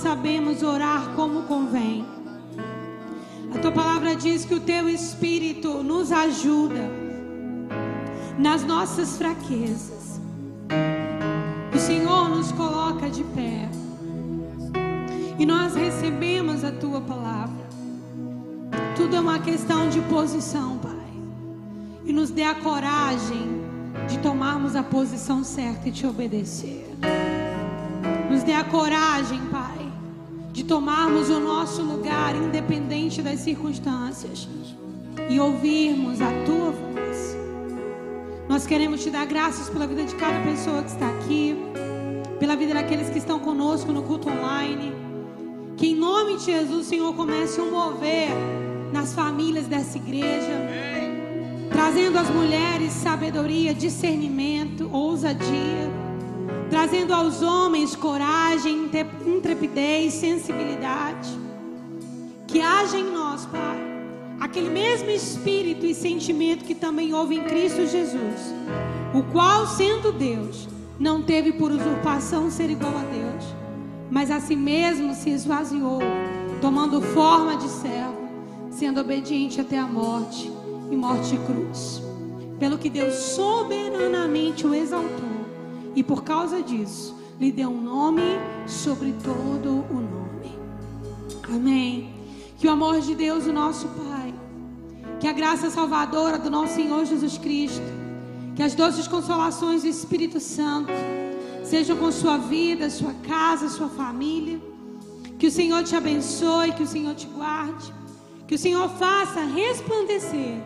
Sabemos 0.00 0.62
orar 0.62 1.10
como 1.14 1.42
convém. 1.42 2.06
A 3.54 3.58
tua 3.58 3.70
palavra 3.70 4.16
diz 4.16 4.46
que 4.46 4.54
o 4.54 4.60
teu 4.60 4.88
Espírito 4.88 5.82
nos 5.82 6.10
ajuda 6.10 6.90
nas 8.38 8.64
nossas 8.64 9.18
fraquezas. 9.18 10.18
O 11.74 11.78
Senhor 11.78 12.30
nos 12.30 12.50
coloca 12.52 13.10
de 13.10 13.22
pé 13.24 13.68
e 15.38 15.44
nós 15.44 15.74
recebemos 15.74 16.64
a 16.64 16.72
tua 16.72 17.00
palavra. 17.02 17.68
Tudo 18.96 19.16
é 19.16 19.20
uma 19.20 19.38
questão 19.38 19.88
de 19.88 20.00
posição, 20.02 20.78
Pai. 20.78 20.94
E 22.06 22.12
nos 22.12 22.30
dê 22.30 22.44
a 22.44 22.54
coragem 22.54 23.60
de 24.08 24.18
tomarmos 24.18 24.74
a 24.74 24.82
posição 24.82 25.44
certa 25.44 25.88
e 25.88 25.92
te 25.92 26.06
obedecer. 26.06 26.86
Nos 28.30 28.42
dê 28.42 28.54
a 28.54 28.64
coragem, 28.64 29.40
Pai, 29.50 29.79
de 30.60 30.66
tomarmos 30.66 31.30
o 31.30 31.40
nosso 31.40 31.80
lugar, 31.80 32.36
independente 32.36 33.22
das 33.22 33.40
circunstâncias, 33.40 34.46
e 35.30 35.40
ouvirmos 35.40 36.20
a 36.20 36.30
tua 36.44 36.70
voz. 36.70 37.36
Nós 38.46 38.66
queremos 38.66 39.02
te 39.02 39.08
dar 39.08 39.24
graças 39.24 39.70
pela 39.70 39.86
vida 39.86 40.04
de 40.04 40.14
cada 40.16 40.38
pessoa 40.40 40.82
que 40.82 40.90
está 40.90 41.08
aqui, 41.08 41.56
pela 42.38 42.56
vida 42.56 42.74
daqueles 42.74 43.08
que 43.08 43.16
estão 43.16 43.38
conosco 43.38 43.90
no 43.90 44.02
culto 44.02 44.28
online. 44.28 44.92
Que 45.78 45.92
em 45.92 45.94
nome 45.94 46.36
de 46.36 46.44
Jesus, 46.44 46.88
Senhor, 46.88 47.14
comece 47.14 47.58
a 47.58 47.64
mover 47.64 48.28
nas 48.92 49.14
famílias 49.14 49.66
dessa 49.66 49.96
igreja, 49.96 50.68
trazendo 51.70 52.18
às 52.18 52.28
mulheres 52.28 52.92
sabedoria, 52.92 53.72
discernimento, 53.72 54.90
ousadia, 54.92 55.99
trazendo 56.70 57.12
aos 57.12 57.42
homens 57.42 57.96
coragem, 57.96 58.88
intrepidez, 59.26 60.14
sensibilidade. 60.14 61.28
Que 62.46 62.60
haja 62.60 62.96
em 62.96 63.10
nós, 63.10 63.44
Pai, 63.46 63.78
aquele 64.38 64.70
mesmo 64.70 65.10
espírito 65.10 65.84
e 65.84 65.94
sentimento 65.94 66.64
que 66.64 66.74
também 66.74 67.12
houve 67.12 67.34
em 67.34 67.44
Cristo 67.44 67.86
Jesus, 67.86 68.54
o 69.12 69.22
qual, 69.32 69.66
sendo 69.66 70.12
Deus, 70.12 70.68
não 70.98 71.22
teve 71.22 71.52
por 71.52 71.72
usurpação 71.72 72.50
ser 72.50 72.70
igual 72.70 72.96
a 72.96 73.02
Deus, 73.02 73.54
mas 74.10 74.30
a 74.30 74.40
si 74.40 74.54
mesmo 74.54 75.14
se 75.14 75.30
esvaziou, 75.30 76.00
tomando 76.60 77.00
forma 77.00 77.56
de 77.56 77.68
servo, 77.68 78.28
sendo 78.70 79.00
obediente 79.00 79.60
até 79.60 79.78
a 79.78 79.86
morte 79.86 80.50
e 80.90 80.96
morte 80.96 81.36
cruz. 81.46 82.02
Pelo 82.58 82.78
que 82.78 82.90
Deus 82.90 83.14
soberanamente 83.14 84.66
o 84.66 84.74
exaltou, 84.74 85.29
e 85.94 86.02
por 86.02 86.22
causa 86.22 86.62
disso 86.62 87.16
lhe 87.38 87.50
deu 87.50 87.70
um 87.70 87.80
nome 87.80 88.22
sobre 88.66 89.14
todo 89.24 89.84
o 89.90 89.94
nome. 89.94 90.58
Amém. 91.48 92.14
Que 92.58 92.66
o 92.66 92.70
amor 92.70 93.00
de 93.00 93.14
Deus, 93.14 93.46
o 93.46 93.52
nosso 93.52 93.88
Pai, 93.88 94.34
que 95.18 95.26
a 95.26 95.32
graça 95.32 95.70
salvadora 95.70 96.38
do 96.38 96.50
nosso 96.50 96.74
Senhor 96.74 97.04
Jesus 97.06 97.38
Cristo, 97.38 97.82
que 98.54 98.62
as 98.62 98.74
doces 98.74 99.08
consolações 99.08 99.82
do 99.82 99.88
Espírito 99.88 100.38
Santo 100.38 100.92
sejam 101.64 101.96
com 101.96 102.12
sua 102.12 102.36
vida, 102.36 102.90
sua 102.90 103.14
casa, 103.26 103.68
sua 103.68 103.88
família. 103.88 104.60
Que 105.38 105.46
o 105.46 105.50
Senhor 105.50 105.82
te 105.82 105.96
abençoe, 105.96 106.72
que 106.72 106.82
o 106.82 106.86
Senhor 106.86 107.14
te 107.14 107.26
guarde, 107.26 107.94
que 108.46 108.54
o 108.54 108.58
Senhor 108.58 108.88
faça 108.90 109.40
resplandecer 109.40 110.60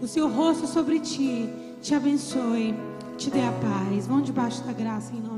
o 0.00 0.06
seu 0.06 0.28
rosto 0.28 0.66
sobre 0.66 1.00
ti, 1.00 1.48
te 1.82 1.94
abençoe, 1.94 2.74
te 3.20 3.30
dê 3.30 3.42
a 3.42 3.52
paz. 3.52 4.06
Vão 4.06 4.22
debaixo 4.22 4.64
da 4.64 4.72
graça 4.72 5.12
em 5.14 5.20
nome. 5.20 5.29